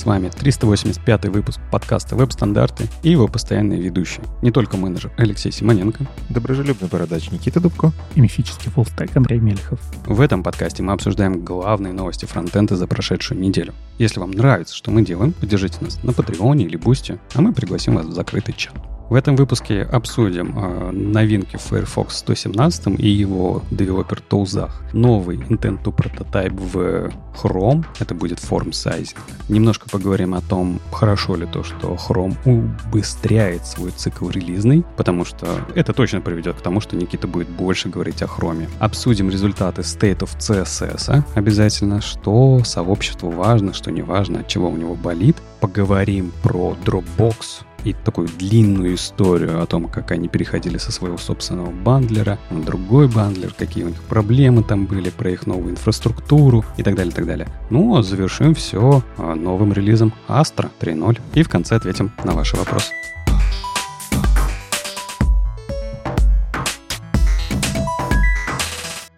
С 0.00 0.06
вами 0.06 0.30
385 0.30 1.26
выпуск 1.26 1.60
подкаста 1.70 2.16
«Веб-стандарты» 2.16 2.88
и 3.02 3.10
его 3.10 3.28
постоянные 3.28 3.82
ведущие. 3.82 4.24
Не 4.40 4.50
только 4.50 4.78
менеджер 4.78 5.12
Алексей 5.18 5.52
Симоненко, 5.52 6.06
доброжелюбный 6.30 6.88
бородач 6.88 7.30
Никита 7.30 7.60
Дубко 7.60 7.92
и 8.14 8.22
мифический 8.22 8.70
fullstack 8.70 9.14
Андрей 9.14 9.40
Мелихов. 9.40 9.78
В 10.06 10.22
этом 10.22 10.42
подкасте 10.42 10.82
мы 10.82 10.94
обсуждаем 10.94 11.44
главные 11.44 11.92
новости 11.92 12.24
фронтенда 12.24 12.76
за 12.76 12.86
прошедшую 12.86 13.38
неделю. 13.42 13.74
Если 13.98 14.20
вам 14.20 14.30
нравится, 14.30 14.74
что 14.74 14.90
мы 14.90 15.04
делаем, 15.04 15.34
поддержите 15.34 15.76
нас 15.82 16.02
на 16.02 16.14
Patreon 16.14 16.58
е 16.58 16.64
или 16.64 16.78
Boosty, 16.78 17.18
а 17.34 17.42
мы 17.42 17.52
пригласим 17.52 17.96
вас 17.96 18.06
в 18.06 18.12
закрытый 18.12 18.54
чат. 18.54 18.72
В 19.10 19.16
этом 19.16 19.34
выпуске 19.34 19.82
обсудим 19.82 20.56
э, 20.56 20.92
новинки 20.92 21.56
в 21.56 21.62
Firefox 21.62 22.18
117 22.18 23.00
и 23.00 23.08
его 23.08 23.60
девелопер 23.72 24.20
тулзах. 24.20 24.84
Новый 24.92 25.38
Intent 25.38 25.82
to 25.82 25.92
Prototype 25.92 26.56
в 26.56 27.10
Chrome, 27.34 27.84
это 27.98 28.14
будет 28.14 28.38
Form 28.38 28.70
Sizing. 28.70 29.18
Немножко 29.48 29.88
поговорим 29.90 30.32
о 30.34 30.40
том, 30.40 30.78
хорошо 30.92 31.34
ли 31.34 31.46
то, 31.46 31.64
что 31.64 31.96
Chrome 31.96 32.36
убыстряет 32.44 33.66
свой 33.66 33.90
цикл 33.90 34.28
релизный, 34.28 34.84
потому 34.96 35.24
что 35.24 35.44
это 35.74 35.92
точно 35.92 36.20
приведет 36.20 36.58
к 36.58 36.60
тому, 36.60 36.80
что 36.80 36.94
Никита 36.94 37.26
будет 37.26 37.48
больше 37.48 37.88
говорить 37.88 38.22
о 38.22 38.26
Chrome. 38.26 38.68
Обсудим 38.78 39.28
результаты 39.28 39.82
State 39.82 40.18
of 40.18 40.38
CSS 40.38 41.24
обязательно, 41.34 42.00
что 42.00 42.62
сообществу 42.62 43.30
важно, 43.30 43.74
что 43.74 43.90
не 43.90 44.02
важно, 44.02 44.40
от 44.40 44.46
чего 44.46 44.68
у 44.68 44.76
него 44.76 44.94
болит. 44.94 45.36
Поговорим 45.58 46.32
про 46.42 46.76
Dropbox, 46.84 47.64
и 47.84 47.92
такую 47.92 48.28
длинную 48.28 48.94
историю 48.94 49.62
о 49.62 49.66
том, 49.66 49.88
как 49.88 50.10
они 50.10 50.28
переходили 50.28 50.78
со 50.78 50.92
своего 50.92 51.18
собственного 51.18 51.70
бандлера 51.70 52.38
на 52.50 52.62
другой 52.62 53.08
бандлер, 53.08 53.52
какие 53.56 53.84
у 53.84 53.88
них 53.88 54.02
проблемы 54.02 54.62
там 54.62 54.86
были, 54.86 55.10
про 55.10 55.30
их 55.30 55.46
новую 55.46 55.72
инфраструктуру 55.72 56.64
и 56.76 56.82
так 56.82 56.94
далее, 56.94 57.12
и 57.12 57.14
так 57.14 57.26
далее. 57.26 57.48
Ну, 57.70 57.96
а 57.96 58.02
завершим 58.02 58.54
все 58.54 59.02
а, 59.16 59.34
новым 59.34 59.72
релизом 59.72 60.12
Astra 60.28 60.70
3.0 60.80 61.20
и 61.34 61.42
в 61.42 61.48
конце 61.48 61.76
ответим 61.76 62.12
на 62.24 62.32
ваши 62.32 62.56
вопросы. 62.56 62.92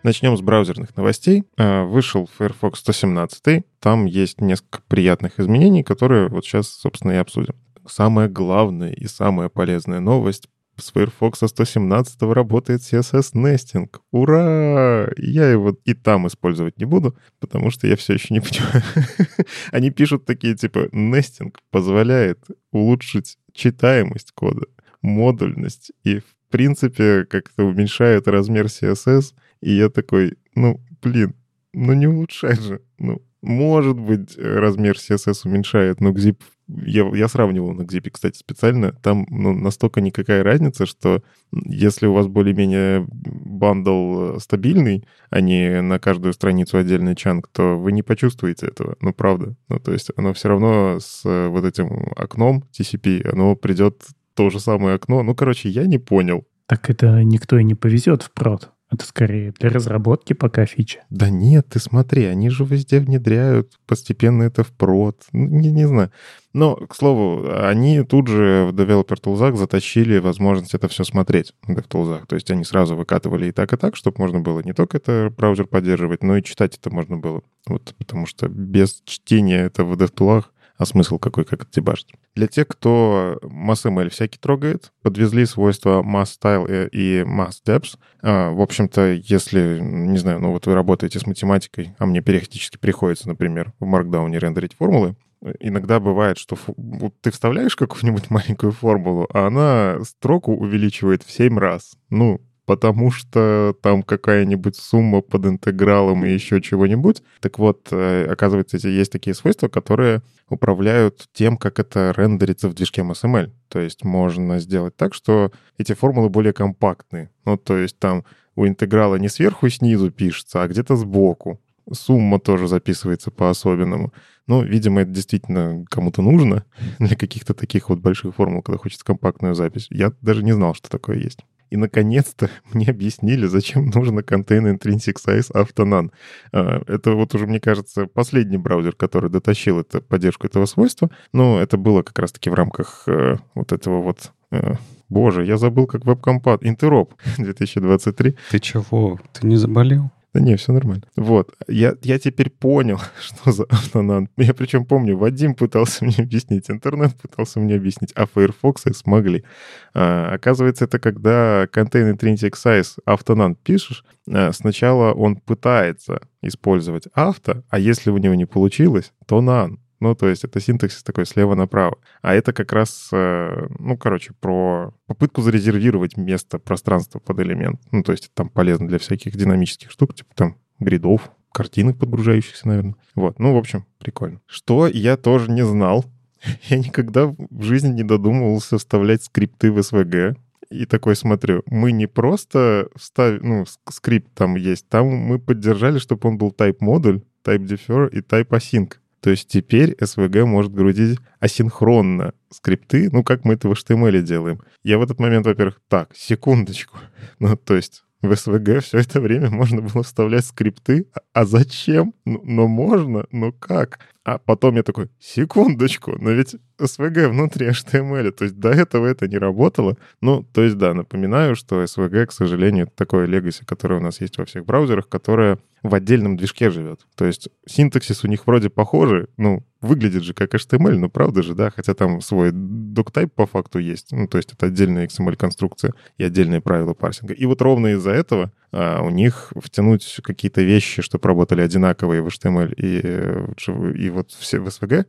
Начнем 0.03 0.37
с 0.37 0.41
браузерных 0.41 0.97
новостей. 0.97 1.44
А, 1.56 1.84
вышел 1.84 2.28
Firefox 2.37 2.81
117. 2.81 3.65
Там 3.81 4.06
есть 4.06 4.41
несколько 4.41 4.81
приятных 4.89 5.39
изменений, 5.39 5.84
которые 5.84 6.28
вот 6.28 6.44
сейчас, 6.44 6.69
собственно, 6.69 7.12
и 7.12 7.17
обсудим 7.17 7.55
самая 7.93 8.29
главная 8.29 8.93
и 8.93 9.07
самая 9.07 9.48
полезная 9.48 10.01
новость 10.01 10.48
с 10.79 10.91
Firefox 10.91 11.41
117 11.47 12.23
работает 12.23 12.81
CSS 12.81 13.34
Nesting. 13.34 13.95
Ура! 14.11 15.11
Я 15.19 15.51
его 15.51 15.77
и 15.84 15.93
там 15.93 16.27
использовать 16.27 16.79
не 16.79 16.87
буду, 16.87 17.17
потому 17.41 17.71
что 17.71 17.87
я 17.87 17.97
все 17.97 18.15
еще 18.15 18.33
не 18.33 18.41
понимаю. 18.41 18.83
Они 19.71 19.91
пишут 19.91 20.25
такие 20.25 20.57
типа 20.57 20.89
Nesting 20.93 21.55
позволяет 21.71 22.43
улучшить 22.73 23.37
читаемость 23.53 24.33
кода, 24.33 24.67
модульность 25.03 25.93
и 26.05 26.21
в 26.21 26.34
принципе 26.51 27.27
как-то 27.27 27.65
уменьшает 27.65 28.27
размер 28.27 28.67
CSS. 28.67 29.34
И 29.61 29.73
я 29.73 29.91
такой, 29.91 30.39
ну, 30.55 30.81
блин, 31.03 31.34
ну 31.75 31.93
не 31.93 32.06
улучшай 32.06 32.56
же. 32.56 32.81
Ну, 32.99 33.23
может 33.43 33.99
быть, 33.99 34.39
размер 34.39 34.97
CSS 34.97 35.43
уменьшает, 35.45 36.01
но 36.01 36.12
Gzip 36.12 36.41
я, 36.84 37.09
я 37.15 37.28
сравнивал 37.28 37.73
на 37.73 37.83
Gzip, 37.83 38.11
кстати, 38.11 38.39
специально. 38.39 38.92
Там 38.92 39.27
ну, 39.31 39.53
настолько 39.53 40.01
никакая 40.01 40.42
разница, 40.42 40.87
что 40.87 41.23
если 41.53 42.06
у 42.06 42.12
вас 42.12 42.27
более-менее 42.27 43.06
бандл 43.09 44.38
стабильный, 44.38 45.05
а 45.31 45.41
не 45.41 45.83
на 45.83 45.99
каждую 45.99 46.33
страницу 46.33 46.78
отдельный 46.78 47.15
чанк, 47.15 47.49
то 47.49 47.78
вы 47.78 47.93
не 47.93 48.03
почувствуете 48.03 48.66
этого. 48.66 48.97
Ну, 49.00 49.12
правда. 49.12 49.55
Ну, 49.69 49.78
то 49.78 49.93
есть 49.93 50.10
оно 50.16 50.33
все 50.33 50.49
равно 50.49 50.99
с 51.00 51.22
вот 51.25 51.65
этим 51.65 52.12
окном 52.16 52.65
TCP, 52.72 53.28
оно 53.31 53.56
придет 53.56 54.03
то 54.34 54.50
же 54.50 54.60
самое 54.60 54.97
окно. 54.97 55.22
Ну, 55.22 55.34
короче, 55.34 55.69
я 55.69 55.87
не 55.87 55.99
понял. 55.99 56.44
Так 56.66 56.89
это 56.89 57.22
никто 57.22 57.59
и 57.59 57.65
не 57.65 57.75
повезет 57.75 58.22
в 58.22 58.33
прод. 58.33 58.71
Это 58.92 59.06
скорее 59.06 59.54
для 59.58 59.70
разработки 59.70 60.34
пока 60.34 60.66
фича. 60.66 61.00
Да 61.08 61.30
нет, 61.30 61.66
ты 61.70 61.78
смотри, 61.78 62.26
они 62.26 62.50
же 62.50 62.64
везде 62.64 63.00
внедряют 63.00 63.78
постепенно 63.86 64.42
это 64.42 64.64
в 64.64 64.72
прод. 64.72 65.22
Ну, 65.32 65.47
не, 65.47 65.72
не 65.72 65.88
знаю. 65.88 66.10
Но, 66.53 66.76
к 66.76 66.94
слову, 66.94 67.50
они 67.50 68.03
тут 68.03 68.28
же 68.28 68.69
в 68.70 68.75
Developer 68.75 69.19
Tools 69.19 69.56
затащили 69.56 70.19
возможность 70.19 70.75
это 70.75 70.88
все 70.88 71.04
смотреть 71.04 71.54
в 71.62 71.70
DevTools. 71.72 72.26
То 72.26 72.34
есть 72.34 72.50
они 72.50 72.64
сразу 72.64 72.94
выкатывали 72.94 73.47
и 73.47 73.53
так, 73.53 73.72
и 73.72 73.78
так, 73.78 73.97
чтобы 73.97 74.16
можно 74.19 74.41
было 74.41 74.60
не 74.60 74.75
только 74.75 74.98
это 74.98 75.32
браузер 75.34 75.66
поддерживать, 75.66 76.22
но 76.22 76.36
и 76.36 76.42
читать 76.42 76.76
это 76.76 76.91
можно 76.91 77.16
было. 77.16 77.41
Вот, 77.66 77.94
потому 77.97 78.26
что 78.26 78.48
без 78.48 79.00
чтения 79.06 79.62
это 79.62 79.84
в 79.84 79.94
DevTools 79.94 80.44
а 80.82 80.87
смысл 80.87 81.19
какой, 81.19 81.44
как 81.44 81.62
это 81.62 81.70
дебажить? 81.72 82.09
Для 82.34 82.48
тех, 82.48 82.66
кто 82.66 83.38
MassML 83.43 84.09
всякий 84.10 84.38
трогает, 84.38 84.93
подвезли 85.03 85.47
свойства 85.47 86.03
MassStyle 86.03 86.88
и 86.88 87.22
MassDepth. 87.22 87.98
А, 88.22 88.50
в 88.50 88.60
общем-то, 88.60 89.12
если, 89.12 89.78
не 89.81 90.19
знаю, 90.19 90.41
ну 90.41 90.50
вот 90.50 90.66
вы 90.66 90.75
работаете 90.75 91.21
с 91.21 91.26
математикой, 91.26 91.94
а 91.98 92.06
мне 92.06 92.21
периодически 92.21 92.78
приходится, 92.78 93.28
например, 93.28 93.72
в 93.78 93.84
Markdown 93.84 94.37
рендерить 94.37 94.75
формулы, 94.75 95.16
иногда 95.60 96.00
бывает, 96.00 96.38
что 96.38 96.56
вот 96.76 97.15
ты 97.21 97.31
вставляешь 97.31 97.76
какую-нибудь 97.76 98.31
маленькую 98.31 98.72
формулу, 98.72 99.28
а 99.32 99.47
она 99.47 99.98
строку 100.04 100.53
увеличивает 100.53 101.22
в 101.22 101.31
7 101.31 101.59
раз. 101.59 101.92
Ну, 102.10 102.41
потому 102.67 103.11
что 103.11 103.75
там 103.83 104.03
какая-нибудь 104.03 104.77
сумма 104.77 105.21
под 105.21 105.47
интегралом 105.47 106.25
и 106.25 106.33
еще 106.33 106.61
чего-нибудь. 106.61 107.23
Так 107.41 107.59
вот, 107.59 107.89
э, 107.91 108.27
оказывается, 108.31 108.77
есть 108.77 109.12
такие 109.12 109.34
свойства, 109.34 109.69
которые 109.69 110.23
управляют 110.49 111.28
тем, 111.33 111.56
как 111.56 111.78
это 111.78 112.12
рендерится 112.17 112.69
в 112.69 112.75
движке 112.75 113.03
MSML. 113.03 113.51
То 113.69 113.81
есть 113.81 114.05
можно 114.05 114.59
сделать 114.61 114.97
так, 114.97 115.15
что 115.15 115.51
эти 115.78 115.95
формулы 115.95 116.28
более 116.28 116.53
компактные. 116.53 117.31
Ну, 117.45 117.56
то 117.56 117.77
есть 117.77 117.99
там 117.99 118.25
у 118.55 118.67
интеграла 118.67 119.17
не 119.17 119.28
сверху 119.28 119.67
и 119.67 119.71
снизу 119.71 120.11
пишется, 120.11 120.62
а 120.62 120.69
где-то 120.69 120.97
сбоку. 120.97 121.61
Сумма 121.91 122.39
тоже 122.39 122.69
записывается 122.69 123.31
по-особенному. 123.31 124.12
Ну, 124.47 124.62
видимо, 124.62 125.03
это 125.03 125.11
действительно 125.11 125.84
кому-то 125.89 126.22
нужно 126.22 126.65
для 126.99 127.17
каких-то 127.17 127.55
таких 127.55 127.89
вот 127.89 127.99
больших 127.99 128.34
формул, 128.34 128.62
когда 128.62 128.78
хочется 128.78 129.05
компактную 129.05 129.55
запись. 129.55 129.87
Я 129.91 130.12
даже 130.21 130.45
не 130.45 130.53
знал, 130.53 130.75
что 130.75 130.89
такое 130.89 131.17
есть. 131.19 131.41
И, 131.72 131.77
наконец-то, 131.77 132.50
мне 132.75 132.87
объяснили, 132.87 133.47
зачем 133.47 133.87
нужно 133.94 134.22
контейнер 134.22 134.75
Intrinsic 134.75 135.16
Size 135.27 135.53
Autonan. 135.55 136.10
А, 136.53 136.83
это 136.87 137.12
вот 137.12 137.34
уже, 137.34 137.47
мне 137.47 137.60
кажется, 137.60 138.06
последний 138.06 138.59
браузер, 138.59 138.94
который 138.94 139.31
дотащил 139.31 139.81
это, 139.81 140.03
поддержку 140.03 140.47
этого 140.47 140.66
свойства. 140.66 141.10
Но 141.33 141.59
это 141.59 141.78
было 141.78 142.03
как 142.03 142.19
раз-таки 142.19 142.50
в 142.50 142.55
рамках 142.55 143.05
э, 143.06 143.37
вот 143.55 143.72
этого 143.72 144.03
вот 144.03 144.33
э, 144.50 144.75
Боже, 145.09 145.47
я 145.47 145.56
забыл, 145.56 145.87
как 145.87 146.05
веб-компат. 146.05 146.60
Интероп 146.65 147.15
2023. 147.38 148.37
Ты 148.50 148.59
чего? 148.59 149.19
Ты 149.33 149.47
не 149.47 149.56
заболел? 149.56 150.10
Да 150.34 150.41
не, 150.41 150.56
все 150.56 150.72
нормально. 150.72 151.03
Вот. 151.16 151.54
Я, 151.69 151.94
я 152.03 152.19
теперь 152.19 152.48
понял, 152.48 152.98
что 153.20 153.53
за 153.53 153.65
автонан. 153.65 154.28
Я 154.38 154.54
причем 154.54 154.87
помню, 154.87 155.16
Вадим 155.16 155.54
пытался 155.54 156.04
мне 156.04 156.16
объяснить, 156.19 156.70
интернет 156.70 157.15
пытался 157.20 157.60
мне 157.60 157.75
объяснить, 157.75 158.12
а 158.15 158.26
Firefox 158.26 158.87
и 158.87 158.94
смогли. 158.94 159.44
А, 159.92 160.32
оказывается, 160.32 160.87
это 160.87 160.98
когда 160.98 161.65
Contain 161.65 162.16
Intrinsic 162.16 162.53
Size 162.53 163.00
автонан 163.04 163.56
пишешь, 163.56 164.04
а, 164.31 164.53
сначала 164.53 165.12
он 165.12 165.37
пытается 165.37 166.22
использовать 166.41 167.09
авто, 167.12 167.62
а 167.69 167.78
если 167.78 168.10
у 168.10 168.16
него 168.16 168.34
не 168.34 168.47
получилось, 168.47 169.12
то 169.26 169.42
нан. 169.42 169.81
Ну, 170.03 170.17
то 170.17 170.27
есть 170.27 170.43
это 170.43 170.59
синтаксис 170.59 171.04
такой 171.04 171.27
слева 171.27 171.54
направо. 171.54 171.97
А 172.22 172.34
это 172.34 172.53
как 172.53 172.72
раз, 172.72 173.09
э, 173.13 173.69
ну, 173.78 173.97
короче, 173.97 174.33
про 174.41 174.93
попытку 175.07 175.43
зарезервировать 175.43 176.16
место, 176.16 176.59
пространство 176.59 177.21
под 177.21 177.39
элемент. 177.39 177.81
Ну, 177.93 178.03
то 178.03 178.10
есть 178.10 178.25
это 178.25 178.34
там 178.34 178.49
полезно 178.49 178.89
для 178.89 178.99
всяких 178.99 179.37
динамических 179.37 179.93
штук, 179.93 180.16
типа 180.16 180.31
там 180.34 180.57
гридов, 180.81 181.31
картинок 181.53 182.01
подгружающихся, 182.01 182.66
наверное. 182.66 182.97
Вот, 183.15 183.39
ну, 183.39 183.54
в 183.54 183.57
общем, 183.57 183.87
прикольно. 184.01 184.41
Что 184.47 184.89
я 184.89 185.16
тоже 185.16 185.53
не 185.53 185.65
знал. 185.65 186.05
Я 186.69 186.78
никогда 186.78 187.27
в 187.28 187.63
жизни 187.63 187.93
не 187.93 188.03
додумывался 188.03 188.78
вставлять 188.78 189.22
скрипты 189.22 189.71
в 189.71 189.78
SVG. 189.78 190.37
И 190.71 190.84
такой 190.84 191.15
смотрю, 191.15 191.63
мы 191.66 191.93
не 191.93 192.09
просто 192.09 192.89
вставили, 192.97 193.47
ну, 193.47 193.65
скрипт 193.89 194.34
там 194.34 194.57
есть, 194.57 194.89
там 194.89 195.07
мы 195.07 195.39
поддержали, 195.39 195.98
чтобы 195.98 196.28
он 196.28 196.39
был 196.39 196.51
type 196.51 196.78
модуль, 196.81 197.22
type 197.45 197.65
defer 197.65 198.10
и 198.10 198.19
type 198.19 198.48
async. 198.48 198.95
То 199.22 199.30
есть 199.30 199.48
теперь 199.48 199.92
SVG 200.01 200.45
может 200.45 200.74
грузить 200.74 201.21
асинхронно 201.39 202.34
скрипты, 202.51 203.09
ну, 203.13 203.22
как 203.22 203.45
мы 203.45 203.54
это 203.54 203.69
в 203.69 203.72
HTML 203.72 204.21
делаем. 204.21 204.60
Я 204.83 204.98
в 204.98 205.03
этот 205.03 205.21
момент, 205.21 205.47
во-первых, 205.47 205.80
так, 205.89 206.10
секундочку. 206.15 206.98
Ну, 207.39 207.57
то 207.57 207.77
есть 207.77 208.03
в 208.21 208.30
SVG 208.33 208.80
все 208.80 208.98
это 208.98 209.21
время 209.21 209.51
можно 209.51 209.80
было 209.80 210.03
вставлять 210.03 210.45
скрипты. 210.45 211.07
А, 211.15 211.21
а 211.34 211.45
зачем? 211.45 212.15
Ну, 212.24 212.41
но 212.45 212.66
можно, 212.66 213.27
но 213.30 213.53
как? 213.53 214.01
А 214.24 214.39
потом 214.39 214.77
я 214.77 214.83
такой, 214.83 215.09
секундочку, 215.21 216.16
но 216.21 216.30
ведь 216.30 216.57
SVG 216.80 217.28
внутри 217.28 217.69
HTML, 217.69 218.30
то 218.33 218.45
есть 218.45 218.59
до 218.59 218.71
этого 218.71 219.07
это 219.07 219.28
не 219.28 219.39
работало. 219.39 219.97
Ну, 220.21 220.42
то 220.53 220.63
есть 220.63 220.78
да, 220.78 220.95
напоминаю, 220.95 221.54
что 221.54 221.83
SVG, 221.83 222.27
к 222.27 222.33
сожалению, 222.33 222.86
это 222.86 222.97
такое 222.97 223.27
легаси, 223.27 223.65
которое 223.65 224.01
у 224.01 224.03
нас 224.03 224.21
есть 224.21 224.39
во 224.39 224.45
всех 224.45 224.65
браузерах, 224.65 225.09
которое 225.09 225.59
в 225.83 225.95
отдельном 225.95 226.37
движке 226.37 226.71
живет. 226.71 227.01
То 227.17 227.25
есть 227.25 227.49
синтаксис 227.67 228.25
у 228.25 228.29
них 228.29 228.47
вроде 228.47 228.71
похожий, 228.71 229.27
ну, 229.37 229.65
выглядит 229.81 230.23
же 230.23 230.33
как 230.33 230.55
HTML, 230.55 230.97
ну, 230.97 231.11
правда 231.11 231.43
же, 231.43 231.55
да, 231.55 231.71
хотя 231.71 231.95
там 231.95 232.21
свой 232.21 232.51
doctype 232.51 233.29
по 233.29 233.47
факту 233.47 233.79
есть, 233.79 234.13
ну, 234.13 234.29
то 234.29 234.39
есть 234.39 234.53
это 234.53 234.67
отдельная 234.67 235.07
XML-конструкция 235.07 235.93
и 236.19 236.25
отдельные 236.25 236.61
правила 236.61 236.95
парсинга. 236.95 237.34
И 237.34 237.45
вот 237.47 237.61
ровно 237.63 237.89
из-за 237.89 238.11
этого 238.11 238.53
а, 238.71 239.03
у 239.03 239.11
них 239.11 239.53
втянуть 239.57 240.21
какие-то 240.23 240.63
вещи, 240.63 241.03
чтобы 241.03 241.29
работали 241.29 241.63
одинаковые 241.63 242.23
в 242.23 242.29
HTML 242.29 242.75
и, 242.77 244.05
и 244.05 244.11
вот 244.11 244.31
все 244.31 244.61
в 244.61 244.69
SVG, 244.69 245.07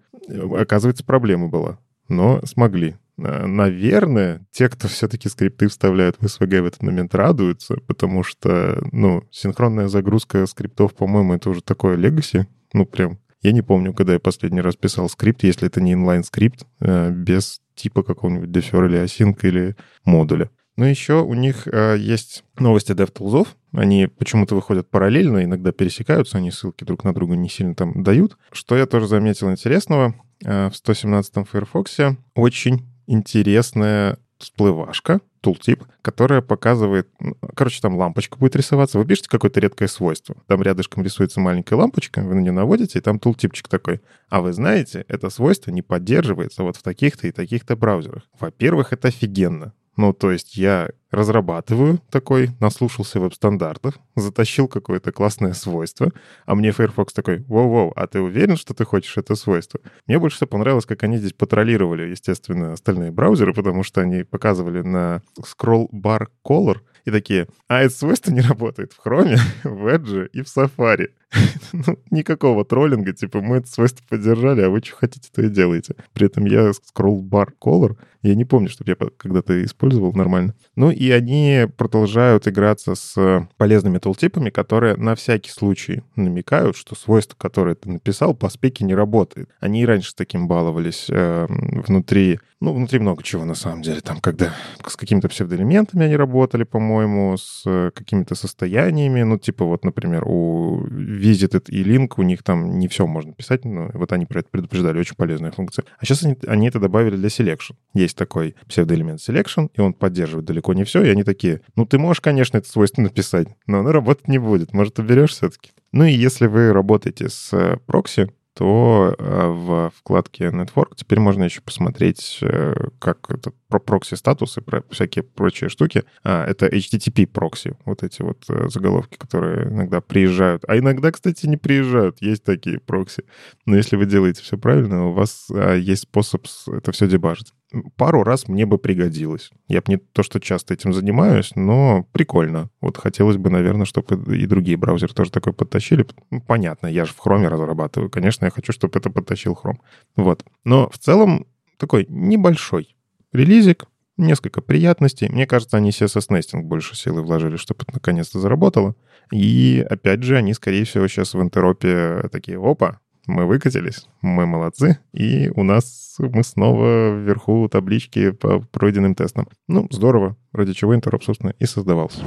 оказывается, 0.60 1.04
проблема 1.04 1.50
была. 1.50 1.78
Но 2.10 2.42
смогли. 2.46 2.96
А, 3.18 3.45
наверное, 3.45 4.45
те, 4.51 4.69
кто 4.69 4.88
все-таки 4.88 5.30
скрипты 5.30 5.68
вставляют 5.68 6.18
в 6.19 6.25
SVG 6.25 6.62
в 6.62 6.65
этот 6.65 6.83
момент, 6.83 7.13
радуются, 7.15 7.75
потому 7.88 8.24
что, 8.24 8.83
ну, 8.92 9.24
синхронная 9.31 9.88
загрузка 9.88 10.45
скриптов, 10.45 10.94
по-моему, 10.94 11.33
это 11.33 11.50
уже 11.50 11.62
такое 11.62 11.95
легаси, 11.95 12.48
ну, 12.74 12.86
прям 12.86 13.19
я 13.44 13.51
не 13.51 13.62
помню, 13.62 13.94
когда 13.94 14.13
я 14.13 14.19
последний 14.19 14.62
раз 14.62 14.77
писал 14.77 15.10
скрипт, 15.10 15.44
если 15.44 15.68
это 15.68 15.81
не 15.81 15.94
inline-скрипт, 15.94 16.65
э, 16.80 17.12
без 17.12 17.60
типа 17.75 18.01
какого-нибудь 18.01 18.50
defer 18.50 18.86
или 18.88 19.04
async 19.04 19.38
или 19.44 19.75
модуля. 20.06 20.50
Но 20.77 20.88
еще 20.88 21.21
у 21.21 21.33
них 21.33 21.68
э, 21.68 21.98
есть 22.00 22.45
новости 22.57 22.94
DevTools. 22.94 23.48
Они 23.74 24.07
почему-то 24.07 24.56
выходят 24.56 24.89
параллельно, 24.89 25.44
иногда 25.44 25.71
пересекаются, 25.71 26.38
они 26.38 26.51
ссылки 26.51 26.86
друг 26.86 27.04
на 27.04 27.13
друга 27.13 27.36
не 27.36 27.50
сильно 27.50 27.75
там 27.75 28.01
дают. 28.01 28.38
Что 28.51 28.77
я 28.77 28.86
тоже 28.86 29.07
заметил 29.07 29.51
интересного, 29.51 30.15
э, 30.44 30.69
в 30.69 30.74
117-м 30.74 31.44
Firefox 31.44 31.98
очень 32.36 32.88
интересная 33.07 34.17
всплывашка, 34.38 35.21
тултип, 35.41 35.83
которая 36.01 36.41
показывает... 36.41 37.09
Короче, 37.55 37.81
там 37.81 37.95
лампочка 37.95 38.38
будет 38.38 38.55
рисоваться. 38.55 38.97
Вы 38.97 39.05
пишете 39.05 39.29
какое-то 39.29 39.59
редкое 39.59 39.88
свойство. 39.88 40.35
Там 40.47 40.61
рядышком 40.61 41.03
рисуется 41.03 41.39
маленькая 41.39 41.75
лампочка, 41.75 42.21
вы 42.21 42.35
на 42.35 42.39
нее 42.39 42.51
наводите, 42.51 43.00
и 43.00 43.01
там 43.01 43.19
тултипчик 43.19 43.67
такой. 43.67 44.01
А 44.29 44.41
вы 44.41 44.53
знаете, 44.53 45.05
это 45.07 45.29
свойство 45.29 45.71
не 45.71 45.81
поддерживается 45.81 46.63
вот 46.63 46.77
в 46.77 46.83
таких-то 46.83 47.27
и 47.27 47.31
таких-то 47.31 47.75
браузерах. 47.75 48.23
Во-первых, 48.39 48.94
это 48.94 49.09
офигенно. 49.09 49.73
Ну, 49.95 50.13
то 50.13 50.31
есть 50.31 50.57
я 50.57 50.90
разрабатываю 51.12 52.00
такой, 52.10 52.50
наслушался 52.60 53.19
веб-стандартов, 53.19 54.00
затащил 54.16 54.68
какое-то 54.68 55.12
классное 55.12 55.54
свойство, 55.54 56.12
а 56.45 56.56
мне 56.56 56.72
Firefox 56.72 57.13
такой, 57.13 57.40
воу-воу, 57.42 57.94
а 57.95 58.07
ты 58.07 58.19
уверен, 58.19 58.57
что 58.57 58.74
ты 58.74 58.86
хочешь 58.86 59.18
это 59.18 59.36
свойство? 59.36 59.80
Мне 60.07 60.18
больше 60.18 60.38
всего 60.38 60.48
понравилось, 60.48 60.88
как 60.88 61.04
они 61.04 61.18
здесь 61.18 61.34
патролировали, 61.34 62.10
естественно, 62.10 62.74
остальные 62.74 63.12
браузеры, 63.12 63.54
потому 63.54 63.84
что 63.84 64.01
они 64.01 64.24
показывали 64.24 64.81
на 64.81 65.22
scroll 65.40 65.88
bar 65.92 66.28
color 66.44 66.80
и 67.06 67.12
такие, 67.12 67.48
а 67.68 67.84
это 67.84 67.94
свойство 67.94 68.31
не 68.31 68.42
работает 68.42 68.94
в 68.94 69.06
Chrome, 69.06 69.38
в 69.63 69.88
Edge 69.88 70.30
и 70.31 70.42
в 70.42 70.46
Safari. 70.46 71.10
ну, 71.74 72.00
никакого 72.12 72.65
троллинга, 72.65 73.13
типа, 73.13 73.41
мы 73.41 73.57
это 73.57 73.68
свойство 73.68 74.03
поддержали, 74.07 74.62
а 74.62 74.69
вы 74.69 74.81
что 74.83 74.95
хотите, 74.95 75.30
то 75.33 75.41
и 75.41 75.50
делаете. 75.50 75.95
При 76.13 76.27
этом 76.27 76.45
я 76.45 76.71
scroll 76.71 77.21
bar 77.21 77.50
color, 77.62 77.97
я 78.24 78.35
не 78.35 78.45
помню, 78.45 78.69
чтобы 78.69 78.91
я 78.91 79.07
когда-то 79.18 79.63
использовал 79.65 80.13
нормально. 80.13 80.56
Ну 80.75 80.91
и 80.91 81.12
они 81.12 81.68
продолжают 81.77 82.47
играться 82.47 82.95
с 82.95 83.47
полезными 83.57 83.97
тултипами, 83.97 84.50
которые 84.50 84.95
на 84.95 85.15
всякий 85.15 85.51
случай 85.51 86.03
намекают, 86.15 86.77
что 86.77 86.95
свойство, 86.95 87.36
которое 87.38 87.75
ты 87.75 87.89
написал, 87.89 88.33
по 88.33 88.50
спеке 88.50 88.86
не 88.86 88.95
работает. 88.95 89.50
Они 89.59 89.81
и 89.81 89.86
раньше 89.86 90.12
с 90.12 90.13
таким 90.13 90.47
баловались 90.47 91.07
э, 91.09 91.47
внутри, 91.50 92.39
ну, 92.62 92.74
внутри 92.74 93.00
много 93.00 93.24
чего 93.24 93.44
на 93.44 93.56
самом 93.56 93.81
деле. 93.81 94.00
Там, 94.00 94.21
когда 94.21 94.53
с 94.88 94.95
какими-то 94.95 95.27
псевдоэлементами 95.27 96.06
они 96.06 96.15
работали, 96.15 96.63
по-моему, 96.63 97.36
с 97.38 97.91
какими-то 97.94 98.36
состояниями, 98.36 99.24
ну, 99.24 99.38
типа 99.38 99.65
вот, 99.65 99.83
например, 99.83 100.24
у 100.25 100.86
visited 101.24 101.70
и 101.70 101.84
link, 101.84 102.14
у 102.18 102.24
них 102.24 102.44
там 102.44 102.78
не 102.80 102.88
все 102.88 103.08
можно 103.08 103.34
писать, 103.34 103.66
но 103.66 103.90
вот 103.94 104.12
они 104.12 104.25
про 104.25 104.40
это 104.40 104.50
предупреждали, 104.50 105.00
очень 105.00 105.16
полезная 105.16 105.52
функция. 105.52 105.86
А 105.98 106.06
сейчас 106.06 106.24
они, 106.24 106.38
они 106.48 106.68
это 106.68 106.80
добавили 106.80 107.16
для 107.16 107.30
selection. 107.30 107.75
Есть 107.94 108.18
такой 108.18 108.56
псевдоэлемент 108.68 109.20
selection, 109.20 109.70
и 109.74 109.81
он 109.81 109.94
поддерживает 109.94 110.46
далеко 110.46 110.74
не 110.74 110.84
все, 110.84 111.04
и 111.04 111.10
они 111.10 111.24
такие, 111.24 111.62
ну 111.75 111.86
ты 111.86 111.98
можешь, 111.98 112.22
конечно, 112.22 112.58
это 112.58 112.70
свойство 112.70 113.02
написать, 113.02 113.48
но 113.68 113.80
оно 113.80 113.92
работать 113.92 114.28
не 114.28 114.38
будет, 114.38 114.74
может, 114.74 115.00
уберешь 115.00 115.31
все-таки. 115.31 115.72
Ну 115.92 116.06
и 116.06 116.12
если 116.12 116.48
вы 116.48 116.74
работаете 116.74 117.30
с 117.30 117.80
прокси, 117.86 118.30
то 118.54 119.16
э, 119.18 119.48
в 119.48 119.92
вкладке 119.98 120.46
Network 120.46 120.96
теперь 120.96 121.20
можно 121.20 121.44
еще 121.44 121.62
посмотреть, 121.62 122.40
э, 122.42 122.74
как 123.00 123.30
это 123.30 123.52
про 123.74 123.80
прокси-статусы, 123.80 124.62
про 124.62 124.84
всякие 124.92 125.24
прочие 125.24 125.68
штуки. 125.68 126.04
А, 126.24 126.46
это 126.46 126.68
HTTP 126.68 127.25
прокси, 127.25 127.75
вот 127.86 128.04
эти 128.04 128.22
вот 128.22 128.46
э, 128.50 128.70
заголовки, 128.70 129.18
которые 129.18 129.68
иногда 129.68 130.00
приезжают. 130.00 130.64
А 130.68 130.78
иногда, 130.78 131.12
кстати, 131.12 131.48
не 131.48 131.58
приезжают. 131.58 132.22
Есть 132.22 132.44
такие 132.44 132.80
прокси. 132.80 133.24
Но 133.66 133.75
если 133.75 133.96
вы 133.96 134.06
делаете 134.06 134.44
все 134.44 134.60
правильно, 134.60 135.08
у 135.08 135.14
вас 135.14 135.48
а, 135.52 135.74
есть 135.74 136.04
способ 136.04 136.46
это 136.68 136.92
все 136.92 137.08
дебажить 137.08 137.52
пару 137.96 138.24
раз 138.24 138.48
мне 138.48 138.68
бы 138.68 138.78
пригодилось. 138.78 139.50
Я 139.68 139.80
бы 139.80 139.86
не 139.88 139.98
то, 139.98 140.22
что 140.22 140.40
часто 140.40 140.75
этим 140.75 140.94
занимаюсь, 140.94 141.54
но 141.56 142.06
прикольно. 142.12 142.70
Вот 142.81 142.98
хотелось 142.98 143.38
бы, 143.38 143.50
наверное, 143.50 143.88
чтобы 143.88 144.38
и 144.38 144.46
другие 144.46 144.78
браузеры 144.78 145.14
тоже 145.14 145.31
такое 145.31 145.54
подтащили. 145.54 146.06
Ну, 146.30 146.42
понятно, 146.42 146.86
я 146.86 147.06
же 147.06 147.14
в 147.14 147.18
хроме 147.18 147.48
разрабатываю. 147.48 148.12
Конечно, 148.12 148.46
я 148.46 148.52
хочу, 148.52 148.72
чтобы 148.72 149.00
это 149.00 149.10
подтащил 149.10 149.56
хром. 149.56 149.81
Вот. 150.16 150.44
Но 150.64 150.88
в 150.90 151.00
целом 151.00 151.48
такой 151.78 152.06
небольшой 152.08 152.96
релизик, 153.33 153.85
несколько 154.15 154.62
приятностей. 154.62 155.27
Мне 155.27 155.47
кажется, 155.47 155.77
они 155.77 155.89
CSS 155.89 156.30
Nesting 156.30 156.62
больше 156.62 156.95
силы 156.95 157.21
вложили, 157.24 157.57
чтобы 157.57 157.83
это 157.83 157.95
наконец-то 157.95 158.39
заработало. 158.39 158.95
И 159.31 159.85
опять 159.89 160.24
же, 160.24 160.38
они, 160.38 160.53
скорее 160.53 160.85
всего, 160.85 161.07
сейчас 161.07 161.33
в 161.33 161.41
интеропе 161.41 162.30
такие, 162.31 162.59
опа, 162.62 163.00
мы 163.25 163.45
выкатились, 163.45 164.07
мы 164.21 164.45
молодцы, 164.45 165.00
и 165.13 165.50
у 165.56 165.63
нас 165.63 166.15
мы 166.19 166.44
снова 166.44 167.15
вверху 167.15 167.68
таблички 167.69 168.31
по 168.31 168.59
пройденным 168.59 169.15
тестам. 169.15 169.47
Ну, 169.68 169.88
здорово, 169.89 170.38
ради 170.51 170.74
чего 170.74 170.94
интероп, 170.94 171.24
собственно, 171.24 171.53
и 171.57 171.65
создавался. 171.65 172.24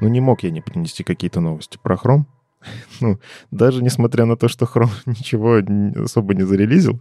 Ну, 0.00 0.08
не 0.08 0.20
мог 0.20 0.44
я 0.44 0.50
не 0.50 0.60
принести 0.60 1.02
какие-то 1.02 1.40
новости 1.40 1.78
про 1.82 1.96
Chrome. 1.96 2.24
ну, 3.00 3.18
даже 3.50 3.82
несмотря 3.82 4.24
на 4.24 4.36
то, 4.36 4.48
что 4.48 4.66
Chrome 4.66 4.90
ничего 5.06 5.60
особо 6.02 6.34
не 6.34 6.42
зарелизил, 6.42 7.00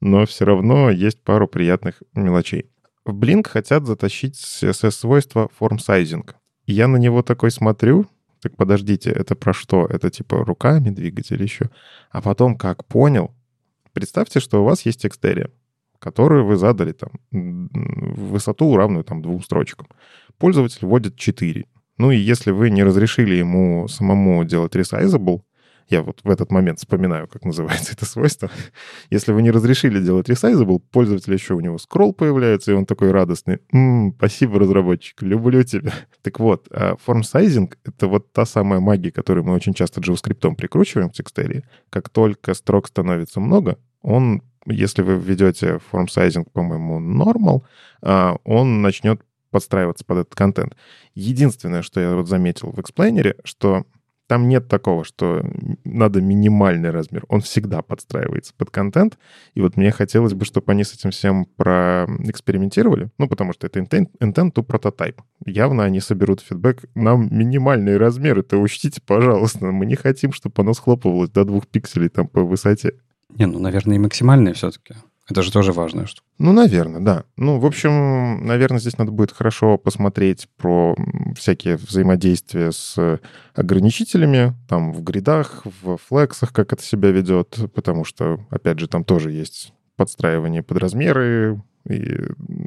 но 0.00 0.26
все 0.26 0.44
равно 0.44 0.90
есть 0.90 1.20
пару 1.20 1.48
приятных 1.48 2.02
мелочей. 2.14 2.70
В 3.04 3.12
Blink 3.18 3.48
хотят 3.48 3.86
затащить 3.86 4.34
CSS-свойство 4.36 5.50
form-sizing. 5.58 6.34
Я 6.66 6.88
на 6.88 6.96
него 6.96 7.22
такой 7.22 7.50
смотрю, 7.50 8.06
так 8.40 8.56
подождите, 8.56 9.10
это 9.10 9.34
про 9.34 9.52
что? 9.52 9.86
Это 9.86 10.10
типа 10.10 10.44
руками 10.44 10.90
двигать 10.90 11.30
или 11.30 11.42
еще? 11.42 11.70
А 12.10 12.20
потом, 12.20 12.56
как 12.56 12.84
понял, 12.86 13.34
представьте, 13.92 14.40
что 14.40 14.62
у 14.62 14.64
вас 14.64 14.82
есть 14.82 15.00
текстерия, 15.00 15.50
которую 15.98 16.44
вы 16.44 16.56
задали 16.56 16.92
там 16.92 17.10
высоту 17.30 18.76
равную 18.76 19.04
там 19.04 19.22
двум 19.22 19.42
строчкам. 19.42 19.88
Пользователь 20.38 20.86
вводит 20.86 21.16
4. 21.16 21.66
Ну 21.98 22.10
и 22.10 22.16
если 22.16 22.50
вы 22.50 22.70
не 22.70 22.82
разрешили 22.82 23.34
ему 23.34 23.88
самому 23.88 24.44
делать 24.44 24.74
resizable, 24.74 25.42
я 25.88 26.02
вот 26.02 26.20
в 26.24 26.30
этот 26.30 26.50
момент 26.50 26.78
вспоминаю, 26.78 27.28
как 27.28 27.44
называется 27.44 27.92
это 27.96 28.06
свойство. 28.06 28.50
Если 29.10 29.32
вы 29.32 29.42
не 29.42 29.50
разрешили 29.50 30.02
делать 30.02 30.28
resizable, 30.28 30.80
пользователь 30.90 31.32
еще 31.32 31.54
у 31.54 31.60
него 31.60 31.78
скролл 31.78 32.12
появляется, 32.12 32.72
и 32.72 32.74
он 32.74 32.86
такой 32.86 33.10
радостный. 33.10 33.58
«М-м, 33.72 34.14
спасибо, 34.16 34.58
разработчик, 34.58 35.22
люблю 35.22 35.62
тебя. 35.62 35.92
Так 36.22 36.40
вот, 36.40 36.68
форм 37.04 37.20
а 37.20 37.22
сайзинг— 37.22 37.76
это 37.84 38.08
вот 38.08 38.32
та 38.32 38.46
самая 38.46 38.80
магия, 38.80 39.12
которую 39.12 39.44
мы 39.44 39.52
очень 39.52 39.74
часто 39.74 40.00
JavaScript 40.00 40.54
прикручиваем 40.54 41.10
в 41.10 41.12
текстерии. 41.12 41.64
Как 41.90 42.08
только 42.08 42.54
строк 42.54 42.88
становится 42.88 43.40
много, 43.40 43.76
он, 44.00 44.42
если 44.66 45.02
вы 45.02 45.16
введете 45.16 45.80
форм 45.90 46.08
сайзинг, 46.08 46.50
по-моему, 46.50 46.98
normal, 46.98 47.62
а, 48.00 48.36
он 48.44 48.80
начнет 48.80 49.20
подстраиваться 49.54 50.04
под 50.04 50.18
этот 50.18 50.34
контент. 50.34 50.74
Единственное, 51.14 51.82
что 51.82 52.00
я 52.00 52.16
вот 52.16 52.26
заметил 52.26 52.72
в 52.72 52.80
эксплейнере, 52.80 53.36
что 53.44 53.84
там 54.26 54.48
нет 54.48 54.66
такого, 54.66 55.04
что 55.04 55.44
надо 55.84 56.20
минимальный 56.20 56.90
размер. 56.90 57.24
Он 57.28 57.40
всегда 57.40 57.82
подстраивается 57.82 58.52
под 58.58 58.70
контент. 58.70 59.16
И 59.54 59.60
вот 59.60 59.76
мне 59.76 59.92
хотелось 59.92 60.34
бы, 60.34 60.44
чтобы 60.44 60.72
они 60.72 60.82
с 60.82 60.92
этим 60.92 61.12
всем 61.12 61.44
проэкспериментировали. 61.44 63.10
Ну, 63.16 63.28
потому 63.28 63.52
что 63.52 63.68
это 63.68 63.78
intent, 63.78 64.08
intent 64.20 64.52
to 64.54 64.66
prototype. 64.66 65.20
Явно 65.46 65.84
они 65.84 66.00
соберут 66.00 66.40
фидбэк. 66.40 66.86
Нам 66.96 67.28
минимальные 67.30 67.96
размеры, 67.96 68.42
то 68.42 68.56
учтите, 68.56 69.00
пожалуйста. 69.06 69.66
Мы 69.66 69.86
не 69.86 69.94
хотим, 69.94 70.32
чтобы 70.32 70.54
оно 70.62 70.74
схлопывалось 70.74 71.30
до 71.30 71.44
двух 71.44 71.68
пикселей 71.68 72.08
там 72.08 72.26
по 72.26 72.42
высоте. 72.42 72.94
Не, 73.38 73.46
ну, 73.46 73.60
наверное, 73.60 73.94
и 73.94 74.00
максимальные 74.00 74.54
все-таки. 74.54 74.94
Это 75.28 75.42
же 75.42 75.50
тоже 75.50 75.72
важная 75.72 76.06
штука. 76.06 76.26
Ну, 76.38 76.52
наверное, 76.52 77.00
да. 77.00 77.24
Ну, 77.36 77.58
в 77.58 77.64
общем, 77.64 78.44
наверное, 78.44 78.78
здесь 78.78 78.98
надо 78.98 79.10
будет 79.10 79.32
хорошо 79.32 79.78
посмотреть 79.78 80.48
про 80.58 80.94
всякие 81.34 81.76
взаимодействия 81.76 82.72
с 82.72 83.20
ограничителями, 83.54 84.54
там, 84.68 84.92
в 84.92 85.02
гридах, 85.02 85.64
в 85.82 85.96
флексах, 85.96 86.52
как 86.52 86.72
это 86.72 86.82
себя 86.82 87.10
ведет, 87.10 87.58
потому 87.74 88.04
что, 88.04 88.40
опять 88.50 88.78
же, 88.78 88.86
там 88.86 89.04
тоже 89.04 89.32
есть 89.32 89.72
подстраивание 89.96 90.62
под 90.62 90.78
размеры, 90.78 91.62
И 91.88 92.18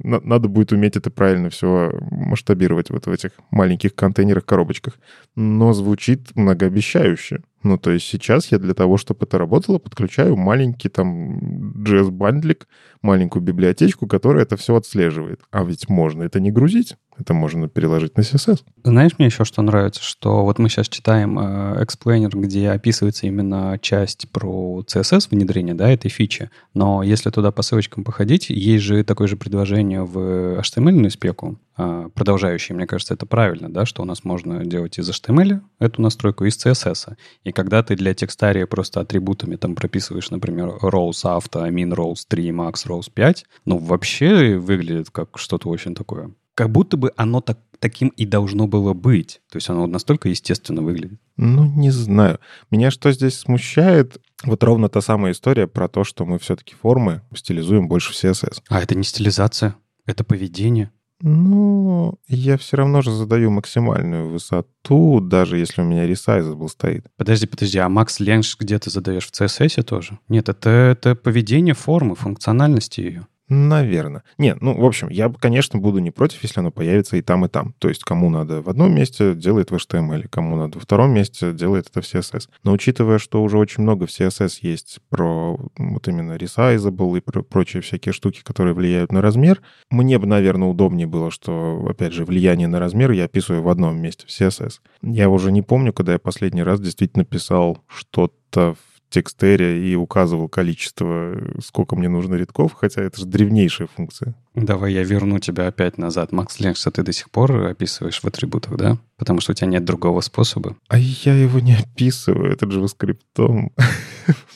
надо 0.03 0.47
будет 0.47 0.71
уметь 0.71 0.95
это 0.95 1.09
правильно 1.09 1.49
все 1.49 1.91
масштабировать 2.11 2.91
вот 2.91 3.07
в 3.07 3.11
этих 3.11 3.31
маленьких 3.49 3.95
контейнерах-коробочках. 3.95 4.99
Но 5.35 5.73
звучит 5.73 6.35
многообещающе. 6.35 7.41
Ну, 7.63 7.77
то 7.77 7.91
есть 7.91 8.05
сейчас 8.05 8.51
я 8.51 8.59
для 8.59 8.75
того, 8.75 8.97
чтобы 8.97 9.25
это 9.25 9.39
работало, 9.39 9.79
подключаю 9.79 10.35
маленький 10.35 10.89
там 10.89 11.39
JS-бандлик, 11.83 12.67
маленькую 13.01 13.41
библиотечку, 13.41 14.05
которая 14.05 14.43
это 14.43 14.55
все 14.55 14.75
отслеживает. 14.75 15.41
А 15.51 15.63
ведь 15.63 15.89
можно 15.89 16.23
это 16.23 16.39
не 16.39 16.51
грузить, 16.51 16.95
это 17.19 17.33
можно 17.33 17.67
переложить 17.67 18.15
на 18.17 18.21
CSS. 18.21 18.63
Знаешь, 18.83 19.13
мне 19.17 19.27
еще 19.27 19.43
что 19.43 19.61
нравится, 19.61 20.01
что 20.03 20.43
вот 20.43 20.59
мы 20.59 20.69
сейчас 20.69 20.87
читаем 20.87 21.39
э, 21.39 21.83
explainer, 21.83 22.29
где 22.29 22.69
описывается 22.69 23.27
именно 23.27 23.77
часть 23.81 24.29
про 24.29 24.83
CSS 24.87 25.27
внедрение, 25.31 25.73
да, 25.73 25.89
этой 25.89 26.09
фичи, 26.09 26.49
но 26.73 27.03
если 27.03 27.29
туда 27.29 27.51
по 27.51 27.61
ссылочкам 27.61 28.03
походить, 28.03 28.49
есть 28.49 28.83
же 28.83 29.03
такое 29.03 29.27
же 29.27 29.37
предложение 29.37 30.03
в 30.03 30.59
HTML 30.59 31.09
спеку, 31.09 31.57
э, 31.77 32.09
продолжающее, 32.13 32.75
мне 32.75 32.87
кажется, 32.87 33.13
это 33.13 33.25
правильно, 33.25 33.71
да, 33.71 33.85
что 33.85 34.01
у 34.01 34.05
нас 34.05 34.23
можно 34.23 34.65
делать 34.65 34.99
из 34.99 35.09
HTML 35.09 35.61
эту 35.79 36.01
настройку, 36.01 36.45
из 36.45 36.57
CSS. 36.63 37.15
И 37.43 37.51
когда 37.51 37.83
ты 37.83 37.95
для 37.95 38.13
текстария 38.13 38.67
просто 38.67 39.01
атрибутами 39.01 39.55
там 39.55 39.75
прописываешь, 39.75 40.29
например, 40.29 40.77
rows 40.81 41.23
auto, 41.23 41.69
min 41.69 41.93
rows 41.93 42.25
3, 42.27 42.49
max 42.49 42.85
rows 42.85 43.09
5, 43.13 43.45
ну, 43.65 43.77
вообще 43.77 44.57
выглядит 44.57 45.09
как 45.09 45.37
что-то 45.37 45.69
очень 45.69 45.95
такое. 45.95 46.31
Как 46.57 46.71
будто 46.71 46.97
бы 46.97 47.13
оно 47.17 47.39
так, 47.39 47.59
таким 47.77 48.07
и 48.07 48.25
должно 48.25 48.65
было 48.65 48.95
быть. 48.95 49.41
То 49.51 49.57
есть 49.57 49.69
оно 49.69 49.85
настолько 49.85 50.27
естественно 50.27 50.81
выглядит. 50.81 51.19
Ну, 51.35 51.65
не 51.65 51.91
знаю. 51.91 52.39
Меня 52.71 52.89
что 52.89 53.11
здесь 53.11 53.37
смущает, 53.37 54.17
вот 54.43 54.63
ровно 54.63 54.89
та 54.89 55.01
самая 55.01 55.33
история 55.33 55.67
про 55.67 55.87
то, 55.87 56.03
что 56.03 56.25
мы 56.25 56.39
все-таки 56.39 56.73
формы 56.73 57.21
стилизуем 57.35 57.87
больше 57.87 58.11
в 58.11 58.15
CSS. 58.15 58.63
А 58.69 58.81
это 58.81 58.95
не 58.95 59.03
стилизация, 59.03 59.75
это 60.07 60.23
поведение. 60.23 60.89
Ну, 61.21 62.15
я 62.27 62.57
все 62.57 62.77
равно 62.77 63.03
же 63.03 63.11
задаю 63.11 63.51
максимальную 63.51 64.27
высоту, 64.27 65.19
даже 65.19 65.59
если 65.59 65.81
у 65.81 65.85
меня 65.85 66.07
resizable 66.07 66.69
стоит. 66.69 67.05
Подожди, 67.17 67.45
подожди, 67.45 67.77
а 67.77 67.87
max 67.87 68.19
length 68.19 68.55
где 68.59 68.79
ты 68.79 68.89
задаешь 68.89 69.27
в 69.27 69.31
CSS 69.31 69.83
тоже? 69.83 70.17
Нет, 70.27 70.49
это, 70.49 70.69
это 70.71 71.13
поведение 71.13 71.75
формы, 71.75 72.15
функциональности 72.15 73.01
ее. 73.01 73.27
Наверное. 73.49 74.23
Нет, 74.37 74.61
ну, 74.61 74.77
в 74.77 74.83
общем, 74.83 75.07
я, 75.09 75.29
конечно, 75.29 75.79
буду 75.79 75.99
не 75.99 76.11
против, 76.11 76.43
если 76.43 76.59
оно 76.59 76.69
появится 76.69 77.15
и 77.15 77.21
там, 77.21 77.45
и 77.45 77.47
там. 77.47 77.73
То 77.79 77.87
есть 77.87 78.03
кому 78.03 78.29
надо 78.29 78.61
в 78.61 78.67
одном 78.67 78.93
месте, 78.93 79.35
делает 79.35 79.71
в 79.71 79.75
HTML, 79.75 80.27
кому 80.27 80.57
надо 80.57 80.77
во 80.77 80.81
втором 80.81 81.11
месте, 81.11 81.53
делает 81.53 81.87
это 81.89 82.01
в 82.01 82.05
CSS. 82.05 82.49
Но 82.63 82.73
учитывая, 82.73 83.19
что 83.19 83.41
уже 83.41 83.57
очень 83.57 83.83
много 83.83 84.05
в 84.05 84.09
CSS 84.09 84.59
есть 84.61 84.99
про 85.09 85.57
вот 85.77 86.07
именно 86.09 86.33
resizable 86.33 87.17
и 87.17 87.21
про 87.21 87.41
прочие 87.41 87.81
всякие 87.81 88.11
штуки, 88.11 88.41
которые 88.43 88.73
влияют 88.73 89.13
на 89.13 89.21
размер, 89.21 89.61
мне 89.89 90.19
бы, 90.19 90.27
наверное, 90.27 90.67
удобнее 90.67 91.07
было, 91.07 91.31
что, 91.31 91.85
опять 91.89 92.11
же, 92.11 92.25
влияние 92.25 92.67
на 92.67 92.79
размер 92.79 93.11
я 93.11 93.25
описываю 93.25 93.63
в 93.63 93.69
одном 93.69 93.97
месте, 93.97 94.25
в 94.27 94.29
CSS. 94.29 94.79
Я 95.03 95.29
уже 95.29 95.53
не 95.53 95.61
помню, 95.61 95.93
когда 95.93 96.13
я 96.13 96.19
последний 96.19 96.63
раз 96.63 96.81
действительно 96.81 97.23
писал 97.23 97.81
что-то 97.87 98.73
в 98.73 98.96
текстере 99.09 99.89
и 99.89 99.95
указывал 99.95 100.49
количество, 100.49 101.35
сколько 101.63 101.95
мне 101.95 102.09
нужно 102.09 102.35
рядков, 102.35 102.73
хотя 102.73 103.01
это 103.01 103.19
же 103.19 103.25
древнейшая 103.25 103.87
функция. 103.87 104.35
Давай 104.55 104.93
я 104.93 105.03
верну 105.03 105.39
тебя 105.39 105.67
опять 105.67 105.97
назад. 105.97 106.31
Макс 106.31 106.59
Ленгса 106.59 106.91
ты 106.91 107.03
до 107.03 107.13
сих 107.13 107.29
пор 107.29 107.67
описываешь 107.67 108.19
в 108.21 108.25
атрибутах, 108.25 108.75
да? 108.75 108.97
Потому 109.17 109.39
что 109.39 109.51
у 109.51 109.55
тебя 109.55 109.67
нет 109.67 109.85
другого 109.85 110.21
способа. 110.21 110.75
А 110.87 110.97
я 110.97 111.33
его 111.33 111.59
не 111.59 111.75
описываю, 111.75 112.51
это 112.51 112.65
JavaScript 112.65 113.17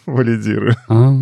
валидирую. 0.06 0.76
А, 0.90 1.14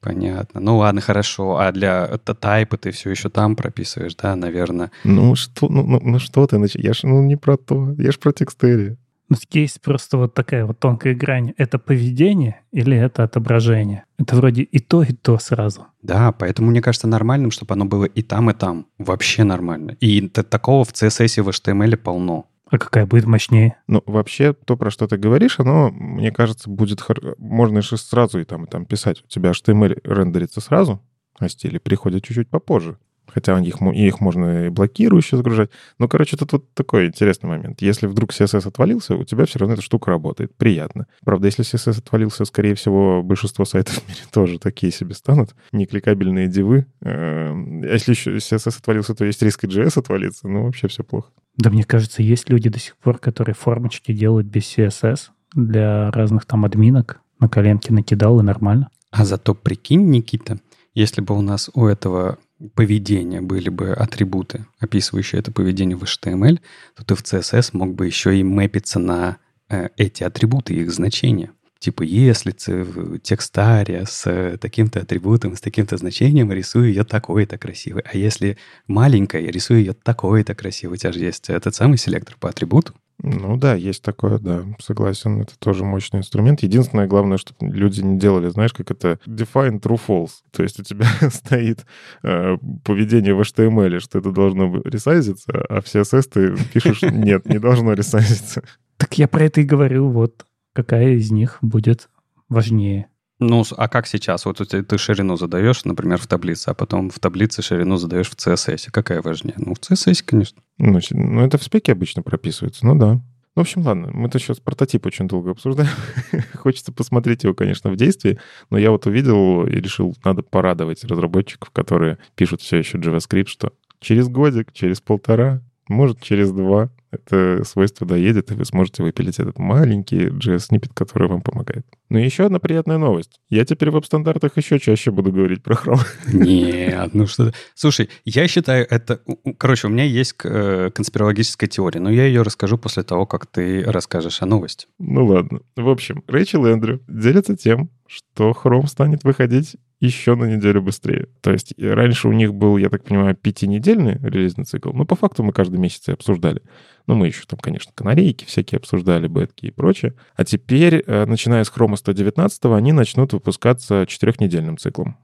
понятно. 0.00 0.60
Ну 0.60 0.78
ладно, 0.78 1.00
хорошо. 1.00 1.58
А 1.58 1.72
для 1.72 2.06
тайпа 2.18 2.76
ты 2.76 2.92
все 2.92 3.10
еще 3.10 3.28
там 3.28 3.56
прописываешь, 3.56 4.14
да, 4.14 4.36
наверное? 4.36 4.90
Ну 5.02 5.34
что, 5.34 5.68
ну, 5.68 5.84
ну, 5.84 6.00
ну 6.02 6.18
что 6.18 6.46
ты, 6.46 6.64
я 6.74 6.92
ж 6.92 7.00
ну, 7.02 7.22
не 7.22 7.36
про 7.36 7.56
то, 7.56 7.94
я 7.98 8.12
ж 8.12 8.18
про 8.18 8.32
текстере. 8.32 8.96
Ну, 9.28 9.36
есть 9.50 9.80
просто 9.80 10.18
вот 10.18 10.34
такая 10.34 10.66
вот 10.66 10.78
тонкая 10.78 11.14
грань. 11.14 11.54
Это 11.56 11.78
поведение 11.78 12.60
или 12.72 12.96
это 12.96 13.24
отображение? 13.24 14.04
Это 14.18 14.36
вроде 14.36 14.62
и 14.62 14.78
то, 14.78 15.02
и 15.02 15.12
то 15.12 15.38
сразу. 15.38 15.86
Да, 16.02 16.32
поэтому 16.32 16.70
мне 16.70 16.82
кажется 16.82 17.06
нормальным, 17.06 17.50
чтобы 17.50 17.74
оно 17.74 17.86
было 17.86 18.04
и 18.04 18.22
там, 18.22 18.50
и 18.50 18.54
там. 18.54 18.86
Вообще 18.98 19.44
нормально. 19.44 19.96
И 20.00 20.28
такого 20.28 20.84
в 20.84 20.92
CSS 20.92 21.38
и 21.38 21.40
в 21.40 21.48
HTML 21.48 21.96
полно. 21.96 22.46
А 22.70 22.78
какая 22.78 23.06
будет 23.06 23.26
мощнее? 23.26 23.76
Ну, 23.86 24.02
вообще, 24.06 24.52
то, 24.52 24.76
про 24.76 24.90
что 24.90 25.06
ты 25.06 25.16
говоришь, 25.16 25.60
оно, 25.60 25.90
мне 25.90 26.32
кажется, 26.32 26.68
будет... 26.68 27.00
Хор... 27.00 27.36
Можно 27.38 27.82
же 27.82 27.96
сразу 27.96 28.40
и 28.40 28.44
там, 28.44 28.64
и 28.64 28.66
там 28.68 28.84
писать. 28.84 29.22
У 29.24 29.28
тебя 29.28 29.50
HTML 29.50 30.00
рендерится 30.04 30.60
сразу, 30.60 31.00
а 31.38 31.48
стили 31.48 31.78
приходят 31.78 32.24
чуть-чуть 32.24 32.48
попозже. 32.48 32.98
Хотя 33.34 33.58
их, 33.58 33.82
их 33.82 34.20
можно 34.20 34.66
и 34.66 34.68
блокирующе 34.68 35.36
загружать. 35.36 35.70
Ну, 35.98 36.08
короче, 36.08 36.36
тут 36.36 36.52
вот 36.52 36.72
такой 36.72 37.06
интересный 37.06 37.48
момент. 37.48 37.82
Если 37.82 38.06
вдруг 38.06 38.30
CSS 38.30 38.68
отвалился, 38.68 39.16
у 39.16 39.24
тебя 39.24 39.44
все 39.44 39.58
равно 39.58 39.74
эта 39.74 39.82
штука 39.82 40.12
работает. 40.12 40.56
Приятно. 40.56 41.06
Правда, 41.24 41.46
если 41.46 41.64
CSS 41.64 41.98
отвалился, 41.98 42.44
скорее 42.44 42.76
всего, 42.76 43.22
большинство 43.24 43.64
сайтов 43.64 43.94
в 44.04 44.08
мире 44.08 44.20
тоже 44.32 44.58
такие 44.60 44.92
себе 44.92 45.14
станут. 45.14 45.54
Некликабельные 45.72 46.46
дивы. 46.46 46.86
Эм, 47.00 47.82
а 47.82 47.92
если 47.92 48.12
еще 48.12 48.36
CSS 48.36 48.78
отвалился, 48.78 49.14
то 49.14 49.24
есть 49.24 49.42
риск 49.42 49.64
и 49.64 49.66
JS 49.66 49.98
отвалиться. 49.98 50.46
Ну, 50.46 50.64
вообще 50.64 50.86
все 50.86 51.02
плохо. 51.02 51.30
Да, 51.56 51.70
мне 51.70 51.84
кажется, 51.84 52.22
есть 52.22 52.48
люди 52.50 52.68
до 52.68 52.78
сих 52.78 52.96
пор, 52.96 53.18
которые 53.18 53.54
формочки 53.54 54.12
делают 54.12 54.46
без 54.46 54.62
CSS 54.62 55.30
для 55.54 56.10
разных 56.12 56.46
там 56.46 56.64
админок. 56.64 57.20
На 57.40 57.48
коленке 57.48 57.92
накидал, 57.92 58.38
и 58.40 58.42
нормально. 58.44 58.90
А 59.10 59.24
зато 59.24 59.54
прикинь, 59.54 60.10
Никита, 60.10 60.58
если 60.94 61.20
бы 61.20 61.36
у 61.36 61.42
нас 61.42 61.70
у 61.74 61.86
этого 61.86 62.38
поведения 62.74 63.40
были 63.40 63.68
бы 63.68 63.92
атрибуты, 63.92 64.66
описывающие 64.78 65.40
это 65.40 65.52
поведение 65.52 65.96
в 65.96 66.02
HTML, 66.02 66.60
то 66.96 67.04
ты 67.04 67.14
в 67.14 67.22
CSS 67.22 67.70
мог 67.72 67.94
бы 67.94 68.06
еще 68.06 68.38
и 68.38 68.42
мэпиться 68.42 68.98
на 68.98 69.38
э, 69.68 69.88
эти 69.96 70.24
атрибуты, 70.24 70.74
их 70.74 70.92
значения. 70.92 71.50
Типа, 71.84 72.02
если 72.02 72.54
в 72.66 73.18
текстаре 73.18 74.06
с 74.06 74.56
таким-то 74.58 75.00
атрибутом, 75.00 75.54
с 75.54 75.60
таким-то 75.60 75.98
значением, 75.98 76.50
рисую 76.50 76.88
ее 76.88 77.04
такой-то 77.04 77.58
красивый. 77.58 78.02
А 78.10 78.16
если 78.16 78.56
маленькая, 78.86 79.42
рисую 79.50 79.80
ее 79.80 79.92
такой-то 79.92 80.54
красивый. 80.54 80.94
У 80.94 80.96
тебя 80.96 81.12
же 81.12 81.18
есть 81.18 81.50
этот 81.50 81.74
самый 81.74 81.98
селектор 81.98 82.36
по 82.40 82.48
атрибуту. 82.48 82.94
Ну 83.26 83.56
да, 83.56 83.74
есть 83.74 84.02
такое, 84.02 84.38
да, 84.38 84.64
согласен. 84.78 85.40
Это 85.40 85.58
тоже 85.58 85.82
мощный 85.82 86.18
инструмент. 86.18 86.62
Единственное, 86.62 87.06
главное, 87.06 87.38
что 87.38 87.54
люди 87.60 88.02
не 88.02 88.18
делали, 88.18 88.50
знаешь, 88.50 88.74
как 88.74 88.90
это 88.90 89.18
define 89.26 89.80
true 89.80 89.98
false. 90.06 90.42
То 90.50 90.62
есть 90.62 90.78
у 90.78 90.82
тебя 90.82 91.06
стоит 91.30 91.86
э, 92.22 92.58
поведение 92.84 93.34
в 93.34 93.40
HTML, 93.40 93.98
что 94.00 94.18
это 94.18 94.30
должно 94.30 94.78
ресайзиться, 94.84 95.52
а 95.70 95.80
в 95.80 95.86
CSS 95.86 96.28
ты 96.30 96.54
пишешь 96.74 97.00
нет, 97.10 97.46
не 97.48 97.58
должно 97.58 97.94
ресайзиться. 97.94 98.62
Так 98.98 99.16
я 99.16 99.26
про 99.26 99.44
это 99.44 99.62
и 99.62 99.64
говорю, 99.64 100.10
вот 100.10 100.44
какая 100.74 101.14
из 101.14 101.30
них 101.30 101.58
будет 101.62 102.10
важнее. 102.50 103.08
Ну, 103.46 103.64
а 103.76 103.88
как 103.88 104.06
сейчас? 104.06 104.46
Вот 104.46 104.58
ты, 104.58 104.82
ты 104.82 104.98
ширину 104.98 105.36
задаешь, 105.36 105.84
например, 105.84 106.18
в 106.18 106.26
таблице, 106.26 106.70
а 106.70 106.74
потом 106.74 107.10
в 107.10 107.18
таблице 107.18 107.62
ширину 107.62 107.96
задаешь 107.96 108.30
в 108.30 108.36
CSS. 108.36 108.90
Какая 108.90 109.20
важнее? 109.22 109.54
Ну, 109.58 109.74
в 109.74 109.78
CSS, 109.78 110.22
конечно. 110.24 110.62
Ну, 110.78 110.98
ну, 111.10 111.44
это 111.44 111.58
в 111.58 111.62
спеке 111.62 111.92
обычно 111.92 112.22
прописывается, 112.22 112.86
ну 112.86 112.94
да. 112.94 113.12
Ну, 113.14 113.22
в 113.56 113.60
общем, 113.60 113.82
ладно, 113.82 114.10
мы-то 114.12 114.38
сейчас 114.38 114.58
прототип 114.58 115.06
очень 115.06 115.28
долго 115.28 115.52
обсуждаем. 115.52 115.90
Хочется 116.54 116.90
посмотреть 116.90 117.44
его, 117.44 117.54
конечно, 117.54 117.90
в 117.90 117.96
действии, 117.96 118.38
но 118.70 118.78
я 118.78 118.90
вот 118.90 119.06
увидел 119.06 119.66
и 119.66 119.76
решил, 119.76 120.16
надо 120.24 120.42
порадовать 120.42 121.04
разработчиков, 121.04 121.70
которые 121.70 122.18
пишут 122.34 122.62
все 122.62 122.78
еще 122.78 122.98
JavaScript, 122.98 123.46
что 123.46 123.72
через 124.00 124.28
годик, 124.28 124.72
через 124.72 125.00
полтора, 125.00 125.62
может, 125.88 126.20
через 126.20 126.50
два 126.50 126.90
это 127.14 127.64
свойство 127.64 128.06
доедет, 128.06 128.50
и 128.50 128.54
вы 128.54 128.64
сможете 128.64 129.02
выпилить 129.02 129.38
этот 129.38 129.58
маленький 129.58 130.28
JS-сниппет, 130.28 130.92
который 130.94 131.28
вам 131.28 131.42
помогает. 131.42 131.86
Ну 132.08 132.18
и 132.18 132.24
еще 132.24 132.46
одна 132.46 132.58
приятная 132.58 132.98
новость. 132.98 133.40
Я 133.48 133.64
теперь 133.64 133.90
в 133.90 133.94
веб-стандартах 133.94 134.56
еще 134.56 134.78
чаще 134.78 135.10
буду 135.10 135.32
говорить 135.32 135.62
про 135.62 135.74
Chrome. 135.74 136.06
Нет, 136.32 137.14
ну 137.14 137.26
что 137.26 137.52
Слушай, 137.74 138.10
я 138.24 138.46
считаю 138.46 138.86
это... 138.88 139.20
Короче, 139.58 139.88
у 139.88 139.90
меня 139.90 140.04
есть 140.04 140.34
э, 140.44 140.90
конспирологическая 140.94 141.68
теория, 141.68 142.00
но 142.00 142.10
я 142.10 142.26
ее 142.26 142.42
расскажу 142.42 142.78
после 142.78 143.02
того, 143.02 143.26
как 143.26 143.46
ты 143.46 143.82
расскажешь 143.84 144.42
о 144.42 144.46
новости. 144.46 144.86
Ну 144.98 145.26
ладно. 145.26 145.60
В 145.76 145.88
общем, 145.88 146.22
Рэйчел 146.28 146.66
и 146.66 146.70
Эндрю 146.70 147.00
делятся 147.08 147.56
тем, 147.56 147.90
что 148.06 148.52
Chrome 148.52 148.86
станет 148.86 149.24
выходить 149.24 149.76
еще 150.00 150.34
на 150.34 150.44
неделю 150.44 150.82
быстрее. 150.82 151.28
То 151.40 151.52
есть 151.52 151.74
раньше 151.78 152.28
у 152.28 152.32
них 152.32 152.54
был, 152.54 152.76
я 152.76 152.90
так 152.90 153.04
понимаю, 153.04 153.34
пятинедельный 153.34 154.18
релизный 154.22 154.64
цикл, 154.64 154.92
но 154.92 155.04
по 155.04 155.16
факту 155.16 155.42
мы 155.42 155.52
каждый 155.52 155.78
месяц 155.78 156.08
и 156.08 156.12
обсуждали. 156.12 156.62
Ну, 157.06 157.14
мы 157.14 157.26
еще 157.26 157.44
там, 157.46 157.58
конечно, 157.58 157.92
канарейки 157.94 158.44
всякие 158.44 158.78
обсуждали, 158.78 159.28
бетки 159.28 159.66
и 159.66 159.70
прочее. 159.70 160.14
А 160.36 160.44
теперь, 160.44 161.02
э, 161.06 161.26
начиная 161.26 161.64
с 161.64 161.70
Chrome 161.70 161.96
119, 161.96 162.64
они 162.66 162.92
начнут 162.92 163.32
выпускаться 163.32 164.06
четырехнедельным 164.06 164.78
циклом. 164.78 165.18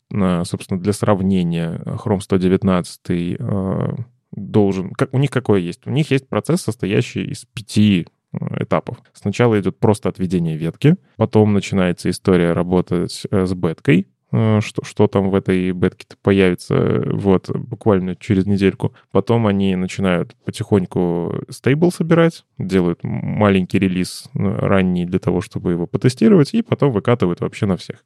Собственно, 0.44 0.80
для 0.80 0.92
сравнения, 0.92 1.80
Chrome 1.84 2.20
119 2.20 3.00
э, 3.08 3.96
должен... 4.32 4.92
У 5.12 5.18
них 5.18 5.30
какой 5.30 5.62
есть? 5.62 5.86
У 5.86 5.90
них 5.90 6.10
есть 6.10 6.28
процесс, 6.28 6.62
состоящий 6.62 7.24
из 7.24 7.46
пяти 7.46 8.06
э, 8.32 8.62
этапов. 8.62 8.98
Сначала 9.14 9.58
идет 9.58 9.78
просто 9.78 10.08
отведение 10.08 10.56
ветки, 10.56 10.96
потом 11.16 11.54
начинается 11.54 12.10
история 12.10 12.52
работать 12.52 13.26
с 13.30 13.54
беткой, 13.54 14.00
э, 14.00 14.04
что, 14.30 14.84
что 14.84 15.06
там 15.08 15.30
в 15.30 15.34
этой 15.34 15.72
бетке-то 15.72 16.16
появится, 16.22 17.02
вот, 17.06 17.50
буквально 17.50 18.14
через 18.16 18.46
недельку. 18.46 18.94
Потом 19.10 19.46
они 19.46 19.74
начинают 19.76 20.36
потихоньку 20.44 21.44
стейбл 21.48 21.90
собирать, 21.90 22.44
делают 22.58 23.00
маленький 23.02 23.78
релиз 23.78 24.28
э, 24.34 24.38
ранний 24.38 25.04
для 25.04 25.18
того, 25.18 25.40
чтобы 25.40 25.72
его 25.72 25.86
потестировать, 25.86 26.54
и 26.54 26.62
потом 26.62 26.92
выкатывают 26.92 27.40
вообще 27.40 27.66
на 27.66 27.76
всех. 27.76 28.04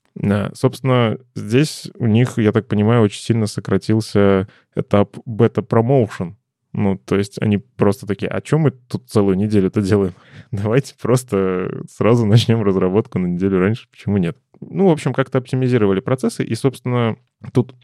Собственно, 0.54 1.18
здесь 1.34 1.90
у 1.98 2.06
них, 2.06 2.38
я 2.38 2.52
так 2.52 2.68
понимаю, 2.68 3.02
очень 3.02 3.20
сильно 3.20 3.46
сократился 3.46 4.48
этап 4.74 5.16
бета-промоушен, 5.26 6.36
ну, 6.74 6.98
то 6.98 7.16
есть 7.16 7.40
они 7.40 7.58
просто 7.58 8.04
такие, 8.04 8.28
а 8.28 8.40
чем 8.40 8.62
мы 8.62 8.72
тут 8.72 9.08
целую 9.08 9.36
неделю 9.36 9.68
это 9.68 9.80
делаем? 9.80 10.12
Давайте 10.50 10.94
просто 11.00 11.82
сразу 11.88 12.26
начнем 12.26 12.62
разработку 12.64 13.20
на 13.20 13.28
неделю 13.28 13.60
раньше, 13.60 13.88
почему 13.90 14.16
нет? 14.16 14.36
Ну, 14.60 14.88
в 14.88 14.90
общем, 14.90 15.12
как-то 15.12 15.38
оптимизировали 15.38 16.00
процессы, 16.00 16.44
и, 16.44 16.54
собственно, 16.54 17.16
тут 17.52 17.74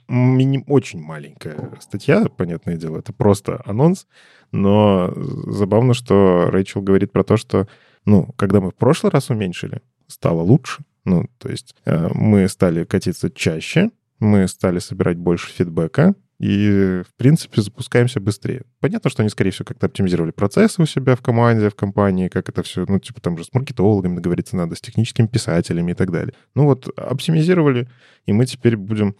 очень 0.67 1.00
маленькая 1.00 1.73
статья, 1.81 2.25
понятное 2.25 2.77
дело, 2.77 2.99
это 2.99 3.12
просто 3.12 3.62
анонс, 3.65 4.07
но 4.53 5.12
забавно, 5.15 5.95
что 5.95 6.50
Рэйчел 6.50 6.83
говорит 6.83 7.12
про 7.12 7.25
то, 7.25 7.37
что, 7.37 7.69
ну, 8.05 8.33
когда 8.37 8.61
мы 8.61 8.71
в 8.71 8.75
прошлый 8.75 9.12
раз 9.12 9.31
уменьшили, 9.31 9.83
стало 10.07 10.43
лучше. 10.43 10.85
Ну, 11.05 11.27
то 11.39 11.49
есть 11.49 11.75
э, 11.87 12.09
мы 12.12 12.47
стали 12.49 12.85
катиться 12.85 13.31
чаще, 13.31 13.91
мы 14.19 14.47
стали 14.49 14.79
собирать 14.79 15.17
больше 15.17 15.50
фидбэка, 15.50 16.15
и, 16.40 17.02
в 17.06 17.14
принципе, 17.18 17.61
запускаемся 17.61 18.18
быстрее. 18.18 18.62
Понятно, 18.80 19.11
что 19.11 19.23
они, 19.23 19.28
скорее 19.28 19.50
всего, 19.50 19.66
как-то 19.66 19.87
оптимизировали 19.87 20.30
процессы 20.30 20.80
у 20.80 20.87
себя 20.87 21.14
в 21.14 21.20
команде, 21.20 21.68
в 21.68 21.75
компании, 21.75 22.28
как 22.28 22.49
это 22.49 22.62
все, 22.62 22.87
ну, 22.88 22.99
типа 22.99 23.20
там 23.20 23.37
же 23.37 23.44
с 23.44 23.52
маркетологами 23.52 24.16
договориться 24.16 24.56
надо, 24.56 24.75
с 24.75 24.80
техническими 24.80 25.26
писателями 25.26 25.92
и 25.92 25.94
так 25.94 26.11
далее. 26.11 26.32
Ну 26.54 26.64
вот, 26.64 26.88
оптимизировали, 26.97 27.90
и 28.25 28.32
мы 28.32 28.47
теперь 28.47 28.78
будем 28.78 29.16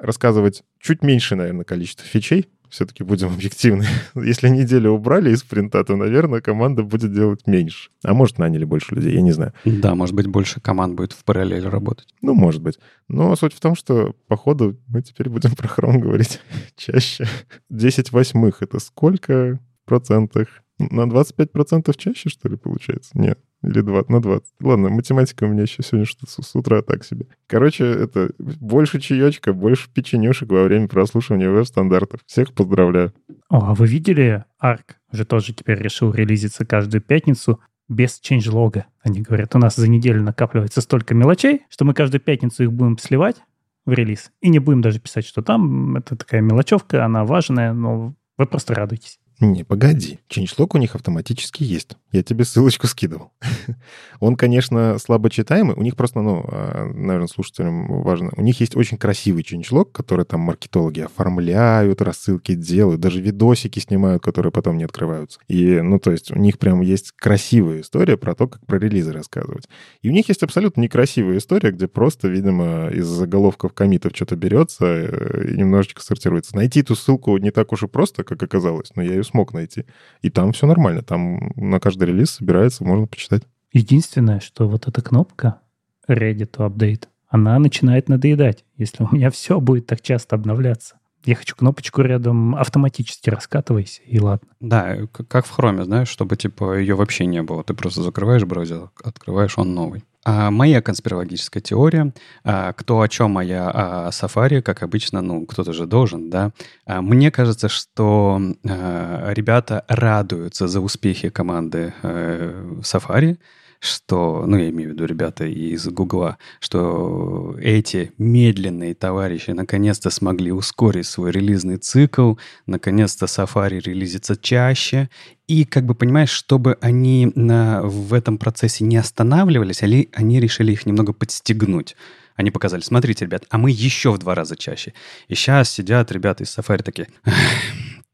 рассказывать 0.00 0.64
чуть 0.80 1.04
меньше, 1.04 1.36
наверное, 1.36 1.64
количество 1.64 2.04
фичей, 2.04 2.48
все-таки 2.70 3.04
будем 3.04 3.28
объективны. 3.34 3.84
Если 4.14 4.48
неделю 4.48 4.90
убрали 4.90 5.30
из 5.30 5.40
спринта, 5.40 5.84
то, 5.84 5.96
наверное, 5.96 6.40
команда 6.40 6.82
будет 6.82 7.12
делать 7.12 7.46
меньше. 7.46 7.90
А 8.04 8.14
может, 8.14 8.38
наняли 8.38 8.64
больше 8.64 8.94
людей, 8.94 9.14
я 9.14 9.22
не 9.22 9.32
знаю. 9.32 9.52
Да, 9.64 9.94
может 9.94 10.14
быть, 10.14 10.26
больше 10.26 10.60
команд 10.60 10.94
будет 10.94 11.12
в 11.12 11.24
параллель 11.24 11.66
работать. 11.68 12.08
Ну, 12.22 12.34
может 12.34 12.62
быть. 12.62 12.78
Но 13.08 13.34
суть 13.36 13.54
в 13.54 13.60
том, 13.60 13.74
что, 13.74 14.14
походу, 14.28 14.76
мы 14.88 15.02
теперь 15.02 15.28
будем 15.28 15.50
про 15.56 15.68
Chrome 15.68 15.98
говорить 15.98 16.40
чаще. 16.76 17.26
10 17.70 18.12
восьмых— 18.12 18.58
это 18.62 18.78
сколько 18.78 19.60
процентах? 19.84 20.48
На 20.78 21.04
25% 21.04 21.94
чаще, 21.96 22.28
что 22.28 22.48
ли, 22.48 22.56
получается? 22.56 23.10
Нет. 23.14 23.40
Или 23.62 23.80
20, 23.80 24.10
на 24.10 24.20
20. 24.20 24.44
Ладно, 24.60 24.88
математика 24.90 25.44
у 25.44 25.48
меня 25.48 25.62
еще 25.62 25.82
сегодня 25.82 26.06
что-то 26.06 26.42
с, 26.42 26.54
утра 26.54 26.82
так 26.82 27.04
себе. 27.04 27.26
Короче, 27.46 27.84
это 27.84 28.30
больше 28.38 29.00
чаечка, 29.00 29.52
больше 29.52 29.88
печенюшек 29.92 30.50
во 30.50 30.64
время 30.64 30.88
прослушивания 30.88 31.50
веб-стандартов. 31.50 32.20
Всех 32.26 32.52
поздравляю. 32.52 33.12
О, 33.48 33.70
а 33.70 33.74
вы 33.74 33.86
видели 33.86 34.44
Arc? 34.62 34.96
Же 35.12 35.24
тоже 35.24 35.54
теперь 35.54 35.78
решил 35.78 36.12
релизиться 36.12 36.64
каждую 36.64 37.00
пятницу 37.00 37.60
без 37.88 38.20
changelog. 38.20 38.84
Они 39.02 39.22
говорят, 39.22 39.54
у 39.54 39.58
нас 39.58 39.76
за 39.76 39.88
неделю 39.88 40.22
накапливается 40.22 40.80
столько 40.80 41.14
мелочей, 41.14 41.62
что 41.68 41.84
мы 41.84 41.94
каждую 41.94 42.20
пятницу 42.20 42.64
их 42.64 42.72
будем 42.72 42.98
сливать 42.98 43.36
в 43.84 43.92
релиз. 43.92 44.32
И 44.40 44.48
не 44.48 44.58
будем 44.58 44.82
даже 44.82 45.00
писать, 45.00 45.24
что 45.24 45.42
там 45.42 45.96
это 45.96 46.16
такая 46.16 46.40
мелочевка, 46.40 47.04
она 47.04 47.24
важная, 47.24 47.72
но 47.72 48.14
вы 48.36 48.46
просто 48.46 48.74
радуйтесь. 48.74 49.18
Не, 49.38 49.64
погоди. 49.64 50.18
Changelog 50.30 50.70
у 50.74 50.78
них 50.78 50.94
автоматически 50.94 51.62
есть. 51.62 51.90
Я 52.10 52.22
тебе 52.22 52.46
ссылочку 52.46 52.86
скидывал. 52.86 53.32
Он, 54.20 54.34
конечно, 54.34 54.96
слабо 54.98 55.28
читаемый. 55.28 55.76
У 55.76 55.82
них 55.82 55.94
просто, 55.94 56.22
ну, 56.22 56.42
а, 56.48 56.86
наверное, 56.86 57.26
слушателям 57.26 58.02
важно. 58.02 58.32
У 58.36 58.40
них 58.40 58.60
есть 58.60 58.74
очень 58.76 58.96
красивый 58.96 59.42
changelog, 59.42 59.90
который 59.92 60.24
там 60.24 60.40
маркетологи 60.40 61.00
оформляют, 61.00 62.00
рассылки 62.00 62.54
делают, 62.54 63.02
даже 63.02 63.20
видосики 63.20 63.78
снимают, 63.78 64.22
которые 64.22 64.52
потом 64.52 64.78
не 64.78 64.84
открываются. 64.84 65.38
И, 65.48 65.82
ну, 65.82 65.98
то 65.98 66.12
есть 66.12 66.30
у 66.30 66.38
них 66.38 66.58
прям 66.58 66.80
есть 66.80 67.12
красивая 67.12 67.82
история 67.82 68.16
про 68.16 68.34
то, 68.34 68.48
как 68.48 68.64
про 68.64 68.78
релизы 68.78 69.12
рассказывать. 69.12 69.68
И 70.00 70.08
у 70.08 70.12
них 70.12 70.28
есть 70.28 70.42
абсолютно 70.44 70.80
некрасивая 70.80 71.36
история, 71.36 71.72
где 71.72 71.88
просто, 71.88 72.28
видимо, 72.28 72.88
из 72.88 73.04
заголовков 73.04 73.74
комитов 73.74 74.12
что-то 74.14 74.36
берется 74.36 74.86
э, 74.86 75.48
и 75.52 75.58
немножечко 75.58 76.02
сортируется. 76.02 76.56
Найти 76.56 76.80
эту 76.80 76.96
ссылку 76.96 77.36
не 77.36 77.50
так 77.50 77.70
уж 77.74 77.82
и 77.82 77.86
просто, 77.86 78.24
как 78.24 78.42
оказалось, 78.42 78.92
но 78.94 79.02
я 79.02 79.10
ее 79.10 79.25
смог 79.26 79.52
найти. 79.52 79.84
И 80.22 80.30
там 80.30 80.52
все 80.52 80.66
нормально. 80.66 81.02
Там 81.02 81.52
на 81.56 81.80
каждый 81.80 82.04
релиз 82.04 82.30
собирается, 82.30 82.84
можно 82.84 83.06
почитать. 83.06 83.42
Единственное, 83.72 84.40
что 84.40 84.68
вот 84.68 84.88
эта 84.88 85.02
кнопка 85.02 85.60
Ready 86.08 86.48
to 86.50 86.68
Update, 86.68 87.08
она 87.28 87.58
начинает 87.58 88.08
надоедать, 88.08 88.64
если 88.76 89.04
у 89.04 89.08
меня 89.14 89.30
все 89.32 89.60
будет 89.60 89.86
так 89.86 90.00
часто 90.00 90.36
обновляться. 90.36 90.96
Я 91.24 91.34
хочу 91.34 91.56
кнопочку 91.56 92.02
рядом 92.02 92.54
автоматически 92.54 93.30
раскатывайся, 93.30 94.00
и 94.02 94.20
ладно. 94.20 94.48
Да, 94.60 94.96
как 95.28 95.44
в 95.44 95.50
хроме, 95.50 95.84
знаешь, 95.84 96.08
чтобы 96.08 96.36
типа 96.36 96.78
ее 96.78 96.94
вообще 96.94 97.26
не 97.26 97.42
было. 97.42 97.64
Ты 97.64 97.74
просто 97.74 98.02
закрываешь 98.02 98.44
браузер, 98.44 98.90
открываешь 99.02 99.58
он 99.58 99.74
новый. 99.74 100.04
А 100.28 100.50
моя 100.50 100.82
конспирологическая 100.82 101.62
теория, 101.62 102.12
а, 102.42 102.72
кто 102.72 103.00
о 103.00 103.06
чем 103.06 103.38
а, 103.38 104.10
Safari, 104.10 104.60
как 104.60 104.82
обычно, 104.82 105.20
ну, 105.22 105.46
кто-то 105.46 105.72
же 105.72 105.86
должен, 105.86 106.30
да. 106.30 106.50
А, 106.84 107.00
мне 107.00 107.30
кажется, 107.30 107.68
что 107.68 108.40
ребята 108.64 109.84
радуются 109.86 110.66
за 110.66 110.80
успехи 110.80 111.28
команды 111.28 111.94
э, 112.02 112.80
Safari, 112.80 113.38
что, 113.80 114.44
ну, 114.46 114.56
я 114.56 114.70
имею 114.70 114.90
в 114.90 114.92
виду 114.94 115.04
ребята 115.04 115.44
из 115.44 115.86
Гугла, 115.88 116.38
что 116.60 117.56
эти 117.60 118.12
медленные 118.18 118.94
товарищи 118.94 119.50
наконец-то 119.50 120.10
смогли 120.10 120.52
ускорить 120.52 121.06
свой 121.06 121.30
релизный 121.30 121.76
цикл, 121.76 122.34
наконец-то 122.66 123.26
Safari 123.26 123.80
релизится 123.80 124.36
чаще, 124.36 125.08
и, 125.46 125.64
как 125.64 125.84
бы, 125.84 125.94
понимаешь, 125.94 126.30
чтобы 126.30 126.76
они 126.80 127.30
на, 127.34 127.82
в 127.82 128.12
этом 128.14 128.38
процессе 128.38 128.84
не 128.84 128.96
останавливались, 128.96 129.82
они, 129.82 130.08
они 130.12 130.40
решили 130.40 130.72
их 130.72 130.86
немного 130.86 131.12
подстегнуть. 131.12 131.96
Они 132.34 132.50
показали, 132.50 132.82
смотрите, 132.82 133.24
ребят, 133.24 133.44
а 133.48 133.56
мы 133.56 133.70
еще 133.70 134.12
в 134.12 134.18
два 134.18 134.34
раза 134.34 134.56
чаще. 134.56 134.92
И 135.28 135.34
сейчас 135.34 135.70
сидят 135.70 136.12
ребята 136.12 136.44
из 136.44 136.56
Safari 136.56 136.82
такие, 136.82 137.08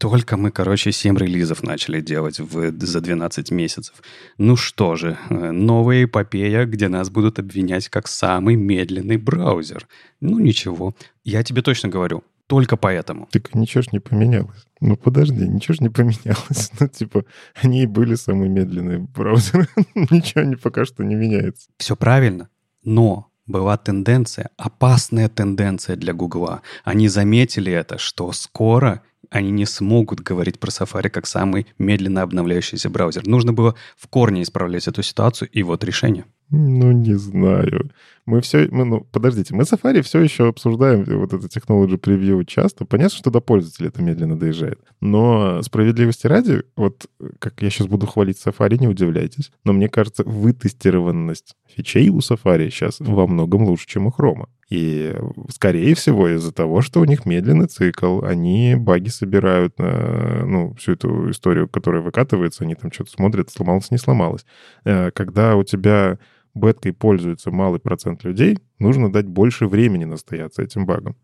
только 0.03 0.37
мы, 0.37 0.51
короче, 0.51 0.91
7 0.91 1.17
релизов 1.17 1.63
начали 1.63 2.01
делать 2.01 2.41
в, 2.41 2.73
за 2.87 3.01
12 3.01 3.53
месяцев. 3.53 3.95
Ну 4.37 4.57
что 4.57 4.97
же, 4.97 5.17
э, 5.31 5.53
новая 5.53 6.05
эпопея, 6.05 6.65
где 6.65 6.89
нас 6.89 7.09
будут 7.09 7.39
обвинять 7.39 7.89
как 7.89 8.09
самый 8.09 8.57
медленный 8.57 9.17
браузер. 9.17 9.87
Ну 10.21 10.41
ничего, 10.41 10.93
я 11.23 11.45
тебе 11.45 11.63
точно 11.63 11.89
говорю, 11.89 12.25
только 12.49 12.77
поэтому. 12.77 13.29
Так 13.31 13.55
ничего 13.55 13.83
ж 13.83 13.93
не 13.93 14.01
поменялось. 14.01 14.67
Ну 14.81 14.97
подожди, 14.97 15.47
ничего 15.47 15.75
ж 15.75 15.81
не 15.81 15.89
поменялось. 15.89 16.73
Ну 16.81 16.89
типа, 16.89 17.25
они 17.63 17.85
и 17.85 17.87
были 17.87 18.17
самые 18.17 18.49
медленные 18.49 18.99
браузеры. 18.99 19.69
ничего 19.95 20.43
не 20.43 20.57
пока 20.57 20.85
что 20.85 21.05
не 21.05 21.15
меняется. 21.15 21.69
Все 21.79 21.95
правильно, 21.95 22.49
но 22.83 23.29
была 23.47 23.77
тенденция, 23.77 24.51
опасная 24.57 25.29
тенденция 25.29 25.95
для 25.95 26.13
Гугла. 26.13 26.63
Они 26.83 27.07
заметили 27.07 27.73
это, 27.73 27.99
что 27.99 28.33
скоро 28.33 29.01
они 29.33 29.51
не 29.51 29.65
смогут 29.65 30.21
говорить 30.21 30.61
про 30.61 30.71
Safari 30.71 31.09
как 31.09 31.27
самый 31.27 31.67
медленно 31.79 32.23
обновляющийся 32.23 32.91
браузер. 32.91 33.27
Нужно 33.27 33.53
было 33.53 33.75
в 33.97 34.07
корне 34.09 34.43
исправлять 34.43 34.87
эту 34.87 35.03
ситуацию, 35.03 35.49
и 35.51 35.63
вот 35.63 35.83
решение. 35.85 36.27
Ну, 36.51 36.93
не 36.93 37.15
знаю. 37.15 37.91
Мы 38.27 38.43
все... 38.43 38.69
Мы, 38.71 38.85
ну, 38.85 39.01
подождите, 39.11 39.55
мы 39.55 39.63
Safari 39.63 40.03
все 40.03 40.21
еще 40.21 40.49
обсуждаем 40.49 41.05
вот 41.05 41.33
это 41.33 41.47
Technology 41.47 41.99
Preview 41.99 42.45
часто. 42.45 42.85
Понятно, 42.85 43.17
что 43.17 43.31
до 43.31 43.41
пользователя 43.41 43.89
это 43.89 44.03
медленно 44.03 44.39
доезжает. 44.39 44.79
Но 45.01 45.63
справедливости 45.63 46.27
ради, 46.27 46.63
вот 46.77 47.07
как 47.39 47.63
я 47.63 47.71
сейчас 47.71 47.87
буду 47.87 48.07
хвалить 48.07 48.41
Safari, 48.45 48.79
не 48.79 48.87
удивляйтесь, 48.87 49.51
но 49.65 49.73
мне 49.73 49.89
кажется, 49.89 50.25
вытестированность 50.25 51.57
фичей 51.75 52.11
у 52.11 52.19
Safari 52.19 52.69
сейчас 52.69 53.01
во 53.01 53.27
многом 53.27 53.65
лучше, 53.65 53.87
чем 53.87 54.07
у 54.07 54.11
Chrome. 54.11 54.47
И, 54.73 55.15
скорее 55.51 55.95
всего, 55.95 56.29
из-за 56.29 56.51
того, 56.51 56.81
что 56.81 57.01
у 57.01 57.05
них 57.05 57.27
медленный 57.27 57.67
цикл, 57.67 58.25
они 58.25 58.75
баги 58.75 59.09
собирают 59.09 59.79
на, 59.79 60.47
ну, 60.47 60.75
всю 60.77 60.93
эту 60.93 61.31
историю, 61.31 61.69
которая 61.69 62.01
выкатывается, 62.01 62.65
они 62.65 62.75
там 62.75 62.91
что-то 62.91 63.11
смотрят, 63.11 63.51
сломалось, 63.51 63.91
не 63.91 63.99
сломалось. 63.99 64.47
Э, 64.87 65.11
когда 65.11 65.57
у 65.57 65.63
тебя 65.63 66.19
беткой 66.55 66.95
пользуется 66.95 67.51
малый 67.51 67.81
процент 67.81 68.25
людей, 68.25 68.61
нужно 68.79 69.13
дать 69.13 69.27
больше 69.27 69.67
времени 69.67 70.07
настояться 70.07 70.63
этим 70.63 70.87
багом. 70.87 71.17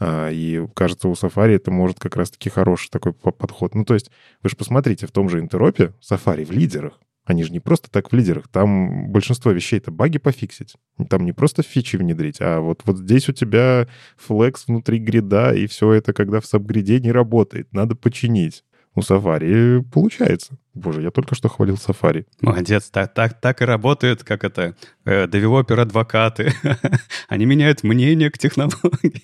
А, 0.00 0.28
и 0.30 0.66
кажется, 0.74 1.06
у 1.06 1.12
Safari 1.12 1.54
это 1.54 1.70
может 1.70 2.00
как 2.00 2.16
раз-таки 2.16 2.50
хороший 2.50 2.90
такой 2.90 3.12
подход. 3.12 3.76
Ну, 3.76 3.84
то 3.84 3.94
есть, 3.94 4.10
вы 4.42 4.50
же 4.50 4.56
посмотрите, 4.56 5.06
в 5.06 5.12
том 5.12 5.28
же 5.28 5.38
интеропе 5.38 5.92
Safari 6.02 6.44
в 6.44 6.50
лидерах. 6.50 6.98
Они 7.26 7.42
же 7.42 7.50
не 7.50 7.58
просто 7.58 7.90
так 7.90 8.12
в 8.12 8.14
лидерах. 8.14 8.46
Там 8.48 9.10
большинство 9.10 9.50
вещей 9.50 9.78
это 9.78 9.90
баги 9.90 10.18
пофиксить. 10.18 10.76
Там 11.10 11.24
не 11.24 11.32
просто 11.32 11.62
фичи 11.62 11.96
внедрить, 11.96 12.36
а 12.40 12.60
вот, 12.60 12.82
вот 12.84 12.98
здесь 12.98 13.28
у 13.28 13.32
тебя 13.32 13.88
флекс 14.16 14.68
внутри 14.68 14.98
грида, 15.00 15.52
и 15.52 15.66
все 15.66 15.92
это, 15.92 16.12
когда 16.12 16.40
в 16.40 16.46
сабгриде 16.46 17.00
не 17.00 17.10
работает, 17.10 17.72
надо 17.72 17.96
починить. 17.96 18.62
у 18.94 19.00
Safari 19.00 19.82
получается. 19.82 20.56
Боже, 20.72 21.02
я 21.02 21.10
только 21.10 21.34
что 21.34 21.48
хвалил 21.48 21.74
Safari. 21.74 22.26
Молодец, 22.40 22.88
так, 22.90 23.12
так, 23.12 23.40
так 23.40 23.60
и 23.60 23.64
работает, 23.64 24.22
как 24.22 24.44
это, 24.44 24.76
э, 25.04 25.26
девелопер-адвокаты. 25.26 26.52
Они 27.28 27.44
меняют 27.44 27.82
мнение 27.82 28.30
к 28.30 28.38
технологии. 28.38 29.22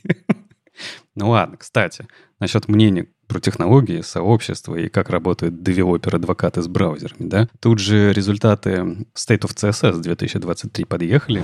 ну 1.15 1.31
ладно, 1.31 1.57
кстати, 1.57 2.07
насчет 2.41 2.69
мнения 2.69 3.07
про 3.33 3.41
технологии, 3.41 4.03
сообщества 4.03 4.77
и 4.77 4.89
как 4.89 5.09
работают 5.09 5.63
девелопер-адвокаты 5.63 6.63
с 6.63 6.69
браузерами, 6.69 7.29
да? 7.29 7.49
Тут 7.61 7.79
же 7.79 8.13
результаты 8.13 9.07
State 9.15 9.41
of 9.41 9.55
CSS 9.55 10.03
2023 10.03 10.85
подъехали. 10.85 11.43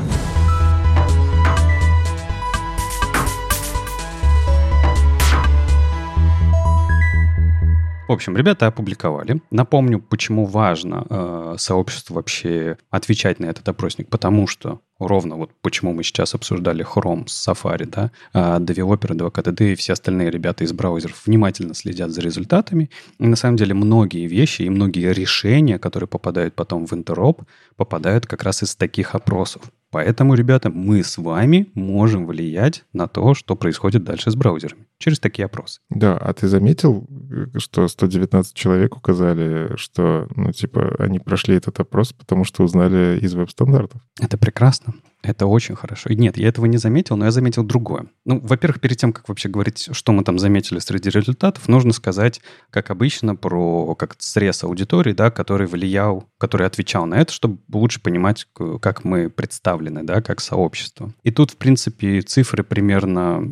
В 8.09 8.13
общем, 8.13 8.39
ребята 8.39 8.67
опубликовали. 8.67 9.43
Напомню, 9.51 10.01
почему 10.01 10.47
важно 10.47 11.07
э, 11.11 11.57
сообществу 11.59 12.15
вообще 12.15 12.79
отвечать 12.89 13.39
на 13.39 13.45
этот 13.45 13.69
опросник, 13.69 14.09
потому 14.09 14.47
что 14.47 14.81
ровно 14.99 15.37
вот 15.37 15.51
почему 15.61 15.93
мы 15.93 16.03
сейчас 16.03 16.35
обсуждали 16.35 16.87
Chrome 16.87 17.27
Safari, 17.27 17.85
да, 17.85 18.11
а 18.33 18.61
девелоперы, 18.61 19.15
DVKTD 19.15 19.73
и 19.73 19.75
все 19.75 19.93
остальные 19.93 20.31
ребята 20.31 20.65
из 20.65 20.73
браузеров 20.73 21.27
внимательно 21.27 21.75
следят 21.75 22.11
за 22.11 22.23
результатами. 22.23 22.89
И 23.19 23.27
на 23.27 23.37
самом 23.37 23.59
деле 23.59 23.75
многие 23.75 24.27
вещи 24.27 24.63
и 24.63 24.71
многие 24.71 25.13
решения, 25.13 25.79
которые 25.79 26.09
попадают 26.09 26.55
потом 26.55 26.87
в 26.87 26.95
интероп, 26.95 27.43
попадают 27.77 28.27
как 28.27 28.43
раз 28.43 28.63
из 28.63 28.75
таких 28.75 29.15
опросов. 29.15 29.71
Поэтому, 29.91 30.35
ребята, 30.35 30.71
мы 30.71 31.03
с 31.03 31.17
вами 31.19 31.71
можем 31.75 32.27
влиять 32.27 32.85
на 32.93 33.09
то, 33.09 33.35
что 33.35 33.57
происходит 33.57 34.05
дальше 34.05 34.31
с 34.31 34.37
браузерами 34.37 34.87
через 34.99 35.19
такие 35.19 35.47
опросы. 35.47 35.81
Да, 35.89 36.17
а 36.17 36.33
ты 36.35 36.49
заметил, 36.49 37.07
что 37.57 37.89
119 37.89 38.55
человек 38.55 38.97
указали, 38.97 39.77
что, 39.77 40.29
ну, 40.37 40.53
типа, 40.53 40.97
они 40.99 41.19
прошли 41.21 41.57
этот 41.57 41.81
опрос, 41.81 42.13
потому 42.13 42.45
что 42.45 42.65
узнали 42.65 43.19
из 43.21 43.35
веб-стандартов? 43.35 44.03
Это 44.21 44.37
прекрасно. 44.37 44.95
Это 45.23 45.47
очень 45.47 45.75
хорошо. 45.75 46.11
И 46.11 46.17
нет, 46.17 46.37
я 46.37 46.49
этого 46.49 46.67
не 46.67 46.77
заметил, 46.77 47.17
но 47.17 47.25
я 47.25 47.33
заметил 47.33 47.65
другое. 47.65 48.07
Ну, 48.25 48.39
во-первых, 48.41 48.81
перед 48.81 48.99
тем, 48.99 49.13
как 49.13 49.29
вообще 49.29 49.49
говорить, 49.49 49.89
что 49.91 50.13
мы 50.13 50.23
там 50.23 50.39
заметили 50.39 50.79
среди 50.79 51.11
результатов, 51.11 51.67
нужно 51.67 51.93
сказать, 51.93 52.41
как 52.71 52.91
обычно, 52.91 53.35
про 53.35 53.97
как 53.97 54.15
срез 54.19 54.63
аудитории, 54.63 55.13
да, 55.13 55.33
который 55.33 55.67
влиял, 55.67 56.29
который 56.39 56.69
отвечал 56.69 57.05
на 57.07 57.17
это, 57.17 57.33
чтобы 57.33 57.59
лучше 57.73 58.01
понимать, 58.01 58.47
как 58.81 59.05
мы 59.05 59.29
представлены, 59.29 60.05
да, 60.05 60.23
как 60.23 60.41
сообщество. 60.41 61.13
И 61.25 61.33
тут, 61.33 61.51
в 61.51 61.57
принципе, 61.57 62.21
цифры 62.21 62.63
примерно 62.63 63.43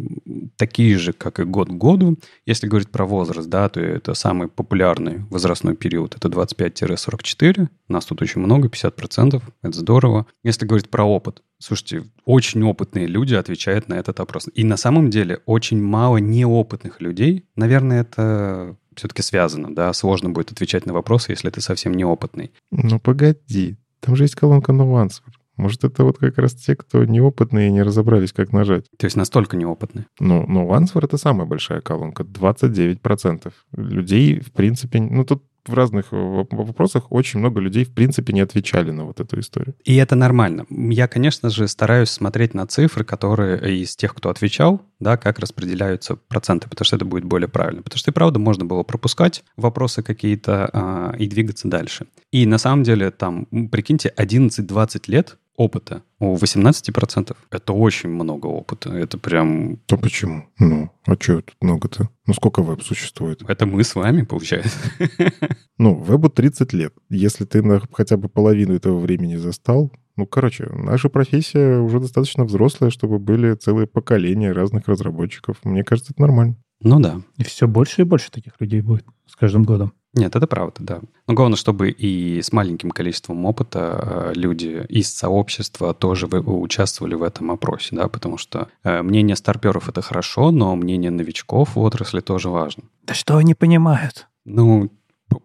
такие 0.56 0.96
же, 0.98 1.12
как 1.12 1.40
и 1.40 1.44
год 1.44 1.68
к 1.68 1.72
году. 1.72 2.16
Если 2.46 2.68
говорить 2.68 2.90
про 2.90 3.04
возраст, 3.06 3.48
да, 3.48 3.68
то 3.68 3.80
это 3.80 4.14
самый 4.14 4.46
популярный 4.46 5.24
возрастной 5.30 5.74
период, 5.74 6.14
это 6.14 6.28
25-44. 6.28 7.68
Нас 7.88 8.06
тут 8.06 8.22
очень 8.22 8.40
много, 8.40 8.68
50%, 8.68 9.42
это 9.62 9.76
здорово. 9.76 10.26
Если 10.44 10.64
говорить 10.64 10.88
про 10.88 11.04
опыт, 11.04 11.42
Слушайте, 11.58 12.04
очень 12.24 12.62
опытные 12.62 13.06
люди 13.06 13.34
отвечают 13.34 13.88
на 13.88 13.94
этот 13.94 14.20
опрос. 14.20 14.48
И 14.54 14.64
на 14.64 14.76
самом 14.76 15.10
деле 15.10 15.40
очень 15.46 15.82
мало 15.82 16.18
неопытных 16.18 17.00
людей. 17.00 17.46
Наверное, 17.56 18.02
это 18.02 18.76
все-таки 18.94 19.22
связано, 19.22 19.74
да, 19.74 19.92
сложно 19.92 20.30
будет 20.30 20.52
отвечать 20.52 20.86
на 20.86 20.92
вопросы, 20.92 21.32
если 21.32 21.50
ты 21.50 21.60
совсем 21.60 21.92
неопытный. 21.94 22.52
Ну, 22.70 22.98
погоди, 22.98 23.76
там 24.00 24.16
же 24.16 24.24
есть 24.24 24.34
колонка 24.34 24.72
No 24.72 25.04
Answer. 25.04 25.22
Может, 25.56 25.84
это 25.84 26.04
вот 26.04 26.18
как 26.18 26.36
раз 26.38 26.54
те, 26.54 26.76
кто 26.76 27.04
неопытные 27.04 27.68
и 27.68 27.72
не 27.72 27.82
разобрались, 27.82 28.32
как 28.32 28.52
нажать. 28.52 28.84
То 28.98 29.06
есть 29.06 29.16
настолько 29.16 29.56
неопытные? 29.56 30.06
Ну, 30.20 30.44
no 30.44 30.68
Answer— 30.68 31.00
это 31.04 31.16
самая 31.16 31.46
большая 31.46 31.80
колонка, 31.80 32.24
29%. 32.24 33.52
Людей, 33.72 34.40
в 34.40 34.52
принципе... 34.52 35.00
Ну, 35.00 35.24
тут 35.24 35.44
в 35.68 35.74
разных 35.74 36.06
э, 36.12 36.16
вопросах 36.50 37.10
очень 37.10 37.40
много 37.40 37.60
людей, 37.60 37.84
в 37.84 37.92
принципе, 37.92 38.32
не 38.32 38.40
отвечали 38.40 38.90
на 38.90 39.04
вот 39.04 39.20
эту 39.20 39.40
историю. 39.40 39.74
И 39.84 39.96
это 39.96 40.14
нормально. 40.14 40.66
Я, 40.70 41.08
конечно 41.08 41.50
же, 41.50 41.68
стараюсь 41.68 42.10
смотреть 42.10 42.54
на 42.54 42.66
цифры, 42.66 43.04
которые 43.04 43.82
из 43.82 43.96
тех, 43.96 44.14
кто 44.14 44.30
отвечал, 44.30 44.82
да, 45.00 45.16
как 45.16 45.38
распределяются 45.38 46.16
проценты, 46.16 46.68
потому 46.68 46.84
что 46.84 46.96
это 46.96 47.04
будет 47.04 47.24
более 47.24 47.48
правильно. 47.48 47.82
Потому 47.82 47.98
что 47.98 48.10
и 48.10 48.14
правда 48.14 48.38
можно 48.38 48.64
было 48.64 48.82
пропускать 48.82 49.44
вопросы 49.56 50.02
какие-то 50.02 50.70
а, 50.72 51.14
и 51.18 51.26
двигаться 51.26 51.68
дальше. 51.68 52.06
И 52.32 52.46
на 52.46 52.58
самом 52.58 52.82
деле 52.82 53.10
там, 53.10 53.46
прикиньте, 53.70 54.12
11-20 54.16 55.02
лет 55.08 55.38
опыта 55.56 56.02
у 56.18 56.36
18%. 56.36 57.36
Это 57.50 57.72
очень 57.72 58.10
много 58.10 58.46
опыта. 58.46 58.90
Это 58.90 59.18
прям... 59.18 59.76
То 59.86 59.96
почему? 59.96 60.44
Ну, 60.58 60.90
а 61.06 61.14
что 61.14 61.42
тут 61.42 61.54
много-то? 61.60 62.08
Ну, 62.26 62.34
сколько 62.34 62.62
веб 62.62 62.82
существует? 62.82 63.42
Это 63.48 63.66
мы 63.66 63.84
с 63.84 63.94
вами, 63.94 64.22
получается. 64.22 64.78
Ну, 65.78 65.94
вебу 65.94 66.30
30 66.30 66.72
лет. 66.72 66.94
Если 67.10 67.44
ты 67.44 67.62
на 67.62 67.82
хотя 67.92 68.16
бы 68.16 68.30
половину 68.30 68.72
этого 68.72 68.98
времени 68.98 69.36
застал, 69.36 69.92
ну, 70.16 70.26
короче, 70.26 70.66
наша 70.72 71.10
профессия 71.10 71.78
уже 71.80 72.00
достаточно 72.00 72.44
взрослая, 72.44 72.88
чтобы 72.88 73.18
были 73.18 73.54
целые 73.54 73.86
поколения 73.86 74.52
разных 74.52 74.88
разработчиков. 74.88 75.58
Мне 75.64 75.84
кажется, 75.84 76.14
это 76.14 76.22
нормально. 76.22 76.56
Ну 76.80 77.00
да. 77.00 77.20
И 77.36 77.44
все 77.44 77.68
больше 77.68 78.02
и 78.02 78.04
больше 78.04 78.30
таких 78.30 78.54
людей 78.58 78.80
будет 78.80 79.04
с 79.26 79.36
каждым 79.36 79.64
годом. 79.64 79.92
Нет, 80.16 80.34
это 80.34 80.46
правда, 80.46 80.76
да. 80.78 81.00
Но 81.26 81.34
главное, 81.34 81.58
чтобы 81.58 81.90
и 81.90 82.40
с 82.40 82.50
маленьким 82.50 82.90
количеством 82.90 83.44
опыта 83.44 84.30
э, 84.30 84.32
люди 84.34 84.86
из 84.88 85.14
сообщества 85.14 85.92
тоже 85.92 86.26
участвовали 86.26 87.14
в 87.14 87.22
этом 87.22 87.50
опросе, 87.50 87.94
да, 87.94 88.08
потому 88.08 88.38
что 88.38 88.68
э, 88.82 89.02
мнение 89.02 89.36
старперов— 89.36 89.88
это 89.90 90.00
хорошо, 90.00 90.50
но 90.50 90.74
мнение 90.74 91.10
новичков 91.10 91.76
в 91.76 91.80
отрасли 91.80 92.20
тоже 92.20 92.48
важно. 92.48 92.84
Да 93.02 93.12
что 93.12 93.36
они 93.36 93.54
понимают? 93.54 94.26
Ну, 94.46 94.90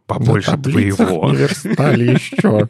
побольше 0.06 0.58
твоего. 0.58 1.32
Не 1.32 2.14
еще. 2.14 2.70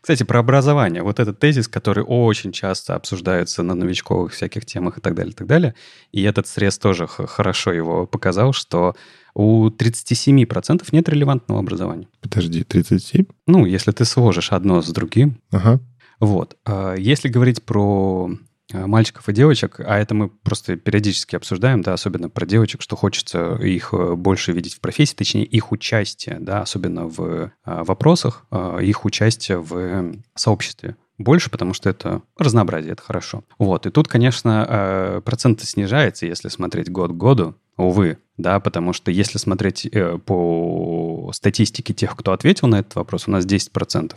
Кстати, 0.00 0.22
про 0.22 0.40
образование. 0.40 1.02
Вот 1.02 1.20
этот 1.20 1.38
тезис, 1.38 1.68
который 1.68 2.04
очень 2.06 2.52
часто 2.52 2.94
обсуждается 2.94 3.62
на 3.62 3.74
новичковых 3.74 4.32
всяких 4.32 4.66
темах 4.66 4.98
и 4.98 5.00
так 5.00 5.14
далее, 5.14 5.32
и 5.32 5.34
так 5.34 5.46
далее. 5.46 5.74
И 6.12 6.22
этот 6.22 6.46
срез 6.46 6.78
тоже 6.78 7.06
хорошо 7.06 7.72
его 7.72 8.06
показал, 8.06 8.52
что 8.52 8.94
у 9.38 9.68
37% 9.68 10.84
нет 10.90 11.08
релевантного 11.08 11.60
образования. 11.60 12.08
Подожди, 12.20 12.64
37? 12.64 13.24
Ну, 13.46 13.66
если 13.66 13.92
ты 13.92 14.04
сложишь 14.04 14.50
одно 14.50 14.82
с 14.82 14.88
другим. 14.88 15.40
Ага. 15.52 15.78
Вот. 16.18 16.56
А 16.66 16.96
если 16.96 17.28
говорить 17.28 17.62
про 17.62 18.30
а, 18.72 18.86
мальчиков 18.88 19.28
и 19.28 19.32
девочек, 19.32 19.78
а 19.78 19.96
это 19.96 20.16
мы 20.16 20.28
просто 20.28 20.74
периодически 20.74 21.36
обсуждаем, 21.36 21.82
да, 21.82 21.92
особенно 21.92 22.28
про 22.28 22.46
девочек, 22.46 22.82
что 22.82 22.96
хочется 22.96 23.54
их 23.62 23.90
э, 23.92 24.16
больше 24.16 24.50
видеть 24.50 24.74
в 24.74 24.80
профессии, 24.80 25.14
точнее, 25.14 25.44
их 25.44 25.70
участие, 25.70 26.38
да, 26.40 26.62
особенно 26.62 27.06
в 27.06 27.52
а, 27.64 27.84
вопросах, 27.84 28.44
их 28.82 29.04
участие 29.04 29.60
в 29.60 30.16
сообществе 30.34 30.96
больше, 31.18 31.50
потому 31.50 31.74
что 31.74 31.90
это 31.90 32.22
разнообразие, 32.38 32.92
это 32.92 33.02
хорошо. 33.02 33.44
Вот, 33.58 33.86
и 33.86 33.90
тут, 33.90 34.08
конечно, 34.08 34.66
э, 34.68 35.20
процент 35.24 35.60
снижается, 35.62 36.26
если 36.26 36.48
смотреть 36.48 36.90
год 36.90 37.10
к 37.10 37.14
году, 37.14 37.54
увы, 37.78 38.18
да, 38.36 38.60
потому 38.60 38.92
что 38.92 39.10
если 39.10 39.38
смотреть 39.38 39.86
э, 39.86 40.18
по 40.18 41.30
статистике 41.32 41.94
тех, 41.94 42.16
кто 42.16 42.32
ответил 42.32 42.68
на 42.68 42.80
этот 42.80 42.94
вопрос, 42.96 43.26
у 43.26 43.30
нас 43.30 43.46
10% 43.46 44.14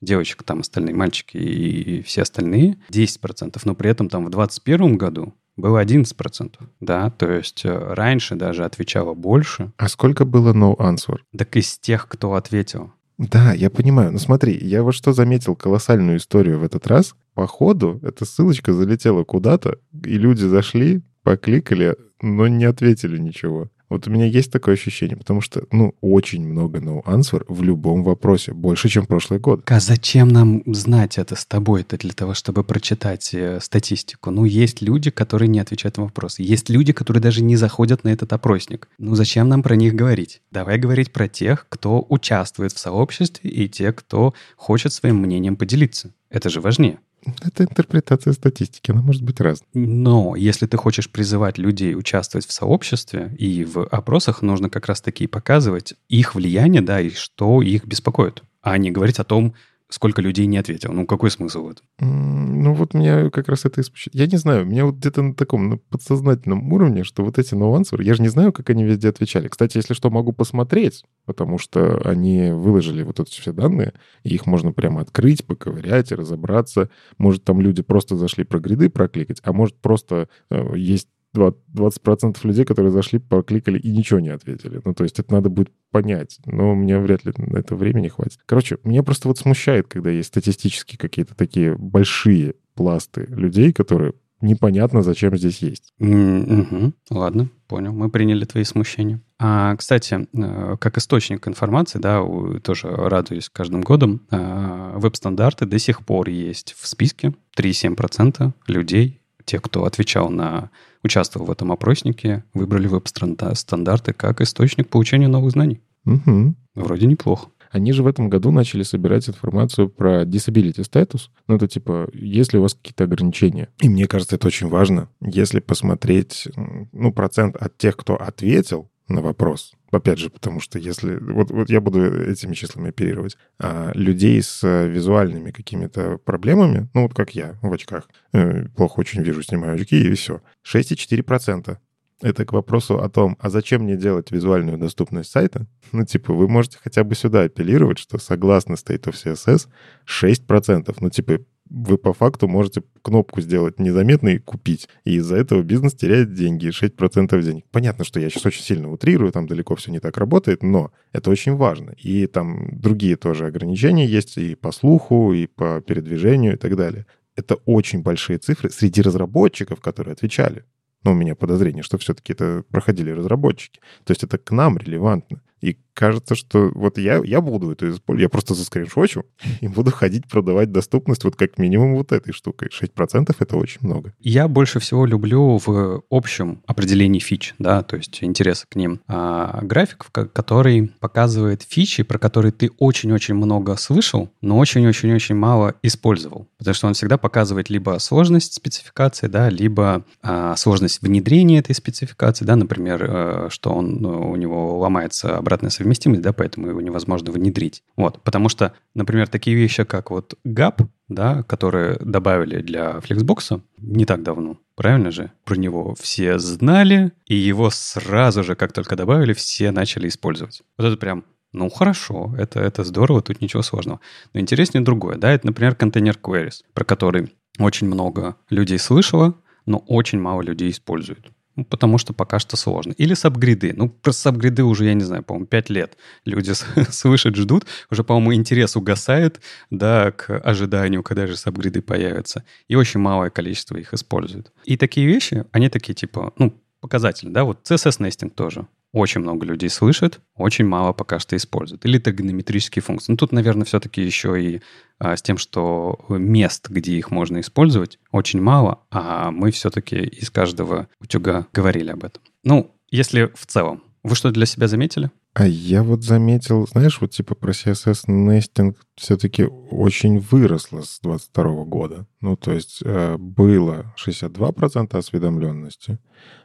девочек, 0.00 0.42
там 0.42 0.60
остальные 0.60 0.94
мальчики 0.94 1.36
и 1.36 2.02
все 2.02 2.22
остальные, 2.22 2.78
10%, 2.90 3.60
но 3.64 3.74
при 3.74 3.90
этом 3.90 4.08
там 4.08 4.26
в 4.26 4.30
2021 4.30 4.96
году 4.96 5.34
было 5.56 5.82
11%, 5.82 6.54
да, 6.80 7.10
то 7.10 7.30
есть 7.30 7.64
э, 7.64 7.94
раньше 7.94 8.36
даже 8.36 8.64
отвечало 8.64 9.14
больше. 9.14 9.72
А 9.76 9.88
сколько 9.88 10.24
было 10.24 10.52
no 10.52 10.76
answer? 10.76 11.18
Так 11.36 11.56
из 11.56 11.78
тех, 11.78 12.08
кто 12.08 12.34
ответил. 12.34 12.92
Да, 13.18 13.52
я 13.52 13.70
понимаю. 13.70 14.12
Но 14.12 14.18
смотри, 14.18 14.56
я 14.56 14.82
вот 14.82 14.94
что 14.94 15.12
заметил 15.12 15.54
колоссальную 15.54 16.16
историю 16.16 16.58
в 16.58 16.64
этот 16.64 16.86
раз. 16.86 17.14
По 17.34 17.46
ходу 17.46 18.00
эта 18.02 18.24
ссылочка 18.24 18.72
залетела 18.72 19.24
куда-то, 19.24 19.78
и 20.04 20.18
люди 20.18 20.44
зашли, 20.44 21.02
покликали, 21.22 21.96
но 22.20 22.46
не 22.48 22.64
ответили 22.64 23.18
ничего. 23.18 23.68
Вот 23.92 24.08
у 24.08 24.10
меня 24.10 24.24
есть 24.24 24.50
такое 24.50 24.72
ощущение, 24.72 25.18
потому 25.18 25.42
что, 25.42 25.64
ну, 25.70 25.94
очень 26.00 26.48
много 26.48 26.78
no 26.78 27.04
answer 27.04 27.44
в 27.46 27.62
любом 27.62 28.02
вопросе, 28.04 28.54
больше, 28.54 28.88
чем 28.88 29.04
прошлый 29.04 29.38
год. 29.38 29.64
А 29.66 29.80
зачем 29.80 30.28
нам 30.28 30.62
знать 30.64 31.18
это 31.18 31.36
с 31.36 31.44
тобой-то 31.44 31.98
для 31.98 32.12
того, 32.12 32.32
чтобы 32.32 32.64
прочитать 32.64 33.34
э, 33.34 33.60
статистику? 33.60 34.30
Ну, 34.30 34.46
есть 34.46 34.80
люди, 34.80 35.10
которые 35.10 35.48
не 35.48 35.60
отвечают 35.60 35.98
на 35.98 36.04
вопросы. 36.04 36.42
Есть 36.42 36.70
люди, 36.70 36.94
которые 36.94 37.20
даже 37.20 37.42
не 37.42 37.56
заходят 37.56 38.02
на 38.02 38.08
этот 38.08 38.32
опросник. 38.32 38.88
Ну, 38.96 39.14
зачем 39.14 39.50
нам 39.50 39.62
про 39.62 39.76
них 39.76 39.94
говорить? 39.94 40.40
Давай 40.50 40.78
говорить 40.78 41.12
про 41.12 41.28
тех, 41.28 41.66
кто 41.68 42.06
участвует 42.08 42.72
в 42.72 42.78
сообществе 42.78 43.50
и 43.50 43.68
те, 43.68 43.92
кто 43.92 44.32
хочет 44.56 44.94
своим 44.94 45.16
мнением 45.16 45.56
поделиться. 45.56 46.14
Это 46.32 46.48
же 46.48 46.62
важнее. 46.62 46.98
Это 47.42 47.64
интерпретация 47.64 48.32
статистики, 48.32 48.90
она 48.90 49.02
может 49.02 49.22
быть 49.22 49.38
разной. 49.38 49.68
Но 49.74 50.34
если 50.34 50.66
ты 50.66 50.78
хочешь 50.78 51.10
призывать 51.10 51.58
людей 51.58 51.94
участвовать 51.94 52.46
в 52.46 52.52
сообществе 52.52 53.36
и 53.38 53.64
в 53.64 53.84
опросах, 53.84 54.40
нужно 54.40 54.70
как 54.70 54.86
раз-таки 54.86 55.26
показывать 55.26 55.94
их 56.08 56.34
влияние, 56.34 56.80
да, 56.80 57.00
и 57.00 57.10
что 57.10 57.60
их 57.60 57.84
беспокоит, 57.84 58.42
а 58.62 58.78
не 58.78 58.90
говорить 58.90 59.18
о 59.18 59.24
том, 59.24 59.54
сколько 59.92 60.22
людей 60.22 60.46
не 60.46 60.58
ответило. 60.58 60.92
Ну, 60.92 61.06
какой 61.06 61.30
смысл 61.30 61.64
в 61.64 61.70
этом? 61.70 61.86
Ну, 61.98 62.72
вот 62.74 62.94
меня 62.94 63.30
как 63.30 63.48
раз 63.48 63.64
это 63.64 63.80
испугает. 63.80 64.14
Я 64.14 64.26
не 64.26 64.36
знаю, 64.38 64.64
меня 64.64 64.86
вот 64.86 64.96
где-то 64.96 65.22
на 65.22 65.34
таком 65.34 65.68
на 65.68 65.76
подсознательном 65.76 66.72
уровне, 66.72 67.04
что 67.04 67.24
вот 67.24 67.38
эти 67.38 67.54
answer, 67.54 68.02
я 68.02 68.14
же 68.14 68.22
не 68.22 68.28
знаю, 68.28 68.52
как 68.52 68.70
они 68.70 68.84
везде 68.84 69.08
отвечали. 69.08 69.48
Кстати, 69.48 69.76
если 69.76 69.94
что, 69.94 70.10
могу 70.10 70.32
посмотреть, 70.32 71.04
потому 71.26 71.58
что 71.58 72.00
они 72.04 72.50
выложили 72.52 73.02
вот 73.02 73.20
эти 73.20 73.40
все 73.40 73.52
данные, 73.52 73.92
и 74.24 74.34
их 74.34 74.46
можно 74.46 74.72
прямо 74.72 75.02
открыть, 75.02 75.44
поковырять 75.44 76.10
и 76.10 76.14
разобраться. 76.14 76.88
Может, 77.18 77.44
там 77.44 77.60
люди 77.60 77.82
просто 77.82 78.16
зашли 78.16 78.44
про 78.44 78.58
гриды 78.58 78.88
прокликать, 78.88 79.40
а 79.44 79.52
может, 79.52 79.76
просто 79.80 80.28
э, 80.50 80.72
есть 80.76 81.08
20% 81.34 82.36
людей, 82.44 82.64
которые 82.64 82.90
зашли, 82.90 83.18
прокликали 83.18 83.78
и 83.78 83.90
ничего 83.90 84.20
не 84.20 84.30
ответили. 84.30 84.80
Ну, 84.84 84.94
то 84.94 85.04
есть 85.04 85.18
это 85.18 85.32
надо 85.32 85.48
будет 85.48 85.70
понять. 85.90 86.38
Но 86.46 86.74
мне 86.74 86.98
вряд 86.98 87.24
ли 87.24 87.32
на 87.36 87.58
это 87.58 87.74
времени 87.74 88.08
хватит. 88.08 88.38
Короче, 88.46 88.78
меня 88.84 89.02
просто 89.02 89.28
вот 89.28 89.38
смущает, 89.38 89.88
когда 89.88 90.10
есть 90.10 90.28
статистически 90.28 90.96
какие-то 90.96 91.34
такие 91.34 91.76
большие 91.76 92.54
пласты 92.74 93.26
людей, 93.28 93.72
которые 93.72 94.14
непонятно, 94.42 95.02
зачем 95.02 95.36
здесь 95.36 95.58
есть. 95.58 95.92
Mm-hmm. 96.00 96.92
Ладно, 97.10 97.48
понял. 97.68 97.92
Мы 97.92 98.10
приняли 98.10 98.44
твои 98.44 98.64
смущения. 98.64 99.20
А, 99.38 99.74
кстати, 99.76 100.26
э, 100.34 100.76
как 100.78 100.98
источник 100.98 101.48
информации, 101.48 101.98
да, 101.98 102.22
тоже 102.62 102.88
радуюсь 102.88 103.48
каждым 103.48 103.80
годом, 103.80 104.22
э, 104.30 104.92
веб-стандарты 104.96 105.64
до 105.64 105.78
сих 105.78 106.04
пор 106.04 106.28
есть 106.28 106.74
в 106.78 106.86
списке. 106.86 107.34
3,7% 107.56 108.52
людей, 108.66 109.20
тех, 109.44 109.62
кто 109.62 109.84
отвечал 109.84 110.28
на 110.28 110.70
участвовал 111.02 111.46
в 111.46 111.50
этом 111.50 111.72
опроснике, 111.72 112.44
выбрали 112.54 112.86
веб-стандарты 112.86 114.12
как 114.12 114.40
источник 114.40 114.88
получения 114.88 115.28
новых 115.28 115.52
знаний. 115.52 115.80
Угу. 116.04 116.54
Вроде 116.74 117.06
неплохо. 117.06 117.48
Они 117.70 117.92
же 117.92 118.02
в 118.02 118.06
этом 118.06 118.28
году 118.28 118.50
начали 118.50 118.82
собирать 118.82 119.28
информацию 119.28 119.88
про 119.88 120.24
disability 120.24 120.84
статус. 120.84 121.30
Ну, 121.48 121.56
это 121.56 121.66
типа, 121.66 122.08
если 122.12 122.58
у 122.58 122.62
вас 122.62 122.74
какие-то 122.74 123.04
ограничения. 123.04 123.68
И 123.80 123.88
мне 123.88 124.06
кажется, 124.06 124.36
это 124.36 124.46
очень 124.46 124.68
важно. 124.68 125.08
Если 125.22 125.60
посмотреть, 125.60 126.48
ну, 126.92 127.12
процент 127.12 127.56
от 127.56 127.78
тех, 127.78 127.96
кто 127.96 128.16
ответил 128.16 128.90
на 129.08 129.22
вопрос, 129.22 129.72
опять 129.92 130.18
же, 130.18 130.30
потому 130.30 130.60
что 130.60 130.78
если... 130.78 131.16
Вот, 131.16 131.50
вот 131.50 131.70
я 131.70 131.80
буду 131.80 132.22
этими 132.22 132.54
числами 132.54 132.88
оперировать. 132.88 133.36
А 133.58 133.92
людей 133.94 134.42
с 134.42 134.64
э, 134.64 134.88
визуальными 134.88 135.50
какими-то 135.50 136.18
проблемами, 136.18 136.88
ну 136.94 137.02
вот 137.02 137.14
как 137.14 137.34
я 137.34 137.58
в 137.62 137.72
очках, 137.72 138.08
э, 138.32 138.66
плохо 138.76 139.00
очень 139.00 139.22
вижу, 139.22 139.42
снимаю 139.42 139.74
очки 139.74 140.00
и 140.00 140.14
все. 140.14 140.40
6,4%. 140.64 141.76
Это 142.22 142.44
к 142.44 142.52
вопросу 142.52 143.00
о 143.00 143.08
том, 143.08 143.36
а 143.40 143.50
зачем 143.50 143.82
мне 143.82 143.96
делать 143.96 144.30
визуальную 144.30 144.78
доступность 144.78 145.30
сайта? 145.30 145.66
Ну, 145.90 146.06
типа, 146.06 146.32
вы 146.32 146.48
можете 146.48 146.78
хотя 146.80 147.02
бы 147.02 147.16
сюда 147.16 147.42
апеллировать, 147.42 147.98
что 147.98 148.18
согласно 148.18 148.74
State 148.74 149.10
of 149.10 149.14
CSS 149.14 149.68
6%. 150.06 150.96
Ну, 151.00 151.10
типа, 151.10 151.40
вы 151.72 151.96
по 151.96 152.12
факту 152.12 152.48
можете 152.48 152.82
кнопку 153.00 153.40
сделать 153.40 153.78
незаметной 153.78 154.34
и 154.34 154.38
купить. 154.38 154.88
И 155.04 155.14
из-за 155.16 155.36
этого 155.36 155.62
бизнес 155.62 155.94
теряет 155.94 156.34
деньги, 156.34 156.68
6% 156.68 157.42
денег. 157.42 157.64
Понятно, 157.70 158.04
что 158.04 158.20
я 158.20 158.28
сейчас 158.28 158.46
очень 158.46 158.62
сильно 158.62 158.90
утрирую, 158.90 159.32
там 159.32 159.46
далеко 159.46 159.74
все 159.76 159.90
не 159.90 159.98
так 159.98 160.18
работает, 160.18 160.62
но 160.62 160.92
это 161.12 161.30
очень 161.30 161.56
важно. 161.56 161.92
И 161.92 162.26
там 162.26 162.68
другие 162.78 163.16
тоже 163.16 163.46
ограничения 163.46 164.06
есть 164.06 164.36
и 164.36 164.54
по 164.54 164.70
слуху, 164.70 165.32
и 165.32 165.46
по 165.46 165.80
передвижению 165.80 166.54
и 166.54 166.58
так 166.58 166.76
далее. 166.76 167.06
Это 167.36 167.54
очень 167.64 168.02
большие 168.02 168.38
цифры 168.38 168.68
среди 168.70 169.00
разработчиков, 169.00 169.80
которые 169.80 170.12
отвечали. 170.12 170.64
Но 171.04 171.12
у 171.12 171.14
меня 171.14 171.34
подозрение, 171.34 171.82
что 171.82 171.96
все-таки 171.98 172.34
это 172.34 172.64
проходили 172.70 173.10
разработчики. 173.10 173.80
То 174.04 174.12
есть 174.12 174.22
это 174.22 174.36
к 174.38 174.50
нам 174.50 174.76
релевантно. 174.76 175.40
И 175.60 175.78
кажется, 175.94 176.34
что 176.34 176.70
вот 176.74 176.98
я, 176.98 177.20
я 177.24 177.40
буду 177.40 177.72
это 177.72 177.90
использовать, 177.90 178.22
я 178.22 178.28
просто 178.28 178.54
заскриншочу 178.54 179.24
и 179.60 179.68
буду 179.68 179.90
ходить 179.90 180.28
продавать 180.28 180.72
доступность 180.72 181.24
вот 181.24 181.36
как 181.36 181.58
минимум 181.58 181.96
вот 181.96 182.12
этой 182.12 182.32
штукой. 182.32 182.68
6% 182.68 183.34
это 183.38 183.56
очень 183.56 183.78
много. 183.82 184.12
Я 184.20 184.48
больше 184.48 184.80
всего 184.80 185.06
люблю 185.06 185.58
в 185.64 186.02
общем 186.10 186.62
определении 186.66 187.20
фич, 187.20 187.54
да, 187.58 187.82
то 187.82 187.96
есть 187.96 188.22
интереса 188.22 188.66
к 188.68 188.76
ним. 188.76 189.00
А, 189.06 189.60
график, 189.62 190.06
который 190.12 190.92
показывает 191.00 191.62
фичи, 191.62 192.02
про 192.02 192.18
которые 192.18 192.52
ты 192.52 192.70
очень-очень 192.78 193.34
много 193.34 193.76
слышал, 193.76 194.30
но 194.40 194.58
очень-очень-очень 194.58 195.34
мало 195.34 195.74
использовал. 195.82 196.46
Потому 196.58 196.74
что 196.74 196.86
он 196.86 196.94
всегда 196.94 197.18
показывает 197.18 197.70
либо 197.70 197.98
сложность 197.98 198.54
спецификации, 198.54 199.26
да, 199.26 199.48
либо 199.48 200.04
а, 200.22 200.56
сложность 200.56 201.02
внедрения 201.02 201.58
этой 201.58 201.74
спецификации, 201.74 202.44
да, 202.44 202.56
например, 202.56 203.06
а, 203.08 203.46
что 203.50 203.72
он, 203.72 203.96
ну, 203.96 204.30
у 204.30 204.36
него 204.36 204.78
ломается 204.78 205.36
обратная 205.36 205.70
совместимость, 205.82 206.22
да, 206.22 206.32
поэтому 206.32 206.68
его 206.68 206.80
невозможно 206.80 207.32
внедрить. 207.32 207.82
Вот, 207.96 208.22
потому 208.22 208.48
что, 208.48 208.72
например, 208.94 209.28
такие 209.28 209.56
вещи, 209.56 209.84
как 209.84 210.10
вот 210.10 210.34
GAP, 210.44 210.86
да, 211.08 211.42
которые 211.42 211.98
добавили 212.00 212.62
для 212.62 212.98
Flexbox 212.98 213.60
не 213.78 214.04
так 214.04 214.22
давно, 214.22 214.58
правильно 214.76 215.10
же? 215.10 215.32
Про 215.44 215.56
него 215.56 215.94
все 216.00 216.38
знали, 216.38 217.12
и 217.26 217.34
его 217.34 217.70
сразу 217.70 218.42
же, 218.44 218.54
как 218.54 218.72
только 218.72 218.96
добавили, 218.96 219.32
все 219.32 219.72
начали 219.72 220.08
использовать. 220.08 220.62
Вот 220.78 220.86
это 220.86 220.96
прям 220.96 221.24
ну, 221.52 221.68
хорошо, 221.68 222.34
это, 222.38 222.60
это 222.60 222.82
здорово, 222.82 223.20
тут 223.20 223.42
ничего 223.42 223.62
сложного. 223.62 224.00
Но 224.32 224.40
интереснее 224.40 224.82
другое, 224.82 225.18
да, 225.18 225.32
это, 225.32 225.46
например, 225.46 225.74
контейнер 225.74 226.18
queries, 226.22 226.62
про 226.72 226.84
который 226.84 227.30
очень 227.58 227.88
много 227.88 228.36
людей 228.48 228.78
слышало, 228.78 229.34
но 229.66 229.78
очень 229.78 230.18
мало 230.18 230.40
людей 230.40 230.70
используют. 230.70 231.30
Ну, 231.56 231.64
потому 231.64 231.98
что 231.98 232.14
пока 232.14 232.38
что 232.38 232.56
сложно. 232.56 232.94
Или 232.96 233.14
сабгриды. 233.14 233.74
Ну, 233.76 233.90
про 233.90 234.12
сабгриды 234.12 234.64
уже, 234.64 234.86
я 234.86 234.94
не 234.94 235.04
знаю, 235.04 235.22
по-моему, 235.22 235.46
5 235.46 235.70
лет 235.70 235.98
люди 236.24 236.52
слышат, 236.90 237.36
ждут. 237.36 237.66
Уже, 237.90 238.04
по-моему, 238.04 238.34
интерес 238.34 238.76
угасает, 238.76 239.40
да, 239.70 240.12
к 240.12 240.38
ожиданию, 240.38 241.02
когда 241.02 241.26
же 241.26 241.36
сабгриды 241.36 241.82
появятся. 241.82 242.44
И 242.68 242.74
очень 242.74 243.00
малое 243.00 243.30
количество 243.30 243.76
их 243.76 243.92
используют. 243.92 244.52
И 244.64 244.76
такие 244.76 245.06
вещи, 245.06 245.44
они 245.52 245.68
такие, 245.68 245.94
типа, 245.94 246.32
ну, 246.38 246.61
показательны, 246.82 247.32
да, 247.32 247.44
вот 247.44 247.60
CSS-нестинг 247.64 248.34
тоже 248.34 248.66
очень 248.92 249.22
много 249.22 249.46
людей 249.46 249.70
слышит, 249.70 250.20
очень 250.36 250.66
мало 250.66 250.92
пока 250.92 251.18
что 251.18 251.34
используют. 251.34 251.84
Или 251.86 251.98
тагонометрические 251.98 252.82
функции. 252.82 253.12
Ну, 253.12 253.16
тут, 253.16 253.32
наверное, 253.32 253.64
все-таки 253.64 254.02
еще 254.02 254.40
и 254.40 254.60
а, 254.98 255.16
с 255.16 255.22
тем, 255.22 255.38
что 255.38 255.98
мест, 256.10 256.68
где 256.68 256.92
их 256.96 257.10
можно 257.10 257.40
использовать, 257.40 257.98
очень 258.10 258.42
мало, 258.42 258.80
а 258.90 259.30
мы 259.30 259.50
все-таки 259.50 259.96
из 259.96 260.30
каждого 260.30 260.88
утюга 261.00 261.46
говорили 261.54 261.90
об 261.90 262.04
этом. 262.04 262.22
Ну, 262.44 262.70
если 262.90 263.32
в 263.34 263.46
целом. 263.46 263.82
Вы 264.04 264.16
что 264.16 264.32
для 264.32 264.46
себя 264.46 264.66
заметили? 264.66 265.10
А 265.32 265.46
я 265.46 265.82
вот 265.84 266.02
заметил, 266.02 266.66
знаешь, 266.66 267.00
вот 267.00 267.12
типа 267.12 267.36
про 267.36 267.52
CSS 267.52 268.04
нестинг 268.08 268.76
все-таки 268.96 269.44
очень 269.44 270.18
выросло 270.18 270.82
с 270.82 270.98
22 271.00 271.64
года. 271.64 272.06
Ну, 272.20 272.36
то 272.36 272.52
есть 272.52 272.80
э, 272.84 273.16
было 273.16 273.94
62% 274.04 274.96
осведомленности, 274.98 275.98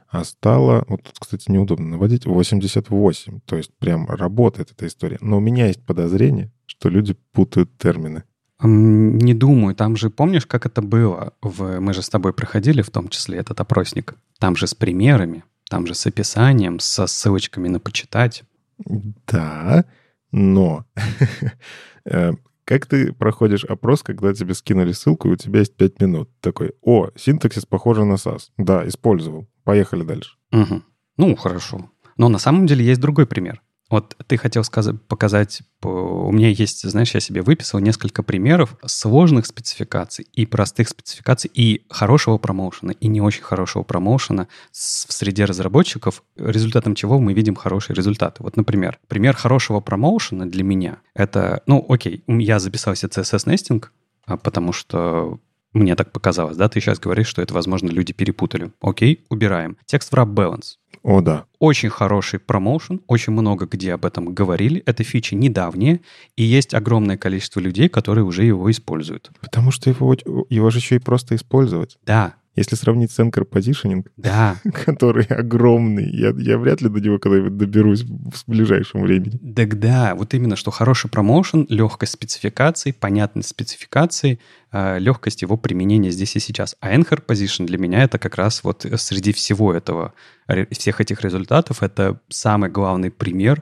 а 0.09 0.23
стало, 0.23 0.85
вот 0.87 1.03
тут, 1.03 1.19
кстати, 1.19 1.51
неудобно 1.51 1.87
наводить, 1.87 2.25
88. 2.25 3.39
То 3.45 3.57
есть 3.57 3.73
прям 3.77 4.07
работает 4.07 4.71
эта 4.71 4.87
история. 4.87 5.17
Но 5.21 5.37
у 5.37 5.41
меня 5.41 5.67
есть 5.67 5.85
подозрение, 5.85 6.51
что 6.65 6.89
люди 6.89 7.15
путают 7.33 7.77
термины. 7.77 8.23
Не 8.63 9.33
думаю. 9.33 9.75
Там 9.75 9.95
же, 9.95 10.09
помнишь, 10.09 10.45
как 10.45 10.65
это 10.65 10.81
было? 10.81 11.33
В... 11.41 11.79
Мы 11.79 11.93
же 11.93 12.01
с 12.01 12.09
тобой 12.09 12.33
проходили 12.33 12.81
в 12.81 12.89
том 12.89 13.09
числе 13.09 13.37
этот 13.37 13.59
опросник. 13.59 14.15
Там 14.39 14.55
же 14.55 14.65
с 14.65 14.73
примерами, 14.73 15.43
там 15.69 15.85
же 15.85 15.93
с 15.93 16.05
описанием, 16.07 16.79
со 16.79 17.05
ссылочками 17.05 17.67
на 17.67 17.79
почитать. 17.79 18.43
Да, 19.27 19.85
но 20.31 20.85
э, 22.05 22.33
как 22.67 22.86
ты 22.86 23.13
проходишь 23.13 23.63
опрос, 23.63 24.03
когда 24.03 24.34
тебе 24.34 24.53
скинули 24.53 24.91
ссылку, 24.91 25.30
и 25.30 25.32
у 25.32 25.36
тебя 25.38 25.60
есть 25.60 25.77
5 25.77 26.01
минут? 26.01 26.30
Такой, 26.41 26.73
о, 26.82 27.12
синтаксис 27.15 27.65
похож 27.65 27.97
на 27.97 28.15
SAS. 28.15 28.49
Да, 28.58 28.86
использовал. 28.86 29.47
Поехали 29.63 30.03
дальше. 30.03 30.32
Угу. 30.51 30.82
Ну, 31.15 31.36
хорошо. 31.38 31.89
Но 32.17 32.27
на 32.27 32.39
самом 32.39 32.67
деле 32.67 32.84
есть 32.84 32.99
другой 32.99 33.25
пример. 33.25 33.62
Вот 33.89 34.15
ты 34.28 34.38
хотел 34.38 34.63
сказать, 34.63 35.02
показать, 35.08 35.62
у 35.82 36.32
меня 36.32 36.50
есть, 36.50 36.88
знаешь, 36.88 37.13
я 37.13 37.21
себе 37.21 37.41
выписал 37.41 37.80
несколько 37.80 38.21
примеров 38.21 38.76
сложных 38.86 39.45
спецификаций 39.45 40.28
и 40.34 40.45
простых 40.45 40.89
спецификаций, 40.89 41.50
и 41.54 41.86
хорошего 41.89 42.38
промоушена, 42.38 42.91
и 42.91 43.08
не 43.08 43.21
очень 43.21 43.43
хорошего 43.43 43.84
промоушена 43.84 44.47
в 44.71 45.13
среде 45.13 45.45
разработчиков, 45.45 46.23
результатом 46.36 46.95
чего 46.95 47.19
мы 47.19 47.34
видим 47.34 47.56
хорошие 47.56 47.95
результаты. 47.95 48.43
Вот, 48.43 48.58
например, 48.58 49.00
пример 49.08 49.36
хорошего 49.36 49.80
промоушена 49.80 50.50
для 50.50 50.63
меня— 50.63 50.97
это, 51.13 51.63
ну, 51.65 51.86
окей, 51.88 52.23
я 52.28 52.60
записал 52.60 52.95
себе 52.95 53.10
CSS-нестинг, 53.10 53.93
а, 54.26 54.36
потому 54.36 54.73
что 54.73 55.39
мне 55.73 55.95
так 55.95 56.12
показалось, 56.12 56.58
да? 56.58 56.69
Ты 56.69 56.80
сейчас 56.80 57.00
говоришь, 57.00 57.28
что 57.28 57.41
это, 57.41 57.54
возможно, 57.54 57.89
люди 57.89 58.13
перепутали. 58.13 58.71
Окей, 58.82 59.26
убираем. 59.30 59.78
Текст 59.86 60.12
wrap 60.13 60.34
balance. 60.34 60.78
О, 61.07 61.21
да. 61.21 61.45
Очень 61.59 61.89
хороший 61.89 62.37
промоушен, 62.37 62.99
очень 63.07 63.31
много 63.31 63.65
где 63.65 63.93
об 63.93 64.03
этом 64.03 64.33
говорили. 64.33 64.83
Это 64.85 65.05
фичи 65.05 65.35
недавние, 65.35 66.01
и 66.35 66.43
есть 66.43 66.73
огромное 66.73 67.15
количество 67.15 67.61
людей, 67.61 67.87
которые 67.87 68.25
уже 68.25 68.43
его 68.43 68.69
используют. 68.69 69.31
Потому 69.39 69.71
что 69.71 69.89
его, 69.89 70.17
его 70.49 70.69
же 70.69 70.79
еще 70.79 70.97
и 70.97 70.99
просто 70.99 71.35
использовать. 71.35 71.97
Да, 72.05 72.35
Если 72.57 72.75
сравнить 72.75 73.11
с 73.11 73.19
Anchor 73.19 73.47
Positioning, 73.47 74.03
Да, 74.17 74.57
который 74.85 75.25
огромный, 75.25 76.09
я, 76.09 76.33
я 76.35 76.57
вряд 76.57 76.81
ли 76.81 76.89
до 76.89 76.99
него 76.99 77.19
когда-нибудь 77.19 77.55
доберусь 77.55 78.01
в 78.01 78.43
ближайшем 78.47 79.01
времени. 79.03 79.37
Так 79.53 79.77
да, 79.79 80.15
вот 80.15 80.33
именно, 80.33 80.55
что 80.55 80.71
хороший 80.71 81.09
промоушен, 81.09 81.67
легкость 81.69 82.13
спецификаций, 82.13 82.93
понятность 82.93 83.49
спецификаций, 83.49 84.39
э, 84.71 84.97
легкость 84.97 85.43
его 85.43 85.55
применения 85.55 86.09
здесь 86.09 86.35
и 86.35 86.39
сейчас. 86.39 86.75
А 86.81 86.95
Anchor 86.95 87.23
Position 87.23 87.67
для 87.67 87.77
меня 87.77 88.03
это 88.03 88.17
как 88.17 88.35
раз 88.35 88.63
вот 88.63 88.87
среди 88.97 89.33
всего 89.33 89.71
этого, 89.71 90.13
всех 90.71 90.99
этих 90.99 91.21
результатов, 91.21 91.83
это 91.83 92.19
самый 92.27 92.71
главный 92.71 93.11
пример 93.11 93.61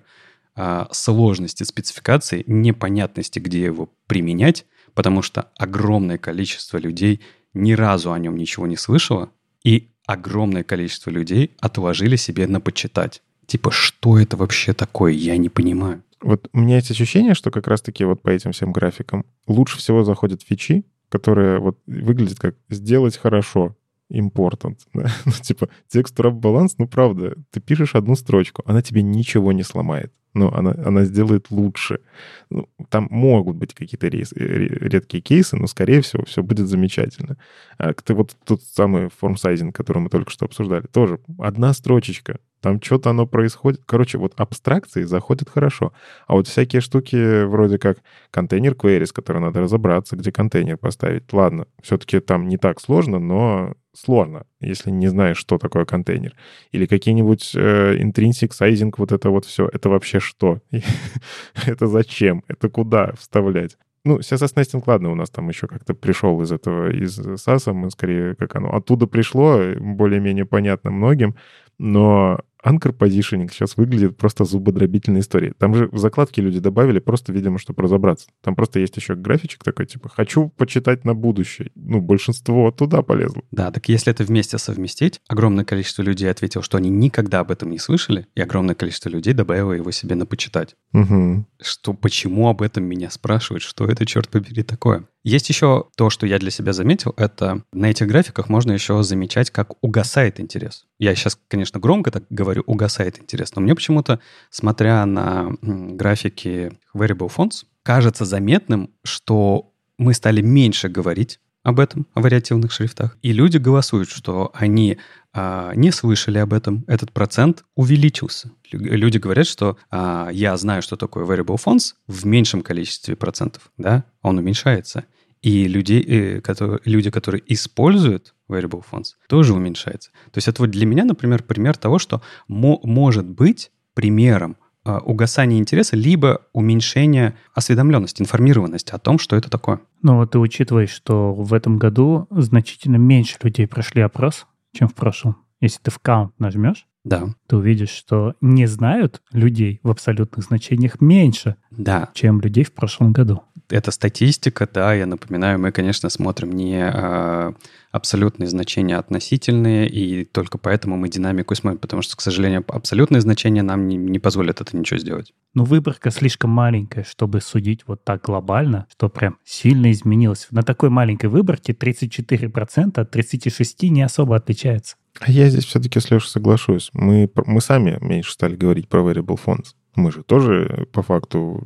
э, 0.55 0.85
сложности 0.91 1.63
спецификации, 1.63 2.45
непонятности, 2.47 3.39
где 3.39 3.63
его 3.65 3.89
применять, 4.07 4.65
потому 4.93 5.21
что 5.21 5.49
огромное 5.57 6.17
количество 6.17 6.77
людей 6.77 7.19
ни 7.55 7.73
разу 7.73 8.11
о 8.11 8.19
нем 8.19 8.37
ничего 8.37 8.67
не 8.67 8.77
слышало, 8.77 9.29
и 9.63 9.89
огромное 10.05 10.63
количество 10.63 11.09
людей 11.09 11.51
отложили 11.59 12.15
себе 12.15 12.47
на 12.47 12.61
почитать. 12.61 13.21
Типа, 13.47 13.71
что 13.71 14.19
это 14.19 14.37
вообще 14.37 14.73
такое? 14.73 15.11
Я 15.11 15.37
не 15.37 15.49
понимаю. 15.49 16.03
Вот 16.21 16.49
у 16.53 16.59
меня 16.59 16.75
есть 16.75 16.91
ощущение, 16.91 17.33
что 17.33 17.51
как 17.51 17.67
раз-таки 17.67 18.03
вот 18.03 18.21
по 18.21 18.29
этим 18.29 18.51
всем 18.51 18.71
графикам 18.71 19.25
лучше 19.47 19.77
всего 19.77 20.03
заходят 20.03 20.41
фичи, 20.41 20.83
которые 21.09 21.59
вот 21.59 21.79
выглядят 21.85 22.39
как 22.39 22.55
«сделать 22.69 23.17
хорошо», 23.17 23.75
important. 24.11 24.77
Да? 24.93 25.11
Ну, 25.25 25.31
типа, 25.31 25.69
текст 25.87 26.19
wrap 26.19 26.31
баланс, 26.31 26.75
ну, 26.77 26.87
правда, 26.87 27.35
ты 27.51 27.59
пишешь 27.59 27.95
одну 27.95 28.15
строчку, 28.15 28.63
она 28.65 28.81
тебе 28.81 29.01
ничего 29.01 29.51
не 29.51 29.63
сломает. 29.63 30.13
Ну, 30.35 30.51
она, 30.53 30.75
она 30.85 31.05
сделает 31.05 31.49
лучше. 31.49 32.01
Ну, 32.49 32.67
там 32.89 33.07
могут 33.09 33.55
быть 33.55 33.73
какие-то 33.73 34.07
рейс, 34.07 34.33
ре- 34.33 34.67
редкие 34.67 35.21
кейсы, 35.21 35.55
но, 35.55 35.65
скорее 35.65 36.01
всего, 36.01 36.25
все 36.25 36.43
будет 36.43 36.67
замечательно. 36.67 37.37
А 37.77 37.93
ты 37.93 38.13
вот 38.13 38.35
тот 38.43 38.61
самый 38.61 39.09
форм-сайзинг, 39.09 39.73
который 39.73 39.99
мы 39.99 40.09
только 40.09 40.29
что 40.29 40.45
обсуждали, 40.45 40.85
тоже 40.87 41.19
одна 41.39 41.73
строчечка, 41.73 42.39
там 42.59 42.81
что-то 42.81 43.11
оно 43.11 43.25
происходит. 43.25 43.81
Короче, 43.85 44.17
вот 44.17 44.33
абстракции 44.37 45.03
заходят 45.03 45.49
хорошо. 45.49 45.93
А 46.27 46.33
вот 46.33 46.47
всякие 46.47 46.81
штуки 46.81 47.45
вроде 47.45 47.77
как 47.77 47.99
контейнер 48.31 48.73
query, 48.73 49.05
с 49.05 49.13
которой 49.13 49.37
надо 49.37 49.61
разобраться, 49.61 50.17
где 50.17 50.31
контейнер 50.31 50.77
поставить. 50.77 51.31
Ладно, 51.31 51.67
все-таки 51.81 52.19
там 52.19 52.49
не 52.49 52.57
так 52.57 52.81
сложно, 52.81 53.19
но 53.19 53.75
сложно, 53.95 54.45
если 54.59 54.91
не 54.91 55.07
знаешь, 55.07 55.37
что 55.37 55.57
такое 55.57 55.85
контейнер. 55.85 56.33
Или 56.71 56.85
какие-нибудь 56.85 57.53
э, 57.55 57.97
intrinsic 57.97 58.51
sizing, 58.51 58.93
вот 58.97 59.11
это 59.11 59.29
вот 59.29 59.45
все. 59.45 59.69
Это 59.71 59.89
вообще 59.89 60.19
что? 60.19 60.59
это 61.65 61.87
зачем? 61.87 62.43
Это 62.47 62.69
куда 62.69 63.13
вставлять? 63.13 63.77
Ну, 64.03 64.19
CSS 64.19 64.53
Nesting, 64.55 64.83
ладно, 64.85 65.11
у 65.11 65.15
нас 65.15 65.31
там 65.31 65.49
еще 65.49 65.67
как-то 65.67 65.95
пришел 65.95 66.39
из 66.43 66.51
этого, 66.51 66.91
из 66.91 67.19
SAS, 67.19 67.73
мы 67.73 67.89
скорее, 67.89 68.35
как 68.35 68.55
оно 68.55 68.75
оттуда 68.75 69.07
пришло, 69.07 69.59
более-менее 69.79 70.45
понятно 70.45 70.91
многим, 70.91 71.35
но 71.79 72.39
Anchor 72.65 72.97
Positioning 72.97 73.49
сейчас 73.51 73.77
выглядит 73.77 74.17
просто 74.17 74.43
зубодробительной 74.43 75.21
историей. 75.21 75.53
Там 75.57 75.75
же 75.75 75.87
в 75.91 75.97
закладке 75.97 76.41
люди 76.41 76.59
добавили 76.59 76.99
просто, 76.99 77.31
видимо, 77.31 77.59
чтобы 77.59 77.83
разобраться. 77.83 78.27
Там 78.41 78.55
просто 78.55 78.79
есть 78.79 78.97
еще 78.97 79.15
графичек 79.15 79.63
такой, 79.63 79.85
типа, 79.85 80.09
хочу 80.09 80.49
почитать 80.49 81.05
на 81.05 81.13
будущее. 81.13 81.71
Ну, 81.75 82.01
большинство 82.01 82.71
туда 82.71 83.01
полезло. 83.01 83.43
Да, 83.51 83.71
так 83.71 83.87
если 83.89 84.11
это 84.11 84.23
вместе 84.23 84.57
совместить, 84.57 85.21
огромное 85.27 85.65
количество 85.65 86.01
людей 86.01 86.29
ответило, 86.29 86.63
что 86.63 86.77
они 86.77 86.89
никогда 86.89 87.41
об 87.41 87.51
этом 87.51 87.69
не 87.69 87.79
слышали, 87.79 88.27
и 88.35 88.41
огромное 88.41 88.75
количество 88.75 89.09
людей 89.09 89.33
добавило 89.33 89.73
его 89.73 89.91
себе 89.91 90.15
на 90.15 90.25
почитать. 90.25 90.75
Угу. 90.93 91.45
Что 91.61 91.93
почему 91.93 92.49
об 92.49 92.61
этом 92.61 92.83
меня 92.85 93.09
спрашивают, 93.11 93.63
что 93.63 93.85
это, 93.85 94.05
черт 94.05 94.29
побери, 94.29 94.63
такое? 94.63 95.07
Есть 95.25 95.49
еще 95.49 95.85
то, 95.97 96.11
что 96.11 96.27
я 96.27 96.37
для 96.37 96.51
себя 96.51 96.71
заметил, 96.71 97.11
это 97.17 97.63
на 97.73 97.87
этих 97.87 98.05
графиках 98.05 98.47
можно 98.47 98.73
еще 98.73 99.01
замечать, 99.01 99.49
как 99.49 99.71
угасает 99.83 100.39
интерес. 100.39 100.85
Я 100.99 101.15
сейчас, 101.15 101.35
конечно, 101.47 101.79
громко 101.79 102.11
так 102.11 102.25
говорю, 102.29 102.61
угасает 102.67 103.19
интерес, 103.19 103.55
но 103.55 103.61
мне 103.63 103.73
почему-то, 103.73 104.19
смотря 104.51 105.03
на 105.07 105.49
графики 105.63 106.73
Variable 106.93 107.31
Fonts, 107.35 107.65
кажется 107.81 108.23
заметным, 108.23 108.91
что 109.03 109.71
мы 109.97 110.13
стали 110.13 110.41
меньше 110.41 110.89
говорить 110.89 111.39
об 111.65 111.79
этом, 111.79 112.05
о 112.13 112.21
вариативных 112.21 112.71
шрифтах. 112.71 113.17
И 113.21 113.33
люди 113.33 113.57
голосуют, 113.57 114.09
что 114.09 114.51
они 114.53 114.97
а, 115.33 115.73
не 115.75 115.91
слышали 115.91 116.37
об 116.37 116.53
этом, 116.53 116.85
этот 116.87 117.11
процент 117.11 117.65
увеличился. 117.75 118.51
Лю- 118.71 118.95
Люди 118.95 119.17
говорят, 119.17 119.47
что 119.47 119.77
а, 119.89 120.29
я 120.31 120.55
знаю, 120.57 120.81
что 120.81 120.95
такое 120.95 121.25
variable 121.25 121.57
fonts 121.57 121.95
в 122.07 122.25
меньшем 122.25 122.61
количестве 122.61 123.15
процентов, 123.15 123.71
да, 123.77 124.03
он 124.21 124.37
уменьшается. 124.37 125.05
И 125.41 125.67
людей, 125.67 126.01
э, 126.01 126.41
которые, 126.41 126.79
люди, 126.85 127.09
которые 127.11 127.41
используют 127.53 128.33
variable 128.49 128.83
fonts, 128.89 129.13
тоже 129.27 129.53
уменьшается. 129.53 130.11
То 130.31 130.37
есть 130.37 130.47
это 130.47 130.61
вот 130.61 130.71
для 130.71 130.85
меня, 130.85 131.03
например, 131.03 131.43
пример 131.43 131.75
того, 131.77 131.99
что 131.99 132.21
мо- 132.47 132.79
может 132.83 133.25
быть 133.25 133.71
примером 133.95 134.55
а, 134.85 134.99
угасания 134.99 135.57
интереса, 135.57 135.95
либо 135.95 136.41
уменьшения 136.53 137.35
осведомленности, 137.53 138.21
информированности 138.21 138.91
о 138.91 138.99
том, 138.99 139.17
что 139.17 139.35
это 139.35 139.49
такое. 139.49 139.79
Ну 140.03 140.17
вот 140.17 140.31
ты 140.31 140.39
учитываешь, 140.39 140.91
что 140.91 141.33
в 141.33 141.53
этом 141.53 141.77
году 141.77 142.27
значительно 142.29 142.97
меньше 142.97 143.37
людей 143.41 143.67
прошли 143.67 144.01
опрос, 144.03 144.45
чем 144.73 144.87
в 144.87 144.93
прошлом. 144.93 145.37
Если 145.59 145.79
ты 145.81 145.89
в 145.89 145.99
count 146.03 146.29
нажмешь, 146.37 146.85
Да, 147.03 147.27
ты 147.47 147.57
увидишь, 147.57 147.89
что 147.89 148.35
не 148.41 148.67
знают 148.67 149.21
людей 149.31 149.79
в 149.83 149.89
абсолютных 149.89 150.45
значениях 150.45 151.01
меньше, 151.01 151.55
да, 151.71 152.09
чем 152.13 152.41
людей 152.41 152.63
в 152.63 152.73
прошлом 152.73 153.11
году. 153.11 153.41
Это 153.69 153.91
статистика, 153.91 154.67
да, 154.71 154.93
я 154.93 155.05
напоминаю, 155.05 155.59
мы, 155.59 155.71
конечно, 155.71 156.09
смотрим 156.09 156.51
не 156.51 156.81
а, 156.81 157.53
абсолютные 157.91 158.47
значения, 158.47 158.97
а 158.97 158.99
относительные, 158.99 159.87
и 159.87 160.25
только 160.25 160.57
поэтому 160.57 160.97
мы 160.97 161.09
динамику 161.09 161.55
смотрим, 161.55 161.79
потому 161.79 162.01
что, 162.01 162.15
к 162.17 162.21
сожалению, 162.21 162.63
абсолютные 162.67 163.21
значения 163.21 163.63
нам 163.63 163.87
не, 163.87 163.95
не 163.95 164.19
позволят 164.19 164.61
это 164.61 164.75
ничего 164.75 164.99
сделать. 164.99 165.33
Но 165.53 165.63
выборка 165.63 166.11
слишком 166.11 166.49
маленькая, 166.49 167.03
чтобы 167.03 167.41
судить 167.41 167.81
вот 167.87 168.03
так 168.03 168.23
глобально, 168.23 168.87
что 168.91 169.09
прям 169.09 169.37
сильно 169.45 169.91
изменилось. 169.91 170.47
На 170.51 170.63
такой 170.63 170.89
маленькой 170.89 171.27
выборке 171.27 171.73
34% 171.73 172.99
от 172.99 173.15
36% 173.15 173.87
не 173.87 174.01
особо 174.01 174.35
отличается. 174.35 174.97
А 175.19 175.31
я 175.31 175.49
здесь 175.49 175.65
все-таки 175.65 175.99
с 175.99 176.11
Лешей 176.11 176.29
соглашусь. 176.29 176.89
Мы, 176.93 177.31
мы 177.45 177.61
сами 177.61 177.97
меньше 178.01 178.33
стали 178.33 178.55
говорить 178.55 178.89
про 178.89 178.99
variable 178.99 179.39
fonts. 179.43 179.73
Мы 179.95 180.11
же 180.11 180.23
тоже 180.23 180.87
по 180.91 181.01
факту 181.01 181.63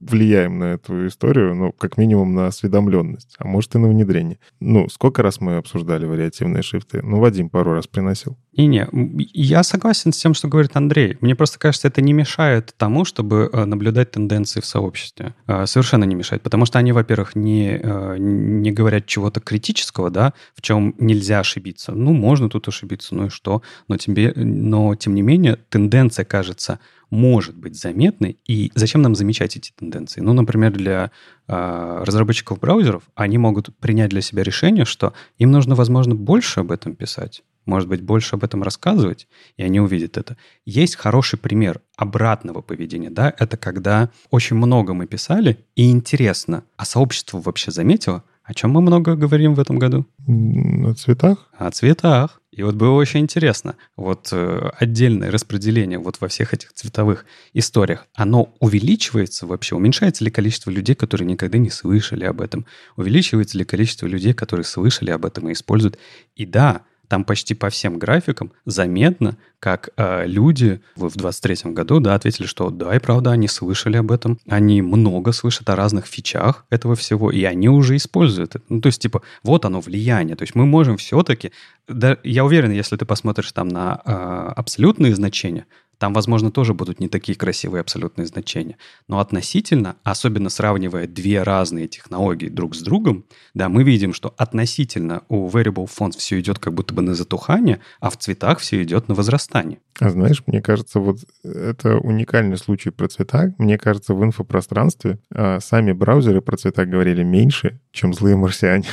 влияем 0.00 0.58
на 0.58 0.64
эту 0.74 1.06
историю, 1.06 1.54
ну, 1.54 1.72
как 1.72 1.96
минимум 1.98 2.34
на 2.34 2.48
осведомленность, 2.48 3.36
а 3.38 3.46
может 3.46 3.74
и 3.74 3.78
на 3.78 3.88
внедрение. 3.88 4.38
Ну, 4.60 4.88
сколько 4.88 5.22
раз 5.22 5.40
мы 5.40 5.56
обсуждали 5.56 6.06
вариативные 6.06 6.62
шрифты? 6.62 7.00
Ну, 7.02 7.20
Вадим 7.20 7.48
пару 7.48 7.74
раз 7.74 7.86
приносил. 7.86 8.36
И 8.52 8.66
не, 8.66 8.80
м, 8.92 9.16
я 9.18 9.62
согласен 9.62 10.12
с 10.12 10.18
тем, 10.18 10.34
что 10.34 10.48
говорит 10.48 10.72
Андрей. 10.74 11.16
Мне 11.20 11.36
просто 11.36 11.58
кажется, 11.58 11.88
это 11.88 12.02
не 12.02 12.12
мешает 12.12 12.74
тому, 12.76 13.04
чтобы 13.04 13.48
э, 13.52 13.64
наблюдать 13.64 14.10
тенденции 14.10 14.60
в 14.60 14.66
сообществе. 14.66 15.34
Э, 15.46 15.66
Совершенно 15.66 16.04
не 16.04 16.14
мешает, 16.16 16.42
потому 16.42 16.66
что 16.66 16.78
они, 16.78 16.92
во-первых, 16.92 17.36
не, 17.36 17.78
э, 17.80 18.16
не 18.18 18.72
говорят 18.72 19.06
чего-то 19.06 19.40
критического, 19.40 20.10
да, 20.10 20.32
в 20.54 20.62
чем 20.62 20.94
нельзя 20.98 21.40
ошибиться. 21.40 21.92
Ну, 21.92 22.12
можно 22.12 22.48
тут 22.48 22.66
ошибиться, 22.68 23.14
ну 23.14 23.26
и 23.26 23.28
что? 23.28 23.62
Но, 23.88 23.96
тебе, 23.96 24.32
но 24.34 24.94
тем 24.96 25.14
не 25.14 25.22
менее, 25.22 25.56
тенденция, 25.68 26.24
кажется, 26.24 26.80
может 27.10 27.56
быть 27.56 27.76
заметной. 27.76 28.38
И 28.46 28.70
зачем 28.74 29.02
нам 29.02 29.14
замечать 29.14 29.56
эти 29.56 29.72
тенденции? 29.72 30.20
Ну, 30.20 30.32
например, 30.32 30.72
для 30.72 31.10
э, 31.48 32.02
разработчиков 32.04 32.58
браузеров 32.58 33.02
они 33.14 33.38
могут 33.38 33.76
принять 33.78 34.10
для 34.10 34.20
себя 34.20 34.42
решение, 34.42 34.84
что 34.84 35.12
им 35.38 35.50
нужно, 35.50 35.74
возможно, 35.74 36.14
больше 36.14 36.60
об 36.60 36.70
этом 36.70 36.94
писать, 36.94 37.42
может 37.66 37.88
быть, 37.88 38.02
больше 38.02 38.36
об 38.36 38.44
этом 38.44 38.62
рассказывать, 38.62 39.28
и 39.56 39.62
они 39.62 39.80
увидят 39.80 40.16
это. 40.16 40.36
Есть 40.64 40.96
хороший 40.96 41.38
пример 41.38 41.80
обратного 41.96 42.62
поведения, 42.62 43.10
да, 43.10 43.34
это 43.38 43.56
когда 43.56 44.10
очень 44.30 44.56
много 44.56 44.94
мы 44.94 45.06
писали, 45.06 45.58
и 45.74 45.90
интересно, 45.90 46.64
а 46.76 46.84
сообщество 46.84 47.40
вообще 47.40 47.70
заметило, 47.70 48.24
о 48.42 48.54
чем 48.54 48.72
мы 48.72 48.80
много 48.80 49.14
говорим 49.14 49.54
в 49.54 49.60
этом 49.60 49.78
году? 49.78 50.06
На 50.26 50.94
цветах? 50.94 51.48
О 51.56 51.70
цветах. 51.70 52.39
И 52.60 52.62
вот 52.62 52.74
было 52.74 52.90
очень 52.90 53.20
интересно, 53.20 53.76
вот 53.96 54.28
э, 54.32 54.70
отдельное 54.78 55.30
распределение 55.30 55.98
вот 55.98 56.20
во 56.20 56.28
всех 56.28 56.52
этих 56.52 56.74
цветовых 56.74 57.24
историях, 57.54 58.06
оно 58.12 58.54
увеличивается 58.60 59.46
вообще? 59.46 59.76
Уменьшается 59.76 60.24
ли 60.24 60.30
количество 60.30 60.70
людей, 60.70 60.94
которые 60.94 61.26
никогда 61.26 61.56
не 61.56 61.70
слышали 61.70 62.26
об 62.26 62.42
этом? 62.42 62.66
Увеличивается 62.96 63.56
ли 63.56 63.64
количество 63.64 64.04
людей, 64.04 64.34
которые 64.34 64.64
слышали 64.64 65.10
об 65.10 65.24
этом 65.24 65.48
и 65.48 65.54
используют? 65.54 65.98
И 66.36 66.44
да, 66.44 66.82
там 67.10 67.24
почти 67.24 67.54
по 67.54 67.70
всем 67.70 67.98
графикам 67.98 68.52
заметно, 68.64 69.36
как 69.58 69.90
э, 69.96 70.26
люди 70.26 70.80
в 70.94 71.08
в 71.08 71.16
23 71.16 71.72
году 71.72 71.98
да, 71.98 72.14
ответили, 72.14 72.46
что 72.46 72.70
да, 72.70 72.94
и 72.94 73.00
правда, 73.00 73.32
они 73.32 73.48
слышали 73.48 73.96
об 73.96 74.12
этом, 74.12 74.38
они 74.48 74.80
много 74.80 75.32
слышат 75.32 75.68
о 75.68 75.76
разных 75.76 76.06
фичах 76.06 76.64
этого 76.70 76.94
всего, 76.94 77.32
и 77.32 77.42
они 77.42 77.68
уже 77.68 77.96
используют 77.96 78.54
это. 78.54 78.64
Ну, 78.68 78.80
то 78.80 78.86
есть, 78.86 79.02
типа, 79.02 79.22
вот 79.42 79.64
оно 79.64 79.80
влияние. 79.80 80.36
То 80.36 80.42
есть 80.42 80.54
мы 80.54 80.66
можем 80.66 80.96
все-таки... 80.96 81.50
Да, 81.88 82.16
я 82.22 82.44
уверен, 82.44 82.70
если 82.70 82.96
ты 82.96 83.04
посмотришь 83.04 83.50
там 83.50 83.66
на 83.66 84.00
э, 84.04 84.52
абсолютные 84.56 85.12
значения, 85.12 85.66
Там, 86.00 86.14
возможно, 86.14 86.50
тоже 86.50 86.72
будут 86.72 86.98
не 86.98 87.08
такие 87.08 87.36
красивые 87.36 87.82
абсолютные 87.82 88.24
значения. 88.24 88.78
Но 89.06 89.18
относительно, 89.20 89.96
особенно 90.02 90.48
сравнивая 90.48 91.06
две 91.06 91.42
разные 91.42 91.88
технологии 91.88 92.48
друг 92.48 92.74
с 92.74 92.80
другом, 92.80 93.26
да, 93.52 93.68
мы 93.68 93.84
видим, 93.84 94.14
что 94.14 94.34
относительно 94.38 95.24
у 95.28 95.46
Variable 95.50 95.86
Fonts 95.86 96.16
все 96.16 96.40
идет 96.40 96.58
как 96.58 96.72
будто 96.72 96.94
бы 96.94 97.02
на 97.02 97.14
затухание, 97.14 97.80
а 98.00 98.08
в 98.08 98.16
цветах 98.16 98.60
все 98.60 98.82
идет 98.82 99.08
на 99.08 99.14
возрастание. 99.14 99.80
А 100.00 100.08
знаешь, 100.08 100.42
мне 100.46 100.62
кажется, 100.62 101.00
вот 101.00 101.18
это 101.44 101.98
уникальный 101.98 102.56
случай 102.56 102.88
про 102.88 103.06
цвета. 103.08 103.54
Мне 103.58 103.76
кажется, 103.76 104.14
в 104.14 104.24
инфопространстве 104.24 105.18
а, 105.34 105.60
сами 105.60 105.92
браузеры 105.92 106.40
про 106.40 106.56
цвета 106.56 106.86
говорили 106.86 107.22
меньше, 107.22 107.78
чем 107.92 108.14
злые 108.14 108.36
марсиане. 108.36 108.86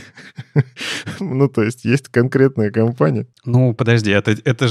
ну, 1.21 1.47
то 1.47 1.63
есть 1.63 1.85
есть 1.85 2.09
конкретная 2.09 2.71
компания. 2.71 3.27
Ну, 3.45 3.73
подожди, 3.73 4.11
это, 4.11 4.35
это 4.43 4.67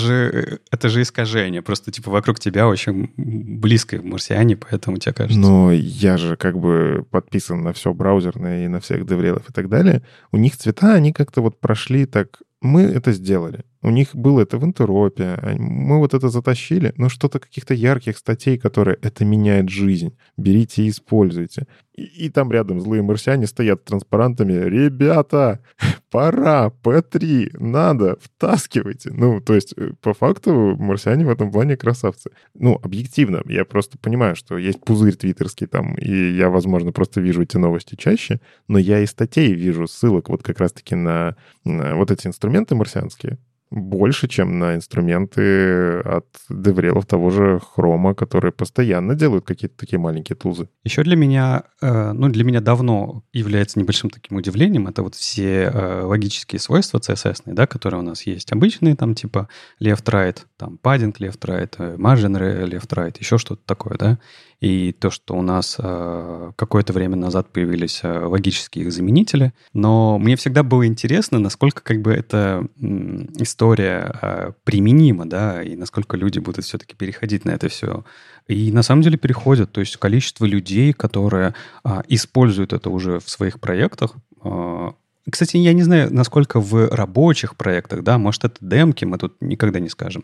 же 0.91 1.01
искажение. 1.01 1.63
Просто, 1.63 1.91
типа, 1.91 2.11
вокруг 2.27 2.41
тебя 2.41 2.67
очень 2.67 3.13
близко 3.17 4.03
марсиане, 4.03 4.57
поэтому 4.57 4.97
тебе 4.99 5.13
кажется. 5.13 5.39
Но 5.39 5.71
я 5.71 6.17
же 6.17 6.37
как 6.37 6.59
бы 6.59 7.07
подписан 7.09 7.63
на 7.63 7.73
все 7.73 7.95
браузерное 7.95 8.65
и 8.65 8.69
на 8.69 8.81
всех 8.81 9.07
деврелов 9.07 9.49
и 9.49 9.53
так 9.53 9.69
далее. 9.69 10.03
У 10.33 10.37
них 10.37 10.57
цвета, 10.57 10.95
они 10.95 11.13
как-то 11.13 11.41
вот 11.41 11.61
прошли 11.61 12.05
так 12.05 12.41
мы 12.63 12.83
это 12.83 13.13
сделали. 13.13 13.65
У 13.83 13.91
них 13.91 14.15
было 14.15 14.41
это 14.41 14.59
в 14.59 14.65
интеропе. 14.65 15.39
Мы 15.59 15.99
вот 15.99 16.15
это 16.15 16.29
затащили. 16.29 16.93
Но 16.97 17.09
что-то 17.09 17.39
каких-то 17.39 17.75
ярких 17.75 18.17
статей, 18.19 18.59
которые 18.59 18.99
это 19.03 19.25
меняет 19.25 19.69
жизнь. 19.69 20.17
Берите 20.37 20.83
и 20.83 20.89
используйте. 20.89 21.67
И, 21.97 22.29
там 22.29 22.53
рядом 22.53 22.81
злые 22.81 23.03
марсиане 23.03 23.47
стоят 23.47 23.85
транспарантами. 23.85 24.53
Ребята, 24.53 25.61
пора, 26.11 26.71
P3, 26.83 27.57
надо, 27.59 28.19
втаскивайте. 28.21 29.11
Ну, 29.13 29.41
то 29.41 29.55
есть, 29.55 29.73
э, 29.77 29.93
по 30.03 30.13
факту, 30.13 30.77
марсиане 30.79 31.25
в 31.25 31.31
этом 31.31 31.51
плане 31.51 31.77
красавцы. 31.77 32.31
Ну, 32.55 32.79
объективно, 32.83 33.43
я 33.47 33.65
просто 33.65 33.97
понимаю, 33.99 34.37
что 34.37 34.59
есть 34.59 34.85
пузырь 34.85 35.17
твиттерский 35.17 35.67
там, 35.67 35.95
и 35.95 36.33
я, 36.33 36.51
возможно, 36.51 36.93
просто 36.93 37.23
вижу 37.23 37.43
эти 37.43 37.57
новости 37.57 37.95
чаще, 37.95 38.41
но 38.69 38.79
я 38.79 39.01
и 39.01 39.07
статей 39.07 39.55
вижу 39.55 39.87
ссылок 39.87 40.29
вот 40.29 40.43
как 40.43 40.61
раз-таки 40.61 40.95
на, 40.95 41.37
на 41.65 41.97
вот 41.97 42.11
эти 42.11 42.27
инструменты 42.27 42.75
марсианские 42.75 43.39
больше, 43.71 44.29
чем 44.29 44.59
на 44.59 44.77
инструменты 44.77 45.99
от 46.01 46.27
деврелов 46.49 47.07
того 47.07 47.31
же 47.31 47.61
хрома, 47.61 48.15
которые 48.15 48.53
постоянно 48.53 49.15
делают 49.15 49.45
какие-то 49.45 49.77
такие 49.77 49.99
маленькие 49.99 50.37
тулзы. 50.37 50.69
Еще 50.85 51.03
для 51.03 51.17
меня, 51.17 51.65
э, 51.81 52.13
ну, 52.13 52.29
для 52.29 52.45
меня 52.45 52.61
давно 52.61 53.25
является 53.33 53.79
небольшим 53.79 54.11
таким 54.11 54.37
удивлением, 54.37 54.87
это 54.87 55.03
вот 55.03 55.15
все 55.15 55.71
э, 55.73 56.03
логические 56.03 56.61
свойства 56.61 56.99
CSS, 56.99 57.43
да, 57.47 57.67
которые 57.67 58.01
у 58.01 58.05
нас 58.05 58.23
есть. 58.23 58.53
Обычные 58.53 58.95
там 58.95 59.15
типа 59.15 59.49
left-right, 59.81 60.39
там 60.57 60.79
padding 60.83 61.17
left-right, 61.19 61.75
э, 61.79 61.97
margin 61.97 62.69
left-right, 62.69 63.17
еще 63.19 63.39
что-то 63.39 63.63
такое, 63.65 63.97
да 63.99 64.19
и 64.59 64.93
то, 64.93 65.11
что 65.11 65.35
у 65.35 65.43
нас 65.43 65.77
какое-то 65.77 66.95
время 66.95 67.17
назад 67.17 67.53
появились 67.53 68.01
логические 68.03 68.87
их 68.87 68.93
заменители. 68.93 69.53
Но 69.75 70.19
мне 70.19 70.37
всегда 70.37 70.63
было 70.63 70.87
интересно, 70.87 71.39
насколько 71.39 71.83
как 71.83 72.01
бы 72.01 72.13
эта 72.13 72.67
э, 72.81 73.27
история 73.57 74.13
э, 74.21 74.53
применима, 74.65 75.27
да, 75.27 75.63
и 75.63 75.77
насколько 75.77 76.17
люди 76.19 76.39
будут 76.39 76.65
все-таки 76.65 76.95
переходить 76.95 77.47
на 77.47 77.53
это 77.53 77.69
все. 77.69 78.05
И 78.49 78.71
на 78.71 78.83
самом 78.83 79.03
деле 79.03 79.17
переходят. 79.17 79.73
То 79.73 79.81
есть 79.81 79.97
количество 79.97 80.45
людей, 80.45 80.93
которые 80.93 81.55
э, 81.85 82.03
используют 82.09 82.75
это 82.75 82.91
уже 82.91 83.19
в 83.19 83.31
своих 83.31 83.59
проектах, 83.61 84.15
э, 84.45 84.93
кстати, 85.31 85.57
я 85.57 85.73
не 85.73 85.83
знаю, 85.83 86.13
насколько 86.15 86.61
в 86.61 86.89
рабочих 86.95 87.57
проектах, 87.57 88.05
да, 88.05 88.19
может, 88.19 88.45
это 88.45 88.57
демки, 88.61 89.05
мы 89.05 89.19
тут 89.19 89.35
никогда 89.41 89.81
не 89.81 89.89
скажем 89.89 90.23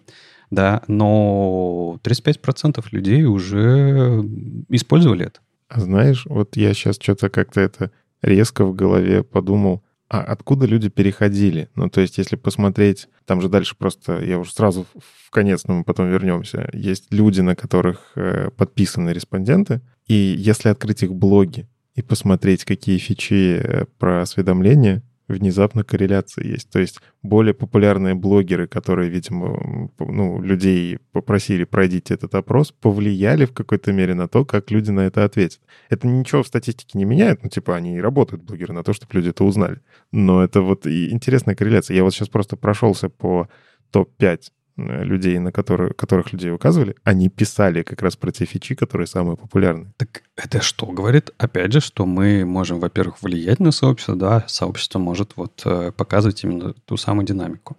да, 0.52 0.82
но 0.86 1.98
35% 2.04 2.84
людей 2.90 3.24
уже 3.24 4.22
использовали 4.68 5.26
это. 5.26 5.40
А 5.68 5.80
знаешь, 5.80 6.26
вот 6.26 6.56
я 6.56 6.74
сейчас 6.74 6.98
что-то 7.00 7.30
как-то 7.30 7.62
это 7.62 7.90
резко 8.20 8.66
в 8.66 8.74
голове 8.74 9.22
подумал, 9.22 9.82
а 10.12 10.20
откуда 10.20 10.66
люди 10.66 10.90
переходили? 10.90 11.70
Ну, 11.74 11.88
то 11.88 12.02
есть, 12.02 12.18
если 12.18 12.36
посмотреть, 12.36 13.08
там 13.24 13.40
же 13.40 13.48
дальше 13.48 13.74
просто, 13.74 14.22
я 14.22 14.38
уже 14.38 14.52
сразу 14.52 14.84
в 14.94 15.30
конец, 15.30 15.64
но 15.66 15.78
мы 15.78 15.84
потом 15.84 16.10
вернемся. 16.10 16.68
Есть 16.74 17.06
люди, 17.10 17.40
на 17.40 17.56
которых 17.56 18.12
э, 18.14 18.50
подписаны 18.50 19.08
респонденты, 19.08 19.80
и 20.06 20.14
если 20.36 20.68
открыть 20.68 21.02
их 21.02 21.14
блоги 21.14 21.66
и 21.94 22.02
посмотреть, 22.02 22.66
какие 22.66 22.98
фичи 22.98 23.56
э, 23.56 23.86
про 23.98 24.20
осведомления, 24.20 25.02
внезапно 25.38 25.84
корреляция 25.84 26.44
есть. 26.44 26.70
То 26.70 26.78
есть 26.78 27.00
более 27.22 27.54
популярные 27.54 28.14
блогеры, 28.14 28.66
которые, 28.66 29.10
видимо, 29.10 29.90
ну, 29.98 30.40
людей 30.40 30.98
попросили 31.12 31.64
пройдите 31.64 32.14
этот 32.14 32.34
опрос, 32.34 32.72
повлияли 32.72 33.44
в 33.44 33.52
какой-то 33.52 33.92
мере 33.92 34.14
на 34.14 34.28
то, 34.28 34.44
как 34.44 34.70
люди 34.70 34.90
на 34.90 35.00
это 35.00 35.24
ответят. 35.24 35.60
Это 35.88 36.06
ничего 36.06 36.42
в 36.42 36.48
статистике 36.48 36.98
не 36.98 37.04
меняет, 37.04 37.42
ну, 37.42 37.48
типа, 37.48 37.76
они 37.76 37.96
и 37.96 38.00
работают, 38.00 38.42
блогеры, 38.42 38.72
на 38.72 38.82
то, 38.82 38.92
чтобы 38.92 39.14
люди 39.14 39.30
это 39.30 39.44
узнали. 39.44 39.80
Но 40.10 40.42
это 40.42 40.60
вот 40.60 40.86
интересная 40.86 41.54
корреляция. 41.54 41.96
Я 41.96 42.04
вот 42.04 42.14
сейчас 42.14 42.28
просто 42.28 42.56
прошелся 42.56 43.08
по 43.08 43.48
топ-5 43.90 44.40
Э, 44.61 44.61
людей, 44.82 45.38
на 45.38 45.52
которые, 45.52 45.92
которых 45.94 46.32
людей 46.32 46.50
указывали, 46.50 46.96
они 47.04 47.28
писали 47.28 47.82
как 47.82 48.02
раз 48.02 48.16
про 48.16 48.32
те 48.32 48.44
фичи, 48.44 48.74
которые 48.74 49.06
самые 49.06 49.36
популярные. 49.36 49.92
Так 49.96 50.22
это 50.36 50.60
что? 50.60 50.86
Говорит, 50.86 51.30
опять 51.38 51.72
же, 51.72 51.80
что 51.80 52.06
мы 52.06 52.44
можем, 52.44 52.80
во-первых, 52.80 53.22
влиять 53.22 53.60
на 53.60 53.72
сообщество, 53.72 54.16
да, 54.16 54.44
сообщество 54.48 54.98
может 54.98 55.32
вот 55.36 55.62
э, 55.64 55.92
показывать 55.92 56.44
именно 56.44 56.72
ту 56.72 56.96
самую 56.96 57.26
динамику. 57.26 57.76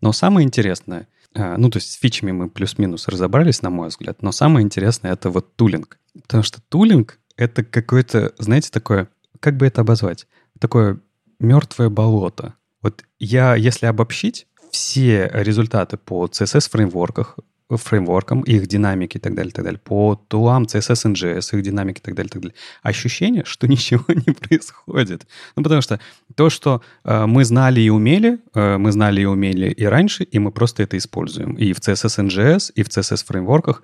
Но 0.00 0.12
самое 0.12 0.46
интересное, 0.46 1.08
э, 1.34 1.56
ну, 1.56 1.70
то 1.70 1.78
есть 1.78 1.92
с 1.92 1.98
фичами 1.98 2.32
мы 2.32 2.48
плюс-минус 2.48 3.08
разобрались, 3.08 3.62
на 3.62 3.70
мой 3.70 3.88
взгляд, 3.88 4.22
но 4.22 4.32
самое 4.32 4.64
интересное 4.64 5.12
это 5.12 5.30
вот 5.30 5.56
тулинг. 5.56 5.98
Потому 6.22 6.42
что 6.42 6.60
тулинг— 6.68 7.18
это 7.36 7.64
какое-то, 7.64 8.32
знаете, 8.38 8.70
такое, 8.70 9.08
как 9.40 9.56
бы 9.56 9.66
это 9.66 9.80
обозвать? 9.80 10.26
Такое 10.58 11.00
мертвое 11.38 11.88
болото. 11.88 12.54
Вот 12.82 13.04
я, 13.18 13.54
если 13.54 13.86
обобщить, 13.86 14.46
все 14.70 15.30
результаты 15.32 15.96
по 15.96 16.26
CSS-фреймворках, 16.26 17.38
фреймворкам, 17.68 18.42
их 18.42 18.66
динамики 18.68 19.16
и 19.16 19.20
так 19.20 19.34
далее, 19.34 19.52
так 19.52 19.64
далее, 19.64 19.80
по 19.82 20.14
тулам 20.28 20.64
CSS 20.64 21.12
NGS, 21.12 21.56
их 21.56 21.62
динамики 21.62 21.98
и 21.98 22.02
так 22.02 22.14
далее, 22.14 22.30
так 22.30 22.42
далее. 22.42 22.54
Ощущение, 22.82 23.44
что 23.44 23.66
ничего 23.68 24.04
не 24.08 24.32
происходит. 24.32 25.26
Ну, 25.56 25.62
потому 25.62 25.82
что 25.82 26.00
то, 26.34 26.50
что 26.50 26.82
э, 27.04 27.26
мы 27.26 27.44
знали 27.44 27.80
и 27.80 27.88
умели, 27.90 28.38
э, 28.54 28.76
мы 28.78 28.92
знали 28.92 29.22
и 29.22 29.24
умели 29.24 29.70
и 29.70 29.84
раньше, 29.84 30.24
и 30.24 30.38
мы 30.38 30.52
просто 30.52 30.82
это 30.82 30.96
используем. 30.96 31.54
И 31.54 31.72
в 31.72 31.78
CSS 31.78 32.28
NGS, 32.28 32.72
и 32.74 32.82
в 32.82 32.88
CSS 32.88 33.24
фреймворках 33.26 33.82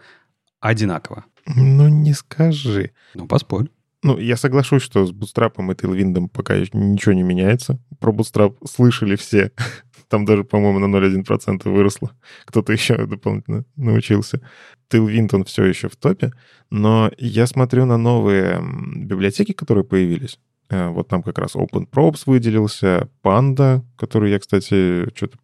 одинаково. 0.60 1.24
Ну, 1.46 1.88
не 1.88 2.14
скажи. 2.14 2.92
Ну, 3.14 3.26
поспорь. 3.26 3.68
Ну, 4.04 4.18
я 4.18 4.36
соглашусь, 4.36 4.82
что 4.82 5.06
с 5.06 5.12
Bootstrap 5.12 5.54
и 5.58 5.74
Tailwind 5.74 6.28
пока 6.28 6.56
ничего 6.72 7.12
не 7.12 7.22
меняется. 7.22 7.78
Про 8.00 8.12
Bootstrap 8.12 8.56
слышали 8.66 9.16
все. 9.16 9.52
Там 10.12 10.26
даже, 10.26 10.44
по-моему, 10.44 10.78
на 10.78 10.94
0,1% 10.94 11.70
выросло. 11.70 12.10
Кто-то 12.44 12.70
еще 12.70 13.06
дополнительно 13.06 13.64
научился. 13.76 14.42
Tailwind, 14.90 15.30
он 15.32 15.44
все 15.44 15.64
еще 15.64 15.88
в 15.88 15.96
топе. 15.96 16.34
Но 16.68 17.10
я 17.16 17.46
смотрю 17.46 17.86
на 17.86 17.96
новые 17.96 18.62
библиотеки, 18.94 19.52
которые 19.52 19.84
появились. 19.84 20.38
Э, 20.68 20.88
вот 20.88 21.08
там 21.08 21.22
как 21.22 21.38
раз 21.38 21.56
OpenProps 21.56 22.24
выделился, 22.26 23.08
Panda, 23.24 23.80
который 23.96 24.30
я, 24.32 24.38
кстати, 24.38 25.08
что-то 25.14 25.38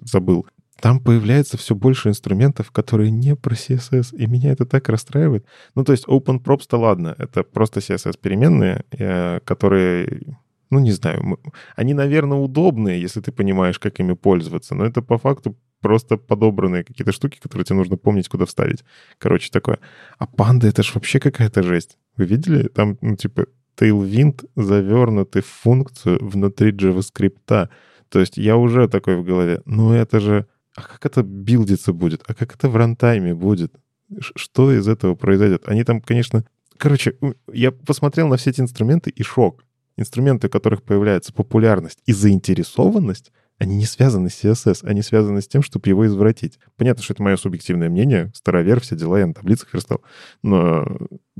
забыл. 0.00 0.46
Там 0.80 1.00
появляется 1.00 1.58
все 1.58 1.74
больше 1.74 2.08
инструментов, 2.08 2.70
которые 2.70 3.10
не 3.10 3.36
про 3.36 3.54
CSS, 3.54 4.16
и 4.16 4.26
меня 4.26 4.52
это 4.52 4.64
так 4.64 4.88
расстраивает. 4.88 5.44
Ну, 5.74 5.84
то 5.84 5.92
есть 5.92 6.08
OpenProps-то 6.08 6.78
ладно, 6.78 7.14
это 7.18 7.42
просто 7.42 7.80
CSS-переменные, 7.80 8.86
э, 8.90 9.40
которые 9.44 10.38
ну, 10.74 10.80
не 10.80 10.92
знаю, 10.92 11.38
они, 11.76 11.94
наверное, 11.94 12.38
удобные, 12.38 13.00
если 13.00 13.20
ты 13.20 13.32
понимаешь, 13.32 13.78
как 13.78 14.00
ими 14.00 14.14
пользоваться, 14.14 14.74
но 14.74 14.84
это 14.84 15.02
по 15.02 15.18
факту 15.18 15.56
просто 15.80 16.16
подобранные 16.16 16.82
какие-то 16.82 17.12
штуки, 17.12 17.38
которые 17.42 17.64
тебе 17.64 17.76
нужно 17.76 17.96
помнить, 17.96 18.28
куда 18.28 18.44
вставить. 18.44 18.84
Короче, 19.18 19.50
такое. 19.52 19.78
А 20.18 20.26
панда— 20.26 20.66
это 20.68 20.82
ж 20.82 20.94
вообще 20.94 21.20
какая-то 21.20 21.62
жесть. 21.62 21.98
Вы 22.16 22.24
видели? 22.24 22.68
Там, 22.68 22.98
ну, 23.02 23.16
типа, 23.16 23.46
Tailwind 23.76 24.48
завернутый 24.56 25.42
в 25.42 25.46
функцию 25.46 26.18
внутри 26.20 26.72
JavaScript. 26.72 27.68
То 28.08 28.20
есть 28.20 28.36
я 28.36 28.56
уже 28.56 28.88
такой 28.88 29.16
в 29.16 29.24
голове, 29.24 29.62
ну 29.66 29.92
это 29.92 30.20
же... 30.20 30.46
А 30.74 30.82
как 30.82 31.06
это 31.06 31.22
билдиться 31.22 31.92
будет? 31.92 32.22
А 32.26 32.34
как 32.34 32.54
это 32.54 32.68
в 32.68 32.76
рантайме 32.76 33.34
будет? 33.34 33.72
Что 34.20 34.72
из 34.72 34.88
этого 34.88 35.14
произойдет? 35.14 35.68
Они 35.68 35.84
там, 35.84 36.00
конечно... 36.00 36.44
Короче, 36.78 37.16
я 37.52 37.70
посмотрел 37.70 38.26
на 38.26 38.36
все 38.36 38.50
эти 38.50 38.60
инструменты 38.60 39.10
и 39.10 39.22
шок 39.22 39.64
инструменты, 39.96 40.46
у 40.46 40.50
которых 40.50 40.82
появляется 40.82 41.32
популярность 41.32 42.00
и 42.06 42.12
заинтересованность, 42.12 43.32
они 43.58 43.76
не 43.76 43.86
связаны 43.86 44.30
с 44.30 44.44
CSS, 44.44 44.84
они 44.84 45.02
связаны 45.02 45.40
с 45.40 45.48
тем, 45.48 45.62
чтобы 45.62 45.88
его 45.88 46.06
извратить. 46.06 46.58
Понятно, 46.76 47.02
что 47.02 47.12
это 47.12 47.22
мое 47.22 47.36
субъективное 47.36 47.88
мнение, 47.88 48.32
старовер, 48.34 48.80
все 48.80 48.96
дела, 48.96 49.18
я 49.18 49.26
на 49.26 49.34
таблицах 49.34 49.72
верстал, 49.72 50.02
но 50.42 50.86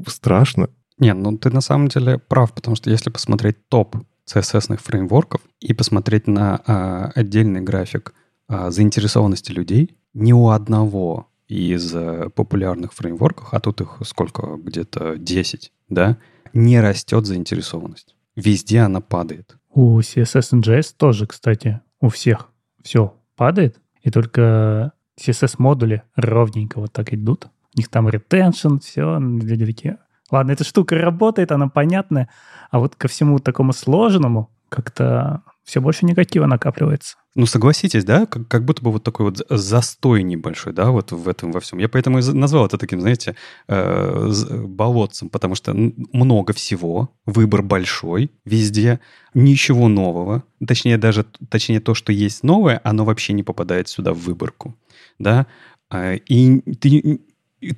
страшно. 0.07 0.71
Не, 0.99 1.13
ну 1.13 1.37
ты 1.37 1.51
на 1.51 1.61
самом 1.61 1.89
деле 1.89 2.19
прав, 2.19 2.55
потому 2.55 2.77
что 2.77 2.89
если 2.89 3.11
посмотреть 3.11 3.69
топ 3.69 3.97
CSS 4.33 4.77
фреймворков 4.77 5.41
и 5.61 5.75
посмотреть 5.75 6.29
на 6.29 6.63
а, 6.67 7.11
отдельный 7.15 7.61
график 7.61 8.15
а, 8.47 8.71
заинтересованности 8.71 9.51
людей, 9.51 9.97
ни 10.15 10.33
у 10.33 10.49
одного 10.49 11.29
из 11.49 11.95
э, 11.95 12.31
популярных 12.31 12.95
фреймворков, 12.95 13.53
а 13.53 13.61
тут 13.61 13.81
их 13.81 13.99
сколько, 14.05 14.57
где-то 14.57 15.17
10, 15.19 15.73
да, 15.89 16.17
не 16.55 16.81
растет 16.81 17.27
заинтересованность. 17.27 18.14
Везде 18.37 18.81
она 18.81 19.01
падает. 19.01 19.57
У 19.71 19.99
CSS 20.01 20.61
JS 20.61 20.95
тоже, 20.97 21.27
кстати, 21.27 21.81
у 22.01 22.09
всех 22.09 22.51
все 22.83 23.15
падает, 23.37 23.81
и 24.03 24.11
только 24.11 24.93
CSS-модули 25.19 26.03
ровненько 26.17 26.81
вот 26.81 26.93
так 26.93 27.13
идут. 27.13 27.47
У 27.75 27.79
них 27.79 27.89
там 27.89 28.09
retention, 28.09 28.81
все, 28.81 29.19
люди 29.19 29.67
такие, 29.67 29.99
ладно, 30.31 30.53
эта 30.53 30.65
штука 30.65 30.97
работает, 30.97 31.53
она 31.53 31.69
понятная, 31.69 32.29
а 32.71 32.79
вот 32.79 32.95
ко 32.97 33.09
всему 33.09 33.39
такому 33.39 33.73
сложному 33.73 34.51
как-то 34.69 35.43
все 35.65 35.81
больше 35.81 36.05
негатива 36.05 36.47
накапливается. 36.47 37.17
Ну, 37.35 37.47
согласитесь, 37.47 38.05
да, 38.05 38.27
как, 38.27 38.47
как 38.47 38.65
будто 38.65 38.83
бы 38.83 38.93
вот 38.93 39.03
такой 39.03 39.27
вот 39.27 39.45
застой 39.51 40.23
небольшой, 40.23 40.73
да, 40.73 40.91
вот 40.91 41.11
в 41.11 41.29
этом 41.29 41.51
во 41.51 41.61
всем. 41.61 41.79
Я 41.79 41.89
поэтому 41.89 42.19
и 42.19 42.23
назвал 42.23 42.67
это 42.67 42.79
таким, 42.79 43.01
знаете, 43.01 43.35
э, 43.67 44.33
болотцем, 44.67 45.31
потому 45.31 45.57
что 45.57 45.75
много 45.75 46.53
всего, 46.53 47.11
выбор 47.27 47.63
большой 47.63 48.31
везде, 48.45 49.01
ничего 49.33 49.89
нового. 49.89 50.45
Точнее, 50.65 50.97
даже, 50.97 51.25
точнее, 51.49 51.81
то, 51.81 51.95
что 51.95 52.13
есть 52.13 52.45
новое, 52.45 52.81
оно 52.85 53.05
вообще 53.05 53.33
не 53.33 53.43
попадает 53.43 53.89
сюда 53.89 54.13
в 54.13 54.19
выборку, 54.19 54.77
да. 55.19 55.47
А, 55.91 56.15
и 56.15 56.61
ты 56.77 57.21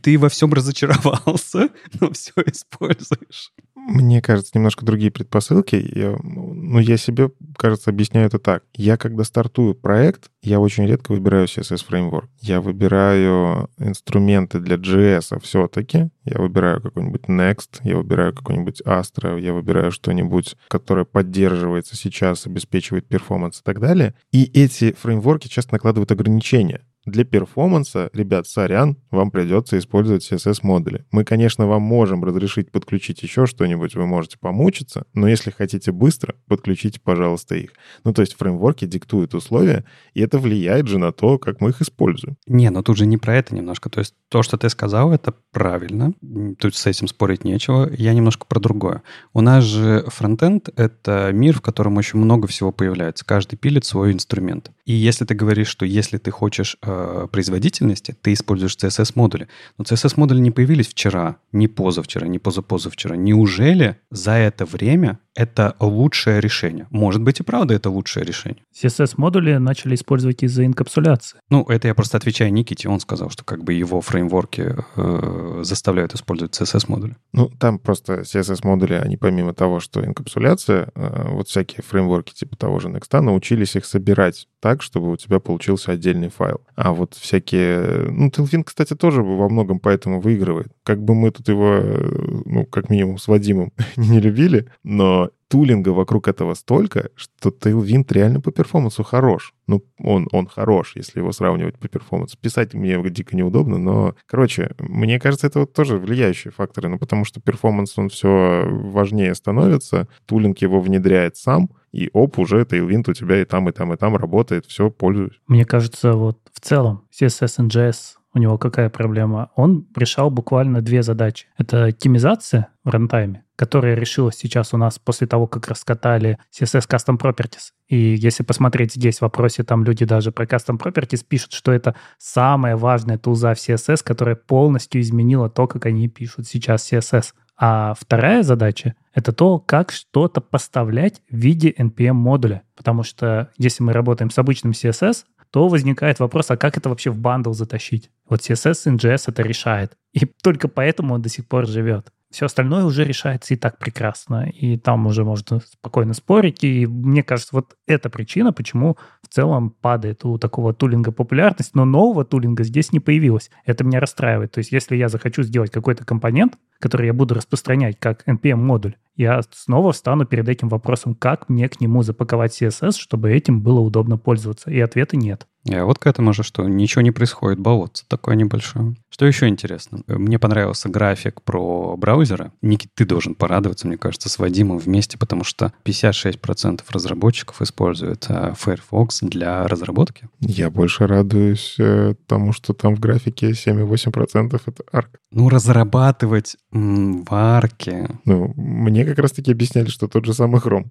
ты 0.02 0.18
во 0.18 0.28
всем 0.28 0.52
разочаровался, 0.52 1.68
но 2.00 2.12
все 2.12 2.32
используешь. 2.46 3.52
Мне 3.88 4.20
кажется, 4.20 4.50
немножко 4.54 4.84
другие 4.84 5.12
предпосылки. 5.12 5.76
Я, 5.76 6.16
ну, 6.20 6.80
я 6.80 6.96
себе, 6.96 7.30
кажется, 7.56 7.90
объясняю 7.90 8.26
это 8.26 8.40
так. 8.40 8.64
Я, 8.74 8.96
когда 8.96 9.22
стартую 9.22 9.76
проект, 9.76 10.30
я 10.42 10.58
очень 10.58 10.86
редко 10.86 11.12
выбираю 11.12 11.46
CSS 11.46 11.86
Framework. 11.88 12.26
Я 12.40 12.60
выбираю 12.60 13.70
инструменты 13.78 14.58
для 14.58 14.74
JS 14.74 15.40
все-таки. 15.40 16.08
Я 16.24 16.38
выбираю 16.40 16.82
какой-нибудь 16.82 17.26
Next, 17.28 17.80
я 17.84 17.96
выбираю 17.96 18.34
какой-нибудь 18.34 18.82
Astra, 18.84 19.40
я 19.40 19.52
выбираю 19.52 19.92
что-нибудь, 19.92 20.56
которое 20.66 21.04
поддерживается 21.04 21.94
сейчас, 21.94 22.46
обеспечивает 22.46 23.06
перформанс 23.06 23.60
и 23.60 23.62
так 23.62 23.78
далее. 23.78 24.14
И 24.32 24.50
эти 24.52 24.94
фреймворки 24.94 25.46
часто 25.46 25.74
накладывают 25.74 26.10
ограничения 26.10 26.82
для 27.06 27.24
перформанса, 27.24 28.10
ребят, 28.12 28.46
сорян, 28.46 28.96
вам 29.10 29.30
придется 29.30 29.78
использовать 29.78 30.30
CSS-модули. 30.30 31.04
Мы, 31.12 31.24
конечно, 31.24 31.66
вам 31.66 31.82
можем 31.82 32.24
разрешить 32.24 32.70
подключить 32.70 33.22
еще 33.22 33.46
что-нибудь, 33.46 33.94
вы 33.94 34.06
можете 34.06 34.38
помучиться, 34.38 35.06
но 35.14 35.28
если 35.28 35.50
хотите 35.50 35.92
быстро, 35.92 36.34
подключите, 36.48 37.00
пожалуйста, 37.00 37.54
их. 37.54 37.70
Ну, 38.04 38.12
то 38.12 38.22
есть 38.22 38.34
фреймворки 38.36 38.84
диктуют 38.86 39.34
условия, 39.34 39.84
и 40.14 40.20
это 40.20 40.38
влияет 40.38 40.88
же 40.88 40.98
на 40.98 41.12
то, 41.12 41.38
как 41.38 41.60
мы 41.60 41.70
их 41.70 41.80
используем. 41.80 42.36
Не, 42.46 42.70
но 42.70 42.82
тут 42.82 42.96
же 42.96 43.06
не 43.06 43.18
про 43.18 43.36
это 43.36 43.54
немножко. 43.54 43.88
То 43.88 44.00
есть 44.00 44.14
то, 44.28 44.42
что 44.42 44.56
ты 44.58 44.68
сказал, 44.68 45.12
это 45.12 45.32
правильно. 45.52 46.12
Тут 46.58 46.74
с 46.74 46.86
этим 46.86 47.06
спорить 47.06 47.44
нечего. 47.44 47.88
Я 47.96 48.12
немножко 48.14 48.46
про 48.46 48.58
другое. 48.58 49.02
У 49.32 49.40
нас 49.40 49.64
же 49.64 50.04
фронтенд— 50.08 50.68
это 50.76 51.30
мир, 51.32 51.56
в 51.58 51.60
котором 51.60 51.96
очень 51.96 52.18
много 52.18 52.48
всего 52.48 52.72
появляется. 52.72 53.24
Каждый 53.24 53.56
пилит 53.56 53.84
свой 53.84 54.12
инструмент. 54.12 54.72
И 54.84 54.92
если 54.92 55.24
ты 55.24 55.34
говоришь, 55.34 55.68
что 55.68 55.86
если 55.86 56.18
ты 56.18 56.30
хочешь 56.30 56.76
э, 56.82 56.95
Э, 56.96 57.26
производительности, 57.30 58.16
ты 58.22 58.32
используешь 58.32 58.76
CSS-модули. 58.76 59.48
Но 59.76 59.84
CSS-модули 59.84 60.38
не 60.38 60.50
появились 60.50 60.88
вчера, 60.88 61.36
не 61.52 61.68
позавчера, 61.68 62.26
не 62.26 62.38
позапозавчера. 62.38 63.14
Неужели 63.14 63.96
за 64.10 64.32
это 64.32 64.64
время 64.64 65.18
это 65.36 65.76
лучшее 65.80 66.40
решение. 66.40 66.86
Может 66.90 67.22
быть 67.22 67.40
и 67.40 67.42
правда 67.42 67.74
это 67.74 67.90
лучшее 67.90 68.24
решение. 68.24 68.64
CSS-модули 68.74 69.58
начали 69.58 69.94
использовать 69.94 70.42
из-за 70.42 70.64
инкапсуляции. 70.64 71.38
Ну, 71.50 71.62
это 71.64 71.88
я 71.88 71.94
просто 71.94 72.16
отвечаю 72.16 72.52
Никите. 72.52 72.88
Он 72.88 73.00
сказал, 73.00 73.28
что 73.28 73.44
как 73.44 73.62
бы 73.62 73.74
его 73.74 74.00
фреймворки 74.00 74.76
э, 74.96 75.60
заставляют 75.62 76.14
использовать 76.14 76.58
CSS-модули. 76.58 77.16
Ну, 77.32 77.50
там 77.50 77.78
просто 77.78 78.22
CSS-модули, 78.22 78.94
они 78.94 79.18
помимо 79.18 79.52
того, 79.52 79.78
что 79.80 80.02
инкапсуляция, 80.02 80.88
э, 80.94 81.28
вот 81.28 81.48
всякие 81.48 81.82
фреймворки 81.82 82.32
типа 82.32 82.56
того 82.56 82.80
же 82.80 82.88
Next 82.88 83.20
научились 83.20 83.76
их 83.76 83.84
собирать 83.84 84.48
так, 84.66 84.82
чтобы 84.82 85.12
у 85.12 85.16
тебя 85.16 85.38
получился 85.38 85.92
отдельный 85.92 86.28
файл. 86.28 86.60
А 86.74 86.92
вот 86.92 87.14
всякие... 87.14 88.08
Ну, 88.10 88.30
Tailwind, 88.30 88.64
кстати, 88.64 88.96
тоже 88.96 89.22
во 89.22 89.48
многом 89.48 89.78
поэтому 89.78 90.20
выигрывает. 90.20 90.72
Как 90.82 91.00
бы 91.00 91.14
мы 91.14 91.30
тут 91.30 91.48
его, 91.48 91.74
э, 91.74 92.40
ну, 92.46 92.66
как 92.66 92.90
минимум 92.90 93.18
с 93.18 93.28
Вадимом 93.28 93.72
не 93.96 94.18
любили, 94.18 94.66
но 94.82 95.30
тулинга 95.48 95.90
вокруг 95.90 96.28
этого 96.28 96.54
столько, 96.54 97.10
что 97.14 97.50
Tailwind 97.50 98.06
реально 98.10 98.40
по 98.40 98.50
перформансу 98.50 99.02
хорош. 99.02 99.54
Ну, 99.66 99.84
он, 99.98 100.28
он 100.32 100.46
хорош, 100.46 100.92
если 100.96 101.20
его 101.20 101.32
сравнивать 101.32 101.78
по 101.78 101.88
перформансу. 101.88 102.36
Писать 102.40 102.74
мне 102.74 102.98
дико 103.10 103.36
неудобно, 103.36 103.78
но, 103.78 104.14
короче, 104.26 104.74
мне 104.78 105.18
кажется, 105.18 105.46
это 105.46 105.60
вот 105.60 105.72
тоже 105.72 105.98
влияющие 105.98 106.52
факторы, 106.52 106.88
ну, 106.88 106.98
потому 106.98 107.24
что 107.24 107.40
перформанс, 107.40 107.98
он 107.98 108.08
все 108.08 108.64
важнее 108.68 109.34
становится, 109.34 110.08
тулинг 110.26 110.58
его 110.58 110.80
внедряет 110.80 111.36
сам, 111.36 111.70
и 111.92 112.10
оп, 112.12 112.38
уже 112.38 112.62
Tailwind 112.62 113.10
у 113.10 113.14
тебя 113.14 113.40
и 113.40 113.44
там, 113.44 113.68
и 113.68 113.72
там, 113.72 113.92
и 113.92 113.96
там 113.96 114.16
работает, 114.16 114.66
все, 114.66 114.90
пользуюсь. 114.90 115.40
Мне 115.46 115.64
кажется, 115.64 116.12
вот 116.12 116.38
в 116.52 116.60
целом 116.60 117.04
CSS 117.10 117.58
and 117.60 117.68
JS 117.68 118.16
у 118.36 118.38
него 118.38 118.58
какая 118.58 118.90
проблема? 118.90 119.50
Он 119.56 119.86
решал 119.96 120.30
буквально 120.30 120.82
две 120.82 121.02
задачи. 121.02 121.46
Это 121.56 121.86
оптимизация 121.86 122.68
в 122.84 122.90
рантайме, 122.90 123.44
которая 123.56 123.94
решилась 123.94 124.36
сейчас 124.36 124.74
у 124.74 124.76
нас 124.76 124.98
после 124.98 125.26
того, 125.26 125.46
как 125.46 125.68
раскатали 125.68 126.38
CSS 126.52 126.86
Custom 126.86 127.18
Properties. 127.18 127.72
И 127.88 127.96
если 127.96 128.42
посмотреть 128.42 128.92
здесь 128.92 129.18
в 129.18 129.22
вопросе, 129.22 129.62
там 129.62 129.84
люди 129.84 130.04
даже 130.04 130.32
про 130.32 130.44
Custom 130.44 130.78
Properties 130.78 131.24
пишут, 131.26 131.52
что 131.54 131.72
это 131.72 131.94
самая 132.18 132.76
важная 132.76 133.16
тулза 133.16 133.54
в 133.54 133.58
CSS, 133.58 134.02
которая 134.04 134.36
полностью 134.36 135.00
изменила 135.00 135.48
то, 135.48 135.66
как 135.66 135.86
они 135.86 136.06
пишут 136.08 136.46
сейчас 136.46 136.92
CSS. 136.92 137.32
А 137.58 137.94
вторая 137.98 138.42
задача— 138.42 138.96
это 139.14 139.32
то, 139.32 139.58
как 139.58 139.90
что-то 139.90 140.42
поставлять 140.42 141.22
в 141.30 141.36
виде 141.36 141.70
NPM-модуля. 141.70 142.62
Потому 142.76 143.02
что 143.02 143.50
если 143.56 143.82
мы 143.82 143.94
работаем 143.94 144.30
с 144.30 144.38
обычным 144.38 144.72
CSS, 144.72 145.24
то 145.56 145.68
возникает 145.68 146.20
вопрос, 146.20 146.50
а 146.50 146.58
как 146.58 146.76
это 146.76 146.90
вообще 146.90 147.08
в 147.08 147.16
бандл 147.16 147.52
затащить? 147.52 148.10
Вот 148.28 148.40
CSS 148.40 148.94
NGS 148.94 149.24
это 149.28 149.40
решает. 149.40 149.96
И 150.12 150.26
только 150.26 150.68
поэтому 150.68 151.14
он 151.14 151.22
до 151.22 151.30
сих 151.30 151.48
пор 151.48 151.66
живет. 151.66 152.12
Все 152.30 152.46
остальное 152.46 152.84
уже 152.84 153.04
решается 153.04 153.54
и 153.54 153.56
так 153.56 153.78
прекрасно. 153.78 154.48
И 154.50 154.76
там 154.76 155.06
уже 155.06 155.24
можно 155.24 155.60
спокойно 155.60 156.12
спорить. 156.12 156.64
И 156.64 156.86
мне 156.86 157.22
кажется, 157.22 157.54
вот 157.54 157.76
эта 157.86 158.10
причина, 158.10 158.52
почему 158.52 158.96
в 159.22 159.28
целом 159.32 159.70
падает 159.70 160.24
у 160.24 160.38
такого 160.38 160.74
тулинга 160.74 161.12
популярность. 161.12 161.74
Но 161.74 161.84
нового 161.84 162.24
тулинга 162.24 162.64
здесь 162.64 162.92
не 162.92 163.00
появилось. 163.00 163.50
Это 163.64 163.84
меня 163.84 164.00
расстраивает. 164.00 164.52
То 164.52 164.58
есть 164.58 164.72
если 164.72 164.96
я 164.96 165.08
захочу 165.08 165.42
сделать 165.42 165.70
какой-то 165.70 166.04
компонент, 166.04 166.58
который 166.80 167.06
я 167.06 167.12
буду 167.12 167.34
распространять 167.34 167.98
как 167.98 168.26
NPM-модуль, 168.28 168.96
я 169.14 169.40
снова 169.52 169.92
встану 169.92 170.26
перед 170.26 170.48
этим 170.48 170.68
вопросом, 170.68 171.14
как 171.14 171.48
мне 171.48 171.68
к 171.68 171.80
нему 171.80 172.02
запаковать 172.02 172.60
CSS, 172.60 172.98
чтобы 172.98 173.32
этим 173.32 173.62
было 173.62 173.80
удобно 173.80 174.18
пользоваться. 174.18 174.70
И 174.70 174.78
ответа 174.80 175.16
нет. 175.16 175.46
А 175.70 175.84
вот 175.84 175.98
к 175.98 176.06
этому 176.06 176.32
же, 176.32 176.42
что 176.42 176.66
ничего 176.68 177.02
не 177.02 177.10
происходит, 177.10 177.58
болотце 177.58 178.04
такое 178.08 178.36
небольшое. 178.36 178.96
Что 179.08 179.26
еще 179.26 179.48
интересно? 179.48 180.00
Мне 180.06 180.38
понравился 180.38 180.88
график 180.88 181.42
про 181.42 181.96
браузеры. 181.96 182.52
Никит, 182.62 182.90
ты 182.94 183.04
должен 183.04 183.34
порадоваться, 183.34 183.86
мне 183.86 183.96
кажется, 183.96 184.28
с 184.28 184.38
Вадимом 184.38 184.78
вместе, 184.78 185.18
потому 185.18 185.42
что 185.44 185.72
56% 185.84 186.82
разработчиков 186.90 187.62
используют 187.62 188.26
э, 188.28 188.52
Firefox 188.58 189.20
для 189.22 189.66
разработки. 189.66 190.28
Я 190.40 190.70
больше 190.70 191.06
радуюсь 191.06 191.76
э, 191.78 192.14
тому, 192.26 192.52
что 192.52 192.74
там 192.74 192.94
в 192.94 193.00
графике 193.00 193.50
7,8% 193.50 194.60
это 194.66 194.84
Arc. 194.92 195.08
Ну, 195.32 195.48
разрабатывать 195.48 196.56
м, 196.72 197.24
в 197.24 197.34
арке. 197.34 198.08
Ну, 198.24 198.52
мне 198.56 199.04
как 199.04 199.18
раз-таки 199.18 199.52
объясняли, 199.52 199.88
что 199.88 200.08
тот 200.08 200.24
же 200.24 200.34
самый 200.34 200.60
Chrome. 200.60 200.86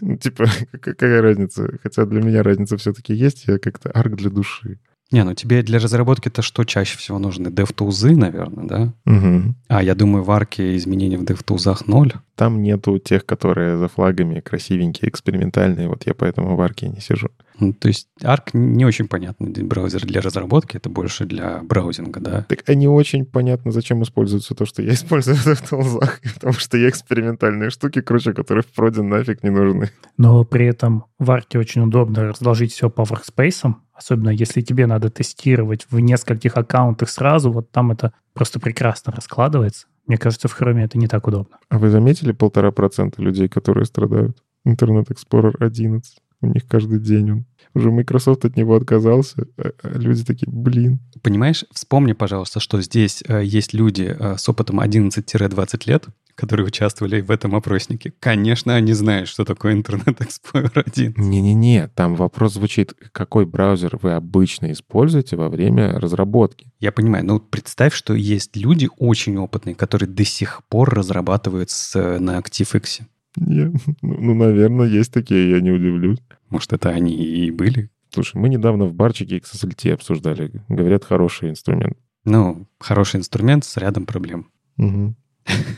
Ну, 0.00 0.16
типа, 0.16 0.46
какая 0.80 1.22
разница? 1.22 1.78
Хотя 1.82 2.06
для 2.06 2.22
меня 2.22 2.42
разница 2.42 2.76
все-таки 2.76 3.14
есть, 3.14 3.31
я 3.46 3.58
как-то 3.58 3.90
Arc 3.90 4.16
для 4.16 4.30
души. 4.30 4.78
Не, 5.12 5.24
ну 5.24 5.34
тебе 5.34 5.62
для 5.62 5.78
разработки-то 5.78 6.40
что 6.40 6.64
чаще 6.64 6.96
всего 6.96 7.18
нужны? 7.18 7.48
DevTools, 7.48 8.16
наверное, 8.16 8.64
да? 8.66 8.94
Угу. 9.04 9.54
А, 9.68 9.82
я 9.82 9.94
думаю, 9.94 10.24
в 10.24 10.30
арке 10.30 10.74
изменения 10.76 11.18
в 11.18 11.22
DevTools 11.24 11.84
ноль. 11.86 12.14
Там 12.34 12.62
нету 12.62 12.98
тех, 12.98 13.26
которые 13.26 13.76
за 13.76 13.88
флагами 13.88 14.40
красивенькие, 14.40 15.08
экспериментальные. 15.10 15.88
Вот 15.88 16.06
я 16.06 16.14
поэтому 16.14 16.56
в 16.56 16.60
арке 16.60 16.88
не 16.88 17.00
сижу. 17.00 17.28
Ну, 17.58 17.72
то 17.72 17.88
есть 17.88 18.08
Arc 18.22 18.50
не 18.54 18.84
очень 18.84 19.06
понятный 19.06 19.62
браузер 19.62 20.04
для 20.04 20.20
разработки, 20.20 20.76
это 20.76 20.88
больше 20.88 21.26
для 21.26 21.62
браузинга, 21.62 22.20
да? 22.20 22.46
Так 22.48 22.68
они 22.68 22.88
очень 22.88 23.24
понятно, 23.24 23.70
зачем 23.70 24.02
используется 24.02 24.54
то, 24.54 24.64
что 24.64 24.82
я 24.82 24.92
использую 24.94 25.36
в 25.36 25.46
DevTools, 25.46 26.10
потому 26.34 26.54
что 26.54 26.78
я 26.78 26.88
экспериментальные 26.88 27.70
штуки 27.70 28.00
круче, 28.00 28.32
которые 28.32 28.62
в 28.62 28.72
проде 28.72 29.02
нафиг 29.02 29.42
не 29.42 29.50
нужны. 29.50 29.90
Но 30.16 30.44
при 30.44 30.66
этом 30.66 31.04
в 31.18 31.30
Arc 31.30 31.56
очень 31.56 31.82
удобно 31.82 32.28
разложить 32.28 32.72
все 32.72 32.90
по 32.90 33.02
workspace, 33.02 33.74
особенно 33.92 34.30
если 34.30 34.60
тебе 34.60 34.86
надо 34.86 35.10
тестировать 35.10 35.86
в 35.90 35.98
нескольких 36.00 36.56
аккаунтах 36.56 37.10
сразу, 37.10 37.52
вот 37.52 37.70
там 37.70 37.92
это 37.92 38.12
просто 38.32 38.58
прекрасно 38.58 39.12
раскладывается. 39.12 39.86
Мне 40.06 40.18
кажется, 40.18 40.48
в 40.48 40.60
Chrome 40.60 40.80
это 40.84 40.98
не 40.98 41.06
так 41.06 41.26
удобно. 41.26 41.58
А 41.68 41.78
вы 41.78 41.90
заметили 41.90 42.32
полтора 42.32 42.70
процента 42.72 43.22
людей, 43.22 43.48
которые 43.48 43.84
страдают? 43.84 44.36
Internet 44.66 45.08
Explorer 45.08 45.54
11. 45.60 46.18
У 46.40 46.46
них 46.46 46.66
каждый 46.66 46.98
день 46.98 47.30
он. 47.30 47.44
Уже 47.74 47.90
Microsoft 47.90 48.44
от 48.44 48.56
него 48.56 48.74
отказался. 48.76 49.46
а- 49.56 49.70
а 49.82 49.98
люди 49.98 50.24
такие, 50.24 50.46
блин. 50.50 50.98
Понимаешь, 51.22 51.64
вспомни, 51.72 52.12
пожалуйста, 52.12 52.60
что 52.60 52.80
здесь 52.82 53.22
э, 53.26 53.42
есть 53.44 53.72
люди 53.74 54.14
э, 54.18 54.36
с 54.36 54.48
опытом 54.48 54.80
11-20 54.80 55.82
лет, 55.86 56.06
которые 56.34 56.66
участвовали 56.66 57.20
в 57.20 57.30
этом 57.30 57.54
опроснике. 57.54 58.12
Конечно, 58.20 58.74
они 58.74 58.92
знают, 58.92 59.28
что 59.28 59.44
такое 59.44 59.74
Internet 59.74 60.18
Explorer 60.18 60.82
1. 60.86 61.14
Не-не-не, 61.16 61.88
там 61.88 62.14
вопрос 62.14 62.54
звучит, 62.54 62.94
какой 63.12 63.46
браузер 63.46 63.98
вы 64.00 64.12
обычно 64.12 64.72
используете 64.72 65.36
во 65.36 65.48
время 65.48 65.98
разработки? 65.98 66.72
Я 66.80 66.92
понимаю, 66.92 67.24
но 67.24 67.38
представь, 67.38 67.94
что 67.94 68.14
есть 68.14 68.56
люди 68.56 68.88
очень 68.98 69.36
опытные, 69.38 69.74
которые 69.74 70.08
до 70.08 70.24
сих 70.24 70.62
пор 70.68 70.94
разрабатывают 70.94 71.70
с, 71.70 72.18
на 72.18 72.38
ActiveX. 72.38 73.02
Не, 73.36 73.72
ну, 74.02 74.16
ну, 74.20 74.34
наверное, 74.34 74.86
есть 74.86 75.12
такие, 75.12 75.50
я 75.50 75.60
не 75.60 75.70
удивлюсь. 75.70 76.18
Может, 76.50 76.72
это 76.74 76.90
они 76.90 77.14
и 77.14 77.50
были? 77.50 77.90
Слушай, 78.10 78.36
мы 78.36 78.50
недавно 78.50 78.84
в 78.84 78.94
барчике 78.94 79.38
XSLT 79.38 79.92
обсуждали. 79.92 80.50
Говорят, 80.68 81.04
хороший 81.04 81.48
инструмент. 81.48 81.96
Ну, 82.24 82.66
хороший 82.78 83.16
инструмент 83.16 83.64
с 83.64 83.76
рядом 83.78 84.04
проблем. 84.04 84.50
Мгм. 84.76 85.16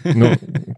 Ну, 0.04 0.32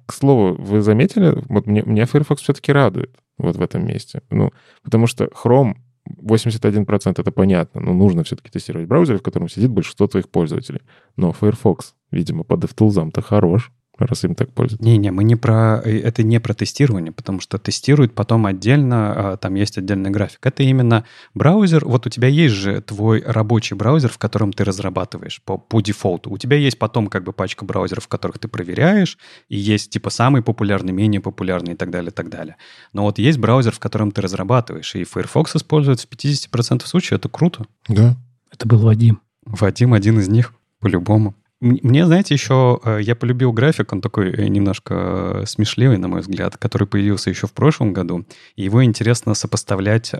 к 0.07 0.12
слову, 0.12 0.55
вы 0.55 0.80
заметили, 0.80 1.43
вот 1.49 1.66
мне, 1.66 1.82
меня 1.82 2.07
Firefox 2.07 2.43
все-таки 2.43 2.72
радует 2.72 3.14
вот 3.39 3.57
в 3.57 3.62
этом 3.62 3.87
месте. 3.87 4.22
Ну, 4.30 4.53
потому 4.82 5.07
что 5.07 5.24
Chrome 5.24 5.76
81% 6.22 7.14
это 7.18 7.30
понятно, 7.30 7.80
но 7.80 7.93
нужно 7.93 8.22
все-таки 8.24 8.51
тестировать 8.51 8.89
браузер, 8.89 9.18
в 9.18 9.22
котором 9.22 9.49
сидит 9.49 9.70
большинство 9.70 10.07
твоих 10.07 10.28
пользователей. 10.28 10.82
Но 11.16 11.32
Firefox, 11.32 11.95
видимо, 12.11 12.45
по 12.45 12.55
DevTools-то 12.55 13.22
хорош, 13.22 13.72
раз 13.99 14.25
им 14.25 14.35
так 14.35 14.53
пользуются. 14.53 14.85
Не-не, 14.87 15.11
мы 15.11 15.25
не 15.25 15.37
про... 15.37 15.81
э, 15.85 16.01
Это 16.01 16.23
не 16.23 16.39
про 16.41 16.55
тестирование, 16.55 17.13
потому 17.13 17.41
что 17.41 17.59
тестируют 17.59 18.15
потом 18.15 18.47
отдельно, 18.47 19.33
а, 19.33 19.37
там 19.37 19.55
есть 19.55 19.79
отдельный 19.79 20.11
график. 20.11 20.45
Это 20.45 20.63
именно 20.63 21.05
браузер. 21.35 21.85
Вот 21.87 22.07
у 22.07 22.11
тебя 22.11 22.29
есть 22.29 22.55
же 22.55 22.81
твой 22.81 23.23
рабочий 23.23 23.75
браузер, 23.75 24.11
в 24.11 24.19
котором 24.19 24.53
ты 24.53 24.65
разрабатываешь 24.65 25.41
по, 25.45 25.57
по 25.57 25.81
дефолту. 25.81 26.31
У 26.31 26.39
тебя 26.39 26.57
есть 26.57 26.79
потом 26.79 27.07
как 27.09 27.25
бы 27.25 27.33
пачка 27.33 27.65
браузеров, 27.65 28.05
в 28.05 28.09
которых 28.09 28.39
ты 28.39 28.49
проверяешь, 28.49 29.19
и 29.49 29.57
есть 29.57 29.91
типа 29.91 30.11
самый 30.11 30.43
популярный, 30.43 30.93
менее 30.93 31.21
популярный 31.21 31.73
и 31.73 31.77
так 31.77 31.91
далее, 31.91 32.11
и 32.11 32.15
так 32.15 32.29
далее. 32.29 32.57
Но 32.93 33.05
вот 33.05 33.19
есть 33.19 33.39
браузер, 33.39 33.73
в 33.73 33.79
котором 33.79 34.13
ты 34.13 34.21
разрабатываешь, 34.21 34.95
и 34.95 35.05
Firefox 35.05 35.57
используется 35.57 36.07
в 36.07 36.11
50% 36.11 36.87
случаев. 36.87 37.19
Это 37.19 37.29
круто. 37.29 37.67
Да. 37.89 38.17
Это 38.53 38.67
был 38.69 38.79
Вадим. 38.79 39.21
Вадим 39.45 39.95
один 39.95 40.19
из 40.19 40.29
них, 40.29 40.55
по-любому. 40.81 41.35
Мне, 41.61 42.05
знаете, 42.05 42.35
еще 42.35 42.81
э, 42.85 42.99
я 43.01 43.17
полюбил 43.17 43.51
график, 43.53 43.93
он 43.93 44.03
такой 44.03 44.31
э, 44.31 44.47
немножко 44.49 44.95
э, 45.43 45.47
смешливый, 45.47 45.97
на 45.97 46.07
мой 46.07 46.21
взгляд, 46.21 46.59
который 46.59 46.87
появился 46.87 47.31
еще 47.31 47.47
в 47.47 47.53
прошлом 47.53 47.95
году. 47.95 48.27
Его 48.57 48.85
интересно 48.85 49.35
сопоставлять, 49.35 50.13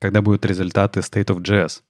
когда 0.00 0.22
будут 0.22 0.44
результаты 0.46 1.00
State 1.00 1.26
of 1.26 1.42
JS. 1.42 1.82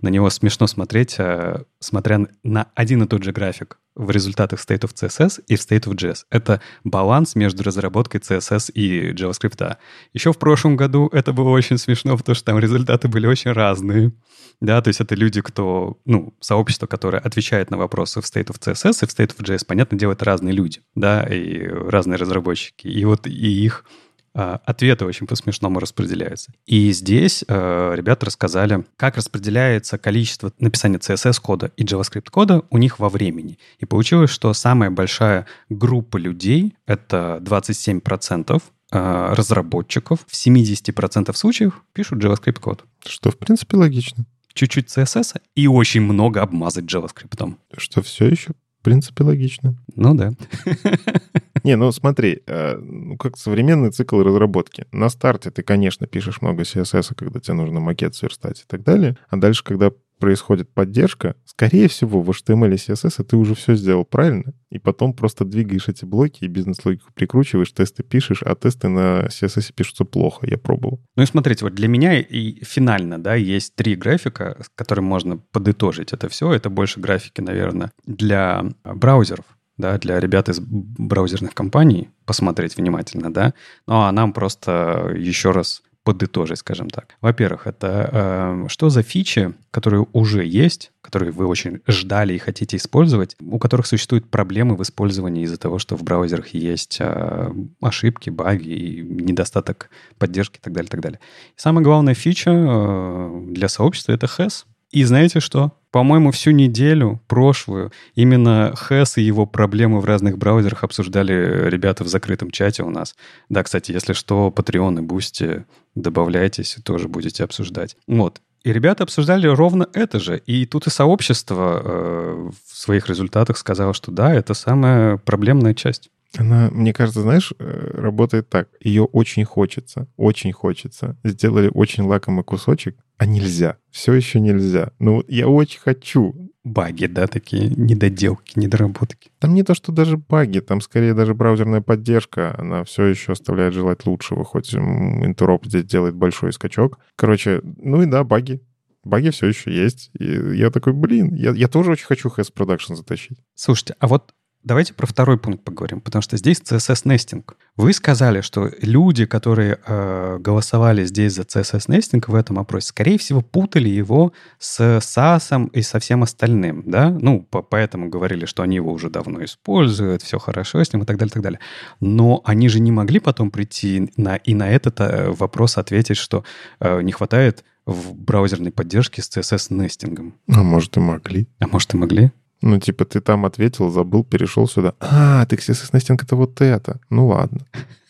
На 0.00 0.08
него 0.08 0.30
смешно 0.30 0.66
смотреть, 0.66 1.16
э, 1.18 1.62
смотря 1.80 2.26
на 2.42 2.68
один 2.74 3.02
и 3.02 3.06
тот 3.06 3.22
же 3.22 3.32
график 3.32 3.78
в 3.94 4.10
результатах 4.10 4.60
State 4.60 4.82
of 4.82 4.94
CSS 4.94 5.42
и 5.48 5.56
в 5.56 5.60
State 5.60 5.84
of 5.84 5.96
JS. 5.96 6.24
Это 6.30 6.60
баланс 6.84 7.34
между 7.34 7.62
разработкой 7.64 8.20
CSS 8.20 8.72
и 8.72 9.12
JavaScript. 9.12 9.76
Еще 10.14 10.32
в 10.32 10.38
прошлом 10.38 10.76
году 10.76 11.08
это 11.12 11.32
было 11.32 11.50
очень 11.50 11.78
смешно, 11.78 12.16
потому 12.16 12.34
что 12.34 12.44
там 12.44 12.58
результаты 12.58 13.08
были 13.08 13.26
очень 13.26 13.52
разные. 13.52 14.12
Да, 14.60 14.80
то 14.80 14.88
есть 14.88 15.00
это 15.00 15.14
люди, 15.14 15.40
кто, 15.40 15.98
ну, 16.04 16.34
сообщество, 16.40 16.86
которое 16.86 17.18
отвечает 17.18 17.70
на 17.70 17.76
вопросы 17.76 18.20
в 18.20 18.24
State 18.24 18.46
of 18.46 18.58
CSS 18.60 19.02
и 19.02 19.06
в 19.06 19.10
State 19.10 19.36
of 19.36 19.44
JS, 19.44 19.64
понятно, 19.66 19.98
делают 19.98 20.22
разные 20.22 20.54
люди, 20.54 20.80
да, 20.94 21.22
и 21.22 21.66
разные 21.66 22.16
разработчики. 22.16 22.86
И 22.86 23.04
вот 23.04 23.26
и 23.26 23.64
их 23.64 23.84
ответы 24.32 25.04
очень 25.04 25.26
по-смешному 25.26 25.80
распределяются. 25.80 26.52
И 26.66 26.92
здесь 26.92 27.44
э, 27.46 27.92
ребята 27.94 28.26
рассказали, 28.26 28.84
как 28.96 29.16
распределяется 29.16 29.98
количество 29.98 30.52
написания 30.58 30.98
CSS-кода 30.98 31.72
и 31.76 31.84
JavaScript-кода 31.84 32.64
у 32.70 32.78
них 32.78 32.98
во 32.98 33.08
времени. 33.08 33.58
И 33.78 33.86
получилось, 33.86 34.30
что 34.30 34.52
самая 34.52 34.90
большая 34.90 35.46
группа 35.68 36.16
людей— 36.16 36.74
это 36.86 37.40
27% 37.42 38.62
э, 38.92 39.34
разработчиков 39.34 40.20
в 40.26 40.32
70% 40.32 41.34
случаев 41.34 41.82
пишут 41.92 42.22
JavaScript-код. 42.22 42.84
Что, 43.06 43.30
в 43.30 43.38
принципе, 43.38 43.76
логично. 43.76 44.24
Чуть-чуть 44.52 44.86
CSS 44.86 45.40
и 45.54 45.66
очень 45.66 46.02
много 46.02 46.42
обмазать 46.42 46.84
JavaScript. 46.84 47.56
Что 47.76 48.02
все 48.02 48.26
еще, 48.26 48.52
в 48.80 48.84
принципе, 48.84 49.24
логично. 49.24 49.76
Ну 49.94 50.14
да. 50.14 50.32
Не, 51.64 51.76
ну 51.76 51.92
смотри, 51.92 52.42
э, 52.46 52.76
ну 52.76 53.16
как 53.16 53.36
современный 53.36 53.90
цикл 53.90 54.22
разработки. 54.22 54.86
На 54.92 55.08
старте 55.08 55.50
ты, 55.50 55.62
конечно, 55.62 56.06
пишешь 56.06 56.42
много 56.42 56.62
CSS, 56.62 57.14
когда 57.14 57.40
тебе 57.40 57.54
нужно 57.54 57.80
макет 57.80 58.14
сверстать 58.14 58.60
и 58.60 58.64
так 58.66 58.82
далее. 58.82 59.16
А 59.28 59.36
дальше, 59.36 59.64
когда 59.64 59.90
происходит 60.18 60.72
поддержка, 60.72 61.36
скорее 61.44 61.88
всего, 61.88 62.20
в 62.20 62.30
HTML 62.30 62.72
и 62.72 62.76
CSS 62.76 63.24
ты 63.24 63.36
уже 63.36 63.54
все 63.54 63.74
сделал 63.74 64.04
правильно, 64.04 64.52
и 64.70 64.78
потом 64.78 65.14
просто 65.14 65.44
двигаешь 65.44 65.88
эти 65.88 66.04
блоки 66.04 66.44
и 66.44 66.48
бизнес-логику 66.48 67.10
прикручиваешь, 67.14 67.72
тесты 67.72 68.02
пишешь, 68.02 68.42
а 68.42 68.54
тесты 68.54 68.88
на 68.88 69.26
CSS 69.26 69.72
пишутся 69.74 70.04
плохо, 70.04 70.46
я 70.46 70.58
пробовал. 70.58 71.00
Ну 71.16 71.22
и 71.22 71.26
смотрите, 71.26 71.64
вот 71.64 71.74
для 71.74 71.88
меня 71.88 72.20
и 72.20 72.62
финально, 72.64 73.18
да, 73.18 73.34
есть 73.34 73.74
три 73.74 73.94
графика, 73.94 74.56
с 74.60 74.68
которыми 74.74 75.06
можно 75.06 75.38
подытожить 75.38 76.12
это 76.12 76.28
все. 76.28 76.52
Это 76.52 76.70
больше 76.70 77.00
графики, 77.00 77.40
наверное, 77.40 77.92
для 78.04 78.64
браузеров, 78.84 79.44
да, 79.78 79.96
для 79.98 80.20
ребят 80.20 80.48
из 80.48 80.60
браузерных 80.60 81.54
компаний 81.54 82.10
посмотреть 82.26 82.76
внимательно, 82.76 83.32
да. 83.32 83.54
Ну 83.86 83.94
а 83.94 84.12
нам 84.12 84.32
просто 84.32 85.12
еще 85.16 85.52
раз 85.52 85.82
подытожить, 86.08 86.58
скажем 86.58 86.88
так. 86.88 87.16
Во-первых, 87.20 87.66
это 87.66 88.08
э, 88.10 88.68
что 88.68 88.88
за 88.88 89.02
фичи, 89.02 89.52
которые 89.70 90.06
уже 90.14 90.42
есть, 90.42 90.90
которые 91.02 91.32
вы 91.32 91.46
очень 91.46 91.80
ждали 91.86 92.32
и 92.32 92.38
хотите 92.38 92.78
использовать, 92.78 93.36
у 93.42 93.58
которых 93.58 93.86
существуют 93.86 94.30
проблемы 94.30 94.74
в 94.74 94.82
использовании 94.82 95.44
из-за 95.44 95.58
того, 95.58 95.78
что 95.78 95.96
в 95.96 96.02
браузерах 96.04 96.48
есть 96.48 96.96
э, 97.00 97.52
ошибки, 97.82 98.30
баги 98.30 99.02
недостаток 99.02 99.90
поддержки 100.18 100.56
и 100.56 100.60
так 100.62 100.72
далее, 100.72 100.88
так 100.88 101.00
далее. 101.00 101.20
И 101.56 101.60
самая 101.60 101.84
главная 101.84 102.14
фича 102.14 102.52
э, 102.52 103.42
для 103.48 103.68
сообщества— 103.68 104.12
это 104.14 104.26
HES. 104.26 104.64
И 104.90 105.04
знаете 105.04 105.40
что? 105.40 105.72
По-моему, 105.90 106.32
всю 106.32 106.50
неделю 106.50 107.20
прошлую 107.28 107.92
именно 108.14 108.74
HES 108.74 109.14
и 109.16 109.22
его 109.22 109.46
проблемы 109.46 110.00
в 110.00 110.04
разных 110.04 110.36
браузерах 110.36 110.84
обсуждали 110.84 111.68
ребята 111.68 112.04
в 112.04 112.08
закрытом 112.08 112.50
чате 112.50 112.82
у 112.82 112.90
нас. 112.90 113.14
Да, 113.48 113.62
кстати, 113.62 113.92
если 113.92 114.12
что, 114.12 114.52
Patreon 114.54 114.98
и 114.98 115.06
Boosty 115.06 115.64
добавляйтесь, 115.94 116.76
тоже 116.84 117.08
будете 117.08 117.44
обсуждать. 117.44 117.96
Вот. 118.06 118.40
И 118.64 118.72
ребята 118.72 119.04
обсуждали 119.04 119.46
ровно 119.46 119.88
это 119.94 120.18
же. 120.18 120.38
И 120.44 120.66
тут 120.66 120.86
и 120.86 120.90
сообщество 120.90 121.80
э, 121.82 122.50
в 122.66 122.76
своих 122.76 123.08
результатах 123.08 123.56
сказало, 123.56 123.94
что 123.94 124.10
да, 124.10 124.34
это 124.34 124.52
самая 124.52 125.16
проблемная 125.16 125.74
часть. 125.74 126.10
Она, 126.36 126.68
мне 126.70 126.92
кажется, 126.92 127.22
знаешь, 127.22 127.52
э, 127.58 127.90
работает 127.94 128.48
так. 128.48 128.68
Ее 128.80 129.04
очень 129.04 129.44
хочется, 129.44 130.08
очень 130.16 130.52
хочется. 130.52 131.16
Сделали 131.24 131.70
очень 131.72 132.04
лакомый 132.04 132.44
кусочек, 132.44 132.96
а 133.16 133.26
нельзя. 133.26 133.78
Все 133.90 134.12
еще 134.12 134.40
нельзя. 134.40 134.92
Ну, 134.98 135.24
я 135.28 135.48
очень 135.48 135.80
хочу. 135.80 136.34
Баги, 136.64 137.06
да, 137.06 137.26
такие 137.26 137.68
недоделки, 137.70 138.58
недоработки. 138.58 139.30
Там 139.38 139.54
не 139.54 139.62
то, 139.62 139.74
что 139.74 139.90
даже 139.90 140.18
баги, 140.18 140.58
там 140.58 140.82
скорее 140.82 141.14
даже 141.14 141.32
браузерная 141.32 141.80
поддержка, 141.80 142.54
она 142.58 142.84
все 142.84 143.04
еще 143.04 143.32
оставляет 143.32 143.72
желать 143.72 144.04
лучшего, 144.04 144.44
хоть 144.44 144.74
Interop 144.74 145.66
здесь 145.66 145.84
делает 145.84 146.14
большой 146.14 146.52
скачок. 146.52 146.98
Короче, 147.16 147.62
ну 147.62 148.02
и 148.02 148.06
да, 148.06 148.22
баги. 148.22 148.60
Баги 149.02 149.30
все 149.30 149.46
еще 149.46 149.72
есть. 149.72 150.10
И 150.18 150.26
я 150.56 150.70
такой, 150.70 150.92
блин, 150.92 151.34
я, 151.34 151.52
я 151.52 151.68
тоже 151.68 151.92
очень 151.92 152.06
хочу 152.06 152.28
Has 152.28 152.52
Production 152.52 152.96
затащить. 152.96 153.38
Слушайте, 153.54 153.94
а 153.98 154.06
вот 154.06 154.34
давайте 154.68 154.94
про 154.94 155.06
второй 155.06 155.38
пункт 155.38 155.64
поговорим, 155.64 156.00
потому 156.00 156.22
что 156.22 156.36
здесь 156.36 156.60
CSS-нестинг. 156.60 157.56
Вы 157.76 157.92
сказали, 157.92 158.42
что 158.42 158.70
люди, 158.82 159.24
которые 159.24 159.78
э, 159.84 160.38
голосовали 160.38 161.04
здесь 161.04 161.34
за 161.34 161.42
CSS-нестинг 161.42 162.28
в 162.28 162.34
этом 162.34 162.58
опросе, 162.58 162.88
скорее 162.88 163.18
всего, 163.18 163.40
путали 163.40 163.88
его 163.88 164.32
с 164.58 164.80
SAS 164.98 165.70
и 165.72 165.82
со 165.82 165.98
всем 165.98 166.22
остальным, 166.22 166.84
да? 166.86 167.10
Ну, 167.10 167.40
по- 167.40 167.62
поэтому 167.62 168.08
говорили, 168.08 168.44
что 168.44 168.62
они 168.62 168.76
его 168.76 168.92
уже 168.92 169.10
давно 169.10 169.42
используют, 169.44 170.22
все 170.22 170.38
хорошо 170.38 170.84
с 170.84 170.92
ним 170.92 171.02
и 171.02 171.06
так 171.06 171.16
далее, 171.16 171.30
и 171.30 171.34
так 171.34 171.42
далее. 171.42 171.60
Но 172.00 172.42
они 172.44 172.68
же 172.68 172.80
не 172.80 172.92
могли 172.92 173.18
потом 173.18 173.50
прийти 173.50 174.12
на, 174.16 174.36
и 174.36 174.54
на 174.54 174.68
этот 174.70 175.00
э, 175.00 175.30
вопрос 175.30 175.78
ответить, 175.78 176.18
что 176.18 176.44
э, 176.80 177.02
не 177.02 177.12
хватает 177.12 177.64
в 177.86 178.14
браузерной 178.14 178.70
поддержке 178.70 179.22
с 179.22 179.30
CSS-нестингом. 179.30 180.34
А 180.52 180.62
может 180.62 180.96
и 180.98 181.00
могли. 181.00 181.48
А 181.58 181.66
может, 181.66 181.94
и 181.94 181.96
могли? 181.96 182.30
Ну, 182.60 182.78
типа, 182.80 183.04
ты 183.04 183.20
там 183.20 183.44
ответил, 183.44 183.90
забыл, 183.90 184.24
перешел 184.24 184.66
сюда. 184.66 184.94
А, 185.00 185.46
ты 185.46 185.56
CSS 185.56 185.90
нестинг 185.92 186.22
это 186.24 186.36
вот 186.36 186.60
это. 186.60 187.00
Ну 187.10 187.28
ладно. 187.28 187.60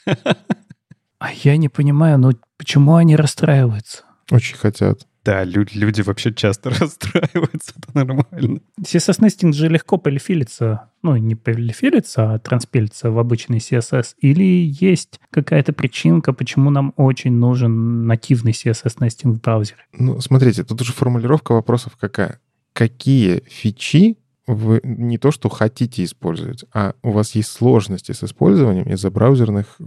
А 1.20 1.32
я 1.32 1.56
не 1.56 1.68
понимаю, 1.68 2.16
ну 2.18 2.30
почему 2.58 2.94
они 2.94 3.16
расстраиваются? 3.16 4.04
Очень 4.30 4.56
хотят. 4.56 5.04
Да, 5.24 5.42
лю- 5.44 5.66
люди 5.72 6.00
вообще 6.00 6.32
часто 6.32 6.70
расстраиваются, 6.78 7.74
это 7.76 7.90
нормально. 7.92 8.60
CSS 8.80 9.18
Nesting 9.20 9.52
же 9.52 9.68
легко 9.68 9.98
полифилится, 9.98 10.90
ну, 11.02 11.16
не 11.16 11.34
полифилится, 11.34 12.34
а 12.34 12.38
транспилится 12.38 13.10
в 13.10 13.18
обычный 13.18 13.58
CSS. 13.58 14.14
Или 14.20 14.72
есть 14.80 15.20
какая-то 15.30 15.72
причинка, 15.72 16.32
почему 16.32 16.70
нам 16.70 16.94
очень 16.96 17.32
нужен 17.32 18.06
нативный 18.06 18.52
CSS 18.52 18.98
Nesting 18.98 19.32
в 19.32 19.40
браузере? 19.40 19.80
Ну, 19.92 20.20
смотрите, 20.20 20.62
тут 20.62 20.80
уже 20.80 20.92
формулировка 20.92 21.52
вопросов 21.52 21.96
какая. 21.98 22.40
Какие 22.72 23.42
фичи 23.48 24.18
вы 24.48 24.80
не 24.82 25.18
то, 25.18 25.30
что 25.30 25.50
хотите 25.50 26.02
использовать, 26.02 26.64
а 26.72 26.94
у 27.02 27.10
вас 27.10 27.34
есть 27.34 27.50
сложности 27.50 28.12
с 28.12 28.24
использованием 28.24 28.88
из-за 28.88 29.10
браузерных 29.10 29.76
э, 29.78 29.82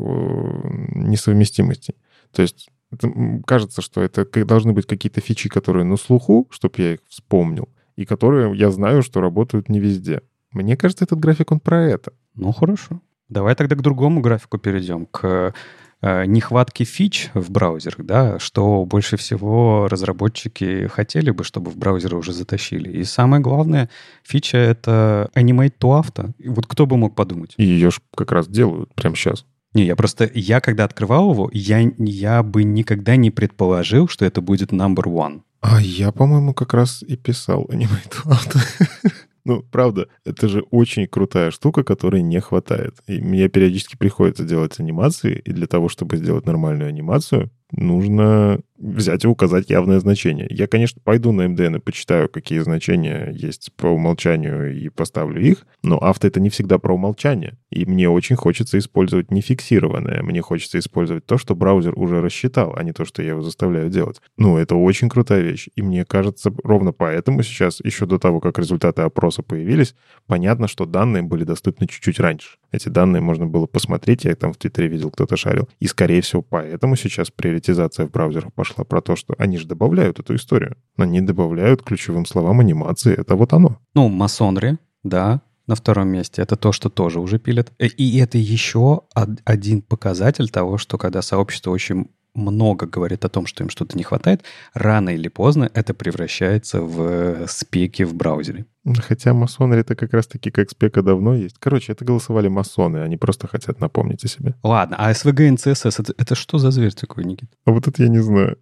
несовместимостей. 0.94 1.96
То 2.32 2.44
есть 2.44 2.70
это, 2.92 3.12
кажется, 3.46 3.82
что 3.82 4.02
это 4.02 4.24
должны 4.46 4.74
быть 4.74 4.86
какие-то 4.86 5.20
фичи, 5.20 5.50
которые 5.50 5.84
на 5.84 5.98
слуху, 5.98 6.48
чтобы 6.52 6.76
я 6.78 6.94
их 6.94 7.00
вспомнил, 7.10 7.70
и 7.96 8.06
которые 8.06 8.56
я 8.56 8.70
знаю, 8.70 9.02
что 9.02 9.20
работают 9.20 9.68
не 9.68 9.80
везде. 9.80 10.22
Мне 10.52 10.78
кажется, 10.78 11.06
этот 11.06 11.20
график, 11.20 11.52
он 11.52 11.60
про 11.60 11.84
это. 11.84 12.14
Ну, 12.36 12.52
хорошо. 12.52 13.02
Давай 13.30 13.56
тогда 13.56 13.76
к 13.76 13.82
другому 13.82 14.22
графику 14.22 14.60
перейдем, 14.60 15.08
к 15.08 15.56
э, 16.02 16.26
нехватке 16.26 16.84
фич 16.84 17.30
в 17.34 17.52
браузерах, 17.52 18.06
да, 18.06 18.40
что 18.40 18.86
больше 18.86 19.18
всего 19.18 19.88
разработчики 19.90 20.88
хотели 20.88 21.32
бы, 21.32 21.44
чтобы 21.44 21.72
в 21.72 21.78
браузеры 21.78 22.18
уже 22.18 22.34
затащили. 22.34 22.90
И 22.92 23.04
самое 23.04 23.42
главное, 23.42 23.90
фича— 24.24 24.58
это 24.60 25.30
Animate 25.36 25.74
to 25.80 26.02
Auto. 26.02 26.32
И 26.38 26.50
вот 26.50 26.68
кто 26.68 26.86
бы 26.86 26.98
мог 26.98 27.16
подумать? 27.16 27.54
И 27.58 27.64
ее 27.64 27.92
ж 27.92 28.00
как 28.16 28.32
раз 28.32 28.48
делают 28.48 28.94
прямо 28.96 29.16
сейчас. 29.16 29.46
Не, 29.74 29.86
я 29.86 29.96
просто, 29.96 30.30
я 30.34 30.60
когда 30.60 30.84
открывал 30.84 31.32
его, 31.32 31.50
я, 31.54 31.80
я 31.98 32.44
бы 32.44 32.64
никогда 32.64 33.16
не 33.16 33.32
предположил, 33.32 34.10
что 34.10 34.26
это 34.26 34.42
будет 34.42 34.74
number 34.74 35.06
one. 35.06 35.42
А 35.62 35.80
я, 35.80 36.12
по-моему, 36.12 36.54
как 36.54 36.74
раз 36.74 37.04
и 37.04 37.16
писал 37.16 37.66
Animate 37.70 38.26
Auto. 38.26 38.60
Ну, 39.44 39.64
правда, 39.64 40.08
это 40.26 40.48
же 40.48 40.62
очень 40.72 41.08
крутая 41.08 41.52
штука, 41.52 41.84
которой 41.84 42.22
не 42.22 42.40
хватает. 42.40 42.98
И 43.08 43.22
мне 43.22 43.48
периодически 43.50 43.98
приходится 43.98 44.44
делать 44.44 44.80
анимации, 44.80 45.42
и 45.44 45.52
для 45.52 45.68
того, 45.68 45.90
чтобы 45.90 46.18
сделать 46.18 46.46
нормальную 46.46 46.90
анимацию, 46.90 47.50
нужно 47.72 48.60
взять 48.82 49.24
и 49.24 49.28
указать 49.28 49.70
явное 49.70 50.00
значение. 50.00 50.48
Я, 50.50 50.68
конечно, 50.68 51.02
пойду 51.04 51.32
на 51.32 51.44
MDN 51.44 51.78
и 51.78 51.80
почитаю, 51.80 52.30
какие 52.30 52.60
значения 52.60 53.32
есть 53.34 53.72
по 53.76 53.88
умолчанию 53.88 54.76
и 54.76 54.90
поставлю 54.90 55.42
их, 55.42 55.66
но 55.84 55.98
авто 55.98 56.28
это 56.28 56.40
не 56.40 56.50
всегда 56.50 56.80
про 56.80 56.96
умолчание. 56.96 57.58
И 57.70 57.86
мне 57.86 58.10
очень 58.10 58.36
хочется 58.36 58.78
использовать 58.78 59.32
не 59.32 59.42
фиксированное. 59.42 60.24
Мне 60.24 60.42
хочется 60.42 60.80
использовать 60.80 61.26
то, 61.26 61.38
что 61.38 61.56
браузер 61.56 61.94
уже 61.98 62.22
рассчитал, 62.22 62.74
а 62.76 62.84
не 62.84 62.92
то, 62.92 63.06
что 63.06 63.22
я 63.22 63.30
его 63.30 63.42
заставляю 63.42 63.90
делать. 63.90 64.22
Ну, 64.38 64.58
это 64.58 64.76
очень 64.76 65.10
крутая 65.10 65.42
вещь. 65.42 65.70
И 65.76 65.82
мне 65.82 66.04
кажется, 66.04 66.52
ровно 66.64 66.92
поэтому 66.92 67.44
сейчас, 67.44 67.80
еще 67.84 68.06
до 68.06 68.18
того, 68.18 68.40
как 68.40 68.58
результаты 68.60 69.04
опроса 69.04 69.44
появились, 69.44 69.96
понятно, 70.28 70.68
что 70.68 70.86
данные 70.86 71.24
были 71.24 71.44
доступны 71.44 71.88
чуть-чуть 71.88 72.20
раньше. 72.20 72.58
Эти 72.72 72.90
данные 72.90 73.22
можно 73.22 73.46
было 73.46 73.68
посмотреть, 73.68 74.26
я 74.26 74.36
там 74.36 74.54
в 74.54 74.58
Твиттере 74.58 74.88
видел, 74.88 75.12
кто-то 75.12 75.38
шарил. 75.38 75.70
И, 75.80 75.88
скорее 75.88 76.22
всего, 76.22 76.42
поэтому 76.42 76.96
сейчас 76.96 77.30
приоритизация 77.30 78.08
в 78.08 78.12
браузерах 78.12 78.54
пошла 78.54 78.71
про 78.76 79.02
то, 79.02 79.16
что 79.16 79.36
они 79.38 79.58
же 79.58 79.68
добавляют 79.68 80.20
эту 80.20 80.36
историю. 80.36 80.78
Они 80.98 81.22
добавляют 81.22 81.84
ключевым 81.84 82.26
словам 82.26 82.60
анимации. 82.60 83.14
Это 83.20 83.36
вот 83.36 83.54
оно. 83.54 83.78
Ну, 83.94 84.10
масонри, 84.10 84.78
да, 85.04 85.42
на 85.68 85.76
втором 85.76 86.10
месте. 86.10 86.42
Это 86.42 86.56
то, 86.56 86.72
что 86.72 86.90
тоже 86.90 87.20
уже 87.20 87.40
пилят. 87.40 87.72
Э, 87.80 87.88
и 87.88 88.18
это 88.18 88.38
еще 88.38 89.04
один 89.46 89.82
показатель 89.82 90.50
того, 90.50 90.78
что 90.78 90.98
когда 90.98 91.22
сообщество 91.22 91.72
очень 91.72 92.08
много 92.34 92.86
говорит 92.86 93.26
о 93.26 93.30
том, 93.30 93.46
что 93.46 93.64
им 93.64 93.70
что-то 93.70 93.98
не 93.98 94.04
хватает, 94.04 94.44
рано 94.74 95.10
или 95.10 95.28
поздно 95.28 95.70
это 95.74 95.94
превращается 95.94 96.82
в 96.82 97.48
спеки 97.48 98.04
в 98.04 98.16
браузере. 98.16 98.66
Хотя 98.84 99.34
масоны 99.34 99.76
это 99.76 99.96
как 99.96 100.14
раз-таки 100.14 100.50
как 100.50 100.70
спека 100.72 101.04
давно 101.04 101.36
есть. 101.36 101.58
Короче, 101.60 101.92
это 101.92 102.04
голосовали 102.04 102.48
масоны, 102.48 102.98
они 102.98 103.16
просто 103.16 103.48
хотят 103.48 103.80
напомнить 103.80 104.24
о 104.24 104.28
себе. 104.28 104.56
Ладно, 104.64 104.96
а 104.98 105.14
СВГ 105.14 105.42
и 105.42 105.52
НЦСС 105.52 106.00
это, 106.00 106.14
это 106.18 106.34
что 106.36 106.58
за 106.58 106.72
зверь 106.72 106.94
такой, 106.94 107.26
Никит? 107.26 107.52
А 107.66 107.72
вот 107.72 107.88
это 107.88 108.02
я 108.02 108.10
не 108.10 108.20
знаю. 108.20 108.58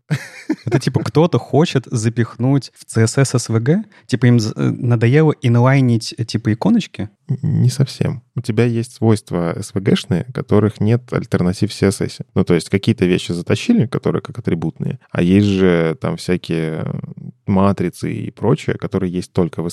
Это 0.66 0.80
типа 0.80 1.02
кто-то 1.04 1.40
хочет 1.40 1.86
запихнуть 1.86 2.72
в 2.76 2.86
CSS 2.86 3.40
СВГ? 3.40 3.86
Типа 4.08 4.26
им 4.26 4.38
э, 4.38 4.52
надоело 4.56 5.34
инлайнить 5.42 6.14
э, 6.18 6.26
типа 6.26 6.54
иконочки? 6.54 7.10
Не 7.42 7.70
совсем. 7.70 8.24
У 8.36 8.42
тебя 8.42 8.66
есть 8.66 8.96
свойства 8.96 9.58
SVG-шные, 9.58 10.32
которых 10.34 10.82
нет 10.82 11.14
альтернатив 11.14 11.70
CSS. 11.70 12.26
Ну, 12.34 12.44
то 12.44 12.56
есть 12.56 12.70
какие-то 12.70 13.06
вещи 13.06 13.32
затащили, 13.32 13.86
которые 13.86 14.22
как 14.22 14.40
атрибутные, 14.40 15.00
а 15.12 15.22
есть 15.22 15.48
же 15.48 15.98
там 16.02 16.18
всякие 16.18 16.86
матрицы 17.46 18.12
и 18.12 18.32
прочее, 18.32 18.78
которые 18.78 19.12
есть 19.12 19.34
только 19.34 19.62
в 19.62 19.68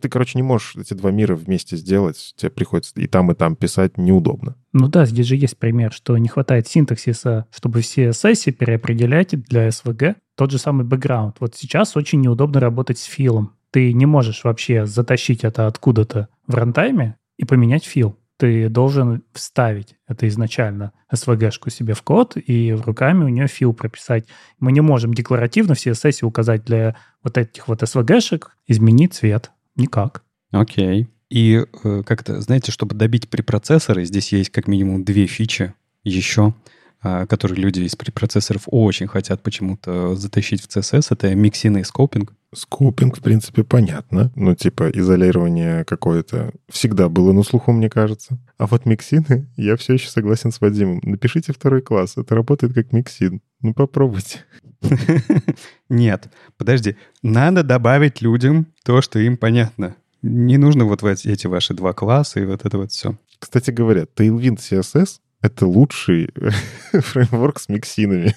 Ты, 0.00 0.08
короче, 0.08 0.38
не 0.38 0.42
можешь 0.42 0.76
эти 0.76 0.94
два 0.94 1.10
мира 1.10 1.34
вместе 1.34 1.76
сделать. 1.76 2.34
Тебе 2.36 2.50
приходится 2.50 2.92
и 2.96 3.06
там, 3.06 3.30
и 3.30 3.34
там 3.34 3.56
писать 3.56 3.98
неудобно. 3.98 4.56
Ну 4.72 4.88
да, 4.88 5.04
здесь 5.04 5.26
же 5.26 5.36
есть 5.36 5.58
пример, 5.58 5.92
что 5.92 6.16
не 6.18 6.28
хватает 6.28 6.68
синтаксиса, 6.68 7.46
чтобы 7.50 7.82
в 7.82 7.84
CSS 7.84 8.52
переопределять 8.52 9.30
для 9.30 9.68
SVG 9.68 10.16
тот 10.36 10.50
же 10.50 10.58
самый 10.58 10.84
бэкграунд. 10.84 11.36
Вот 11.40 11.54
сейчас 11.54 11.96
очень 11.96 12.20
неудобно 12.20 12.60
работать 12.60 12.98
с 12.98 13.04
филом. 13.04 13.52
Ты 13.70 13.92
не 13.92 14.06
можешь 14.06 14.44
вообще 14.44 14.86
затащить 14.86 15.44
это 15.44 15.66
откуда-то 15.66 16.28
в 16.46 16.54
рантайме 16.54 17.16
и 17.36 17.44
поменять 17.44 17.84
фил 17.84 18.16
ты 18.42 18.68
должен 18.68 19.22
вставить 19.32 19.94
это 20.08 20.26
изначально 20.26 20.90
SVG-шку 21.14 21.70
себе 21.70 21.94
в 21.94 22.02
код 22.02 22.36
и 22.36 22.72
руками 22.72 23.22
у 23.22 23.28
нее 23.28 23.46
фил 23.46 23.72
прописать. 23.72 24.26
Мы 24.58 24.72
не 24.72 24.80
можем 24.80 25.14
декларативно 25.14 25.76
в 25.76 25.78
CSS 25.78 26.24
указать 26.24 26.64
для 26.64 26.96
вот 27.22 27.38
этих 27.38 27.68
вот 27.68 27.84
SVG-шек 27.84 28.48
изменить 28.66 29.14
цвет. 29.14 29.52
Никак. 29.76 30.24
Окей. 30.50 31.08
И 31.30 31.64
э, 31.84 32.02
как-то, 32.04 32.40
знаете, 32.40 32.72
чтобы 32.72 32.94
добить 32.94 33.30
препроцессоры, 33.30 34.04
здесь 34.04 34.32
есть 34.32 34.50
как 34.50 34.68
минимум 34.68 35.04
две 35.04 35.26
фичи 35.26 35.74
еще, 36.04 36.54
которые 37.02 37.60
люди 37.60 37.80
из 37.80 37.96
препроцессоров 37.96 38.62
очень 38.66 39.08
хотят 39.08 39.42
почему-то 39.42 40.14
затащить 40.14 40.62
в 40.62 40.68
CSS. 40.68 41.08
Это 41.10 41.34
миксин 41.34 41.76
и 41.76 41.82
скопинг. 41.82 42.32
Скопинг, 42.54 43.18
в 43.18 43.22
принципе, 43.22 43.64
понятно. 43.64 44.30
Ну, 44.36 44.54
типа, 44.54 44.90
изолирование 44.90 45.84
какое-то 45.84 46.52
всегда 46.68 47.08
было 47.08 47.32
на 47.32 47.42
слуху, 47.42 47.72
мне 47.72 47.90
кажется. 47.90 48.38
А 48.56 48.66
вот 48.66 48.86
миксины, 48.86 49.48
я 49.56 49.76
все 49.76 49.94
еще 49.94 50.10
согласен 50.10 50.52
с 50.52 50.60
Вадимом. 50.60 51.00
Напишите 51.02 51.52
второй 51.52 51.82
класс, 51.82 52.16
это 52.16 52.34
работает 52.34 52.74
как 52.74 52.92
миксин. 52.92 53.40
Ну, 53.62 53.74
попробуйте. 53.74 54.44
Нет, 55.88 56.28
подожди. 56.56 56.96
Надо 57.22 57.62
добавить 57.62 58.22
людям 58.22 58.66
то, 58.84 59.00
что 59.02 59.18
им 59.18 59.36
понятно. 59.36 59.96
Не 60.22 60.56
нужно 60.56 60.84
вот 60.84 61.02
эти 61.02 61.46
ваши 61.48 61.74
два 61.74 61.92
класса 61.92 62.38
и 62.38 62.44
вот 62.44 62.64
это 62.64 62.78
вот 62.78 62.92
все. 62.92 63.16
Кстати 63.40 63.72
говоря, 63.72 64.02
Tailwind 64.02 64.58
CSS 64.58 65.18
это 65.42 65.66
лучший 65.66 66.30
фреймворк 66.92 67.58
с 67.58 67.68
миксинами. 67.68 68.34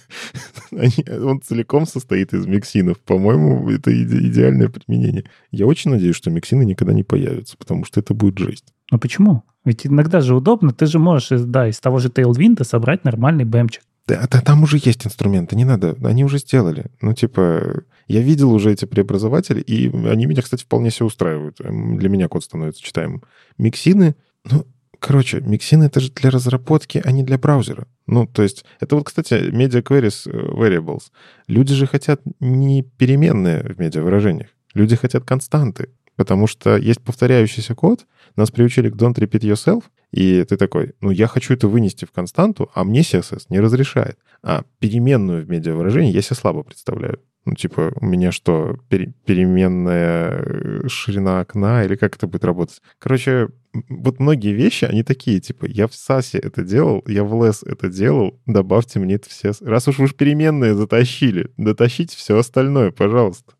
он 0.72 1.41
целиком 1.41 1.86
состоит 1.86 2.34
из 2.34 2.45
миксинов. 2.47 2.99
По-моему, 2.99 3.70
это 3.70 3.91
иде- 3.91 4.28
идеальное 4.28 4.70
применение. 4.70 5.26
Я 5.51 5.68
очень 5.68 5.91
надеюсь, 5.91 6.16
что 6.16 6.32
миксины 6.32 6.66
никогда 6.66 6.93
не 6.93 7.03
появятся, 7.03 7.58
потому 7.58 7.86
что 7.86 7.99
это 7.99 8.14
будет 8.14 8.39
жесть. 8.39 8.74
Ну 8.91 8.97
почему? 8.97 9.43
Ведь 9.64 9.86
иногда 9.86 10.20
же 10.20 10.36
удобно. 10.36 10.74
Ты 10.74 10.88
же 10.88 10.99
можешь, 10.99 11.30
да, 11.41 11.68
из 11.70 11.80
того 11.80 11.99
же 11.99 12.10
Tailwind 12.10 12.64
собрать 12.64 13.03
нормальный 13.03 13.45
бэмчик. 13.45 13.84
Да, 14.08 14.28
да, 14.30 14.41
там 14.41 14.64
уже 14.64 14.78
есть 14.84 15.06
инструменты, 15.06 15.56
не 15.56 15.66
надо. 15.66 15.95
Они 16.03 16.24
уже 16.24 16.38
сделали. 16.38 16.86
Ну, 17.01 17.14
типа, 17.14 17.84
я 18.08 18.22
видел 18.22 18.51
уже 18.51 18.72
эти 18.72 18.86
преобразователи, 18.86 19.62
и 19.62 19.88
они 20.08 20.28
меня, 20.28 20.43
кстати, 20.43 20.64
вполне 20.64 20.91
все 20.91 21.06
устраивают. 21.06 21.58
Для 21.58 22.10
меня 22.10 22.28
код 22.28 22.43
становится 22.43 22.84
читаемым. 22.84 23.24
Миксины, 23.58 24.16
ну, 24.49 24.66
Короче, 25.06 25.39
миксин 25.39 25.84
это 25.84 25.99
же 25.99 26.12
для 26.12 26.32
разработки, 26.32 26.99
а 27.06 27.12
не 27.12 27.22
для 27.22 27.38
браузера. 27.38 27.86
Ну, 28.08 28.26
то 28.26 28.41
есть, 28.41 28.66
это 28.80 28.95
вот, 28.95 29.06
кстати, 29.06 29.34
media 29.51 29.84
queries 29.84 30.28
э, 30.28 30.32
variables. 30.32 31.12
Люди 31.45 31.76
же 31.76 31.86
хотят 31.86 32.22
не 32.39 32.82
переменные 32.82 33.62
в 33.62 33.80
медиа-выражениях. 33.80 34.47
Люди 34.74 34.95
хотят 34.95 35.24
константы. 35.24 35.89
Потому 36.16 36.47
что 36.47 36.76
есть 36.76 37.03
повторяющийся 37.03 37.76
код, 37.76 38.08
нас 38.36 38.49
приучили 38.49 38.89
к 38.89 38.95
don't 38.95 39.14
repeat 39.14 39.41
yourself, 39.41 39.84
и 40.12 40.43
ты 40.43 40.58
такой, 40.58 40.93
ну, 41.01 41.12
я 41.12 41.28
хочу 41.28 41.53
это 41.53 41.68
вынести 41.68 42.06
в 42.06 42.12
константу, 42.12 42.72
а 42.74 42.84
мне 42.84 43.01
CSS 43.01 43.45
не 43.49 43.60
разрешает. 43.60 44.18
А 44.41 44.64
переменную 44.80 45.45
в 45.45 45.49
медиа-выражении 45.49 46.14
я 46.14 46.24
себе 46.24 46.36
слабо 46.36 46.64
представляю. 46.64 47.20
Ну, 47.45 47.53
типа, 47.53 47.93
у 48.01 48.05
меня 48.05 48.31
что, 48.31 48.77
пере- 48.89 49.13
переменная 49.25 50.31
э, 50.31 50.87
ширина 50.87 51.41
окна, 51.41 51.83
или 51.83 51.95
как 51.95 52.15
это 52.15 52.25
будет 52.25 52.43
работать? 52.43 52.81
Короче, 52.97 53.49
вот 53.89 54.19
многие 54.19 54.51
вещи, 54.51 54.85
они 54.85 55.03
такие, 55.03 55.39
типа, 55.39 55.65
я 55.65 55.87
в 55.87 55.93
САСе 55.93 56.39
это 56.39 56.63
делал, 56.63 57.03
я 57.05 57.23
в 57.23 57.35
ЛС 57.35 57.61
это 57.63 57.89
делал, 57.89 58.39
добавьте 58.47 58.99
мне 58.99 59.15
это 59.15 59.29
все. 59.29 59.51
Раз 59.61 59.87
уж 59.87 59.99
вы 59.99 60.09
переменные 60.09 60.73
затащили, 60.73 61.51
дотащите 61.57 62.17
все 62.17 62.37
остальное, 62.37 62.91
пожалуйста. 62.91 63.53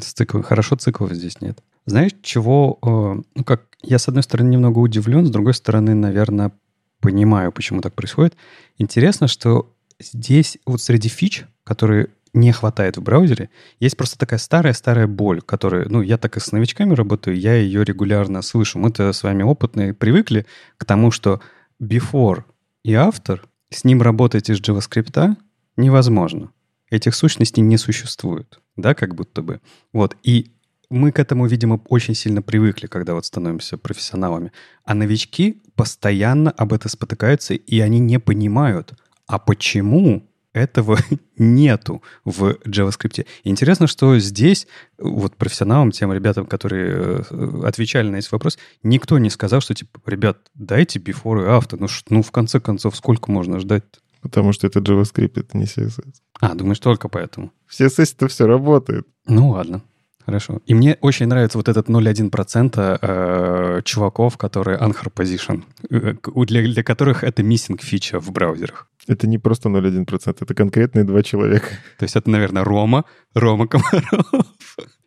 Цикл. 0.00 0.40
Хорошо 0.42 0.76
циклов 0.76 1.12
здесь 1.12 1.40
нет. 1.40 1.58
Знаешь, 1.84 2.12
чего... 2.22 2.78
Э, 2.82 3.22
ну, 3.34 3.44
как 3.44 3.64
я, 3.82 3.98
с 3.98 4.08
одной 4.08 4.22
стороны, 4.22 4.48
немного 4.48 4.78
удивлен, 4.78 5.26
с 5.26 5.30
другой 5.30 5.54
стороны, 5.54 5.94
наверное, 5.94 6.52
понимаю, 7.00 7.52
почему 7.52 7.80
так 7.80 7.94
происходит. 7.94 8.34
Интересно, 8.78 9.28
что 9.28 9.72
здесь 10.00 10.58
вот 10.66 10.80
среди 10.80 11.08
фич, 11.08 11.44
которые 11.64 12.08
не 12.36 12.52
хватает 12.52 12.96
в 12.96 13.02
браузере. 13.02 13.50
Есть 13.80 13.96
просто 13.96 14.18
такая 14.18 14.38
старая-старая 14.38 15.06
боль, 15.06 15.40
которая, 15.40 15.88
ну, 15.88 16.02
я 16.02 16.18
так 16.18 16.36
и 16.36 16.40
с 16.40 16.52
новичками 16.52 16.94
работаю, 16.94 17.38
я 17.38 17.54
ее 17.54 17.82
регулярно 17.82 18.42
слышу. 18.42 18.78
Мы-то 18.78 19.12
с 19.12 19.22
вами 19.22 19.42
опытные 19.42 19.94
привыкли 19.94 20.46
к 20.76 20.84
тому, 20.84 21.10
что 21.10 21.40
before 21.82 22.44
и 22.84 22.92
after, 22.92 23.40
с 23.70 23.84
ним 23.84 24.02
работать 24.02 24.50
из 24.50 24.60
JavaScript 24.60 25.36
невозможно. 25.76 26.52
Этих 26.90 27.14
сущностей 27.14 27.62
не 27.62 27.78
существует, 27.78 28.60
да, 28.76 28.94
как 28.94 29.14
будто 29.14 29.42
бы. 29.42 29.60
Вот, 29.92 30.16
и 30.22 30.52
мы 30.88 31.10
к 31.10 31.18
этому, 31.18 31.46
видимо, 31.46 31.80
очень 31.88 32.14
сильно 32.14 32.42
привыкли, 32.42 32.86
когда 32.86 33.14
вот 33.14 33.26
становимся 33.26 33.76
профессионалами. 33.76 34.52
А 34.84 34.94
новички 34.94 35.62
постоянно 35.74 36.52
об 36.52 36.72
этом 36.72 36.90
спотыкаются, 36.90 37.54
и 37.54 37.80
они 37.80 37.98
не 37.98 38.20
понимают, 38.20 38.92
а 39.26 39.40
почему 39.40 40.28
этого 40.56 40.98
нету 41.38 42.02
в 42.24 42.56
JavaScript. 42.66 43.26
интересно, 43.44 43.86
что 43.86 44.18
здесь 44.18 44.66
вот 44.98 45.36
профессионалам, 45.36 45.90
тем 45.90 46.12
ребятам, 46.12 46.46
которые 46.46 47.24
э, 47.30 47.62
отвечали 47.64 48.08
на 48.08 48.16
эти 48.16 48.28
вопросы, 48.30 48.58
никто 48.82 49.18
не 49.18 49.30
сказал, 49.30 49.60
что 49.60 49.74
типа, 49.74 50.00
ребят, 50.06 50.38
дайте 50.54 50.98
before 50.98 51.44
и 51.44 51.48
after. 51.48 51.76
Ну, 51.78 51.88
ну 52.08 52.22
в 52.22 52.30
конце 52.30 52.60
концов, 52.60 52.96
сколько 52.96 53.30
можно 53.30 53.60
ждать 53.60 53.84
-то? 53.84 53.98
Потому 54.22 54.52
что 54.52 54.66
это 54.66 54.80
JavaScript, 54.80 55.38
это 55.40 55.56
не 55.56 55.64
CSS. 55.64 56.14
А, 56.40 56.54
думаешь, 56.54 56.80
только 56.80 57.08
поэтому? 57.08 57.52
В 57.66 57.78
CSS-то 57.78 58.26
все 58.28 58.46
работает. 58.46 59.06
Ну 59.26 59.50
ладно. 59.50 59.82
Хорошо. 60.26 60.60
И 60.66 60.74
мне 60.74 60.98
очень 61.00 61.28
нравится 61.28 61.56
вот 61.56 61.68
этот 61.68 61.88
0,1% 61.88 62.98
э, 63.00 63.82
чуваков, 63.84 64.36
которые 64.36 64.76
anchor 64.78 65.12
position, 65.14 65.62
э, 65.88 66.14
для, 66.46 66.62
для 66.62 66.82
которых 66.82 67.22
это 67.22 67.42
missing 67.42 67.80
фича 67.80 68.18
в 68.18 68.32
браузерах. 68.32 68.88
Это 69.06 69.28
не 69.28 69.38
просто 69.38 69.68
0,1%, 69.68 70.36
это 70.40 70.54
конкретные 70.54 71.04
два 71.04 71.22
человека. 71.22 71.68
То 71.98 72.04
есть 72.04 72.16
это, 72.16 72.28
наверное, 72.28 72.64
Рома, 72.64 73.04
Рома 73.34 73.68
Комаров 73.68 74.32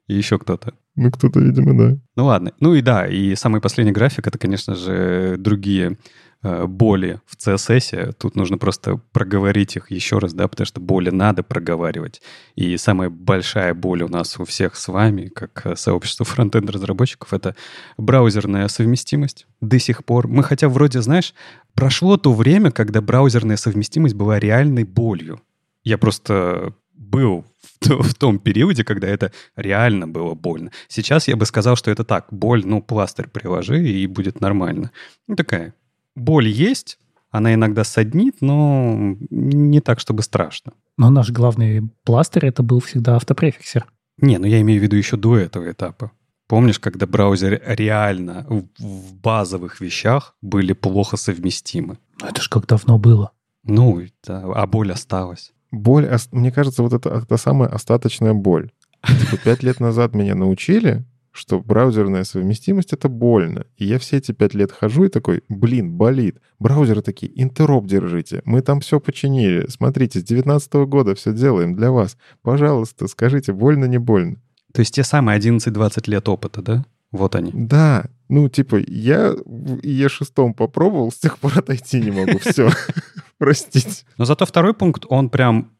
и 0.07 0.15
еще 0.15 0.39
кто-то. 0.39 0.73
Ну, 0.95 1.11
кто-то, 1.11 1.41
видимо, 1.41 1.77
да. 1.77 1.97
Ну 2.15 2.25
ладно. 2.25 2.53
Ну 2.61 2.73
и 2.73 2.81
да, 2.81 3.05
и 3.05 3.35
самый 3.35 3.59
последний 3.59 3.91
график— 3.91 4.25
это, 4.27 4.37
конечно 4.37 4.73
же, 4.73 5.35
другие 5.37 5.89
Э, 5.89 6.28
боли 6.41 7.19
в 7.25 7.35
CSS, 7.35 8.13
тут 8.13 8.35
нужно 8.35 8.57
просто 8.57 8.97
проговорить 9.11 9.75
их 9.75 9.91
еще 9.91 10.19
раз, 10.19 10.33
да, 10.33 10.47
потому 10.47 10.65
что 10.65 10.79
боли 10.79 11.09
надо 11.09 11.43
проговаривать. 11.43 12.21
И 12.55 12.77
самая 12.77 13.09
большая 13.09 13.73
боль 13.73 14.03
у 14.03 14.07
нас 14.07 14.39
у 14.39 14.45
всех 14.45 14.75
с 14.77 14.87
вами, 14.87 15.27
как 15.27 15.65
э, 15.65 15.75
сообщество 15.75 16.25
фронтенд-разработчиков, 16.25 17.33
это 17.33 17.55
браузерная 17.97 18.69
совместимость 18.69 19.47
до 19.59 19.79
сих 19.79 20.05
пор. 20.05 20.27
Мы 20.29 20.43
хотя 20.43 20.69
вроде, 20.69 21.01
знаешь, 21.01 21.33
прошло 21.73 22.15
то 22.15 22.33
время, 22.33 22.71
когда 22.71 23.01
браузерная 23.01 23.57
совместимость 23.57 24.15
была 24.15 24.39
реальной 24.39 24.85
болью. 24.85 25.41
Я 25.83 25.97
просто 25.97 26.73
был 26.93 27.45
в 27.81 28.13
том 28.13 28.39
периоде, 28.39 28.83
когда 28.83 29.07
это 29.07 29.33
реально 29.55 30.07
было 30.07 30.35
больно. 30.35 30.71
Сейчас 30.87 31.27
я 31.27 31.35
бы 31.35 31.45
сказал, 31.45 31.75
что 31.75 31.91
это 31.91 32.03
так, 32.03 32.27
боль, 32.31 32.65
ну, 32.65 32.81
пластырь 32.81 33.27
приложи, 33.27 33.83
и 33.83 34.07
будет 34.07 34.39
нормально. 34.39 34.91
Ну, 35.27 35.35
такая 35.35 35.73
боль 36.19 36.47
есть, 36.47 36.99
она 37.31 37.53
иногда 37.53 37.83
саднит, 37.83 38.37
но 38.41 39.15
не 39.29 39.81
так, 39.81 39.99
чтобы 39.99 40.23
страшно. 40.23 40.73
Но 40.97 41.09
наш 41.09 41.31
главный 41.31 41.89
пластырь 42.03 42.47
это 42.47 42.63
был 42.63 42.79
всегда 42.79 43.15
автопрефиксер. 43.15 43.85
Не, 44.17 44.37
ну 44.37 44.47
я 44.47 44.61
имею 44.61 44.79
в 44.79 44.83
виду 44.83 44.95
еще 44.95 45.17
до 45.17 45.37
этого 45.37 45.71
этапа. 45.71 46.11
Помнишь, 46.47 46.79
когда 46.79 47.05
браузеры 47.05 47.61
реально 47.63 48.45
в 48.79 49.13
базовых 49.15 49.81
вещах 49.81 50.35
были 50.41 50.73
плохо 50.73 51.15
совместимы? 51.15 51.99
Ну 52.19 52.27
это 52.27 52.41
ж 52.41 52.49
как 52.49 52.65
давно 52.65 52.97
было. 52.97 53.31
Ну, 53.63 54.01
да, 54.25 54.43
а 54.55 54.65
боль 54.65 54.91
осталась. 54.91 55.53
Боль, 55.71 56.09
мне 56.31 56.51
кажется, 56.51 56.81
вот 56.81 56.93
это, 56.93 57.09
это 57.09 57.37
самая 57.37 57.69
остаточная 57.69 58.33
боль. 58.33 58.71
Типа 59.07 59.37
пять 59.37 59.61
лет 59.61 59.79
назад 59.79 60.15
меня 60.15 60.33
научили, 60.33 61.05
что 61.31 61.59
браузерная 61.59 62.23
совместимость— 62.23 62.93
это 62.93 63.09
больно. 63.09 63.65
И 63.77 63.85
я 63.85 63.99
все 63.99 64.17
эти 64.17 64.31
пять 64.31 64.53
лет 64.53 64.71
хожу 64.71 65.05
и 65.05 65.09
такой, 65.09 65.43
блин, 65.49 65.91
болит. 65.93 66.37
Браузеры 66.59 67.01
такие, 67.01 67.31
интероп 67.41 67.85
держите. 67.85 68.41
Мы 68.45 68.61
там 68.61 68.79
все 68.81 68.99
починили. 68.99 69.67
Смотрите, 69.69 70.19
с 70.19 70.23
19 70.23 70.73
года 70.87 71.15
все 71.15 71.33
делаем 71.33 71.75
для 71.75 71.91
вас. 71.91 72.17
Пожалуйста, 72.41 73.07
скажите, 73.07 73.53
больно, 73.53 73.85
не 73.85 73.97
больно. 73.97 74.37
То 74.73 74.81
есть 74.81 74.93
те 74.93 75.03
самые 75.03 75.39
11-20 75.39 76.09
лет 76.09 76.29
опыта, 76.29 76.61
да? 76.61 76.85
Вот 77.11 77.35
они. 77.35 77.51
Да. 77.53 78.05
Ну, 78.27 78.49
типа, 78.49 78.77
я 78.87 79.31
в 79.45 79.79
Е6 79.79 80.53
попробовал, 80.53 81.11
с 81.11 81.17
тех 81.17 81.39
пор 81.39 81.57
отойти 81.57 81.99
не 81.99 82.11
могу. 82.11 82.37
Все. 82.39 82.69
Простите. 83.39 84.05
Но 84.17 84.25
зато 84.25 84.45
второй 84.45 84.73
пункт, 84.73 85.05
он 85.09 85.29
прям 85.29 85.71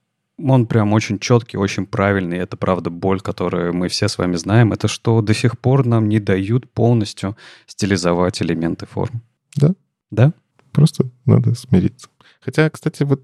он 0.43 0.65
прям 0.65 0.93
очень 0.93 1.19
четкий, 1.19 1.57
очень 1.57 1.85
правильный. 1.85 2.37
Это, 2.37 2.57
правда, 2.57 2.89
боль, 2.89 3.21
которую 3.21 3.73
мы 3.73 3.87
все 3.87 4.07
с 4.07 4.17
вами 4.17 4.35
знаем. 4.35 4.73
Это 4.73 4.87
что 4.87 5.21
до 5.21 5.33
сих 5.33 5.59
пор 5.59 5.85
нам 5.85 6.07
не 6.09 6.19
дают 6.19 6.69
полностью 6.71 7.37
стилизовать 7.67 8.41
элементы 8.41 8.85
форм. 8.85 9.21
Да. 9.55 9.73
Да? 10.11 10.33
Просто 10.71 11.09
надо 11.25 11.55
смириться. 11.55 12.07
Хотя, 12.41 12.69
кстати, 12.69 13.03
вот 13.03 13.23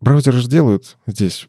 браузеры 0.00 0.38
же 0.38 0.48
делают 0.48 0.96
здесь 1.06 1.48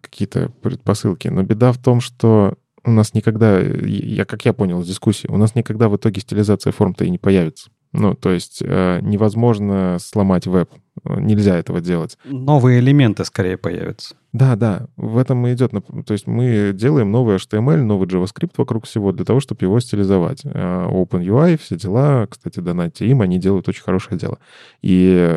какие-то 0.00 0.50
предпосылки, 0.62 1.28
но 1.28 1.42
беда 1.42 1.72
в 1.72 1.78
том, 1.78 2.00
что 2.00 2.54
у 2.84 2.90
нас 2.90 3.14
никогда, 3.14 3.60
я, 3.60 4.24
как 4.24 4.44
я 4.44 4.52
понял 4.52 4.80
из 4.80 4.88
дискуссии, 4.88 5.26
у 5.28 5.36
нас 5.36 5.54
никогда 5.54 5.88
в 5.88 5.96
итоге 5.96 6.20
стилизация 6.20 6.72
форм-то 6.72 7.04
и 7.04 7.10
не 7.10 7.18
появится. 7.18 7.70
Ну, 7.92 8.14
то 8.14 8.30
есть 8.30 8.62
э, 8.62 9.00
невозможно 9.02 9.98
сломать 10.00 10.46
веб. 10.46 10.70
Нельзя 11.04 11.56
этого 11.56 11.80
делать. 11.80 12.18
Новые 12.24 12.80
элементы 12.80 13.24
скорее 13.24 13.56
появятся. 13.56 14.14
Да, 14.32 14.54
да, 14.54 14.86
в 14.96 15.18
этом 15.18 15.44
и 15.48 15.54
идет. 15.54 15.72
То 16.06 16.12
есть 16.12 16.28
мы 16.28 16.72
делаем 16.72 17.10
новый 17.10 17.36
HTML, 17.36 17.82
новый 17.82 18.06
JavaScript 18.06 18.52
вокруг 18.56 18.86
всего 18.86 19.10
для 19.10 19.24
того, 19.24 19.40
чтобы 19.40 19.64
его 19.64 19.80
стилизовать. 19.80 20.42
А, 20.44 20.88
OpenUI, 20.88 21.58
все 21.58 21.76
дела, 21.76 22.28
кстати, 22.28 22.60
донатьте 22.60 23.06
им, 23.06 23.22
они 23.22 23.38
делают 23.38 23.68
очень 23.68 23.82
хорошее 23.82 24.20
дело. 24.20 24.38
И 24.82 25.36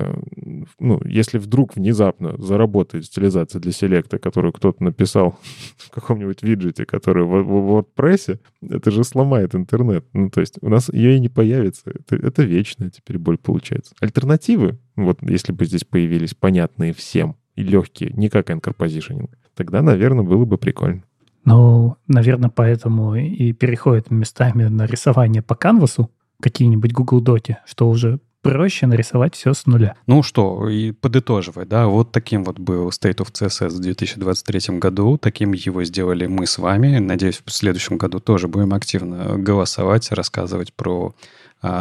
ну, 0.80 1.02
если 1.06 1.40
вдруг 1.40 1.76
внезапно 1.76 2.36
заработает 2.38 3.06
стилизация 3.06 3.60
для 3.60 3.72
селекта, 3.72 4.20
которую 4.20 4.54
кто-то 4.54 4.84
написал 4.84 5.40
в 5.78 5.90
каком-нибудь 5.90 6.44
виджете, 6.44 6.86
который 6.86 7.24
в, 7.24 7.30
в 7.30 7.80
WordPress, 7.80 8.40
это 8.70 8.92
же 8.92 9.04
сломает 9.04 9.56
интернет. 9.56 10.06
Ну, 10.14 10.30
то 10.30 10.40
есть 10.40 10.60
у 10.62 10.70
нас 10.70 10.90
ее 10.94 11.16
и 11.16 11.20
не 11.20 11.30
появится. 11.30 11.84
Это, 11.86 12.16
это 12.16 12.44
вечная 12.44 12.92
теперь 12.92 13.18
боль 13.18 13.40
получается. 13.40 13.96
Альтернативы, 14.00 14.78
вот 14.96 15.20
если 15.22 15.52
бы 15.52 15.66
здесь 15.66 15.84
появились 15.84 16.34
понятные 16.34 16.94
всем, 16.94 17.36
и 17.56 17.64
легкие, 17.64 18.12
не 18.14 18.30
как 18.30 18.50
anchor 18.50 18.76
positioning, 18.76 19.30
тогда, 19.56 19.82
наверное, 19.82 20.24
было 20.24 20.46
бы 20.46 20.58
прикольно. 20.58 21.04
Ну, 21.46 21.98
наверное, 22.08 22.50
поэтому 22.50 23.16
и 23.16 23.52
переходят 23.52 24.10
местами 24.12 24.64
на 24.64 24.86
рисование 24.86 25.42
по 25.42 25.56
канвасу, 25.56 26.10
какие-нибудь 26.42 26.94
Google 26.94 27.22
Доти, 27.22 27.58
что 27.66 27.90
уже 27.90 28.20
проще 28.42 28.88
нарисовать 28.88 29.36
все 29.36 29.54
с 29.54 29.66
нуля. 29.66 29.96
Ну 30.06 30.22
что, 30.22 30.70
и 30.70 30.92
подытоживая, 30.92 31.66
да, 31.66 31.88
вот 31.88 32.12
таким 32.12 32.44
вот 32.44 32.60
был 32.60 32.90
State 32.90 33.18
of 33.18 33.32
CSS 33.32 33.70
в 33.70 33.80
2023 33.80 34.78
году, 34.80 35.18
таким 35.18 35.54
его 35.54 35.84
сделали 35.84 36.28
мы 36.28 36.46
с 36.46 36.58
вами. 36.58 36.98
Надеюсь, 36.98 37.42
в 37.44 37.52
следующем 37.52 37.98
году 37.98 38.20
тоже 38.20 38.48
будем 38.48 38.74
активно 38.74 39.38
голосовать, 39.38 40.12
рассказывать 40.12 40.74
про 40.74 41.16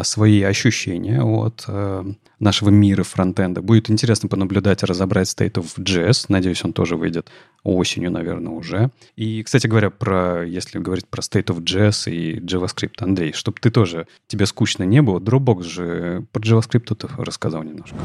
свои 0.04 0.42
ощущения 0.42 1.22
от 1.22 1.64
а, 1.66 2.04
нашего 2.38 2.70
мира 2.70 3.02
фронтенда. 3.02 3.62
Будет 3.62 3.90
интересно 3.90 4.28
понаблюдать 4.28 4.82
и 4.82 4.86
разобрать 4.86 5.28
State 5.28 5.54
of 5.54 5.76
JS. 5.76 6.26
Надеюсь, 6.28 6.64
он 6.64 6.72
тоже 6.72 6.96
выйдет 6.96 7.30
осенью, 7.64 8.12
наверное, 8.12 8.52
уже. 8.52 8.90
И, 9.16 9.42
кстати 9.42 9.66
говоря, 9.66 9.90
про, 9.90 10.46
если 10.46 10.78
говорить 10.78 11.08
про 11.08 11.20
State 11.20 11.46
of 11.46 11.64
JS 11.64 12.12
и 12.12 12.38
JavaScript, 12.38 12.94
Андрей, 13.00 13.32
чтобы 13.32 13.58
ты 13.60 13.70
тоже, 13.70 14.06
тебе 14.28 14.46
скучно 14.46 14.84
не 14.84 15.02
было, 15.02 15.18
Dropbox 15.18 15.62
же 15.62 16.26
про 16.30 16.40
JavaScript 16.40 16.94
ты 16.94 17.08
рассказал 17.16 17.64
немножко. 17.64 17.96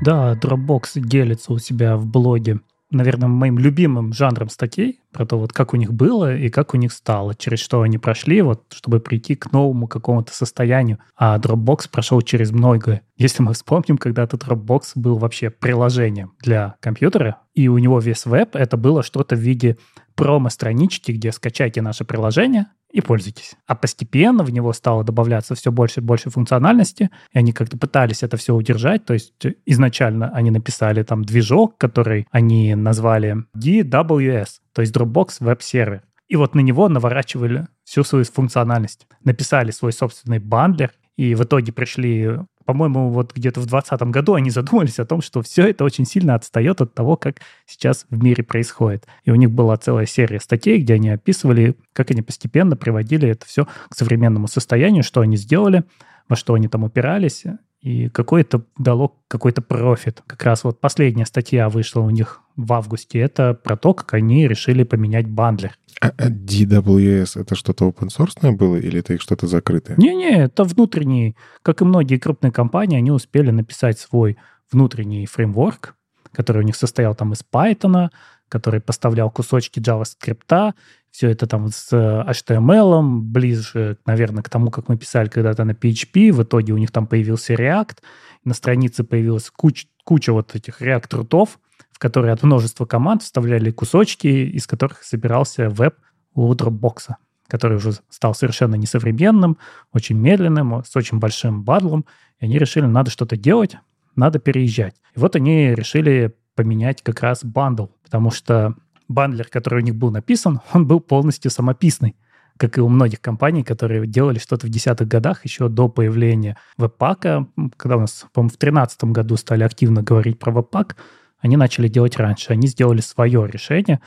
Да, 0.00 0.34
Dropbox 0.34 0.82
делится 0.96 1.52
у 1.52 1.58
себя 1.58 1.96
в 1.96 2.06
блоге 2.06 2.60
наверное, 2.90 3.28
моим 3.28 3.58
любимым 3.58 4.12
жанром 4.12 4.48
статей 4.48 5.00
про 5.12 5.26
то, 5.26 5.38
вот 5.38 5.52
как 5.52 5.74
у 5.74 5.76
них 5.76 5.92
было 5.92 6.36
и 6.36 6.48
как 6.48 6.74
у 6.74 6.76
них 6.76 6.92
стало, 6.92 7.34
через 7.34 7.60
что 7.60 7.82
они 7.82 7.98
прошли, 7.98 8.42
вот, 8.42 8.64
чтобы 8.72 9.00
прийти 9.00 9.34
к 9.34 9.52
новому 9.52 9.86
какому-то 9.86 10.34
состоянию. 10.34 10.98
А 11.16 11.38
Dropbox 11.38 11.88
прошел 11.90 12.20
через 12.22 12.50
многое. 12.50 13.02
Если 13.16 13.42
мы 13.42 13.52
вспомним, 13.52 13.98
когда-то 13.98 14.36
Dropbox 14.36 14.92
был 14.94 15.18
вообще 15.18 15.50
приложением 15.50 16.32
для 16.40 16.76
компьютера, 16.80 17.38
и 17.54 17.68
у 17.68 17.78
него 17.78 17.98
весь 17.98 18.26
веб— 18.26 18.50
это 18.54 18.76
было 18.76 19.02
что-то 19.02 19.36
в 19.36 19.40
виде 19.40 19.76
промо-странички, 20.14 21.12
где 21.12 21.30
скачайте 21.30 21.80
наше 21.80 22.04
приложение, 22.04 22.66
и 22.90 23.00
пользуйтесь. 23.00 23.54
А 23.66 23.74
постепенно 23.74 24.44
в 24.44 24.50
него 24.50 24.72
стало 24.72 25.04
добавляться 25.04 25.54
все 25.54 25.70
больше 25.70 26.00
и 26.00 26.02
больше 26.02 26.30
функциональности, 26.30 27.10
и 27.32 27.38
они 27.38 27.52
как-то 27.52 27.76
пытались 27.76 28.22
это 28.22 28.36
все 28.36 28.54
удержать, 28.54 29.04
то 29.04 29.14
есть 29.14 29.34
изначально 29.66 30.30
они 30.30 30.50
написали 30.50 31.02
там 31.02 31.24
движок, 31.24 31.76
который 31.78 32.26
они 32.30 32.74
назвали 32.74 33.44
DWS, 33.56 34.48
то 34.72 34.82
есть 34.82 34.94
Dropbox 34.94 35.40
Web 35.40 35.58
Server. 35.58 36.00
И 36.28 36.36
вот 36.36 36.54
на 36.54 36.60
него 36.60 36.88
наворачивали 36.88 37.68
всю 37.84 38.04
свою 38.04 38.24
функциональность. 38.24 39.06
Написали 39.24 39.70
свой 39.70 39.92
собственный 39.92 40.38
бандлер, 40.38 40.92
И 41.18 41.34
в 41.34 41.42
итоге 41.42 41.72
пришли, 41.72 42.38
по-моему, 42.64 43.10
вот 43.10 43.34
где-то 43.34 43.58
в 43.58 43.66
2020 43.66 44.02
году 44.12 44.34
они 44.34 44.50
задумались 44.50 45.00
о 45.00 45.04
том, 45.04 45.20
что 45.20 45.42
все 45.42 45.68
это 45.68 45.82
очень 45.82 46.04
сильно 46.04 46.36
отстает 46.36 46.80
от 46.80 46.94
того, 46.94 47.16
как 47.16 47.40
сейчас 47.66 48.06
в 48.08 48.22
мире 48.22 48.44
происходит. 48.44 49.04
И 49.24 49.32
у 49.32 49.34
них 49.34 49.50
была 49.50 49.76
целая 49.76 50.06
серия 50.06 50.38
статей, 50.38 50.78
где 50.78 50.94
они 50.94 51.10
описывали, 51.10 51.74
как 51.92 52.12
они 52.12 52.22
постепенно 52.22 52.76
приводили 52.76 53.28
это 53.28 53.44
все 53.46 53.66
к 53.88 53.96
современному 53.96 54.46
состоянию, 54.46 55.02
что 55.02 55.20
они 55.20 55.36
сделали, 55.36 55.82
во 56.28 56.36
что 56.36 56.54
они 56.54 56.68
там 56.68 56.84
упирались, 56.84 57.42
и 57.80 58.08
какой-то 58.08 58.64
дало 58.76 59.16
какой-то 59.28 59.62
профит. 59.62 60.22
Как 60.26 60.42
раз 60.42 60.64
вот 60.64 60.80
последняя 60.80 61.26
статья 61.26 61.68
вышла 61.68 62.00
у 62.00 62.10
них 62.10 62.40
в 62.56 62.72
августе. 62.72 63.20
Это 63.20 63.54
про 63.54 63.76
то, 63.76 63.94
как 63.94 64.14
они 64.14 64.48
решили 64.48 64.82
поменять 64.82 65.28
бандлер. 65.28 65.76
А, 66.00 66.12
а 66.16 66.28
DWS 66.28 67.40
это 67.40 67.54
что-то 67.54 67.88
open 67.88 68.08
source 68.08 68.52
было 68.52 68.76
или 68.76 69.00
это 69.00 69.14
их 69.14 69.22
что-то 69.22 69.46
закрытое? 69.46 69.96
Не-не, 69.96 70.44
это 70.44 70.64
внутренний. 70.64 71.36
Как 71.62 71.80
и 71.80 71.84
многие 71.84 72.18
крупные 72.18 72.52
компании, 72.52 72.98
они 72.98 73.10
успели 73.10 73.50
написать 73.50 73.98
свой 73.98 74.36
внутренний 74.70 75.26
фреймворк, 75.26 75.94
который 76.32 76.62
у 76.62 76.66
них 76.66 76.76
состоял 76.76 77.14
там 77.14 77.32
из 77.32 77.44
Python, 77.52 78.10
который 78.48 78.80
поставлял 78.80 79.30
кусочки 79.30 79.80
JavaScript, 79.80 80.74
все 81.10 81.30
это 81.30 81.46
там 81.46 81.68
с 81.68 81.92
HTML, 81.92 83.02
ближе, 83.02 83.98
наверное, 84.06 84.42
к 84.42 84.50
тому, 84.50 84.70
как 84.70 84.88
мы 84.88 84.96
писали 84.96 85.28
когда-то 85.28 85.64
на 85.64 85.72
PHP. 85.72 86.32
В 86.32 86.42
итоге 86.42 86.72
у 86.72 86.78
них 86.78 86.90
там 86.90 87.06
появился 87.06 87.54
React. 87.54 87.98
На 88.44 88.54
странице 88.54 89.04
появилась 89.04 89.50
куча, 89.50 89.88
куча 90.04 90.32
вот 90.32 90.54
этих 90.54 90.82
React- 90.82 91.17
root 91.17 91.40
ов, 91.40 91.58
в 91.90 91.98
которые 91.98 92.32
от 92.32 92.42
множества 92.42 92.84
команд 92.84 93.22
вставляли 93.22 93.70
кусочки, 93.70 94.26
из 94.28 94.66
которых 94.66 95.02
собирался 95.02 95.68
веб 95.68 95.94
у 96.34 96.52
Dropbox, 96.52 97.14
который 97.48 97.78
уже 97.78 97.94
стал 98.10 98.34
совершенно 98.34 98.74
несовременным, 98.76 99.58
очень 99.92 100.16
медленным, 100.16 100.84
с 100.84 100.94
очень 100.94 101.18
большим 101.18 101.64
bundle 101.64 101.91
ом. 101.91 102.04
И 102.38 102.44
они 102.44 102.58
решили, 102.58 102.86
надо 102.86 103.10
что-то 103.10 103.36
делать, 103.36 103.76
надо 104.14 104.38
переезжать. 104.38 104.94
И 105.16 105.18
вот 105.18 105.36
они 105.36 105.74
решили 105.74 106.36
поменять 106.58 107.02
как 107.02 107.20
раз 107.20 107.44
bundle, 107.44 107.86
потому 108.02 108.32
что 108.32 108.74
bundler, 109.06 109.46
который 109.46 109.80
у 109.80 109.84
них 109.84 109.94
был 109.94 110.10
написан, 110.10 110.60
он 110.74 110.88
был 110.88 110.98
полностью 110.98 111.52
самописный, 111.52 112.16
как 112.56 112.78
и 112.78 112.80
у 112.80 112.88
многих 112.88 113.20
компаний, 113.20 113.62
которые 113.62 114.04
делали 114.08 114.40
что-то 114.40 114.66
в 114.66 114.70
десятых 114.70 115.06
годах, 115.06 115.44
еще 115.44 115.68
до 115.68 115.88
появления 115.88 116.56
webpack 116.76 117.30
а. 117.30 117.46
Когда 117.76 117.96
у 117.96 118.00
нас, 118.00 118.26
по-моему, 118.32 118.48
в 118.48 118.58
2013 118.58 119.04
году 119.04 119.36
стали 119.36 119.62
активно 119.62 120.02
говорить 120.02 120.40
про 120.40 120.50
webpack, 120.50 120.96
они 121.38 121.56
начали 121.56 121.86
делать 121.86 122.16
раньше. 122.16 122.52
Они 122.52 122.66
сделали 122.66 123.00
свое 123.00 123.46
решение. 123.46 124.00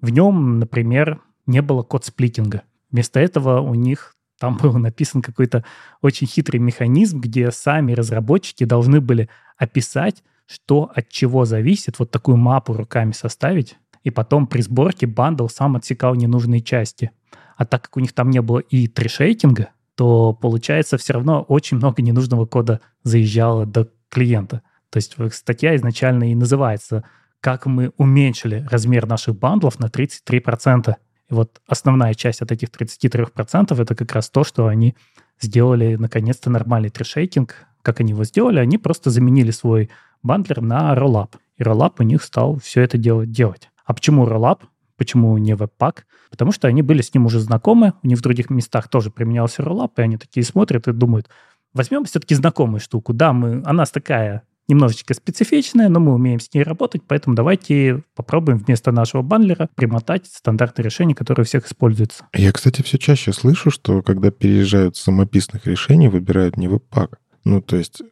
В 0.00 0.08
нем, 0.08 0.58
например, 0.58 1.20
не 1.44 1.60
было 1.60 1.82
code 1.82 2.03
splitting 2.03 2.51
а. 2.51 2.62
Вместо 2.90 3.20
этого 3.20 3.60
у 3.60 3.74
них 3.74 4.16
там 4.38 4.56
был 4.56 4.72
написан 4.78 5.20
какой-то 5.20 5.66
очень 6.00 6.26
хитрый 6.26 6.60
механизм, 6.60 7.20
где 7.20 7.50
сами 7.50 7.92
разработчики 7.92 8.64
должны 8.64 9.02
были 9.02 9.28
описать, 9.58 10.24
что 10.50 10.90
от 10.94 11.08
чего 11.08 11.44
зависит, 11.44 11.98
вот 12.00 12.10
такую 12.10 12.36
мапу 12.36 12.72
руками 12.72 13.12
составить, 13.12 13.76
и 14.02 14.10
потом 14.10 14.48
при 14.48 14.62
сборке 14.62 15.06
bundle 15.06 15.46
сам 15.46 15.76
отсекал 15.76 16.16
ненужные 16.16 16.60
части. 16.60 17.12
А 17.56 17.64
так 17.64 17.82
как 17.82 17.96
у 17.96 18.00
них 18.00 18.12
там 18.12 18.30
не 18.30 18.42
было 18.42 18.58
и 18.58 18.88
tree 18.88 19.13
shaking 19.13 19.56
а, 19.56 19.68
то 19.94 20.32
получается 20.32 20.96
все 20.96 21.12
равно 21.12 21.42
очень 21.42 21.76
много 21.76 22.02
ненужного 22.02 22.46
кода 22.46 22.80
заезжало 23.04 23.64
до 23.64 23.90
клиента. 24.08 24.62
То 24.90 24.96
есть 24.96 25.14
статья 25.32 25.76
изначально 25.76 26.32
и 26.32 26.34
называется 26.34 27.04
«Как 27.40 27.66
мы 27.66 27.92
уменьшили 27.96 28.66
размер 28.68 29.06
наших 29.06 29.38
бандлов 29.38 29.78
на 29.78 29.86
33%». 29.86 30.94
И 31.30 31.34
вот 31.34 31.60
основная 31.68 32.14
часть 32.14 32.42
от 32.42 32.50
этих 32.50 32.70
33% 32.70 33.80
это 33.80 33.94
как 33.94 34.12
раз 34.12 34.30
то, 34.30 34.42
что 34.42 34.66
они 34.66 34.96
сделали 35.40 35.94
наконец-то 35.94 36.50
нормальный 36.50 36.90
трешейкинг. 36.90 37.54
Как 37.82 38.00
они 38.00 38.12
его 38.12 38.24
сделали? 38.24 38.58
Они 38.58 38.78
просто 38.78 39.10
заменили 39.10 39.52
свой 39.52 39.90
бандлер 40.22 40.60
на 40.60 40.94
роллап. 40.94 41.36
И 41.56 41.62
роллап 41.62 42.00
у 42.00 42.02
них 42.02 42.22
стал 42.22 42.58
все 42.58 42.82
это 42.82 42.98
делать. 42.98 43.30
делать. 43.30 43.70
А 43.84 43.92
почему 43.92 44.26
Rollup? 44.26 44.60
Почему 44.96 45.36
не 45.38 45.52
Webpack? 45.52 46.04
Потому 46.30 46.52
что 46.52 46.68
они 46.68 46.82
были 46.82 47.02
с 47.02 47.12
ним 47.12 47.26
уже 47.26 47.40
знакомы, 47.40 47.94
у 48.02 48.06
них 48.06 48.18
в 48.18 48.22
других 48.22 48.50
местах 48.50 48.88
тоже 48.88 49.10
применялся 49.10 49.62
Rollup, 49.62 49.92
и 49.96 50.02
они 50.02 50.16
такие 50.16 50.44
смотрят 50.44 50.86
и 50.86 50.92
думают, 50.92 51.28
возьмем 51.72 52.04
все-таки 52.04 52.34
знакомую 52.34 52.80
штуку. 52.80 53.12
Да, 53.12 53.32
мы, 53.32 53.62
она 53.64 53.84
такая 53.86 54.44
немножечко 54.68 55.14
специфичная, 55.14 55.88
но 55.88 55.98
мы 55.98 56.14
умеем 56.14 56.38
с 56.38 56.54
ней 56.54 56.62
работать, 56.62 57.02
поэтому 57.06 57.34
давайте 57.34 58.04
попробуем 58.14 58.58
вместо 58.58 58.92
нашего 58.92 59.22
бандлера 59.22 59.68
примотать 59.74 60.26
стандартное 60.26 60.84
решение, 60.84 61.16
которое 61.16 61.42
у 61.42 61.46
всех 61.46 61.66
используется. 61.66 62.28
Я, 62.32 62.52
кстати, 62.52 62.82
все 62.82 62.96
чаще 62.96 63.32
слышу, 63.32 63.70
что 63.70 64.02
когда 64.02 64.30
переезжают 64.30 64.96
с 64.96 65.00
самописных 65.00 65.66
решений, 65.66 66.08
выбирают 66.08 66.56
не 66.56 66.68
веб-пак. 66.68 67.18
Ну, 67.44 67.60
то 67.60 67.76
есть 67.76 68.02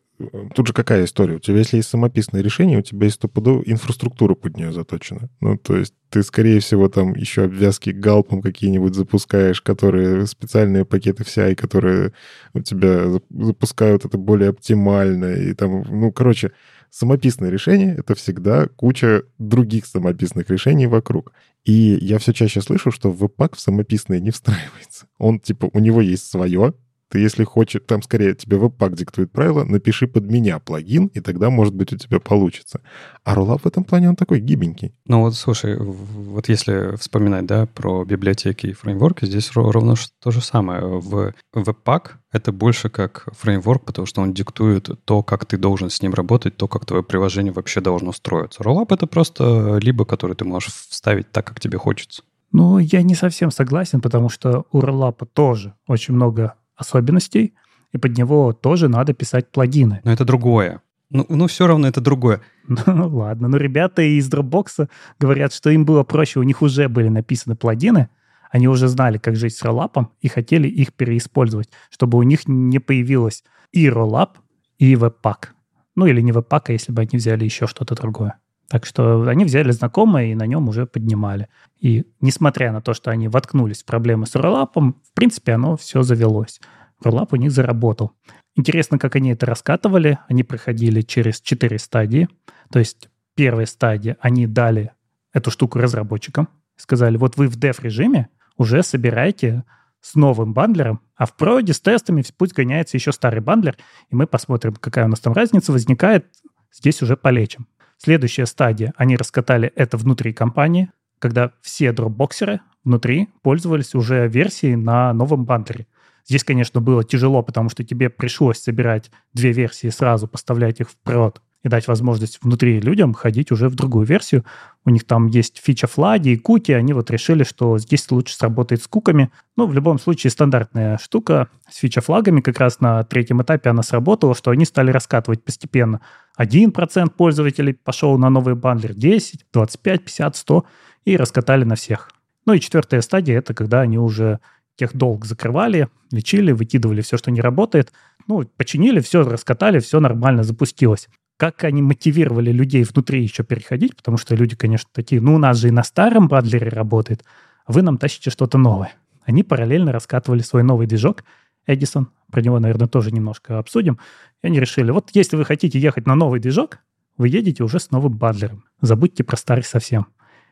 Тут 0.55 0.67
же 0.67 0.73
какая 0.73 1.05
история? 1.05 1.37
У 1.37 1.39
тебя, 1.39 1.59
если 1.59 1.77
есть 1.77 1.89
самописное 1.89 2.43
решение, 2.43 2.79
у 2.79 2.83
тебя 2.83 3.05
есть 3.05 3.17
стопудово 3.17 3.63
инфраструктура 3.65 4.35
под 4.35 4.57
нее 4.57 4.73
заточена. 4.73 5.31
Ну, 5.41 5.57
то 5.57 5.77
есть 5.77 5.95
ты, 6.11 6.23
скорее 6.25 6.59
всего, 6.59 6.89
там 6.89 7.15
еще 7.15 7.45
обвязки 7.45 7.91
галпом 7.91 8.43
какие-нибудь 8.43 8.95
запускаешь, 8.95 9.63
которые 9.63 10.27
специальные 10.27 10.85
пакеты 10.85 11.23
CI, 11.23 11.55
которые 11.55 12.13
у 12.53 12.61
тебя 12.61 13.21
запускают 13.31 14.05
это 14.05 14.19
более 14.19 14.51
оптимально. 14.51 15.35
И 15.35 15.55
там, 15.55 15.85
ну, 15.89 16.11
короче, 16.11 16.51
самописное 16.91 17.51
решение— 17.51 17.95
это 17.99 18.15
всегда 18.17 18.67
куча 18.67 19.23
других 19.39 19.87
самописных 19.87 20.51
решений 20.51 20.89
вокруг. 20.89 21.33
И 21.65 21.99
я 22.01 22.19
все 22.19 22.33
чаще 22.33 22.61
слышу, 22.61 22.91
что 22.91 23.13
веб-пак 23.13 23.55
в 23.55 23.61
самописное 23.61 24.19
не 24.19 24.31
встраивается. 24.31 25.07
Он, 25.19 25.39
типа, 25.39 25.71
у 25.73 25.79
него 25.79 26.01
есть 26.01 26.29
свое, 26.29 26.75
ты, 27.09 27.19
если 27.19 27.45
хочешь, 27.45 27.83
там 27.87 28.03
скорее 28.03 28.35
тебе 28.35 28.59
веб-пак 28.59 28.95
диктует 28.95 29.33
правила, 29.33 29.65
напиши 29.65 30.07
под 30.07 30.25
меня 30.25 30.59
плагин, 30.59 31.07
и 31.07 31.21
тогда, 31.21 31.51
может 31.51 31.75
быть, 31.75 31.93
у 31.93 31.97
тебя 31.97 32.21
получится. 32.21 32.81
А 33.25 33.35
Rollup 33.35 33.61
в 33.63 33.67
этом 33.67 33.85
плане 33.85 34.11
он 34.11 34.17
такой 34.17 34.41
гибенький. 34.41 34.95
Ну 35.07 35.23
вот, 35.23 35.35
слушай, 35.35 35.79
вот 35.79 36.49
если 36.49 36.97
вспоминать, 36.97 37.47
да, 37.47 37.67
про 37.67 38.05
библиотеки 38.05 38.67
и 38.67 38.73
фреймворки, 38.73 39.25
здесь 39.25 39.51
ровно 39.55 39.95
то 40.23 40.31
же 40.31 40.41
самое. 40.41 40.83
В 40.83 41.35
веб-пак 41.53 42.19
это 42.31 42.53
больше 42.53 42.91
как 42.91 43.29
фреймворк, 43.33 43.85
потому 43.85 44.07
что 44.07 44.21
он 44.21 44.35
диктует 44.35 44.91
то, 45.05 45.23
как 45.23 45.47
ты 45.47 45.57
должен 45.57 45.89
с 45.89 46.03
ним 46.03 46.13
работать, 46.13 46.57
то, 46.57 46.69
как 46.69 46.85
твое 46.85 47.03
приложение 47.03 47.53
вообще 47.53 47.81
должно 47.81 48.13
строиться. 48.13 48.63
Rollup— 48.63 48.89
это 48.91 49.07
просто 49.07 49.79
либо, 49.81 50.05
который 50.05 50.37
ты 50.37 50.45
можешь 50.45 50.73
вставить 50.73 51.31
так, 51.33 51.47
как 51.47 51.61
тебе 51.61 51.79
хочется. 51.79 52.23
Ну, 52.53 52.79
я 52.79 53.03
не 53.03 53.15
совсем 53.15 53.51
согласен, 53.51 54.01
потому 54.01 54.29
что 54.29 54.65
у 54.73 54.81
Rollup 54.81 55.27
тоже 55.33 55.75
очень 55.87 56.15
много 56.15 56.55
особенностей, 56.79 57.55
и 57.93 57.99
под 57.99 58.17
него 58.17 58.53
тоже 58.53 58.89
надо 58.89 59.13
писать 59.13 59.51
плагины. 59.51 60.01
Но 60.05 60.13
это 60.13 60.25
другое. 60.25 60.81
Ну, 61.11 61.27
ну 61.29 61.47
все 61.47 61.67
равно 61.67 61.89
это 61.89 62.01
другое. 62.01 62.41
Ну, 62.87 63.09
ладно. 63.09 63.49
Но 63.49 63.57
ребята 63.57 64.03
из 64.03 64.31
Dropbox 64.31 64.89
говорят, 65.19 65.55
что 65.55 65.71
им 65.71 65.85
было 65.85 66.05
проще. 66.05 66.39
У 66.39 66.43
них 66.43 66.63
уже 66.63 66.89
были 66.89 67.09
написаны 67.09 67.57
плагины, 67.57 68.09
они 68.51 68.69
уже 68.69 68.89
знали, 68.89 69.19
как 69.19 69.37
жить 69.37 69.57
с 69.57 69.63
роллапом, 69.63 70.11
и 70.21 70.29
хотели 70.29 70.69
их 70.69 70.93
переиспользовать, 70.93 71.71
чтобы 71.91 72.19
у 72.19 72.23
них 72.23 72.47
не 72.47 72.79
появилось 72.79 73.45
и 73.73 73.89
роллап, 73.89 74.39
и 74.79 74.97
веб-пак. 74.97 75.55
Ну, 75.97 76.07
или 76.07 76.21
не 76.21 76.33
веб-пак, 76.33 76.71
а 76.71 76.73
если 76.73 76.93
бы 76.93 77.03
они 77.03 77.19
взяли 77.19 77.45
еще 77.45 77.67
что-то 77.67 77.95
другое. 77.95 78.39
Так 78.69 78.85
что 78.85 79.23
они 79.27 79.45
взяли 79.45 79.71
знакомое 79.71 80.27
и 80.27 80.35
на 80.35 80.47
нем 80.47 80.69
уже 80.69 80.87
поднимали. 80.87 81.49
И 81.81 82.05
несмотря 82.21 82.71
на 82.71 82.83
то, 82.83 82.93
что 82.93 83.11
они 83.11 83.29
воткнулись 83.29 83.83
в 83.83 83.87
проблемы 83.87 84.27
с 84.27 84.35
роллапом, 84.35 85.01
в 85.03 85.15
принципе, 85.15 85.53
оно 85.53 85.77
все 85.77 86.03
завелось. 86.03 86.61
Роллап 87.03 87.33
у 87.33 87.37
них 87.37 87.51
заработал. 87.51 88.13
Интересно, 88.57 88.99
как 88.99 89.17
они 89.17 89.31
это 89.31 89.47
раскатывали. 89.47 90.19
Они 90.29 90.43
проходили 90.43 91.01
через 91.01 91.41
четыре 91.41 91.79
стадии. 91.79 92.29
То 92.71 92.79
есть 92.79 93.09
первая 93.35 93.67
стадия, 93.67 94.17
они 94.21 94.47
дали 94.47 94.93
эту 95.33 95.51
штуку 95.51 95.79
разработчикам. 95.79 96.49
Сказали, 96.77 97.17
вот 97.17 97.37
вы 97.37 97.49
в 97.49 97.57
деф-режиме 97.57 98.29
уже 98.57 98.83
собираете 98.83 99.65
с 100.01 100.15
новым 100.15 100.53
бандлером, 100.53 101.01
а 101.17 101.27
в 101.27 101.37
проводе 101.37 101.73
с 101.73 101.81
тестами 101.81 102.25
пусть 102.37 102.55
гоняется 102.55 102.97
еще 102.97 103.13
старый 103.13 103.41
бандлер, 103.41 103.77
и 104.11 104.15
мы 104.15 104.27
посмотрим, 104.27 104.75
какая 104.75 105.07
у 105.07 105.09
нас 105.09 105.21
там 105.21 105.33
разница 105.33 105.73
возникает, 105.73 106.27
здесь 106.73 107.03
уже 107.03 107.17
полечим. 107.17 107.67
Следующая 107.99 108.47
стадия, 108.47 108.95
они 108.97 109.17
раскатали 109.17 109.73
это 109.75 109.97
внутри 109.97 110.33
компании, 110.33 110.91
когда 111.19 111.53
все 111.61 111.93
дропбоксеры 111.93 112.61
внутри 112.85 113.29
пользовались 113.43 113.95
уже 113.95 114.29
версией 114.29 114.77
на 114.77 115.13
новом 115.13 115.45
бандлере. 115.45 115.87
Здесь, 116.27 116.45
конечно, 116.45 116.81
было 116.81 117.03
тяжело, 117.03 117.43
потому 117.43 117.71
что 117.71 117.85
тебе 117.85 118.09
пришлось 118.09 118.59
собирать 118.59 119.11
две 119.33 119.51
версии 119.53 119.89
сразу, 119.89 120.29
поставлять 120.29 120.79
их 120.81 120.91
в 120.91 120.97
прод 120.97 121.43
и 121.65 121.69
дать 121.69 121.89
возможность 121.89 122.39
внутри 122.43 122.81
людям 122.81 123.15
ходить 123.15 123.51
уже 123.51 123.69
в 123.69 123.75
другую 123.75 124.07
версию. 124.07 124.45
У 124.85 124.91
них 124.91 125.05
там 125.05 125.27
есть 125.27 125.59
фича 125.59 125.87
флаги 125.87 126.31
и 126.31 126.37
куки, 126.37 126.71
они 126.71 126.93
вот 126.93 127.11
решили, 127.11 127.43
что 127.43 127.79
здесь 127.79 128.09
лучше 128.11 128.35
сработает 128.37 128.83
с 128.83 128.87
куками. 128.87 129.31
Ну, 129.57 129.67
в 129.67 129.75
любом 129.75 129.99
случае, 129.99 130.31
стандартная 130.31 130.99
штука 130.99 131.49
с 131.69 131.79
фича 131.79 132.01
флагами 132.01 132.41
как 132.41 132.59
раз 132.61 132.81
на 132.81 133.03
третьем 133.03 133.43
этапе 133.43 133.71
она 133.71 133.83
сработала, 133.83 134.35
что 134.35 134.51
они 134.51 134.65
стали 134.65 134.91
раскатывать 134.91 135.43
постепенно. 135.43 136.01
1% 136.39 137.11
пользователей 137.11 137.75
пошел 137.75 138.17
на 138.19 138.31
новый 138.31 138.55
бандлер, 138.55 138.95
10, 138.95 139.47
25, 139.53 140.05
50, 140.05 140.37
100 140.37 140.67
и 141.05 141.17
раскатали 141.17 141.65
на 141.65 141.75
всех. 141.75 142.11
Ну 142.47 142.55
и 142.55 142.61
четвертая 142.61 143.01
стадия— 143.01 143.39
это 143.41 143.55
когда 143.55 143.81
они 143.81 143.99
уже 143.99 144.41
техдолг 144.77 145.27
закрывали, 145.27 145.89
лечили, 146.11 146.53
выкидывали 146.53 147.03
все, 147.03 147.17
что 147.17 147.31
не 147.31 147.41
работает. 147.41 147.93
Ну, 148.27 148.45
починили, 148.57 149.01
все 149.01 149.23
раскатали, 149.23 149.81
все 149.81 150.01
нормально 150.01 150.45
запустилось. 150.45 151.09
Как 151.37 151.65
они 151.65 151.83
мотивировали 151.83 152.51
людей 152.51 152.85
внутри 152.85 153.23
еще 153.23 153.43
переходить, 153.43 153.97
потому 153.97 154.17
что 154.17 154.35
люди, 154.35 154.57
конечно, 154.57 154.89
такие, 154.93 155.21
ну, 155.21 155.35
у 155.35 155.39
нас 155.39 155.59
же 155.59 155.69
и 155.69 155.73
на 155.73 155.83
старом 155.83 156.29
бадлере 156.29 156.69
работает, 156.69 157.25
а 157.67 157.73
вы 157.73 157.83
нам 157.83 157.99
тащите 157.99 158.31
что-то 158.31 158.59
новое. 158.59 158.95
Они 159.23 159.43
параллельно 159.43 159.93
раскатывали 159.93 160.41
свой 160.41 160.63
новый 160.63 160.87
движок 160.87 161.25
Edison, 161.69 162.07
про 162.33 162.41
него, 162.41 162.59
наверное, 162.59 162.89
тоже 162.89 163.13
немножко 163.13 163.59
обсудим. 163.59 163.99
И 164.43 164.47
они 164.47 164.59
решили, 164.59 164.91
вот 164.91 165.11
если 165.13 165.37
вы 165.37 165.45
хотите 165.45 165.79
ехать 165.79 166.07
на 166.07 166.15
новый 166.15 166.41
движок, 166.41 166.79
вы 167.17 167.29
едете 167.29 167.63
уже 167.63 167.79
с 167.79 167.91
новым 167.91 168.17
бадлером. 168.17 168.65
Забудьте 168.81 169.25
про 169.25 169.37
старый 169.37 169.65
совсем. 169.65 170.07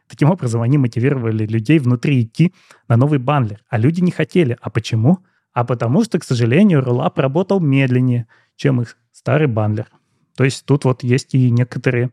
Таким 0.09 0.31
образом, 0.31 0.63
они 0.63 0.79
мотивировали 0.79 1.47
людей 1.47 1.79
внутри 1.79 2.23
идти 2.23 2.53
на 2.89 2.97
новый 2.97 3.19
бандлер. 3.19 3.63
А 3.69 3.79
люди 3.79 4.01
не 4.01 4.13
хотели. 4.13 4.57
А 4.61 4.71
почему? 4.71 5.19
А 5.53 5.65
потому 5.65 6.05
что, 6.05 6.19
к 6.19 6.25
сожалению, 6.25 6.83
Rollup 6.83 7.15
работал 7.17 7.61
медленнее, 7.61 8.27
чем 8.57 8.81
их 8.83 8.97
старый 9.11 9.47
бандлер. 9.49 9.89
То 10.37 10.45
есть 10.45 10.65
тут 10.65 10.85
вот 10.85 11.03
есть 11.03 11.35
и 11.35 11.51
некоторые 11.51 12.11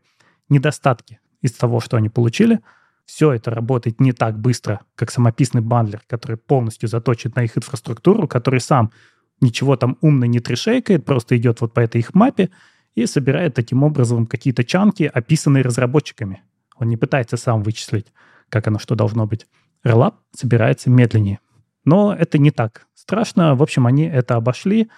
недостатки 0.48 1.20
из 1.42 1.52
того, 1.52 1.80
что 1.80 1.96
они 1.96 2.08
получили. 2.08 2.60
Все 3.06 3.32
это 3.32 3.50
работает 3.50 4.00
не 4.00 4.12
так 4.12 4.38
быстро, 4.38 4.80
как 4.94 5.10
самописный 5.10 5.60
бандлер, 5.60 6.02
который 6.06 6.36
полностью 6.36 6.88
заточен 6.88 7.32
на 7.34 7.44
их 7.44 7.56
инфраструктуру, 7.56 8.26
который 8.26 8.60
сам 8.60 8.92
ничего 9.40 9.76
там 9.76 9.98
умно 10.00 10.24
не 10.24 10.40
трешейкает, 10.40 11.04
просто 11.04 11.36
идет 11.36 11.60
вот 11.60 11.74
по 11.74 11.80
этой 11.80 12.00
их 12.00 12.14
мапе 12.14 12.50
и 12.94 13.06
собирает 13.06 13.54
таким 13.54 13.82
образом 13.82 14.26
какие-то 14.26 14.64
чанки, 14.64 15.10
описанные 15.12 15.62
разработчиками. 15.62 16.42
Он 16.76 16.88
не 16.88 16.96
пытается 16.96 17.36
сам 17.36 17.62
вычислить, 17.62 18.12
как 18.48 18.66
оно 18.66 18.78
что 18.78 18.94
должно 18.94 19.26
быть. 19.26 19.46
Rollup 19.84 20.14
собирается 20.34 20.90
медленнее. 20.90 21.40
Но 21.84 22.14
это 22.14 22.38
не 22.38 22.50
так 22.50 22.86
страшно. 22.94 23.54
В 23.54 23.62
общем, 23.62 23.86
они 23.86 24.04
это 24.04 24.36
обошли. 24.36 24.90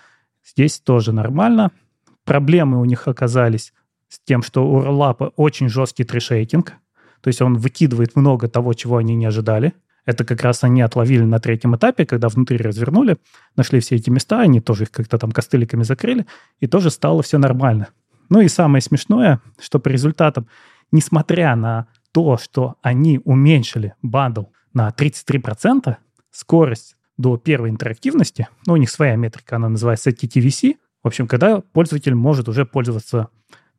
Здесь 0.45 0.79
тоже 0.79 1.13
нормально. 1.13 1.73
Проблемы 2.25 2.81
у 2.81 2.85
них 2.85 3.09
оказались 3.09 3.73
с 4.09 4.21
тем, 4.21 4.43
что 4.43 4.69
у 4.69 4.81
Rollup 4.81 5.33
очень 5.37 5.69
жесткий 5.69 6.05
трешейкинг. 6.05 6.75
То 7.27 7.29
есть 7.29 7.43
он 7.43 7.59
выкидывает 7.59 8.15
много 8.15 8.47
того, 8.47 8.73
чего 8.73 8.99
они 8.99 9.17
не 9.17 9.27
ожидали. 9.27 9.73
Это 10.05 10.25
как 10.25 10.43
раз 10.43 10.63
они 10.63 10.81
отловили 10.81 11.25
на 11.25 11.41
третьем 11.41 11.75
этапе, 11.75 12.07
когда 12.07 12.29
внутри 12.29 12.57
развернули, 12.57 13.17
нашли 13.57 13.81
все 13.81 13.97
эти 13.97 14.11
места, 14.11 14.39
они 14.43 14.61
тоже 14.61 14.85
их 14.85 14.93
как-то 14.93 15.19
там 15.19 15.33
костыликами 15.33 15.83
закрыли, 15.83 16.25
и 16.61 16.69
тоже 16.69 16.89
стало 16.89 17.25
все 17.25 17.39
нормально. 17.39 17.89
Ну 18.29 18.43
и 18.43 18.47
самое 18.47 18.81
смешное, 18.81 19.41
что 19.59 19.81
по 19.81 19.89
результатам 19.89 20.47
несмотря 20.93 21.57
на 21.57 21.89
то, 22.13 22.37
что 22.37 22.77
они 22.81 23.21
уменьшили 23.25 23.95
бандл 24.03 24.45
на 24.73 24.91
33%, 24.91 25.97
скорость 26.31 26.97
до 27.17 27.39
первой 27.39 27.71
интерактивности, 27.71 28.47
ну, 28.69 28.75
у 28.75 28.77
них 28.77 28.89
своя 28.89 29.17
метрика, 29.17 29.57
она 29.57 29.69
называется 29.69 30.11
TTVC, 30.11 30.77
в 31.03 31.09
общем, 31.09 31.27
когда 31.27 31.61
пользователь 31.61 32.15
может 32.15 32.49
уже 32.49 32.65
пользоваться 32.65 33.31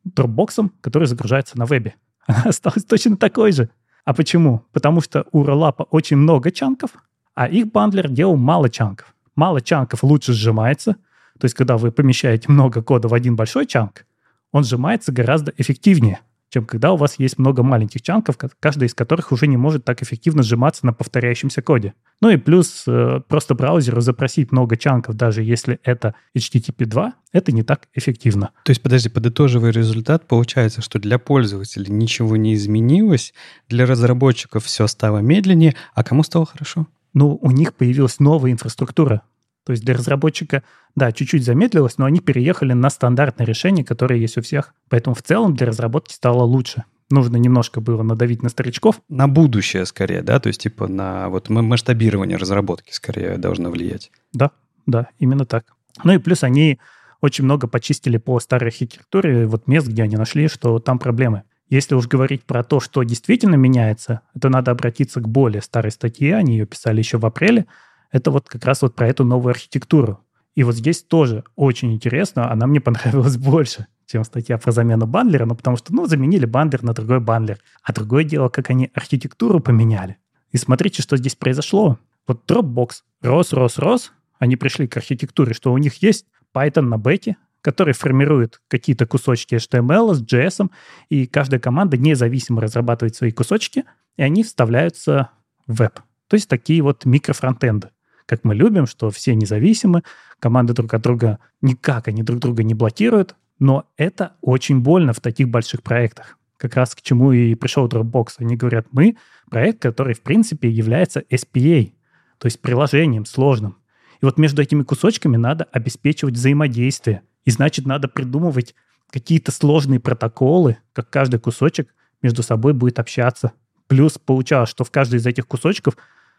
Dropbox, 0.06 0.68
который 0.82 1.08
загружается 1.08 1.56
на 1.58 1.64
вебе. 1.64 1.94
Она 2.28 2.42
осталась 2.44 2.84
точно 2.84 3.16
такой 3.16 3.52
же. 3.52 3.70
А 4.04 4.14
почему? 4.14 4.62
Потому 4.72 5.00
что 5.00 5.26
у 5.32 5.44
Rollup 5.44 5.86
очень 5.90 6.18
много 6.18 6.50
чанков, 6.50 6.90
а 7.34 7.48
их 7.48 7.72
бандлер 7.72 8.08
делал 8.08 8.36
мало 8.36 8.68
чанков. 8.68 9.14
Мало 9.34 9.60
чанков 9.60 10.04
лучше 10.04 10.32
сжимается. 10.32 10.96
То 11.38 11.44
есть, 11.44 11.54
когда 11.54 11.76
вы 11.76 11.90
помещаете 11.90 12.50
много 12.50 12.82
кода 12.82 13.08
в 13.08 13.14
один 13.14 13.36
большой 13.36 13.66
чанк, 13.66 14.04
он 14.52 14.64
сжимается 14.64 15.12
гораздо 15.12 15.52
эффективнее 15.56 16.20
чем 16.50 16.64
когда 16.64 16.92
у 16.92 16.96
вас 16.96 17.18
есть 17.18 17.38
много 17.38 17.62
маленьких 17.62 18.02
чанков, 18.02 18.36
каждый 18.60 18.86
из 18.86 18.94
которых 18.94 19.32
уже 19.32 19.46
не 19.46 19.56
может 19.56 19.84
так 19.84 20.02
эффективно 20.02 20.42
сжиматься 20.42 20.86
на 20.86 20.92
повторяющемся 20.92 21.62
коде. 21.62 21.94
Ну 22.20 22.30
и 22.30 22.36
плюс 22.36 22.84
э, 22.86 23.20
просто 23.28 23.54
браузеру 23.54 24.00
запросить 24.00 24.50
много 24.50 24.76
чанков, 24.76 25.14
даже 25.14 25.42
если 25.42 25.78
это 25.82 26.14
HTTP 26.36 26.86
2, 26.86 27.12
это 27.32 27.52
не 27.52 27.62
так 27.62 27.88
эффективно. 27.94 28.50
То 28.64 28.70
есть, 28.70 28.82
подожди, 28.82 29.08
подытоживая 29.08 29.70
результат, 29.70 30.26
получается, 30.26 30.82
что 30.82 30.98
для 30.98 31.18
пользователей 31.18 31.92
ничего 31.92 32.36
не 32.36 32.54
изменилось, 32.54 33.34
для 33.68 33.86
разработчиков 33.86 34.64
все 34.64 34.86
стало 34.86 35.18
медленнее, 35.18 35.76
а 35.94 36.02
кому 36.02 36.22
стало 36.22 36.46
хорошо? 36.46 36.86
Ну, 37.14 37.38
у 37.40 37.50
них 37.50 37.74
появилась 37.74 38.20
новая 38.20 38.52
инфраструктура. 38.52 39.22
То 39.68 39.72
есть 39.72 39.84
для 39.84 39.92
разработчика, 39.92 40.62
да, 40.96 41.12
чуть-чуть 41.12 41.44
замедлилось, 41.44 41.98
но 41.98 42.06
они 42.06 42.20
переехали 42.20 42.72
на 42.72 42.88
стандартное 42.88 43.44
решение, 43.44 43.84
которое 43.84 44.18
есть 44.18 44.38
у 44.38 44.40
всех. 44.40 44.72
Поэтому 44.88 45.14
в 45.14 45.22
целом 45.22 45.54
для 45.54 45.66
разработки 45.66 46.14
стало 46.14 46.42
лучше. 46.42 46.84
Нужно 47.10 47.36
немножко 47.36 47.82
было 47.82 48.02
надавить 48.02 48.42
на 48.42 48.48
старичков. 48.48 49.02
На 49.10 49.28
будущее 49.28 49.84
скорее, 49.84 50.22
да? 50.22 50.40
То 50.40 50.46
есть 50.46 50.62
типа 50.62 50.88
на 50.88 51.28
вот 51.28 51.50
масштабирование 51.50 52.38
разработки 52.38 52.94
скорее 52.94 53.36
должно 53.36 53.68
влиять. 53.68 54.10
Да, 54.32 54.52
да, 54.86 55.08
именно 55.18 55.44
так. 55.44 55.66
Ну 56.02 56.14
и 56.14 56.18
плюс 56.18 56.44
они 56.44 56.78
очень 57.20 57.44
много 57.44 57.68
почистили 57.68 58.16
по 58.16 58.40
старой 58.40 58.68
архитектуре, 58.68 59.46
вот 59.46 59.66
мест, 59.66 59.86
где 59.86 60.04
они 60.04 60.16
нашли, 60.16 60.48
что 60.48 60.78
там 60.78 60.98
проблемы. 60.98 61.42
Если 61.68 61.94
уж 61.94 62.06
говорить 62.08 62.44
про 62.44 62.64
то, 62.64 62.80
что 62.80 63.02
действительно 63.02 63.56
меняется, 63.56 64.22
то 64.40 64.48
надо 64.48 64.70
обратиться 64.70 65.20
к 65.20 65.28
более 65.28 65.60
старой 65.60 65.90
статье, 65.90 66.36
они 66.36 66.56
ее 66.56 66.64
писали 66.64 67.00
еще 67.00 67.18
в 67.18 67.26
апреле, 67.26 67.66
это 68.10 68.30
вот 68.30 68.48
как 68.48 68.64
раз 68.64 68.82
вот 68.82 68.94
про 68.94 69.08
эту 69.08 69.24
новую 69.24 69.50
архитектуру. 69.50 70.20
И 70.54 70.64
вот 70.64 70.74
здесь 70.74 71.02
тоже 71.02 71.44
очень 71.54 71.92
интересно, 71.92 72.50
она 72.50 72.66
мне 72.66 72.80
понравилась 72.80 73.36
больше, 73.36 73.86
чем 74.06 74.24
статья 74.24 74.58
про 74.58 74.72
замену 74.72 75.06
бандлера, 75.06 75.44
ну, 75.44 75.54
потому 75.54 75.76
что, 75.76 75.94
ну, 75.94 76.06
заменили 76.06 76.46
бандлер 76.46 76.82
на 76.82 76.94
другой 76.94 77.20
бандлер. 77.20 77.58
А 77.82 77.92
другое 77.92 78.24
дело, 78.24 78.48
как 78.48 78.70
они 78.70 78.90
архитектуру 78.94 79.60
поменяли. 79.60 80.16
И 80.50 80.56
смотрите, 80.56 81.02
что 81.02 81.16
здесь 81.16 81.36
произошло. 81.36 81.98
Вот 82.26 82.50
Dropbox 82.50 83.02
рос, 83.22 83.52
рос, 83.52 83.78
рос, 83.78 84.12
они 84.38 84.56
пришли 84.56 84.88
к 84.88 84.96
архитектуре, 84.96 85.54
что 85.54 85.72
у 85.72 85.78
них 85.78 86.02
есть 86.02 86.26
Python 86.54 86.82
на 86.82 86.98
бете, 86.98 87.36
который 87.60 87.92
формирует 87.92 88.60
какие-то 88.68 89.06
кусочки 89.06 89.56
HTML 89.56 90.14
с 90.14 90.22
JS, 90.22 90.70
и 91.08 91.26
каждая 91.26 91.60
команда 91.60 91.96
независимо 91.96 92.60
разрабатывает 92.60 93.14
свои 93.14 93.30
кусочки, 93.30 93.84
и 94.16 94.22
они 94.22 94.42
вставляются 94.42 95.30
в 95.66 95.76
веб. 95.78 96.00
То 96.28 96.34
есть 96.34 96.48
такие 96.48 96.82
вот 96.82 97.04
микрофронтенды 97.04 97.90
как 98.28 98.44
мы 98.44 98.54
любим, 98.54 98.86
что 98.86 99.08
все 99.08 99.34
независимы, 99.34 100.02
команды 100.38 100.74
друг 100.74 100.92
от 100.92 101.00
друга 101.00 101.38
никак 101.62 102.08
они 102.08 102.22
друг 102.22 102.40
друга 102.40 102.62
не 102.62 102.74
блокируют, 102.74 103.34
но 103.58 103.86
это 103.96 104.34
очень 104.42 104.80
больно 104.80 105.14
в 105.14 105.20
таких 105.20 105.48
больших 105.48 105.82
проектах. 105.82 106.36
Как 106.58 106.74
раз 106.74 106.94
к 106.94 107.00
чему 107.00 107.32
и 107.32 107.54
пришел 107.54 107.88
Dropbox. 107.88 108.34
Они 108.38 108.56
говорят, 108.56 108.88
мы 108.92 109.16
проект, 109.50 109.80
который 109.80 110.12
в 110.12 110.20
принципе 110.20 110.68
является 110.68 111.20
SPA, 111.20 111.90
то 112.36 112.46
есть 112.46 112.60
приложением 112.60 113.24
сложным. 113.24 113.78
И 114.20 114.24
вот 114.26 114.36
между 114.36 114.60
этими 114.60 114.82
кусочками 114.82 115.38
надо 115.38 115.64
обеспечивать 115.72 116.34
взаимодействие. 116.34 117.22
И 117.46 117.50
значит, 117.50 117.86
надо 117.86 118.08
придумывать 118.08 118.74
какие-то 119.10 119.52
сложные 119.52 120.00
протоколы, 120.00 120.76
как 120.92 121.08
каждый 121.08 121.40
кусочек 121.40 121.94
между 122.20 122.42
собой 122.42 122.74
будет 122.74 122.98
общаться. 122.98 123.52
Плюс 123.86 124.18
получалось, 124.18 124.68
что 124.68 124.84
в 124.84 124.90
каждый 124.90 125.16
из 125.16 125.26
этих 125.26 125.46
кусочков 125.46 125.96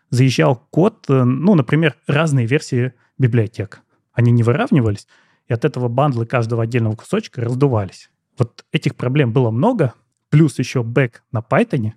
заезжал 0.09 0.67
код, 0.69 1.05
э, 1.09 1.23
ну, 1.23 1.55
например, 1.55 1.95
разные 2.07 2.45
версии 2.45 2.93
библиотек. 3.17 3.81
Они 4.13 4.31
не 4.31 4.43
выравнивались, 4.43 5.07
и 5.47 5.53
от 5.53 5.65
этого 5.65 5.87
бандлы 5.87 6.25
каждого 6.25 6.63
отдельного 6.63 6.95
кусочка 6.95 7.41
раздувались. 7.41 8.09
Вот 8.37 8.65
этих 8.71 8.95
проблем 8.95 9.33
было 9.33 9.51
много, 9.51 9.93
плюс 10.29 10.59
еще 10.59 10.83
бэк 10.83 11.23
на 11.31 11.39
Python. 11.39 11.91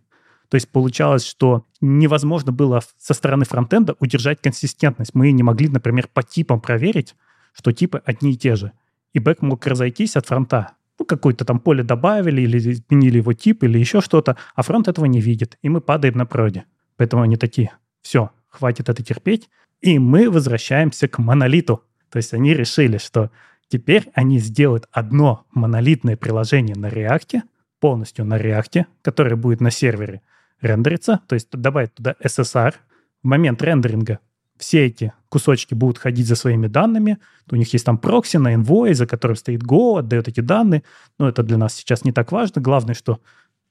То 0.49 0.57
есть 0.57 0.69
получалось, 0.69 1.25
что 1.25 1.65
невозможно 1.81 2.53
было 2.53 2.83
со 2.99 3.15
стороны 3.15 3.45
фронтенда 3.45 3.97
удержать 4.01 4.41
консистентность. 4.43 5.15
Мы 5.15 5.33
не 5.33 5.43
могли, 5.43 5.69
например, 5.69 6.09
по 6.13 6.23
типам 6.23 6.61
проверить, 6.61 7.15
что 7.53 7.73
типы 7.73 8.03
одни 8.05 8.33
и 8.33 8.37
те 8.37 8.57
же. 8.57 8.73
И 9.13 9.19
бэк 9.19 9.41
мог 9.41 9.67
разойтись 9.67 10.17
от 10.17 10.27
фронта. 10.27 10.73
Ну, 10.99 11.07
какое-то 11.07 11.45
там 11.45 11.59
поле 11.59 11.83
добавили 11.83 12.43
или 12.43 12.59
изменили 12.59 13.19
его 13.19 13.33
тип 13.33 13.65
или 13.65 13.79
еще 13.79 14.01
что-то, 14.01 14.37
а 14.55 14.63
фронт 14.63 14.89
этого 14.89 15.07
не 15.07 15.21
видит, 15.21 15.59
и 15.63 15.69
мы 15.69 15.81
падаем 15.81 16.17
на 16.17 16.27
проде. 16.27 16.65
Поэтому 16.97 17.23
они 17.23 17.37
такие, 17.37 17.73
все, 18.03 18.31
хватит 18.49 18.89
это 18.89 19.03
терпеть, 19.03 19.49
и 19.81 19.99
мы 19.99 20.31
возвращаемся 20.31 21.09
к 21.09 21.19
монолиту. 21.19 21.83
То 22.11 22.19
есть 22.19 22.35
они 22.35 22.55
решили, 22.55 22.99
что 22.99 23.31
теперь 23.69 24.11
они 24.15 24.39
сделают 24.39 24.87
одно 24.93 25.47
монолитное 25.51 26.17
приложение 26.17 26.77
на 26.77 26.87
React, 26.87 27.41
полностью 27.81 28.25
на 28.25 28.39
React, 28.39 28.85
которое 29.03 29.37
будет 29.37 29.61
на 29.61 29.71
сервере 29.71 30.21
рендериться, 30.61 31.21
то 31.27 31.35
есть 31.35 31.51
добавить 31.51 31.95
туда 31.95 32.15
SSR. 32.23 32.75
В 33.23 33.27
момент 33.27 33.63
рендеринга 33.63 34.21
все 34.57 34.87
эти 34.87 35.13
кусочки 35.29 35.75
будут 35.75 35.99
ходить 35.99 36.27
за 36.27 36.37
своими 36.37 36.69
данными. 36.69 37.19
У 37.51 37.57
них 37.57 37.73
есть 37.73 37.85
там 37.85 37.99
прокси 37.99 38.37
на 38.37 38.55
Envoy, 38.55 38.95
за 38.95 39.07
которым 39.07 39.37
стоит 39.37 39.63
Go, 39.63 39.99
отдает 39.99 40.29
эти 40.29 40.41
данные. 40.41 40.85
Но 41.19 41.29
это 41.29 41.43
для 41.43 41.57
нас 41.57 41.75
сейчас 41.75 42.05
не 42.05 42.13
так 42.13 42.31
важно. 42.31 42.63
Главное, 42.63 42.95
что 42.95 43.21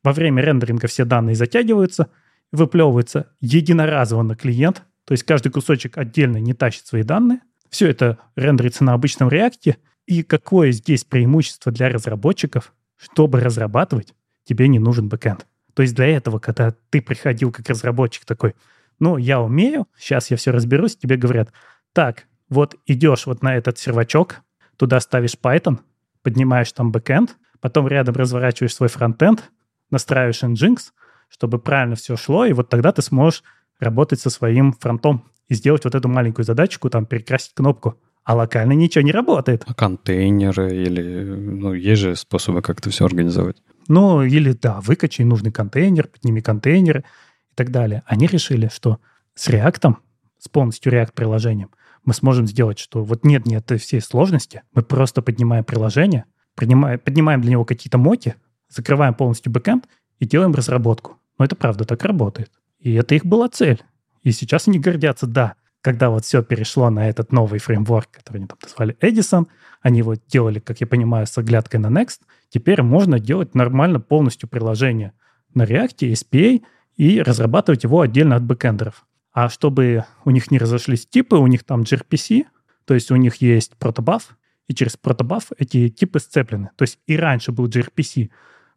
во 0.03 0.11
время 0.11 0.41
рендеринга 0.41 0.87
все 0.87 1.05
данные 1.05 1.35
затягиваются, 1.35 2.09
выплевывается 2.51 3.27
единоразово 3.39 4.23
на 4.23 4.35
клиент, 4.35 4.83
то 5.05 5.13
есть 5.13 5.23
каждый 5.23 5.51
кусочек 5.51 5.97
отдельно 5.97 6.37
не 6.37 6.53
тащит 6.53 6.85
свои 6.85 7.03
данные. 7.03 7.41
Все 7.69 7.89
это 7.89 8.17
рендерится 8.35 8.83
на 8.83 8.93
обычном 8.93 9.29
React 9.29 9.64
е. 9.64 9.77
И 10.05 10.23
какое 10.23 10.71
здесь 10.71 11.03
преимущество 11.03 11.71
для 11.71 11.89
разработчиков? 11.89 12.73
Чтобы 12.97 13.39
разрабатывать, 13.39 14.13
тебе 14.43 14.67
не 14.67 14.79
нужен 14.79 15.09
бэкэнд. 15.09 15.47
То 15.73 15.81
есть 15.81 15.95
для 15.95 16.07
этого, 16.07 16.39
когда 16.39 16.75
ты 16.89 17.01
приходил 17.01 17.51
как 17.51 17.69
разработчик 17.69 18.25
такой, 18.25 18.55
ну, 18.99 19.17
я 19.17 19.41
умею, 19.41 19.87
сейчас 19.97 20.29
я 20.29 20.37
все 20.37 20.51
разберусь, 20.51 20.97
тебе 20.97 21.15
говорят, 21.15 21.51
так, 21.93 22.25
вот 22.49 22.75
идешь 22.85 23.25
вот 23.25 23.41
на 23.41 23.55
этот 23.55 23.77
сервачок, 23.77 24.41
туда 24.77 24.99
ставишь 24.99 25.37
Python, 25.41 25.79
поднимаешь 26.21 26.71
там 26.73 26.91
бэкэнд, 26.91 27.37
потом 27.61 27.87
рядом 27.87 28.15
разворачиваешь 28.15 28.75
свой 28.75 28.89
фронтенд, 28.89 29.49
настраиваешь 29.89 30.43
Nginx, 30.43 30.91
чтобы 31.31 31.59
правильно 31.59 31.95
все 31.95 32.17
шло, 32.17 32.45
и 32.45 32.53
вот 32.53 32.69
тогда 32.69 32.91
ты 32.91 33.01
сможешь 33.01 33.43
работать 33.79 34.19
со 34.19 34.29
своим 34.29 34.73
фронтом 34.73 35.23
и 35.47 35.55
сделать 35.55 35.85
вот 35.85 35.95
эту 35.95 36.09
маленькую 36.09 36.45
задачку, 36.45 36.89
там, 36.89 37.05
перекрасить 37.05 37.53
кнопку. 37.53 37.97
А 38.23 38.35
локально 38.35 38.73
ничего 38.73 39.03
не 39.03 39.11
работает. 39.11 39.63
А 39.65 39.73
контейнеры 39.73 40.75
или... 40.75 41.23
Ну, 41.23 41.73
есть 41.73 42.01
же 42.01 42.15
способы 42.15 42.61
как-то 42.61 42.91
все 42.91 43.05
организовать. 43.05 43.57
Ну, 43.87 44.21
или, 44.21 44.51
да, 44.51 44.79
выкачай 44.81 45.25
нужный 45.25 45.51
контейнер, 45.51 46.07
подними 46.07 46.41
контейнеры 46.41 46.99
и 46.99 47.55
так 47.55 47.71
далее. 47.71 48.03
Они 48.05 48.27
решили, 48.27 48.69
что 48.71 48.99
с 49.33 49.49
React, 49.49 49.95
с 50.37 50.47
полностью 50.49 50.93
React-приложением, 50.93 51.71
мы 52.05 52.13
сможем 52.13 52.45
сделать, 52.45 52.77
что 52.77 53.03
вот 53.03 53.23
нет 53.25 53.45
нет 53.45 53.71
всей 53.79 54.01
сложности, 54.01 54.61
мы 54.73 54.83
просто 54.83 55.21
поднимаем 55.21 55.63
приложение, 55.63 56.25
поднимаем, 56.55 56.99
поднимаем 56.99 57.41
для 57.41 57.51
него 57.51 57.65
какие-то 57.65 57.97
моки, 57.97 58.35
закрываем 58.69 59.13
полностью 59.13 59.51
бэкэнд 59.51 59.87
и 60.19 60.25
делаем 60.25 60.53
разработку. 60.53 61.17
Но 61.41 61.45
это 61.45 61.55
правда 61.55 61.85
так 61.85 62.05
работает. 62.05 62.51
И 62.77 62.93
это 62.93 63.15
их 63.15 63.25
была 63.25 63.49
цель. 63.49 63.81
И 64.21 64.31
сейчас 64.31 64.67
они 64.67 64.77
гордятся, 64.77 65.25
да, 65.25 65.55
когда 65.81 66.11
вот 66.11 66.23
все 66.23 66.43
перешло 66.43 66.91
на 66.91 67.09
этот 67.09 67.31
новый 67.31 67.59
фреймворк, 67.59 68.11
который 68.11 68.37
они 68.37 68.45
там 68.45 68.59
назвали 68.61 68.95
Edison, 69.01 69.47
они 69.81 69.97
его 69.97 70.13
делали, 70.27 70.59
как 70.59 70.81
я 70.81 70.85
понимаю, 70.85 71.25
с 71.25 71.35
оглядкой 71.39 71.79
на 71.79 71.87
Next, 71.87 72.19
теперь 72.49 72.83
можно 72.83 73.19
делать 73.19 73.55
нормально 73.55 73.99
полностью 73.99 74.49
приложение 74.49 75.13
на 75.55 75.63
React, 75.63 76.11
SPA 76.11 76.61
и 76.97 77.21
разрабатывать 77.23 77.85
его 77.85 78.01
отдельно 78.01 78.35
от 78.35 78.43
бэкэндеров. 78.43 79.07
А 79.33 79.49
чтобы 79.49 80.05
у 80.23 80.29
них 80.29 80.51
не 80.51 80.59
разошлись 80.59 81.07
типы, 81.07 81.37
у 81.37 81.47
них 81.47 81.63
там 81.63 81.81
gRPC, 81.81 82.45
то 82.85 82.93
есть 82.93 83.09
у 83.09 83.15
них 83.15 83.37
есть 83.37 83.75
протобаф, 83.77 84.37
и 84.67 84.75
через 84.75 84.95
протобаф 84.95 85.51
эти 85.57 85.89
типы 85.89 86.19
сцеплены. 86.19 86.69
То 86.75 86.83
есть 86.83 86.99
и 87.07 87.17
раньше 87.17 87.51
был 87.51 87.67
gRPC, 87.67 88.29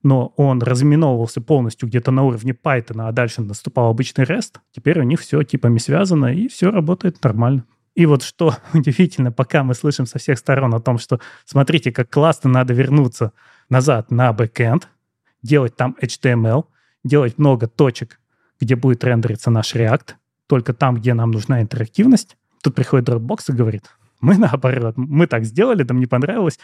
но 0.05 0.35
он 0.37 0.63
разминовывался 0.63 1.41
полностью 1.41 1.89
где-то 1.89 2.11
на 2.13 2.23
уровне 2.23 2.53
Python, 2.53 3.09
а 3.09 3.11
дальше 3.11 3.41
наступал 3.43 3.89
обычный 3.89 4.25
REST. 4.25 4.59
Теперь 4.71 5.01
у 5.01 5.03
них 5.03 5.19
все 5.19 5.43
типами 5.43 5.79
связано, 5.79 6.27
и 6.27 6.47
все 6.47 6.71
работает 6.71 7.21
нормально. 7.25 7.65
И 7.95 8.05
вот 8.05 8.23
что 8.23 8.55
удивительно, 8.75 9.33
пока 9.33 9.65
мы 9.65 9.75
слышим 9.75 10.05
со 10.07 10.19
всех 10.19 10.39
сторон 10.39 10.75
о 10.75 10.81
том, 10.81 10.99
что 10.99 11.21
смотрите, 11.47 11.91
как 11.91 12.11
классно 12.11 12.51
надо 12.51 12.75
вернуться 12.75 13.33
назад 13.71 14.11
на 14.11 14.33
бэкэнд, 14.35 14.89
делать 15.43 15.75
там 15.75 15.97
HTML, 16.01 16.67
делать 17.03 17.39
много 17.39 17.67
точек, 17.67 18.21
где 18.61 18.77
будет 18.77 19.03
рендериться 19.05 19.51
наш 19.51 19.75
React, 19.75 20.17
только 20.47 20.75
там, 20.75 20.97
где 20.97 21.15
нам 21.15 21.31
нужна 21.31 21.63
интерактивность. 21.63 22.37
Тут 22.63 22.75
приходит 22.75 23.09
Dropbox 23.09 23.45
и 23.49 23.53
говорит, 23.53 23.85
мы 24.21 24.37
наоборот, 24.37 24.95
мы 24.97 25.27
так 25.27 25.45
сделали, 25.45 25.83
нам 25.83 25.99
не 25.99 26.07
понравилось, 26.07 26.59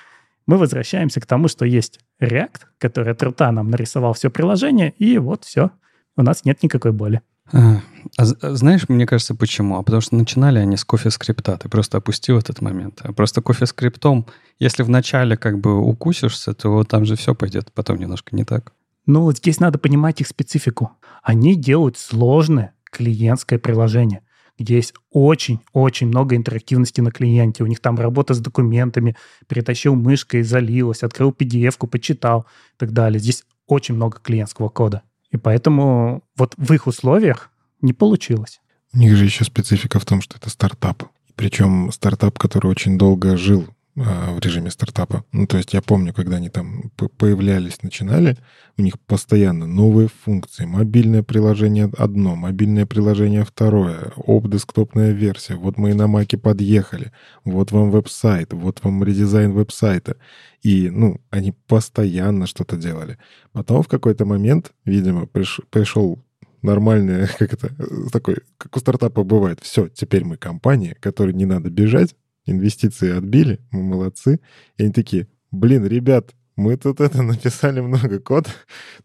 мы 0.47 0.57
возвращаемся 0.57 1.21
к 1.21 1.27
тому, 1.27 1.49
что 1.49 1.65
есть 1.65 2.01
React, 2.21 2.61
который 2.79 3.13
от 3.13 3.23
рута 3.23 3.51
нам 3.53 3.71
нарисовал 3.71 4.15
все 4.15 4.31
приложение, 4.31 4.93
и 4.99 5.19
вот 5.19 5.45
все, 5.45 5.71
у 6.17 6.23
нас 6.23 6.45
нет 6.45 6.63
никакой 6.63 6.93
боли. 6.93 7.23
А, 7.53 7.81
а 8.17 8.25
знаешь, 8.25 8.89
мне 8.89 9.07
кажется, 9.07 9.35
почему? 9.35 9.79
А 9.79 9.83
потому 9.83 10.01
что 10.01 10.15
начинали 10.15 10.59
они 10.59 10.77
с 10.77 10.85
кофе-скрипта. 10.85 11.59
Ты 11.59 11.69
просто 11.69 11.99
опустил 11.99 12.39
этот 12.39 12.61
момент. 12.61 13.01
А 13.03 13.13
просто 13.13 13.43
кофе-скриптом, 13.43 14.27
если 14.59 14.83
вначале 14.83 15.37
как 15.37 15.59
бы 15.59 15.79
укусишься, 15.81 16.55
то 16.55 16.85
там 16.85 17.05
же 17.05 17.17
все 17.17 17.35
пойдет 17.35 17.73
потом 17.73 17.99
немножко 17.99 18.37
не 18.37 18.45
так. 18.45 18.73
Ну, 19.07 19.23
вот 19.23 19.39
здесь 19.39 19.59
надо 19.59 19.79
понимать 19.79 20.21
их 20.21 20.29
специфику. 20.29 20.93
Они 21.23 21.57
делают 21.57 21.99
сложное 21.99 22.75
клиентское 22.91 23.59
приложение 23.59 24.23
есть 24.69 24.95
очень-очень 25.11 26.09
много 26.09 26.37
интерактивности 26.37 27.01
на 27.01 27.11
клиенте. 27.11 27.65
У 27.65 27.67
них 27.67 27.81
там 27.81 27.97
работа 27.97 28.35
с 28.35 28.41
документами, 28.41 29.17
перетащил 29.49 29.95
мышкой, 29.95 30.43
залилось, 30.43 31.03
открыл 31.03 31.31
PDF-ку, 31.31 31.87
почитал 31.87 32.47
и 32.75 32.79
так 32.79 32.93
далее. 32.93 33.21
Здесь 33.21 33.45
очень 33.67 33.95
много 33.95 34.19
клиентского 34.19 34.69
кода. 34.69 35.03
И 35.31 35.37
поэтому 35.37 36.23
вот 36.37 36.55
в 36.57 36.73
их 36.73 36.87
условиях 36.87 37.51
не 37.81 37.93
получилось. 37.93 38.61
У 38.93 38.99
них 38.99 39.17
же 39.17 39.25
еще 39.25 39.45
специфика 39.45 39.99
в 40.01 40.05
том, 40.05 40.21
что 40.21 40.37
это 40.37 40.51
стартап. 40.51 41.05
Причем 41.37 41.91
стартап, 41.93 42.39
который 42.39 42.67
очень 42.67 42.99
долго 42.99 43.37
жил 43.37 43.67
в 44.01 44.39
режиме 44.41 44.71
стартапа. 44.71 45.25
Ну, 45.33 45.47
то 45.47 45.59
есть 45.59 45.75
я 45.75 45.83
помню, 45.83 46.15
когда 46.15 46.37
они 46.37 46.49
там 46.49 46.91
появлялись, 47.19 47.83
начинали, 47.83 48.37
у 48.79 48.83
них 48.83 48.99
постоянно 49.01 49.67
новые 49.67 50.09
функции. 50.09 50.65
Мобильное 50.65 51.23
приложение 51.23 51.91
одно, 51.99 52.35
мобильное 52.35 52.87
приложение 52.87 53.45
второе, 53.45 54.13
об-десктопная 54.17 55.13
версия. 55.13 55.57
Вот 55.57 55.77
мы 55.77 55.91
и 55.91 55.95
на 55.95 56.07
Маке 56.07 56.39
подъехали. 56.39 57.13
Вот 57.45 57.73
вам 57.73 57.91
веб-сайт, 57.91 58.53
вот 58.53 58.83
вам 58.83 59.05
редизайн 59.05 59.53
веб-сайта. 59.53 60.17
И, 60.63 60.89
ну, 60.91 61.21
они 61.31 61.53
постоянно 61.67 62.47
что-то 62.47 62.77
делали. 62.77 63.19
Потом 63.53 63.83
в 63.83 63.89
какой-то 63.89 64.25
момент, 64.25 64.73
видимо, 64.85 65.27
приш, 65.27 65.61
пришел 65.71 66.23
нормальный, 66.63 67.27
как 67.39 67.53
это, 67.53 67.75
такой, 68.11 68.39
как 68.59 68.77
у 68.77 68.81
стартапа 68.81 69.25
бывает. 69.25 69.61
Все, 69.63 69.89
теперь 69.89 70.25
мы 70.25 70.37
компания, 70.37 70.97
которой 71.01 71.35
не 71.35 71.47
надо 71.47 71.71
бежать, 71.71 72.15
инвестиции 72.51 73.17
отбили, 73.17 73.61
мы 73.71 73.83
молодцы. 73.83 74.41
И 74.77 74.83
они 74.83 74.93
такие, 74.93 75.29
блин, 75.51 75.87
ребят, 75.87 76.35
мы 76.57 76.77
тут 76.77 77.01
это 77.01 77.23
написали 77.23 77.81
много 77.81 78.21
код, 78.21 78.47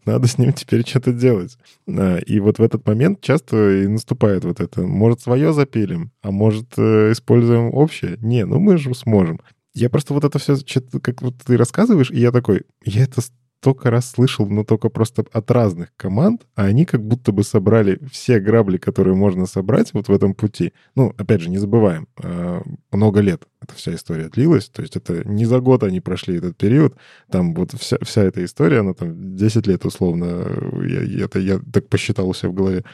надо 0.04 0.26
с 0.26 0.38
ним 0.38 0.52
теперь 0.52 0.86
что-то 0.86 1.12
делать. 1.12 1.56
А, 1.88 2.18
и 2.18 2.38
вот 2.38 2.58
в 2.58 2.62
этот 2.62 2.86
момент 2.86 3.20
часто 3.20 3.82
и 3.82 3.86
наступает 3.86 4.44
вот 4.44 4.60
это. 4.60 4.82
Может, 4.82 5.22
свое 5.22 5.52
запилим, 5.52 6.12
а 6.22 6.30
может, 6.30 6.74
э, 6.76 7.12
используем 7.12 7.72
общее? 7.72 8.18
Не, 8.20 8.44
ну 8.44 8.58
мы 8.58 8.76
же 8.78 8.94
сможем. 8.94 9.40
Я 9.74 9.90
просто 9.90 10.14
вот 10.14 10.24
это 10.24 10.38
все, 10.38 10.56
как 11.02 11.22
вот 11.22 11.36
ты 11.44 11.56
рассказываешь, 11.56 12.10
и 12.10 12.18
я 12.18 12.32
такой, 12.32 12.62
я 12.84 13.04
это 13.04 13.20
столько 13.66 13.90
раз 13.90 14.12
слышал, 14.12 14.46
но 14.48 14.62
только 14.62 14.90
просто 14.90 15.24
от 15.32 15.50
разных 15.50 15.88
команд, 15.96 16.46
а 16.54 16.66
они 16.66 16.84
как 16.84 17.02
будто 17.02 17.32
бы 17.32 17.42
собрали 17.42 17.98
все 18.12 18.38
грабли, 18.38 18.76
которые 18.76 19.16
можно 19.16 19.46
собрать 19.46 19.92
вот 19.92 20.06
в 20.06 20.12
этом 20.12 20.34
пути. 20.34 20.72
Ну, 20.94 21.12
опять 21.18 21.40
же, 21.40 21.50
не 21.50 21.58
забываем, 21.58 22.06
а, 22.22 22.62
много 22.92 23.18
лет 23.18 23.42
эта 23.60 23.74
вся 23.74 23.92
история 23.92 24.28
длилась, 24.28 24.68
то 24.68 24.82
есть 24.82 24.94
это 24.94 25.28
не 25.28 25.46
за 25.46 25.58
год 25.58 25.82
они 25.82 26.00
прошли 26.00 26.36
этот 26.36 26.56
период, 26.56 26.94
там 27.28 27.54
вот 27.54 27.72
вся, 27.72 27.96
вся 28.02 28.22
эта 28.22 28.44
история, 28.44 28.78
она 28.78 28.94
там 28.94 29.34
10 29.34 29.66
лет 29.66 29.84
условно, 29.84 30.46
я, 30.84 31.24
это 31.24 31.40
я 31.40 31.58
так 31.72 31.88
посчитал 31.88 32.28
у 32.28 32.34
себя 32.34 32.50
в 32.50 32.54
голове. 32.54 32.84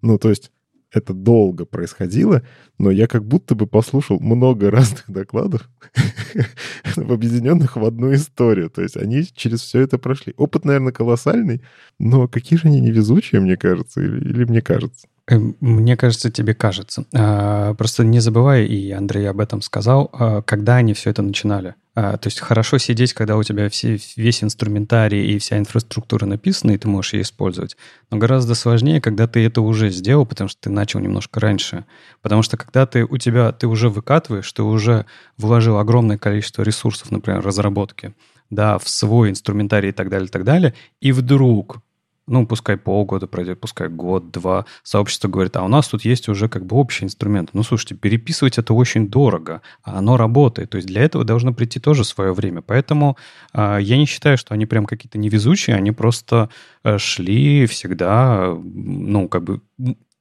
Ну, 0.00 0.16
то 0.16 0.30
есть 0.30 0.50
это 0.92 1.14
долго 1.14 1.64
происходило, 1.64 2.42
но 2.78 2.90
я 2.90 3.06
как 3.06 3.24
будто 3.24 3.54
бы 3.54 3.66
послушал 3.66 4.20
много 4.20 4.70
разных 4.70 5.04
докладов, 5.08 5.68
объединенных 6.96 7.76
в 7.76 7.84
одну 7.84 8.12
историю. 8.14 8.70
То 8.70 8.82
есть 8.82 8.96
они 8.96 9.24
через 9.24 9.60
все 9.62 9.80
это 9.80 9.98
прошли. 9.98 10.34
Опыт, 10.36 10.64
наверное, 10.64 10.92
колоссальный, 10.92 11.62
но 11.98 12.28
какие 12.28 12.58
же 12.58 12.68
они 12.68 12.80
невезучие, 12.80 13.40
мне 13.40 13.56
кажется, 13.56 14.00
или, 14.00 14.20
или 14.20 14.44
мне 14.44 14.60
кажется? 14.60 15.08
Э, 15.28 15.38
мне 15.60 15.96
кажется, 15.96 16.30
тебе 16.30 16.54
кажется. 16.54 17.04
А, 17.14 17.74
просто 17.74 18.04
не 18.04 18.20
забывай, 18.20 18.66
и 18.66 18.90
Андрей 18.90 19.28
об 19.28 19.40
этом 19.40 19.62
сказал, 19.62 20.10
а, 20.12 20.42
когда 20.42 20.76
они 20.76 20.94
все 20.94 21.10
это 21.10 21.22
начинали. 21.22 21.74
А, 21.94 22.16
то 22.16 22.28
есть 22.28 22.40
хорошо 22.40 22.78
сидеть, 22.78 23.12
когда 23.12 23.36
у 23.36 23.42
тебя 23.42 23.68
все, 23.68 23.98
весь 24.16 24.42
инструментарий 24.42 25.26
и 25.26 25.38
вся 25.38 25.58
инфраструктура 25.58 26.24
написана, 26.24 26.72
и 26.72 26.78
ты 26.78 26.88
можешь 26.88 27.12
ее 27.12 27.22
использовать. 27.22 27.76
Но 28.10 28.16
гораздо 28.16 28.54
сложнее, 28.54 29.00
когда 29.00 29.28
ты 29.28 29.44
это 29.44 29.60
уже 29.60 29.90
сделал, 29.90 30.24
потому 30.24 30.48
что 30.48 30.62
ты 30.62 30.70
начал 30.70 31.00
немножко 31.00 31.38
раньше. 31.38 31.84
Потому 32.22 32.42
что 32.42 32.56
когда 32.56 32.86
ты 32.86 33.04
у 33.04 33.18
тебя, 33.18 33.52
ты 33.52 33.66
уже 33.66 33.90
выкатываешь, 33.90 34.50
ты 34.52 34.62
уже 34.62 35.04
вложил 35.36 35.78
огромное 35.78 36.18
количество 36.18 36.62
ресурсов, 36.62 37.10
например, 37.10 37.42
разработки, 37.42 38.14
да, 38.48 38.78
в 38.78 38.88
свой 38.88 39.30
инструментарий 39.30 39.90
и 39.90 39.92
так 39.92 40.08
далее, 40.08 40.28
и 40.28 40.30
так 40.30 40.44
далее, 40.44 40.74
и 41.00 41.12
вдруг 41.12 41.82
ну, 42.26 42.46
пускай 42.46 42.76
полгода 42.76 43.26
пройдет, 43.26 43.60
пускай 43.60 43.88
год-два, 43.88 44.66
сообщество 44.82 45.28
говорит, 45.28 45.56
а 45.56 45.64
у 45.64 45.68
нас 45.68 45.88
тут 45.88 46.04
есть 46.04 46.28
уже 46.28 46.48
как 46.48 46.64
бы 46.64 46.76
общий 46.76 47.04
инструмент. 47.04 47.50
Ну, 47.52 47.62
слушайте, 47.62 47.94
переписывать 47.94 48.58
это 48.58 48.74
очень 48.74 49.08
дорого, 49.08 49.60
а 49.82 49.98
оно 49.98 50.16
работает. 50.16 50.70
То 50.70 50.76
есть 50.76 50.88
для 50.88 51.02
этого 51.02 51.24
должно 51.24 51.52
прийти 51.52 51.80
тоже 51.80 52.04
свое 52.04 52.32
время. 52.32 52.62
Поэтому 52.62 53.16
э, 53.52 53.78
я 53.80 53.96
не 53.96 54.06
считаю, 54.06 54.38
что 54.38 54.54
они 54.54 54.66
прям 54.66 54.86
какие-то 54.86 55.18
невезучие, 55.18 55.76
они 55.76 55.90
просто 55.90 56.48
э, 56.84 56.98
шли 56.98 57.66
всегда, 57.66 58.56
ну, 58.56 59.28
как 59.28 59.44
бы... 59.44 59.60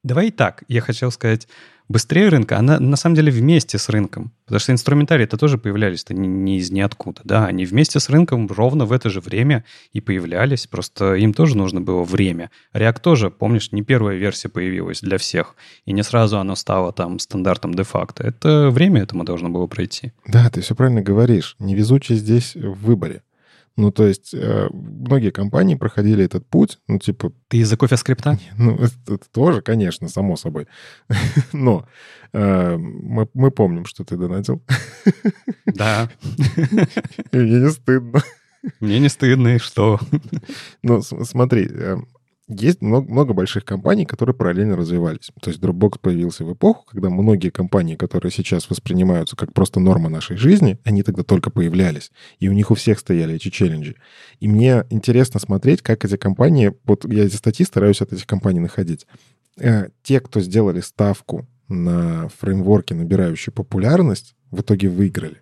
Давай 0.04 0.32
так, 0.32 0.64
я 0.68 0.82
хотел 0.82 1.12
сказать, 1.12 1.48
быстрее 1.90 2.30
рынка, 2.30 2.58
она 2.58 2.80
на 2.80 2.96
самом 2.96 3.16
деле 3.16 3.32
вместе 3.32 3.78
с 3.78 3.90
рынком. 3.90 4.32
Потому 4.46 4.60
что 4.60 4.72
инструментарии 4.72 5.24
это 5.24 5.38
тоже 5.38 5.58
появлялись-то 5.58 6.14
не, 6.14 6.28
не 6.28 6.58
из 6.58 6.72
ниоткуда. 6.72 7.22
Да, 7.24 7.46
они 7.46 7.66
вместе 7.66 8.00
с 8.00 8.10
рынком 8.10 8.48
ровно 8.48 8.86
в 8.86 8.92
это 8.92 9.10
же 9.10 9.22
время 9.22 9.64
и 9.94 10.02
появлялись. 10.02 10.68
Просто 10.68 11.16
им 11.16 11.34
тоже 11.34 11.56
нужно 11.56 11.82
было 11.82 12.04
время. 12.04 12.52
React 12.74 13.02
тоже, 13.02 13.30
помнишь, 13.30 13.72
не 13.72 13.82
первая 13.82 14.18
версия 14.18 14.50
появилась 14.50 15.02
для 15.02 15.18
всех. 15.18 15.56
И 15.86 15.94
не 15.94 16.04
сразу 16.04 16.38
оно 16.38 16.56
стало 16.56 16.92
там 16.92 17.20
стандартом 17.20 17.74
де-факто. 17.74 18.24
Это 18.24 18.70
время 18.70 19.02
этому 19.02 19.24
должно 19.24 19.50
было 19.50 19.68
пройти. 19.68 20.12
Да, 20.28 20.50
ты 20.50 20.62
все 20.62 20.76
правильно 20.76 21.02
говоришь. 21.02 21.56
Невезучий 21.60 22.16
здесь 22.16 22.56
в 22.56 22.86
выборе. 22.86 23.22
Ну, 23.78 23.92
то 23.92 24.06
есть 24.06 24.34
э, 24.34 24.68
многие 24.72 25.32
компании 25.32 25.76
проходили 25.76 26.26
этот 26.26 26.48
путь, 26.48 26.80
ну, 26.88 27.00
типа... 27.00 27.32
Ты 27.48 27.58
из-за 27.58 27.78
кофе 27.78 27.98
скрипта? 27.98 28.38
Ну, 28.58 28.76
это, 28.76 29.16
это 29.16 29.30
тоже, 29.32 29.62
конечно, 29.62 30.10
само 30.10 30.36
собой. 30.36 30.68
Но 31.54 31.88
э, 32.34 32.78
мы, 32.78 33.28
мы 33.34 33.52
помним, 33.52 33.86
что 33.86 34.04
ты 34.04 34.18
донатил. 34.18 34.62
Да. 35.66 36.10
Мне 37.32 37.60
не 37.60 37.70
стыдно. 37.72 38.22
Мне 38.80 39.00
не 39.00 39.10
стыдно, 39.10 39.56
и 39.56 39.58
что? 39.58 40.00
Ну, 40.84 41.02
смотри, 41.02 41.68
э, 41.70 41.98
есть 42.52 42.82
много, 42.82 43.10
много 43.10 43.34
больших 43.34 43.64
компаний, 43.64 44.06
которые 44.06 44.36
параллельно 44.36 44.76
развивались. 44.76 45.32
То 45.42 45.50
есть 45.50 45.62
Dropbox 45.62 46.00
появился 46.00 46.44
в 46.44 46.54
эпоху, 46.54 46.86
когда 46.90 47.10
многие 47.10 47.50
компании, 47.50 47.96
которые 47.96 48.32
сейчас 48.32 48.70
воспринимаются 48.70 49.36
как 49.36 49.54
просто 49.54 49.80
норма 49.80 50.10
нашей 50.10 50.38
жизни, 50.38 50.78
они 50.84 51.04
тогда 51.04 51.24
только 51.24 51.50
появлялись. 51.50 52.12
И 52.40 52.50
у 52.50 52.52
них 52.52 52.70
у 52.70 52.76
всех 52.76 53.00
стояли 53.00 53.36
эти 53.36 53.50
челленджи. 53.50 53.96
И 54.40 54.48
мне 54.48 54.84
интересно 54.90 55.40
смотреть, 55.40 55.82
как 55.82 56.04
эти 56.04 56.18
компании... 56.18 56.74
Вот 56.84 57.06
я 57.06 57.26
эти 57.26 57.36
статьи 57.36 57.66
стараюсь 57.66 58.02
от 58.02 58.12
этих 58.12 58.28
компаний 58.28 58.60
находить. 58.60 59.08
Э, 59.58 59.90
те, 60.04 60.20
кто 60.20 60.42
сделали 60.42 60.82
ставку 60.82 61.48
на 61.70 62.28
фреймворки, 62.40 62.94
набирающие 62.94 63.54
популярность, 63.54 64.36
в 64.52 64.62
итоге 64.62 64.90
выиграли 64.90 65.42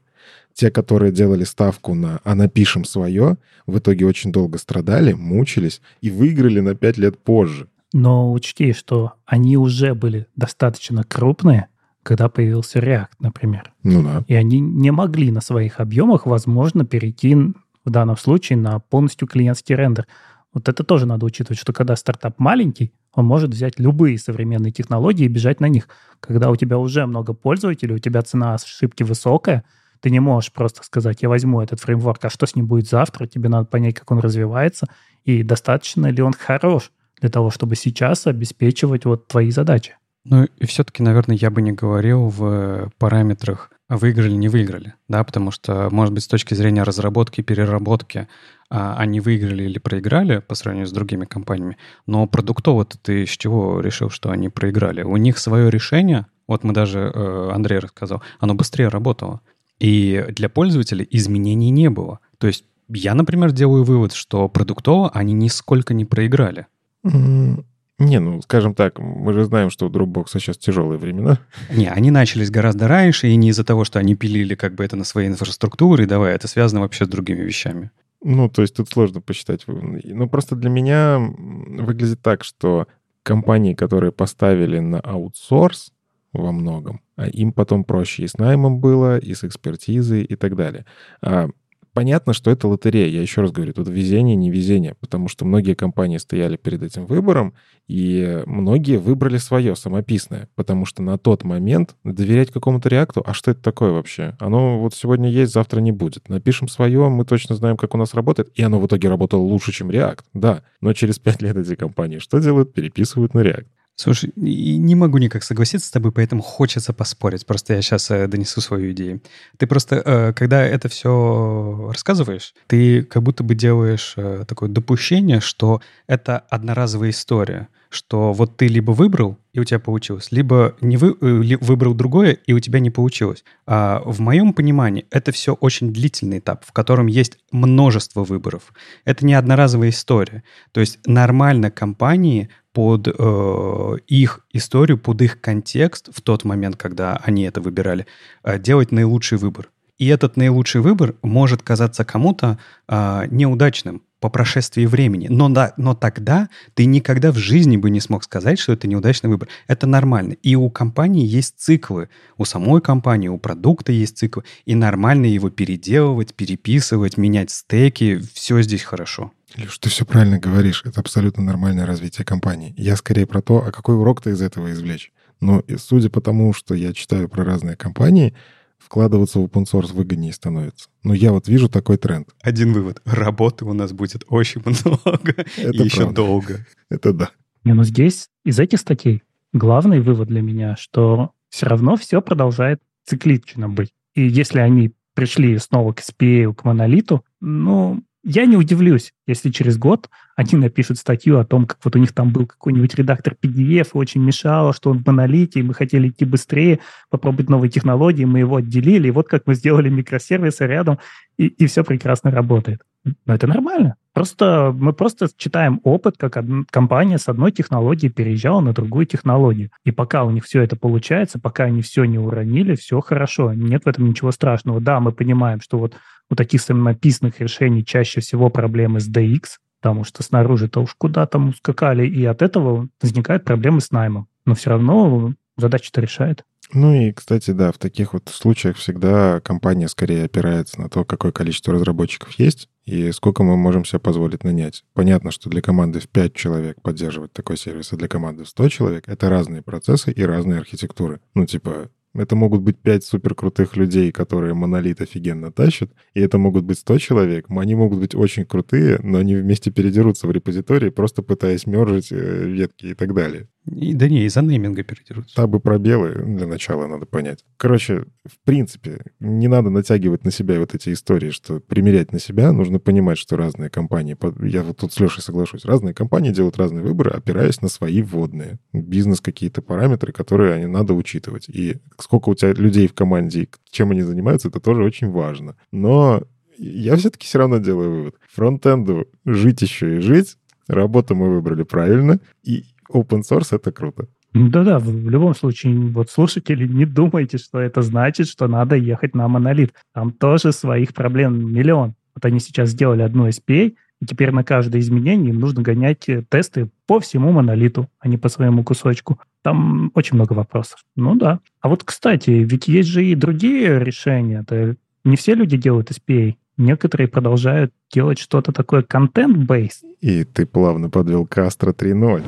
те, 0.53 0.71
которые 0.71 1.11
делали 1.11 1.43
ставку 1.43 1.93
на 1.93 2.19
«а 2.23 2.35
напишем 2.35 2.83
свое», 2.83 3.37
в 3.65 3.77
итоге 3.77 4.05
очень 4.05 4.31
долго 4.31 4.57
страдали, 4.57 5.13
мучились 5.13 5.81
и 6.01 6.09
выиграли 6.09 6.59
на 6.59 6.75
5 6.75 6.97
лет 6.97 7.17
позже. 7.19 7.67
Но 7.93 8.31
учти, 8.31 8.73
что 8.73 9.13
они 9.25 9.57
уже 9.57 9.93
были 9.93 10.27
достаточно 10.35 11.03
крупные, 11.03 11.67
когда 12.03 12.29
появился 12.29 12.79
React, 12.79 13.07
например. 13.19 13.71
Ну 13.83 14.03
да. 14.03 14.23
И 14.27 14.35
они 14.35 14.59
не 14.59 14.91
могли 14.91 15.31
на 15.31 15.41
своих 15.41 15.79
объемах, 15.79 16.25
возможно, 16.25 16.85
перейти 16.85 17.35
в 17.35 17.89
данном 17.89 18.17
случае 18.17 18.57
на 18.57 18.79
полностью 18.79 19.27
клиентский 19.27 19.75
рендер. 19.75 20.07
Вот 20.53 20.67
это 20.67 20.83
тоже 20.83 21.05
надо 21.05 21.25
учитывать, 21.25 21.59
что 21.59 21.73
когда 21.73 21.95
стартап 21.95 22.39
маленький, 22.39 22.91
он 23.13 23.25
может 23.25 23.51
взять 23.51 23.79
любые 23.79 24.17
современные 24.17 24.71
технологии 24.71 25.25
и 25.25 25.29
бежать 25.29 25.59
на 25.59 25.67
них. 25.67 25.87
Когда 26.19 26.49
у 26.49 26.55
тебя 26.55 26.77
уже 26.77 27.05
много 27.05 27.33
пользователей, 27.33 27.95
у 27.95 27.99
тебя 27.99 28.21
цена 28.21 28.55
ошибки 28.55 29.03
высокая– 29.03 29.63
ты 30.01 30.09
не 30.09 30.19
можешь 30.19 30.51
просто 30.51 30.83
сказать, 30.83 31.21
я 31.21 31.29
возьму 31.29 31.61
этот 31.61 31.79
фреймворк, 31.79 32.25
а 32.25 32.29
что 32.29 32.45
с 32.45 32.55
ним 32.55 32.67
будет 32.67 32.87
завтра? 32.87 33.27
Тебе 33.27 33.49
надо 33.49 33.65
понять, 33.65 33.95
как 33.95 34.09
он 34.11 34.19
развивается, 34.19 34.87
и 35.25 35.43
достаточно 35.43 36.07
ли 36.07 36.21
он 36.21 36.33
хорош 36.33 36.91
для 37.19 37.29
того, 37.29 37.51
чтобы 37.51 37.75
сейчас 37.75 38.27
обеспечивать 38.27 39.05
вот 39.05 39.27
твои 39.27 39.51
задачи. 39.51 39.95
Ну 40.25 40.45
и 40.45 40.65
все-таки, 40.65 41.01
наверное, 41.01 41.35
я 41.37 41.49
бы 41.49 41.61
не 41.61 41.71
говорил 41.71 42.27
в 42.29 42.91
параметрах 42.97 43.71
выиграли, 43.89 44.33
не 44.33 44.49
выиграли, 44.49 44.93
да, 45.07 45.23
потому 45.23 45.49
что, 45.49 45.89
может 45.91 46.13
быть, 46.13 46.23
с 46.23 46.27
точки 46.27 46.53
зрения 46.53 46.83
разработки 46.83 47.41
переработки 47.41 48.27
а, 48.69 48.95
они 48.97 49.19
выиграли 49.19 49.63
или 49.63 49.79
проиграли 49.79 50.39
по 50.39 50.53
сравнению 50.53 50.87
с 50.87 50.91
другими 50.91 51.25
компаниями, 51.25 51.77
но 52.05 52.27
продуктово-то 52.27 52.99
ты 52.99 53.25
с 53.25 53.29
чего 53.29 53.79
решил, 53.81 54.11
что 54.11 54.29
они 54.29 54.49
проиграли? 54.49 55.01
У 55.01 55.17
них 55.17 55.39
свое 55.39 55.71
решение, 55.71 56.27
вот 56.47 56.63
мы 56.63 56.73
даже, 56.73 57.11
э, 57.13 57.51
Андрей 57.51 57.79
рассказал, 57.79 58.21
оно 58.39 58.53
быстрее 58.53 58.89
работало. 58.89 59.41
И 59.79 60.25
для 60.29 60.49
пользователя 60.49 61.05
изменений 61.09 61.69
не 61.69 61.89
было. 61.89 62.19
То 62.37 62.47
есть 62.47 62.65
я, 62.89 63.13
например, 63.15 63.51
делаю 63.51 63.83
вывод, 63.83 64.13
что 64.13 64.49
продуктово 64.49 65.09
они 65.09 65.33
нисколько 65.33 65.93
не 65.93 66.05
проиграли. 66.05 66.67
Не, 67.03 68.19
ну, 68.19 68.41
скажем 68.41 68.75
так, 68.75 68.97
мы 68.97 69.33
же 69.33 69.43
знаем, 69.43 69.69
что 69.69 69.85
у 69.85 69.89
Dropbox 69.89 70.27
сейчас 70.33 70.57
тяжелые 70.57 70.97
времена. 70.97 71.39
Не, 71.69 71.87
они 71.87 72.11
начались 72.11 72.49
гораздо 72.49 72.87
раньше, 72.87 73.27
и 73.27 73.35
не 73.35 73.49
из-за 73.49 73.65
того, 73.65 73.83
что 73.83 73.99
они 73.99 74.15
пилили 74.15 74.55
как 74.55 74.73
бы 74.73 74.85
это 74.85 74.95
на 74.95 75.03
своей 75.03 75.27
инфраструктуре, 75.27 76.05
давай, 76.05 76.33
это 76.33 76.47
связано 76.47 76.79
вообще 76.79 77.05
с 77.05 77.09
другими 77.09 77.41
вещами. 77.41 77.91
Ну, 78.21 78.49
то 78.49 78.61
есть 78.61 78.75
тут 78.75 78.89
сложно 78.89 79.19
посчитать. 79.19 79.65
Ну, 79.67 80.29
просто 80.29 80.55
для 80.55 80.69
меня 80.69 81.19
выглядит 81.19 82.21
так, 82.21 82.45
что 82.45 82.87
компании, 83.23 83.73
которые 83.73 84.13
поставили 84.13 84.79
на 84.79 85.01
аутсорс, 85.01 85.91
во 86.33 86.51
многом. 86.51 87.01
А 87.15 87.27
им 87.27 87.51
потом 87.51 87.83
проще 87.83 88.23
и 88.23 88.27
с 88.27 88.37
наймом 88.37 88.79
было, 88.79 89.17
и 89.17 89.33
с 89.33 89.43
экспертизой, 89.43 90.23
и 90.23 90.35
так 90.35 90.55
далее. 90.55 90.85
А, 91.21 91.49
понятно, 91.93 92.33
что 92.33 92.51
это 92.51 92.67
лотерея. 92.67 93.07
Я 93.07 93.21
еще 93.21 93.41
раз 93.41 93.51
говорю, 93.51 93.73
тут 93.73 93.87
везение, 93.87 94.35
не 94.35 94.49
везение, 94.49 94.95
потому 94.99 95.27
что 95.27 95.45
многие 95.45 95.73
компании 95.73 96.17
стояли 96.17 96.55
перед 96.55 96.83
этим 96.83 97.05
выбором, 97.05 97.53
и 97.87 98.41
многие 98.45 98.97
выбрали 98.97 99.37
свое, 99.37 99.75
самописное, 99.75 100.47
потому 100.55 100.85
что 100.85 101.01
на 101.01 101.17
тот 101.17 101.43
момент 101.43 101.95
доверять 102.03 102.51
какому-то 102.51 102.89
реакту, 102.89 103.23
а 103.25 103.33
что 103.33 103.51
это 103.51 103.61
такое 103.61 103.91
вообще? 103.91 104.35
Оно 104.39 104.79
вот 104.79 104.93
сегодня 104.93 105.29
есть, 105.29 105.53
завтра 105.53 105.79
не 105.79 105.91
будет. 105.91 106.29
Напишем 106.29 106.67
свое, 106.67 107.09
мы 107.09 107.25
точно 107.25 107.55
знаем, 107.55 107.77
как 107.77 107.95
у 107.95 107.97
нас 107.97 108.13
работает, 108.13 108.49
и 108.55 108.63
оно 108.63 108.79
в 108.79 108.85
итоге 108.85 109.09
работало 109.09 109.41
лучше, 109.41 109.71
чем 109.71 109.89
React, 109.89 110.23
да. 110.33 110.63
Но 110.81 110.93
через 110.93 111.19
пять 111.19 111.41
лет 111.41 111.57
эти 111.57 111.75
компании 111.75 112.19
что 112.19 112.39
делают? 112.39 112.73
Переписывают 112.73 113.33
на 113.33 113.39
React. 113.39 113.65
Слушай, 113.99 114.31
не 114.37 114.95
могу 114.95 115.17
никак 115.17 115.43
согласиться 115.43 115.89
с 115.89 115.91
тобой, 115.91 116.13
поэтому 116.13 116.41
хочется 116.41 116.93
поспорить. 116.93 117.45
Просто 117.45 117.73
я 117.73 117.81
сейчас 117.81 118.09
э, 118.09 118.27
донесу 118.27 118.61
свою 118.61 118.93
идею. 118.93 119.19
Ты 119.57 119.67
просто, 119.67 119.97
э, 119.97 120.31
когда 120.31 120.63
это 120.63 120.87
все 120.87 121.89
рассказываешь, 121.91 122.53
ты 122.67 123.03
как 123.03 123.23
будто 123.23 123.43
бы 123.43 123.55
делаешь 123.55 124.13
э, 124.15 124.45
такое 124.47 124.69
допущение, 124.69 125.41
что 125.41 125.81
это 126.07 126.37
одноразовая 126.37 127.09
история, 127.09 127.67
что 127.89 128.31
вот 128.31 128.55
ты 128.55 128.67
либо 128.67 128.91
выбрал, 128.91 129.37
и 129.51 129.59
у 129.59 129.65
тебя 129.65 129.79
получилось, 129.79 130.31
либо 130.31 130.77
не 130.79 130.95
вы, 130.95 131.17
выбрал 131.59 131.93
другое, 131.93 132.37
и 132.45 132.53
у 132.53 132.59
тебя 132.59 132.79
не 132.79 132.91
получилось. 132.91 133.43
А 133.67 134.01
в 134.05 134.21
моем 134.21 134.53
понимании 134.53 135.07
это 135.11 135.33
все 135.33 135.55
очень 135.55 135.91
длительный 135.91 136.39
этап, 136.39 136.63
в 136.65 136.71
котором 136.71 137.07
есть 137.07 137.37
множество 137.51 138.23
выборов. 138.23 138.71
Это 139.03 139.25
не 139.25 139.33
одноразовая 139.33 139.89
история. 139.89 140.43
То 140.71 140.79
есть 140.79 140.99
нормально 141.05 141.69
компании 141.69 142.49
под 142.79 143.09
э, 143.09 143.97
их 144.07 144.39
историю, 144.53 144.97
под 144.97 145.21
их 145.21 145.41
контекст 145.41 146.07
в 146.15 146.21
тот 146.21 146.45
момент, 146.45 146.77
когда 146.77 147.17
они 147.25 147.43
это 147.43 147.59
выбирали, 147.59 148.05
э, 148.43 148.57
делать 148.57 148.93
наилучший 148.93 149.37
выбор. 149.37 149.69
И 149.97 150.07
этот 150.07 150.37
наилучший 150.37 150.79
выбор 150.79 151.15
может 151.21 151.61
казаться 151.61 152.05
кому-то 152.05 152.57
э, 152.87 153.23
неудачным 153.31 154.01
по 154.21 154.29
прошествии 154.29 154.85
времени. 154.85 155.27
Но, 155.29 155.49
да, 155.49 155.73
но 155.75 155.93
тогда 155.93 156.47
ты 156.73 156.85
никогда 156.85 157.33
в 157.33 157.37
жизни 157.37 157.75
бы 157.75 157.89
не 157.89 157.99
смог 157.99 158.23
сказать, 158.23 158.59
что 158.59 158.71
это 158.71 158.87
неудачный 158.87 159.29
выбор. 159.29 159.49
Это 159.67 159.85
нормально. 159.85 160.37
И 160.41 160.55
у 160.55 160.69
компании 160.69 161.25
есть 161.25 161.55
циклы. 161.57 162.07
У 162.37 162.45
самой 162.45 162.79
компании, 162.79 163.27
у 163.27 163.37
продукта 163.37 163.91
есть 163.91 164.17
циклы. 164.17 164.45
И 164.63 164.73
нормально 164.73 165.25
его 165.25 165.49
переделывать, 165.49 166.33
переписывать, 166.33 167.17
менять 167.17 167.51
стеки. 167.51 168.21
Все 168.33 168.61
здесь 168.61 168.83
хорошо. 168.83 169.33
Илюш, 169.55 169.77
ты 169.79 169.89
все 169.89 170.05
правильно 170.05 170.39
говоришь. 170.39 170.83
Это 170.85 170.99
абсолютно 171.01 171.43
нормальное 171.43 171.85
развитие 171.85 172.25
компании. 172.25 172.73
Я 172.77 172.95
скорее 172.95 173.25
про 173.25 173.41
то, 173.41 173.63
а 173.65 173.71
какой 173.71 173.95
урок 173.95 174.21
ты 174.21 174.31
из 174.31 174.41
этого 174.41 174.71
извлечь. 174.71 175.11
Но 175.41 175.63
судя 175.77 176.09
по 176.09 176.21
тому, 176.21 176.53
что 176.53 176.75
я 176.75 176.93
читаю 176.93 177.29
про 177.29 177.43
разные 177.43 177.75
компании, 177.75 178.35
вкладываться 178.77 179.39
в 179.39 179.45
open 179.45 179.65
source 179.65 179.93
выгоднее 179.93 180.33
становится. 180.33 180.89
Но 181.03 181.13
я 181.13 181.31
вот 181.31 181.47
вижу 181.47 181.69
такой 181.69 181.97
тренд. 181.97 182.29
Один 182.41 182.73
вывод. 182.73 183.01
Работы 183.05 183.65
у 183.65 183.73
нас 183.73 183.91
будет 183.91 184.23
очень 184.29 184.61
много. 184.65 185.45
Это 185.57 185.83
и 185.83 185.85
еще 185.85 186.11
долго. 186.11 186.65
Это 186.89 187.13
да. 187.13 187.29
Не, 187.63 187.73
ну 187.73 187.83
здесь 187.83 188.29
из 188.45 188.59
этих 188.59 188.79
статей 188.79 189.23
главный 189.53 189.99
вывод 189.99 190.27
для 190.27 190.41
меня, 190.41 190.75
что 190.77 191.31
все 191.49 191.65
равно 191.65 191.95
все 191.95 192.21
продолжает 192.21 192.81
циклично 193.05 193.69
быть. 193.69 193.89
И 194.13 194.27
если 194.27 194.59
они 194.59 194.93
пришли 195.13 195.57
снова 195.57 195.93
к 195.93 195.99
SPA, 195.99 196.53
к 196.53 196.63
монолиту, 196.63 197.25
ну, 197.41 198.01
я 198.23 198.45
не 198.45 198.57
удивлюсь, 198.57 199.13
если 199.27 199.49
через 199.49 199.77
год 199.77 200.09
они 200.35 200.55
напишут 200.55 200.97
статью 200.97 201.39
о 201.39 201.45
том, 201.45 201.65
как 201.65 201.77
вот 201.83 201.95
у 201.95 201.99
них 201.99 202.13
там 202.13 202.31
был 202.31 202.45
какой-нибудь 202.45 202.95
редактор 202.95 203.35
PDF, 203.41 203.89
и 203.93 203.97
очень 203.97 204.21
мешало, 204.21 204.73
что 204.73 204.91
он 204.91 205.03
в 205.03 205.07
монолите, 205.07 205.59
и 205.59 205.63
мы 205.63 205.73
хотели 205.73 206.09
идти 206.09 206.25
быстрее, 206.25 206.79
попробовать 207.09 207.49
новые 207.49 207.69
технологии, 207.69 208.25
мы 208.25 208.39
его 208.39 208.57
отделили, 208.57 209.07
и 209.07 209.11
вот 209.11 209.27
как 209.27 209.43
мы 209.47 209.55
сделали 209.55 209.89
микросервисы 209.89 210.65
рядом, 210.65 210.99
и, 211.37 211.47
и 211.47 211.67
все 211.67 211.83
прекрасно 211.83 212.31
работает. 212.31 212.81
Но 213.25 213.33
это 213.33 213.47
нормально. 213.47 213.95
Просто 214.13 214.75
мы 214.77 214.91
просто 214.91 215.27
читаем 215.37 215.79
опыт, 215.83 216.15
как 216.17 216.35
одна 216.35 216.63
компания 216.69 217.17
с 217.17 217.29
одной 217.29 217.51
технологии 217.51 218.09
переезжала 218.09 218.59
на 218.59 218.73
другую 218.73 219.05
технологию. 219.05 219.71
И 219.85 219.91
пока 219.91 220.25
у 220.25 220.31
них 220.31 220.43
все 220.43 220.61
это 220.61 220.75
получается, 220.75 221.39
пока 221.39 221.65
они 221.65 221.81
все 221.81 222.03
не 222.03 222.19
уронили, 222.19 222.75
все 222.75 222.99
хорошо. 222.99 223.53
Нет 223.53 223.85
в 223.85 223.87
этом 223.87 224.09
ничего 224.09 224.31
страшного. 224.31 224.81
Да, 224.81 224.99
мы 224.99 225.13
понимаем, 225.13 225.61
что 225.61 225.79
вот 225.79 225.95
у 226.29 226.35
таких 226.35 226.61
самописных 226.61 227.39
решений 227.39 227.85
чаще 227.85 228.21
всего 228.21 228.49
проблемы 228.49 228.99
с 228.99 229.09
DX, 229.09 229.57
потому 229.81 230.03
что 230.03 230.23
снаружи-то 230.23 230.81
уж 230.81 230.93
куда 230.95 231.25
там 231.25 231.49
ускакали, 231.49 232.07
и 232.07 232.25
от 232.25 232.41
этого 232.41 232.89
возникают 233.01 233.45
проблемы 233.45 233.81
с 233.81 233.91
наймом. 233.91 234.27
Но 234.45 234.55
все 234.55 234.71
равно 234.71 235.33
задача-то 235.57 236.01
решает. 236.01 236.45
Ну 236.71 236.93
и, 236.93 237.11
кстати, 237.11 237.49
да, 237.51 237.71
в 237.71 237.79
таких 237.79 238.13
вот 238.13 238.29
случаях 238.29 238.77
всегда 238.77 239.39
компания 239.39 239.87
скорее 239.87 240.25
опирается 240.25 240.79
на 240.79 240.87
то, 240.87 241.03
какое 241.03 241.31
количество 241.31 241.73
разработчиков 241.73 242.31
есть 242.37 242.69
и 242.85 243.11
сколько 243.11 243.43
мы 243.43 243.57
можем 243.57 243.85
себе 243.85 243.99
позволить 243.99 244.43
нанять. 244.43 244.83
Понятно, 244.93 245.31
что 245.31 245.49
для 245.49 245.61
команды 245.61 245.99
в 245.99 246.07
5 246.07 246.33
человек 246.35 246.81
поддерживать 246.81 247.33
такой 247.33 247.57
сервис, 247.57 247.91
а 247.91 247.97
для 247.97 248.07
команды 248.07 248.43
в 248.43 248.49
100 248.49 248.69
человек— 248.69 249.03
это 249.07 249.29
разные 249.29 249.63
процессы 249.63 250.11
и 250.11 250.23
разные 250.23 250.59
архитектуры. 250.59 251.21
Ну, 251.33 251.45
типа, 251.45 251.89
Это 252.15 252.35
могут 252.35 252.61
быть 252.61 252.79
пять 252.79 253.03
суперкрутых 253.03 253.77
людей, 253.77 254.11
которые 254.11 254.53
монолит 254.53 254.99
офигенно 254.99 255.51
тащат, 255.51 255.91
и 256.15 256.21
это 256.21 256.37
могут 256.37 256.65
быть 256.65 256.79
100 256.79 256.97
человек. 256.97 257.45
Они 257.49 257.75
могут 257.75 257.99
быть 257.99 258.15
очень 258.15 258.45
крутые, 258.45 258.99
но 259.03 259.19
они 259.19 259.35
вместе 259.35 259.71
передерутся 259.71 260.27
в 260.27 260.31
репозитории, 260.31 260.89
просто 260.89 261.21
пытаясь 261.21 261.67
мержить 261.67 262.11
э, 262.11 262.47
ветки 262.47 262.87
и 262.87 262.93
так 262.95 263.13
далее. 263.13 263.47
И, 263.71 263.93
да 263.93 264.07
не, 264.07 264.25
из-за 264.25 264.41
нейминга 264.41 264.83
передерутся. 264.83 265.35
Табы 265.35 265.59
пробелы 265.59 266.13
для 266.25 266.47
начала 266.47 266.87
надо 266.87 267.05
понять. 267.05 267.45
Короче, 267.57 268.05
в 268.25 268.37
принципе, 268.45 269.03
не 269.19 269.47
надо 269.47 269.69
натягивать 269.69 270.23
на 270.23 270.31
себя 270.31 270.59
вот 270.59 270.75
эти 270.75 270.93
истории, 270.93 271.29
что 271.29 271.59
примерять 271.59 272.11
на 272.11 272.19
себя. 272.19 272.51
Нужно 272.51 272.79
понимать, 272.79 273.17
что 273.17 273.37
разные 273.37 273.69
компании, 273.69 274.17
я 274.47 274.63
вот 274.63 274.77
тут 274.77 274.93
с 274.93 274.99
Лешей 274.99 275.21
соглашусь, 275.21 275.65
разные 275.65 275.93
компании 275.93 276.31
делают 276.31 276.57
разные 276.57 276.83
выборы, 276.83 277.11
опираясь 277.11 277.61
на 277.61 277.69
свои 277.69 278.01
вводные. 278.01 278.59
Бизнес 278.73 279.21
какие-то 279.21 279.61
параметры, 279.61 280.11
которые 280.11 280.53
они 280.53 280.65
надо 280.65 280.93
учитывать. 280.93 281.49
И 281.49 281.77
сколько 281.99 282.29
у 282.29 282.35
тебя 282.35 282.53
людей 282.53 282.87
в 282.87 282.93
команде, 282.93 283.49
чем 283.69 283.91
они 283.91 284.01
занимаются, 284.01 284.47
это 284.47 284.59
тоже 284.59 284.83
очень 284.83 285.09
важно. 285.09 285.55
Но 285.71 286.23
я 286.57 286.97
все-таки 286.97 287.25
все 287.25 287.39
равно 287.39 287.57
делаю 287.57 287.91
вывод. 287.91 288.15
Фронтенду 288.33 289.07
жить 289.25 289.61
еще 289.61 289.97
и 289.97 289.99
жить. 289.99 290.37
Работу 290.67 291.15
мы 291.15 291.33
выбрали 291.33 291.63
правильно. 291.63 292.19
И 292.43 292.65
open 292.91 293.21
source— 293.21 293.49
это 293.55 293.71
круто. 293.71 294.07
Да-да, 294.33 294.77
в 294.79 295.09
любом 295.09 295.33
случае, 295.35 295.75
вот 295.89 296.11
слушатели, 296.11 296.67
не 296.67 296.85
думайте, 296.85 297.37
что 297.37 297.59
это 297.59 297.81
значит, 297.81 298.27
что 298.27 298.47
надо 298.47 298.75
ехать 298.75 299.15
на 299.15 299.27
монолит. 299.27 299.73
Там 299.93 300.11
тоже 300.11 300.51
своих 300.51 300.93
проблем 300.93 301.51
миллион. 301.51 301.95
Вот 302.13 302.25
они 302.25 302.39
сейчас 302.39 302.69
сделали 302.69 303.01
одну 303.01 303.27
SPA, 303.27 303.73
и 304.01 304.05
теперь 304.05 304.31
на 304.31 304.43
каждое 304.43 304.79
изменение 304.79 305.33
им 305.33 305.39
нужно 305.39 305.61
гонять 305.61 306.07
э, 306.07 306.23
тесты 306.29 306.69
по 306.85 306.99
всему 306.99 307.31
монолиту, 307.31 307.89
а 307.99 308.07
не 308.07 308.17
по 308.17 308.29
своему 308.29 308.63
кусочку. 308.63 309.19
Там 309.41 309.91
очень 309.93 310.15
много 310.15 310.33
вопросов. 310.33 310.85
Ну 310.95 311.15
да. 311.15 311.39
А 311.59 311.69
вот, 311.69 311.83
кстати, 311.83 312.29
ведь 312.29 312.67
есть 312.67 312.89
же 312.89 313.05
и 313.05 313.15
другие 313.15 313.79
решения. 313.79 314.41
Это 314.47 314.77
не 315.03 315.15
все 315.15 315.33
люди 315.33 315.57
делают 315.57 315.91
SPA. 315.91 316.35
Некоторые 316.57 317.07
продолжают 317.07 317.73
делать 317.91 318.19
что-то 318.19 318.51
такое 318.51 318.83
контент-based. 318.83 319.83
И 320.01 320.23
ты 320.23 320.45
плавно 320.45 320.89
подвел 320.89 321.25
к 321.25 321.37
Astra 321.37 321.75
3.0. 321.75 322.23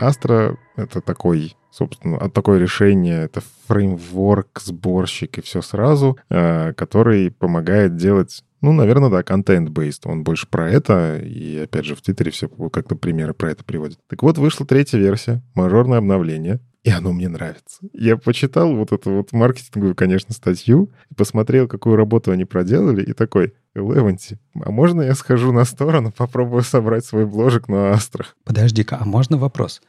Astra— 0.00 0.56
это 0.76 1.00
такой, 1.00 1.56
собственно, 1.70 2.18
а 2.18 2.28
такое 2.28 2.58
решение, 2.58 3.24
это 3.24 3.42
фреймворк, 3.66 4.60
сборщик 4.60 5.38
и 5.38 5.42
все 5.42 5.62
сразу, 5.62 6.18
э, 6.28 6.72
который 6.74 7.30
помогает 7.30 7.96
делать 7.96 8.42
ну, 8.62 8.72
наверное, 8.72 9.08
да, 9.08 9.22
контент-based. 9.22 10.02
Он 10.04 10.22
больше 10.22 10.46
про 10.46 10.70
это, 10.70 11.16
и, 11.16 11.60
опять 11.60 11.86
же, 11.86 11.94
в 11.94 12.02
Твиттере 12.02 12.30
все 12.30 12.46
как-то 12.46 12.94
примеры 12.94 13.32
про 13.32 13.52
это 13.52 13.64
приводят. 13.64 13.98
Так 14.06 14.22
вот, 14.22 14.36
вышла 14.36 14.66
третья 14.66 14.98
версия, 14.98 15.42
мажорное 15.54 15.96
обновление, 15.96 16.60
и 16.82 16.90
оно 16.90 17.12
мне 17.12 17.28
нравится. 17.28 17.80
Я 17.92 18.16
почитал 18.16 18.74
вот 18.74 18.92
эту 18.92 19.10
вот 19.12 19.32
маркетинговую, 19.32 19.94
конечно, 19.94 20.32
статью, 20.34 20.90
посмотрел, 21.14 21.68
какую 21.68 21.96
работу 21.96 22.32
они 22.32 22.44
проделали, 22.44 23.02
и 23.02 23.12
такой, 23.12 23.54
Леванти, 23.74 24.38
а 24.62 24.70
можно 24.70 25.02
я 25.02 25.14
схожу 25.14 25.52
на 25.52 25.64
сторону, 25.64 26.12
попробую 26.16 26.62
собрать 26.62 27.04
свой 27.04 27.26
бложек 27.26 27.68
на 27.68 27.90
Астрах? 27.90 28.36
Подожди-ка, 28.44 28.98
а 29.00 29.04
можно 29.04 29.36
вопрос? 29.36 29.80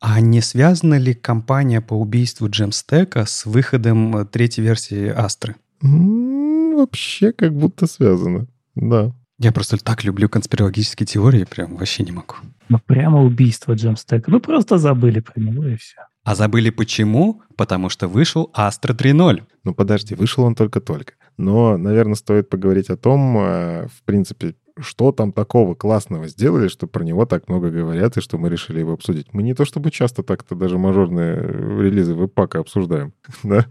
А 0.00 0.20
не 0.20 0.40
связана 0.40 0.98
ли 0.98 1.14
компания 1.14 1.80
по 1.80 1.94
убийству 1.94 2.48
Джемстека 2.48 3.24
с 3.24 3.46
выходом 3.46 4.16
э, 4.16 4.24
третьей 4.26 4.64
версии 4.64 5.08
Астры? 5.08 5.56
М, 5.82 6.76
Вообще 6.76 7.32
как 7.32 7.54
будто 7.54 7.86
связано, 7.86 8.46
да. 8.74 9.12
Я 9.38 9.52
просто 9.52 9.78
так 9.78 10.04
люблю 10.04 10.28
конспирологические 10.28 11.06
теории, 11.06 11.44
прям 11.44 11.76
вообще 11.76 12.04
не 12.04 12.12
могу. 12.12 12.34
Ну, 12.68 12.78
прямо 12.84 13.22
убийство 13.22 13.72
Джемстека. 13.72 14.30
Ну, 14.30 14.40
просто 14.40 14.76
забыли 14.78 15.20
про 15.20 15.40
него, 15.40 15.66
и 15.66 15.76
все. 15.76 16.00
А 16.24 16.34
забыли 16.34 16.70
почему? 16.70 17.42
Потому 17.56 17.88
что 17.88 18.08
вышел 18.08 18.50
Astra 18.54 18.94
3.0. 18.96 19.42
Ну 19.64 19.74
подожди, 19.74 20.14
вышел 20.14 20.44
он 20.44 20.54
только-только. 20.54 21.14
Но, 21.38 21.76
наверное, 21.78 22.14
стоит 22.14 22.48
поговорить 22.50 22.90
о 22.90 22.96
том, 22.96 23.38
э, 23.38 23.86
в 23.88 24.02
принципе, 24.04 24.54
что 24.78 25.12
там 25.12 25.32
такого 25.32 25.74
классного 25.74 26.28
сделали, 26.28 26.68
что 26.68 26.86
про 26.86 27.02
него 27.02 27.24
так 27.26 27.48
много 27.48 27.70
говорят, 27.70 28.16
и 28.16 28.20
что 28.20 28.38
мы 28.38 28.48
решили 28.48 28.80
его 28.80 28.92
обсудить. 28.92 29.32
Мы 29.32 29.42
не 29.42 29.54
то 29.54 29.64
чтобы 29.64 29.90
часто 29.90 30.22
так-то 30.22 30.54
даже 30.54 30.78
мажорные 30.78 31.36
релизы 31.40 32.14
веб-пака 32.14 32.60
обсуждаем, 32.60 33.12
да, 33.42 33.66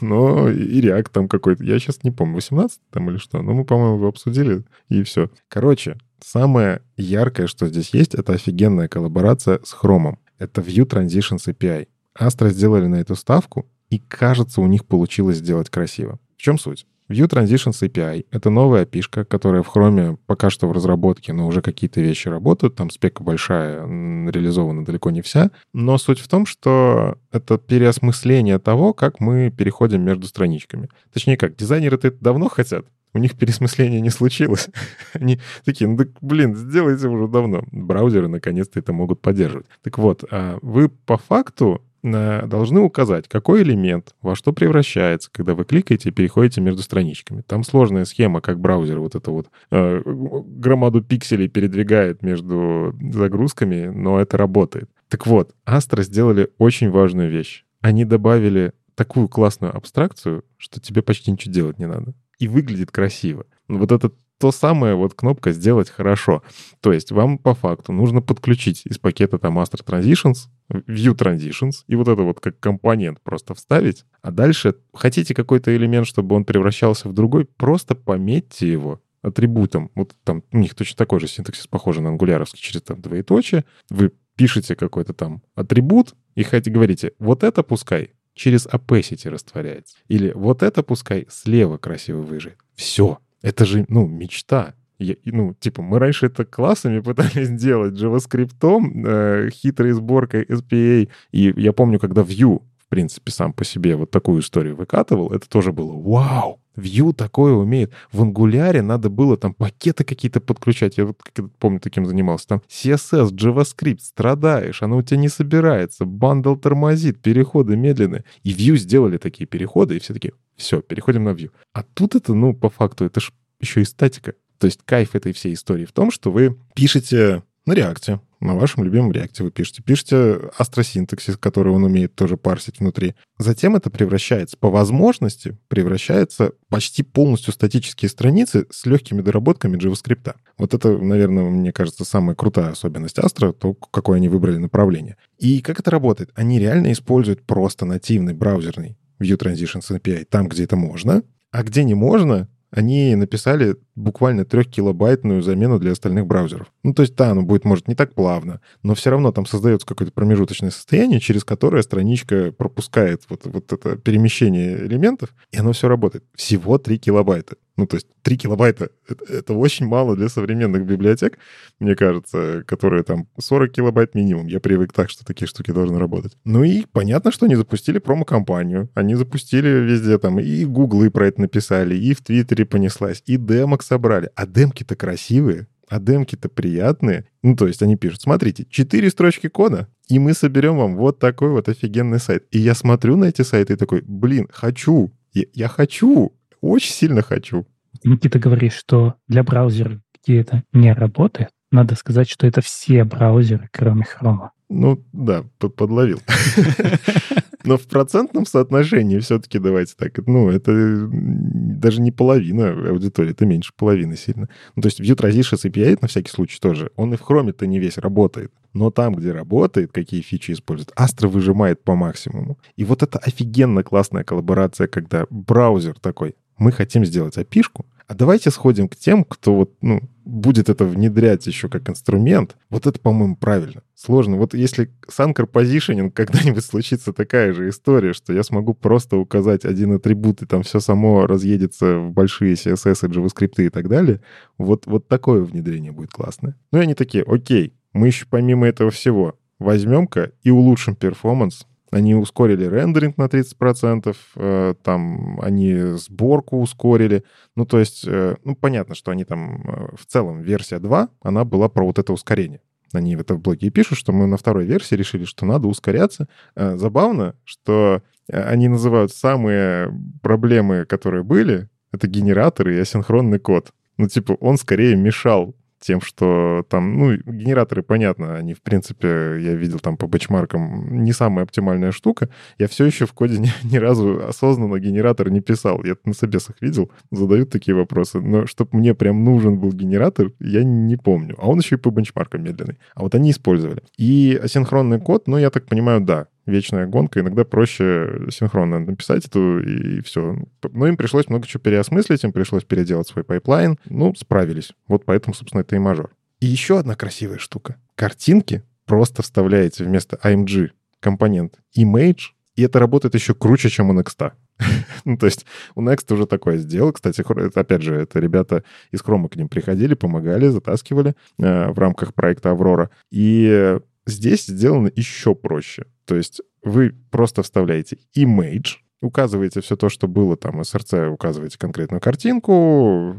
но 0.00 0.48
и 0.48 0.80
React 0.80 1.08
там 1.12 1.28
какой-то, 1.28 1.64
я 1.64 1.78
сейчас 1.78 2.02
не 2.02 2.10
помню, 2.10 2.36
18 2.36 2.80
там 2.90 3.10
или 3.10 3.18
что, 3.18 3.42
но 3.42 3.52
мы, 3.52 3.64
по-моему, 3.64 3.96
его 3.96 4.08
обсудили, 4.08 4.64
и 4.88 5.02
все. 5.02 5.30
Короче, 5.48 5.98
самое 6.20 6.82
яркое, 6.96 7.46
что 7.46 7.66
здесь 7.66 7.92
есть, 7.92 8.14
это 8.14 8.32
офигенная 8.32 8.88
коллаборация 8.88 9.60
с 9.64 9.74
Chrome. 9.74 10.16
Это 10.38 10.62
View 10.62 10.86
Transitions 10.86 11.46
API. 11.46 11.88
Astra 12.18 12.48
сделали 12.48 12.86
на 12.86 12.96
эту 12.96 13.14
ставку, 13.14 13.66
и 13.90 13.98
кажется, 13.98 14.60
у 14.60 14.66
них 14.66 14.86
получилось 14.86 15.38
сделать 15.38 15.68
красиво. 15.68 16.18
В 16.36 16.42
чем 16.42 16.58
суть? 16.58 16.86
View 17.10 17.28
Transitions 17.28 17.82
API— 17.82 18.24
это 18.30 18.50
новая 18.50 18.84
API, 18.84 19.24
которая 19.24 19.62
в 19.62 19.74
Chrome 19.74 20.16
пока 20.26 20.48
что 20.48 20.68
в 20.68 20.72
разработке, 20.72 21.32
но 21.32 21.48
уже 21.48 21.60
какие-то 21.60 22.00
вещи 22.00 22.28
работают. 22.28 22.76
Там 22.76 22.88
спека 22.88 23.24
большая, 23.24 23.84
реализована 23.84 24.84
далеко 24.84 25.10
не 25.10 25.20
вся. 25.20 25.50
Но 25.74 25.98
суть 25.98 26.20
в 26.20 26.28
том, 26.28 26.46
что 26.46 27.18
это 27.32 27.58
переосмысление 27.58 28.60
того, 28.60 28.94
как 28.94 29.18
мы 29.18 29.50
переходим 29.50 30.02
между 30.02 30.28
страничками. 30.28 30.88
Точнее 31.12 31.36
как, 31.36 31.56
дизайнеры-то 31.56 32.08
это 32.08 32.18
давно 32.20 32.48
хотят, 32.48 32.86
у 33.12 33.18
них 33.18 33.36
пересмысление 33.36 34.00
не 34.00 34.10
случилось. 34.10 34.68
Они 35.14 35.40
такие, 35.64 35.88
ну 35.88 35.96
так, 35.96 36.08
блин, 36.20 36.54
сделайте 36.54 37.08
уже 37.08 37.26
давно. 37.26 37.64
Браузеры 37.72 38.28
наконец-то 38.28 38.78
это 38.78 38.92
могут 38.92 39.20
поддерживать. 39.20 39.66
Так 39.82 39.98
вот, 39.98 40.24
а 40.30 40.58
вы 40.62 40.88
по 40.88 41.16
факту 41.16 41.82
должны 42.02 42.80
указать, 42.80 43.28
какой 43.28 43.62
элемент 43.62 44.14
во 44.22 44.34
что 44.34 44.52
превращается, 44.52 45.30
когда 45.32 45.54
вы 45.54 45.64
кликаете 45.64 46.08
и 46.08 46.12
переходите 46.12 46.60
между 46.60 46.82
страничками. 46.82 47.42
Там 47.42 47.64
сложная 47.64 48.04
схема, 48.04 48.40
как 48.40 48.60
браузер 48.60 49.00
вот 49.00 49.14
это 49.14 49.30
вот 49.30 49.48
э, 49.70 50.02
громаду 50.04 51.02
пикселей 51.02 51.48
передвигает 51.48 52.22
между 52.22 52.94
загрузками, 53.12 53.86
но 53.86 54.20
это 54.20 54.36
работает. 54.36 54.88
Так 55.08 55.26
вот, 55.26 55.54
Astra 55.66 56.02
сделали 56.02 56.50
очень 56.58 56.90
важную 56.90 57.30
вещь. 57.30 57.64
Они 57.80 58.04
добавили 58.04 58.72
такую 58.94 59.28
классную 59.28 59.74
абстракцию, 59.76 60.44
что 60.56 60.80
тебе 60.80 61.02
почти 61.02 61.30
ничего 61.30 61.52
делать 61.52 61.78
не 61.78 61.86
надо. 61.86 62.14
И 62.38 62.48
выглядит 62.48 62.90
красиво. 62.90 63.46
Вот 63.68 63.92
это 63.92 64.12
то 64.40 64.52
самое 64.52 64.94
вот 64.94 65.12
кнопка 65.12 65.52
«Сделать 65.52 65.90
хорошо». 65.90 66.42
То 66.80 66.94
есть 66.94 67.12
вам 67.12 67.36
по 67.36 67.54
факту 67.54 67.92
нужно 67.92 68.22
подключить 68.22 68.86
из 68.86 68.98
пакета 68.98 69.38
там 69.38 69.58
Astra 69.58 69.84
Transitions, 69.84 70.48
View 70.72 71.14
Transitions, 71.14 71.84
и 71.86 71.94
вот 71.94 72.08
это 72.08 72.22
вот 72.22 72.40
как 72.40 72.58
компонент 72.58 73.20
просто 73.20 73.54
вставить. 73.54 74.06
А 74.22 74.30
дальше 74.30 74.76
хотите 74.94 75.34
какой-то 75.34 75.76
элемент, 75.76 76.06
чтобы 76.06 76.34
он 76.36 76.46
превращался 76.46 77.10
в 77.10 77.12
другой, 77.12 77.44
просто 77.44 77.94
пометьте 77.94 78.72
его 78.72 79.02
атрибутом. 79.20 79.90
Вот 79.94 80.14
там 80.24 80.42
у 80.52 80.58
них 80.58 80.74
точно 80.74 80.96
такой 80.96 81.20
же 81.20 81.28
синтаксис, 81.28 81.66
похожий 81.66 82.02
на 82.02 82.08
ангуляровский, 82.08 82.60
через 82.60 82.80
там 82.80 83.02
двоеточие. 83.02 83.66
Вы 83.90 84.10
пишете 84.36 84.74
какой-то 84.74 85.12
там 85.12 85.42
атрибут 85.54 86.14
и 86.34 86.44
хотите 86.44 86.70
говорите, 86.70 87.12
вот 87.18 87.44
это 87.44 87.62
пускай 87.62 88.14
через 88.32 88.66
opacity 88.66 89.28
растворяется. 89.28 89.98
Или 90.08 90.32
вот 90.34 90.62
это 90.62 90.82
пускай 90.82 91.26
слева 91.28 91.76
красиво 91.76 92.22
выжит. 92.22 92.56
Все. 92.74 93.18
Это 93.42 93.64
же, 93.64 93.84
ну, 93.88 94.06
мечта. 94.06 94.74
Я, 94.98 95.14
ну, 95.24 95.54
типа, 95.54 95.82
мы 95.82 95.98
раньше 95.98 96.26
это 96.26 96.44
классами 96.44 97.00
пытались 97.04 97.50
делать 97.50 97.94
JavaScript, 97.94 99.06
э, 99.06 99.50
хитрой 99.50 99.92
сборкой 99.92 100.44
SPA. 100.44 101.08
И 101.32 101.54
я 101.56 101.72
помню, 101.72 101.98
когда 101.98 102.22
Vue, 102.22 102.62
принципе, 102.90 103.32
сам 103.32 103.52
по 103.52 103.64
себе 103.64 103.96
вот 103.96 104.10
такую 104.10 104.42
историю 104.42 104.76
выкатывал, 104.76 105.32
это 105.32 105.48
тоже 105.48 105.72
было 105.72 105.92
вау! 105.92 106.60
Vue 106.76 107.12
такое 107.12 107.52
умеет. 107.52 107.92
В 108.12 108.22
ангуляре 108.22 108.82
надо 108.82 109.10
было 109.10 109.36
там 109.36 109.54
пакеты 109.54 110.04
какие-то 110.04 110.40
подключать. 110.40 110.98
Я 110.98 111.06
вот 111.06 111.20
помню, 111.58 111.80
таким 111.80 112.06
занимался. 112.06 112.48
Там 112.48 112.62
CSS, 112.68 113.32
JavaScript, 113.32 114.00
страдаешь, 114.00 114.82
оно 114.82 114.98
у 114.98 115.02
тебя 115.02 115.18
не 115.18 115.28
собирается. 115.28 116.04
Бандл 116.04 116.56
тормозит, 116.56 117.20
переходы 117.20 117.76
медленные. 117.76 118.24
И 118.42 118.52
Vue 118.52 118.76
сделали 118.76 119.18
такие 119.18 119.46
переходы, 119.46 119.96
и 119.96 120.00
все 120.00 120.14
таки 120.14 120.32
все, 120.56 120.80
переходим 120.80 121.24
на 121.24 121.30
Vue. 121.30 121.50
А 121.72 121.82
тут 121.82 122.14
это, 122.14 122.34
ну, 122.34 122.54
по 122.54 122.70
факту, 122.70 123.04
это 123.04 123.20
же 123.20 123.32
еще 123.60 123.82
и 123.82 123.84
статика. 123.84 124.34
То 124.58 124.66
есть 124.66 124.80
кайф 124.84 125.14
этой 125.14 125.32
всей 125.32 125.54
истории 125.54 125.86
в 125.86 125.92
том, 125.92 126.10
что 126.10 126.30
вы 126.30 126.58
пишете 126.74 127.42
на 127.70 127.74
реакте, 127.74 128.20
на 128.40 128.56
вашем 128.56 128.82
любимом 128.82 129.12
реакте 129.12 129.44
вы 129.44 129.52
пишете. 129.52 129.80
Пишете 129.82 130.40
астросинтаксис, 130.58 131.36
который 131.36 131.72
он 131.72 131.84
умеет 131.84 132.16
тоже 132.16 132.36
парсить 132.36 132.80
внутри. 132.80 133.14
Затем 133.38 133.76
это 133.76 133.90
превращается, 133.90 134.56
по 134.58 134.70
возможности, 134.70 135.56
превращается 135.68 136.52
почти 136.68 137.04
полностью 137.04 137.52
статические 137.52 138.08
страницы 138.08 138.66
с 138.70 138.86
легкими 138.86 139.22
доработками 139.22 139.78
JavaScript. 139.78 140.34
Вот 140.58 140.74
это, 140.74 140.98
наверное, 140.98 141.44
мне 141.44 141.72
кажется, 141.72 142.04
самая 142.04 142.34
крутая 142.34 142.70
особенность 142.72 143.18
Astra, 143.18 143.52
то, 143.52 143.74
какое 143.74 144.16
они 144.16 144.28
выбрали 144.28 144.56
направление. 144.56 145.16
И 145.38 145.60
как 145.60 145.78
это 145.78 145.92
работает? 145.92 146.30
Они 146.34 146.58
реально 146.58 146.90
используют 146.90 147.42
просто 147.46 147.84
нативный 147.84 148.34
браузерный 148.34 148.98
View 149.22 149.38
Transitions 149.38 149.88
API 149.90 150.24
там, 150.24 150.48
где 150.48 150.64
это 150.64 150.74
можно, 150.74 151.22
а 151.52 151.62
где 151.62 151.84
не 151.84 151.94
можно, 151.94 152.48
они 152.70 153.14
написали 153.14 153.76
буквально 153.94 154.44
трехкилобайтную 154.44 155.42
замену 155.42 155.78
для 155.78 155.92
остальных 155.92 156.26
браузеров. 156.26 156.72
Ну, 156.82 156.94
то 156.94 157.02
есть, 157.02 157.14
да, 157.16 157.30
оно 157.30 157.42
будет, 157.42 157.64
может, 157.64 157.88
не 157.88 157.94
так 157.94 158.14
плавно, 158.14 158.60
но 158.82 158.94
все 158.94 159.10
равно 159.10 159.32
там 159.32 159.46
создается 159.46 159.86
какое-то 159.86 160.12
промежуточное 160.12 160.70
состояние, 160.70 161.20
через 161.20 161.44
которое 161.44 161.82
страничка 161.82 162.52
пропускает 162.52 163.22
вот, 163.28 163.42
вот 163.44 163.72
это 163.72 163.96
перемещение 163.96 164.86
элементов, 164.86 165.34
и 165.50 165.58
оно 165.58 165.72
все 165.72 165.88
работает. 165.88 166.24
Всего 166.34 166.78
3 166.78 166.98
килобайта. 166.98 167.56
Ну, 167.76 167.86
то 167.86 167.96
есть 167.96 168.06
3 168.22 168.36
килобайта 168.36 168.90
это, 169.28 169.54
очень 169.54 169.86
мало 169.86 170.16
для 170.16 170.28
современных 170.28 170.84
библиотек, 170.84 171.38
мне 171.78 171.96
кажется, 171.96 172.64
которые 172.66 173.02
там 173.02 173.26
40 173.38 173.72
килобайт 173.72 174.14
минимум. 174.14 174.46
Я 174.46 174.60
привык 174.60 174.92
так, 174.92 175.10
что 175.10 175.24
такие 175.24 175.46
штуки 175.46 175.70
должны 175.70 175.98
работать. 175.98 176.36
Ну 176.44 176.62
и 176.64 176.84
понятно, 176.92 177.32
что 177.32 177.46
они 177.46 177.56
запустили 177.56 177.98
промо-компанию. 177.98 178.90
Они 178.94 179.14
запустили 179.14 179.68
везде 179.68 180.18
там, 180.18 180.38
и 180.38 180.64
гуглы 180.64 181.10
про 181.10 181.28
это 181.28 181.40
написали, 181.40 181.94
и 181.94 182.14
в 182.14 182.22
Твиттере 182.22 182.64
понеслась, 182.64 183.22
и 183.26 183.36
демок 183.36 183.82
собрали. 183.82 184.30
А 184.34 184.46
демки-то 184.46 184.96
красивые, 184.96 185.66
а 185.88 185.98
демки-то 185.98 186.48
приятные. 186.48 187.26
Ну, 187.42 187.56
то 187.56 187.66
есть 187.66 187.82
они 187.82 187.96
пишут, 187.96 188.22
смотрите, 188.22 188.66
4 188.68 189.10
строчки 189.10 189.48
кода, 189.48 189.88
и 190.08 190.18
мы 190.18 190.34
соберем 190.34 190.76
вам 190.76 190.96
вот 190.96 191.18
такой 191.18 191.50
вот 191.50 191.68
офигенный 191.68 192.20
сайт. 192.20 192.46
И 192.50 192.58
я 192.58 192.74
смотрю 192.74 193.16
на 193.16 193.24
эти 193.24 193.42
сайты 193.42 193.72
и 193.72 193.76
такой, 193.76 194.02
блин, 194.06 194.48
хочу, 194.52 195.12
я, 195.32 195.44
я 195.52 195.68
хочу, 195.68 196.32
очень 196.60 196.92
сильно 196.92 197.22
хочу. 197.22 197.66
Никита 198.04 198.38
говорит, 198.38 198.72
что 198.72 199.14
для 199.28 199.42
браузера, 199.42 200.00
где 200.22 200.40
это 200.40 200.64
не 200.72 200.92
работает, 200.92 201.50
надо 201.70 201.94
сказать, 201.94 202.28
что 202.28 202.46
это 202.46 202.60
все 202.60 203.04
браузеры, 203.04 203.68
кроме 203.72 204.04
Chrome. 204.04 204.50
Ну, 204.68 205.04
да, 205.12 205.44
подловил. 205.58 206.20
Но 207.64 207.76
в 207.76 207.86
процентном 207.86 208.46
соотношении 208.46 209.18
все-таки 209.18 209.58
давайте 209.58 209.94
так, 209.96 210.18
ну, 210.26 210.48
это 210.48 211.08
даже 211.10 212.00
не 212.00 212.10
половина 212.10 212.70
аудитории, 212.88 213.32
это 213.32 213.44
меньше 213.44 213.72
половины 213.76 214.16
сильно. 214.16 214.48
Ну, 214.76 214.82
то 214.82 214.86
есть 214.86 215.00
Vue 215.00 215.16
Transitions 215.16 215.68
API 215.68 215.98
на 216.00 216.08
всякий 216.08 216.30
случай 216.30 216.58
тоже, 216.58 216.90
он 216.96 217.12
и 217.12 217.16
в 217.16 217.22
Chrome-то 217.22 217.66
не 217.66 217.78
весь 217.78 217.98
работает. 217.98 218.52
Но 218.72 218.90
там, 218.90 219.14
где 219.14 219.32
работает, 219.32 219.92
какие 219.92 220.22
фичи 220.22 220.52
использует, 220.52 220.92
Astra 220.96 221.26
выжимает 221.26 221.82
по 221.82 221.96
максимуму. 221.96 222.58
И 222.76 222.84
вот 222.84 223.02
это 223.02 223.18
офигенно 223.18 223.82
классная 223.82 224.24
коллаборация, 224.24 224.86
когда 224.86 225.26
браузер 225.28 225.98
такой, 226.00 226.36
мы 226.60 226.70
хотим 226.70 227.04
сделать 227.04 227.36
api 227.36 227.64
а 228.06 228.14
давайте 228.14 228.50
сходим 228.50 228.88
к 228.88 228.96
тем, 228.96 229.22
кто 229.22 229.54
вот, 229.54 229.72
ну, 229.82 230.00
будет 230.24 230.68
это 230.68 230.84
внедрять 230.84 231.46
еще 231.46 231.68
как 231.68 231.88
инструмент. 231.88 232.56
Вот 232.68 232.88
это, 232.88 232.98
по-моему, 232.98 233.36
правильно. 233.36 233.82
Сложно. 233.94 234.36
Вот 234.36 234.52
если 234.52 234.90
с 235.08 235.20
Anchor 235.20 235.48
Positioning 235.48 236.10
когда-нибудь 236.10 236.64
случится 236.64 237.12
такая 237.12 237.52
же 237.52 237.68
история, 237.68 238.12
что 238.12 238.32
я 238.32 238.42
смогу 238.42 238.74
просто 238.74 239.16
указать 239.16 239.64
один 239.64 239.92
атрибут, 239.92 240.42
и 240.42 240.46
там 240.46 240.64
все 240.64 240.80
само 240.80 241.28
разъедется 241.28 241.98
в 241.98 242.10
большие 242.10 242.54
CSS, 242.54 243.08
JavaScript 243.08 243.64
и 243.64 243.68
так 243.68 243.88
далее, 243.88 244.20
вот, 244.58 244.86
вот 244.86 245.06
такое 245.06 245.42
внедрение 245.42 245.92
будет 245.92 246.10
классное. 246.10 246.56
Ну 246.72 246.80
и 246.80 246.82
они 246.82 246.94
такие, 246.94 247.22
окей, 247.22 247.74
мы 247.92 248.08
еще 248.08 248.26
помимо 248.28 248.66
этого 248.66 248.90
всего 248.90 249.38
возьмем-ка 249.60 250.32
и 250.42 250.50
улучшим 250.50 250.96
перформанс, 250.96 251.64
они 251.90 252.14
ускорили 252.14 252.64
рендеринг 252.64 253.16
на 253.18 253.26
30%, 253.26 254.16
э, 254.36 254.74
там 254.82 255.40
они 255.40 255.74
сборку 255.96 256.60
ускорили. 256.60 257.24
Ну, 257.56 257.66
то 257.66 257.78
есть, 257.78 258.04
э, 258.06 258.36
ну, 258.44 258.54
понятно, 258.54 258.94
что 258.94 259.10
они 259.10 259.24
там 259.24 259.62
э, 259.62 259.96
в 259.96 260.06
целом 260.06 260.40
версия 260.40 260.78
2, 260.78 261.08
она 261.22 261.44
была 261.44 261.68
про 261.68 261.84
вот 261.84 261.98
это 261.98 262.12
ускорение. 262.12 262.60
Они 262.92 263.16
в 263.16 263.20
это 263.20 263.34
в 263.34 263.40
блоге 263.40 263.70
пишут, 263.70 263.98
что 263.98 264.12
мы 264.12 264.26
на 264.26 264.36
второй 264.36 264.64
версии 264.64 264.94
решили, 264.96 265.24
что 265.24 265.46
надо 265.46 265.68
ускоряться. 265.68 266.26
Забавно, 266.56 267.36
что 267.44 268.02
они 268.28 268.66
называют 268.66 269.12
самые 269.12 269.96
проблемы, 270.22 270.86
которые 270.86 271.22
были, 271.22 271.68
это 271.92 272.08
генераторы 272.08 272.74
и 272.74 272.80
асинхронный 272.80 273.38
код. 273.38 273.70
Ну, 273.96 274.08
типа, 274.08 274.32
он 274.40 274.56
скорее 274.56 274.96
мешал 274.96 275.54
тем, 275.80 276.00
что 276.00 276.64
там, 276.68 276.98
ну, 276.98 277.16
генераторы, 277.16 277.82
понятно, 277.82 278.36
они, 278.36 278.54
в 278.54 278.62
принципе, 278.62 279.08
я 279.40 279.54
видел 279.54 279.78
там 279.78 279.96
по 279.96 280.06
бэчмаркам, 280.06 281.02
не 281.02 281.12
самая 281.12 281.44
оптимальная 281.44 281.90
штука. 281.90 282.28
Я 282.58 282.68
все 282.68 282.84
еще 282.84 283.06
в 283.06 283.12
коде 283.12 283.38
ни, 283.40 283.50
ни 283.64 283.76
разу 283.78 284.22
осознанно 284.26 284.78
генератор 284.78 285.30
не 285.30 285.40
писал. 285.40 285.82
Я 285.84 285.96
на 286.04 286.12
собесах 286.12 286.56
видел, 286.60 286.90
задают 287.10 287.50
такие 287.50 287.74
вопросы. 287.74 288.20
Но 288.20 288.46
чтобы 288.46 288.78
мне 288.78 288.94
прям 288.94 289.24
нужен 289.24 289.58
был 289.58 289.72
генератор, 289.72 290.32
я 290.38 290.62
не 290.62 290.96
помню. 290.96 291.34
А 291.38 291.48
он 291.48 291.58
еще 291.58 291.76
и 291.76 291.78
по 291.78 291.90
бенчмаркам 291.90 292.44
медленный. 292.44 292.78
А 292.94 293.02
вот 293.02 293.14
они 293.14 293.30
использовали. 293.30 293.82
И 293.96 294.38
асинхронный 294.42 295.00
код, 295.00 295.26
ну, 295.26 295.38
я 295.38 295.50
так 295.50 295.66
понимаю, 295.66 296.00
да, 296.00 296.26
вечная 296.50 296.86
гонка, 296.86 297.20
иногда 297.20 297.44
проще 297.44 298.26
синхронно 298.30 298.78
написать 298.78 299.26
эту, 299.26 299.60
и 299.60 300.02
все. 300.02 300.36
Но 300.62 300.86
им 300.86 300.96
пришлось 300.96 301.28
много 301.28 301.46
чего 301.46 301.60
переосмыслить, 301.60 302.24
им 302.24 302.32
пришлось 302.32 302.64
переделать 302.64 303.08
свой 303.08 303.24
pipeline. 303.24 303.78
Ну, 303.86 304.14
справились. 304.14 304.72
Вот 304.86 305.04
поэтому, 305.04 305.34
собственно, 305.34 305.62
это 305.62 305.76
и 305.76 305.78
мажор. 305.78 306.10
И 306.40 306.46
еще 306.46 306.78
одна 306.78 306.94
красивая 306.94 307.38
штука. 307.38 307.76
Картинки 307.94 308.62
просто 308.86 309.22
вставляете 309.22 309.84
вместо 309.84 310.16
IMG 310.16 310.70
компонент 311.00 311.54
image, 311.76 312.32
и 312.56 312.62
это 312.62 312.78
работает 312.78 313.14
еще 313.14 313.34
круче, 313.34 313.70
чем 313.70 313.90
у 313.90 313.98
Next. 313.98 314.32
ну, 315.04 315.16
то 315.16 315.26
есть 315.26 315.46
у 315.74 315.82
Next 315.82 316.12
уже 316.12 316.26
такое 316.26 316.58
сделал. 316.58 316.92
Кстати, 316.92 317.20
это, 317.20 317.60
опять 317.60 317.82
же, 317.82 317.94
это 317.94 318.18
ребята 318.18 318.64
из 318.90 319.00
Chrome 319.00 319.28
к 319.28 319.36
ним 319.36 319.48
приходили, 319.48 319.94
помогали, 319.94 320.48
затаскивали 320.48 321.14
э, 321.38 321.70
в 321.70 321.78
рамках 321.78 322.14
проекта 322.14 322.50
Аврора. 322.50 322.90
И 323.10 323.78
здесь 324.10 324.46
сделано 324.46 324.90
еще 324.94 325.34
проще. 325.34 325.86
То 326.04 326.16
есть 326.16 326.40
вы 326.62 326.94
просто 327.10 327.42
вставляете 327.42 327.98
image, 328.16 328.76
указываете 329.00 329.60
все 329.60 329.76
то, 329.76 329.88
что 329.88 330.08
было 330.08 330.36
там, 330.36 330.60
SRC 330.60 331.08
указываете 331.08 331.58
конкретную 331.58 332.00
картинку, 332.00 333.16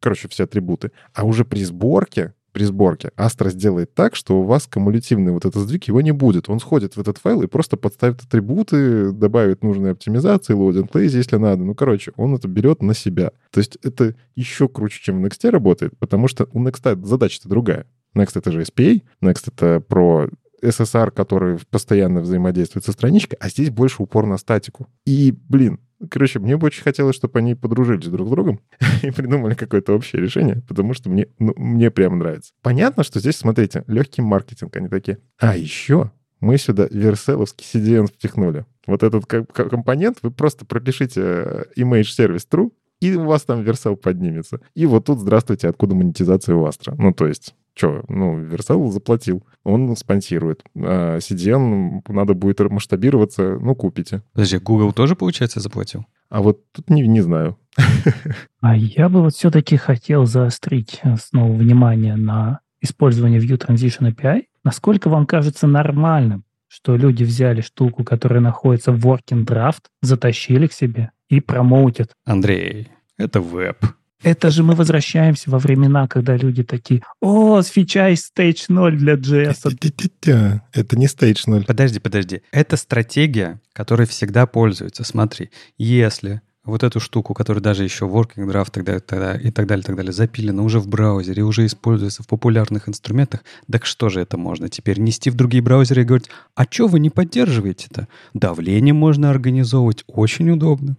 короче, 0.00 0.28
все 0.28 0.44
атрибуты. 0.44 0.92
А 1.12 1.24
уже 1.24 1.44
при 1.44 1.64
сборке 1.64 2.34
при 2.54 2.64
сборке 2.64 3.10
Astra 3.16 3.50
сделает 3.50 3.94
так, 3.94 4.14
что 4.14 4.40
у 4.40 4.44
вас 4.44 4.68
кумулятивный 4.68 5.32
вот 5.32 5.44
этот 5.44 5.62
сдвиг, 5.64 5.84
его 5.88 6.00
не 6.00 6.12
будет. 6.12 6.48
Он 6.48 6.60
сходит 6.60 6.96
в 6.96 7.00
этот 7.00 7.18
файл 7.18 7.42
и 7.42 7.48
просто 7.48 7.76
подставит 7.76 8.22
атрибуты, 8.22 9.10
добавит 9.10 9.64
нужные 9.64 9.90
оптимизации, 9.90 10.54
loading 10.54 10.88
place, 10.88 11.16
если 11.16 11.36
надо. 11.36 11.64
Ну, 11.64 11.74
короче, 11.74 12.12
он 12.16 12.32
это 12.36 12.46
берет 12.46 12.80
на 12.80 12.94
себя. 12.94 13.32
То 13.50 13.58
есть 13.58 13.76
это 13.82 14.14
еще 14.36 14.68
круче, 14.68 15.00
чем 15.02 15.20
в 15.20 15.26
Next 15.26 15.50
работает, 15.50 15.98
потому 15.98 16.28
что 16.28 16.46
у 16.52 16.62
Next 16.62 17.04
задача-то 17.04 17.48
другая. 17.48 17.86
Next— 18.14 18.32
это 18.34 18.50
же 18.52 18.62
SPA, 18.62 19.02
Next— 19.22 19.44
это 19.46 19.80
про 19.80 20.28
SSR, 20.62 21.10
который 21.10 21.58
постоянно 21.70 22.20
взаимодействует 22.20 22.84
со 22.84 22.92
страничкой, 22.92 23.38
а 23.40 23.48
здесь 23.48 23.70
больше 23.70 24.02
упор 24.02 24.26
на 24.26 24.38
статику. 24.38 24.88
И, 25.04 25.34
блин, 25.48 25.78
короче, 26.10 26.38
мне 26.38 26.56
бы 26.56 26.66
очень 26.66 26.82
хотелось, 26.82 27.16
чтобы 27.16 27.38
они 27.38 27.54
подружились 27.54 28.06
друг 28.06 28.28
с 28.28 28.30
другом 28.30 28.60
и 29.02 29.10
придумали 29.10 29.54
какое-то 29.54 29.92
общее 29.92 30.22
решение, 30.22 30.62
потому 30.66 30.94
что 30.94 31.10
мне, 31.10 31.28
ну, 31.38 31.52
мне 31.56 31.90
прям 31.90 32.18
нравится. 32.18 32.52
Понятно, 32.62 33.04
что 33.04 33.20
здесь, 33.20 33.36
смотрите, 33.36 33.84
легкий 33.86 34.22
маркетинг, 34.22 34.76
они 34.76 34.88
такие. 34.88 35.18
А 35.38 35.56
еще 35.56 36.10
мы 36.40 36.58
сюда 36.58 36.88
верселовский 36.90 37.64
CDN 37.64 38.06
впихнули. 38.06 38.66
Вот 38.86 39.02
этот 39.02 39.24
компонент 39.26 40.18
вы 40.22 40.30
просто 40.30 40.66
пропишите 40.66 41.20
э, 41.22 41.64
image 41.76 42.04
сервис 42.04 42.46
true, 42.50 42.70
и 43.00 43.14
у 43.14 43.24
вас 43.24 43.42
там 43.42 43.62
версел 43.62 43.96
поднимется. 43.96 44.60
И 44.74 44.86
вот 44.86 45.06
тут, 45.06 45.20
здравствуйте, 45.20 45.68
откуда 45.68 45.94
монетизация 45.94 46.54
у 46.54 46.66
Astra. 46.66 46.94
Ну, 46.98 47.12
то 47.12 47.26
есть 47.26 47.54
Че, 47.74 48.04
ну, 48.08 48.38
Версал 48.38 48.90
заплатил, 48.90 49.44
он 49.64 49.96
спонсирует. 49.96 50.62
А 50.76 51.18
CDN 51.18 52.02
надо 52.08 52.34
будет 52.34 52.60
масштабироваться, 52.60 53.58
ну, 53.60 53.74
купите. 53.74 54.22
Подожди, 54.32 54.58
Google 54.58 54.92
тоже, 54.92 55.16
получается, 55.16 55.60
заплатил? 55.60 56.06
А 56.28 56.40
вот 56.40 56.60
тут 56.72 56.88
не, 56.90 57.06
не 57.06 57.20
знаю. 57.20 57.58
А 58.60 58.76
я 58.76 59.08
бы 59.10 59.20
вот 59.20 59.34
все-таки 59.34 59.76
хотел 59.76 60.24
заострить 60.24 61.02
снова 61.20 61.52
внимание 61.52 62.16
на 62.16 62.60
использование 62.80 63.40
View 63.40 63.58
Transition 63.58 64.14
API. 64.14 64.44
Насколько 64.62 65.10
вам 65.10 65.26
кажется 65.26 65.66
нормальным, 65.66 66.44
что 66.68 66.96
люди 66.96 67.24
взяли 67.24 67.60
штуку, 67.60 68.04
которая 68.04 68.40
находится 68.40 68.90
в 68.92 69.06
working 69.06 69.44
draft, 69.44 69.82
затащили 70.00 70.66
к 70.66 70.72
себе 70.72 71.10
и 71.28 71.40
промоутят? 71.40 72.12
Андрей, 72.24 72.88
это 73.18 73.40
веб. 73.40 73.84
Это 74.24 74.50
же 74.50 74.62
мы 74.62 74.74
возвращаемся 74.74 75.50
во 75.50 75.58
времена, 75.58 76.08
когда 76.08 76.36
люди 76.36 76.62
такие, 76.62 77.02
о, 77.20 77.60
с 77.60 77.68
фича 77.68 78.08
из 78.08 78.30
Stage 78.30 78.64
0 78.68 78.96
для 78.96 79.14
JS. 79.14 80.62
Это 80.72 80.98
не 80.98 81.06
Stage 81.06 81.42
0. 81.46 81.64
Подожди, 81.64 82.00
подожди. 82.00 82.40
Это 82.50 82.76
стратегия, 82.76 83.60
которой 83.74 84.06
всегда 84.06 84.46
пользуются. 84.46 85.04
Смотри, 85.04 85.50
если 85.76 86.40
вот 86.64 86.82
эту 86.82 86.98
штуку, 87.00 87.34
которая 87.34 87.62
даже 87.62 87.84
еще 87.84 88.06
working 88.06 88.50
draft 88.50 88.70
тогда, 88.72 88.98
тогда, 88.98 89.36
и 89.36 89.50
так 89.50 89.66
далее, 89.66 89.84
так 89.84 89.96
далее, 89.96 90.12
запилена 90.12 90.62
уже 90.62 90.80
в 90.80 90.88
браузере, 90.88 91.42
уже 91.42 91.66
используется 91.66 92.22
в 92.22 92.26
популярных 92.26 92.88
инструментах, 92.88 93.44
так 93.70 93.84
что 93.84 94.08
же 94.08 94.20
это 94.20 94.38
можно 94.38 94.70
теперь 94.70 94.98
нести 94.98 95.28
в 95.28 95.34
другие 95.34 95.62
браузеры 95.62 96.02
и 96.02 96.04
говорить, 96.04 96.30
а 96.54 96.64
что 96.64 96.86
вы 96.86 97.00
не 97.00 97.10
поддерживаете-то? 97.10 98.08
Давление 98.32 98.94
можно 98.94 99.30
организовывать 99.30 100.04
очень 100.06 100.50
удобно. 100.50 100.96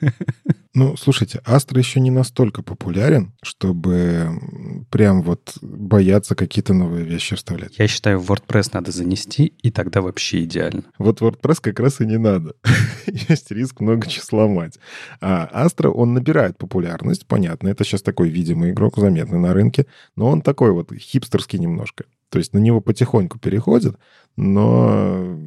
Ну, 0.74 0.96
слушайте, 0.96 1.40
Astra 1.46 1.78
еще 1.78 1.98
не 1.98 2.10
настолько 2.10 2.62
популярен, 2.62 3.32
чтобы 3.42 4.84
прям 4.90 5.22
вот 5.22 5.56
бояться 5.62 6.34
какие-то 6.34 6.74
новые 6.74 7.04
вещи 7.04 7.36
вставлять. 7.36 7.78
Я 7.78 7.88
считаю, 7.88 8.20
в 8.20 8.30
WordPress 8.30 8.70
надо 8.74 8.92
занести, 8.92 9.46
и 9.46 9.70
тогда 9.70 10.02
вообще 10.02 10.44
идеально. 10.44 10.84
Вот 10.98 11.20
WordPress 11.20 11.58
как 11.60 11.80
раз 11.80 12.00
и 12.00 12.06
не 12.06 12.18
надо. 12.18 12.54
Есть 13.06 13.50
риск 13.50 13.80
много 13.80 14.06
чего 14.08 14.24
сломать. 14.24 14.78
А 15.20 15.66
Astra, 15.66 15.88
он 15.88 16.14
набирает 16.14 16.58
популярность, 16.58 17.26
понятно. 17.26 17.68
Это 17.68 17.84
сейчас 17.84 18.02
такой 18.02 18.28
видимый 18.28 18.70
игрок, 18.70 18.98
заметный 18.98 19.38
на 19.38 19.54
рынке. 19.54 19.86
Но 20.16 20.28
он 20.28 20.42
такой 20.42 20.72
вот 20.72 20.92
хипстерский 20.92 21.58
немножко. 21.58 22.04
То 22.30 22.38
есть 22.38 22.52
на 22.52 22.58
него 22.58 22.80
потихоньку 22.80 23.38
переходят, 23.38 23.98
но, 24.36 25.38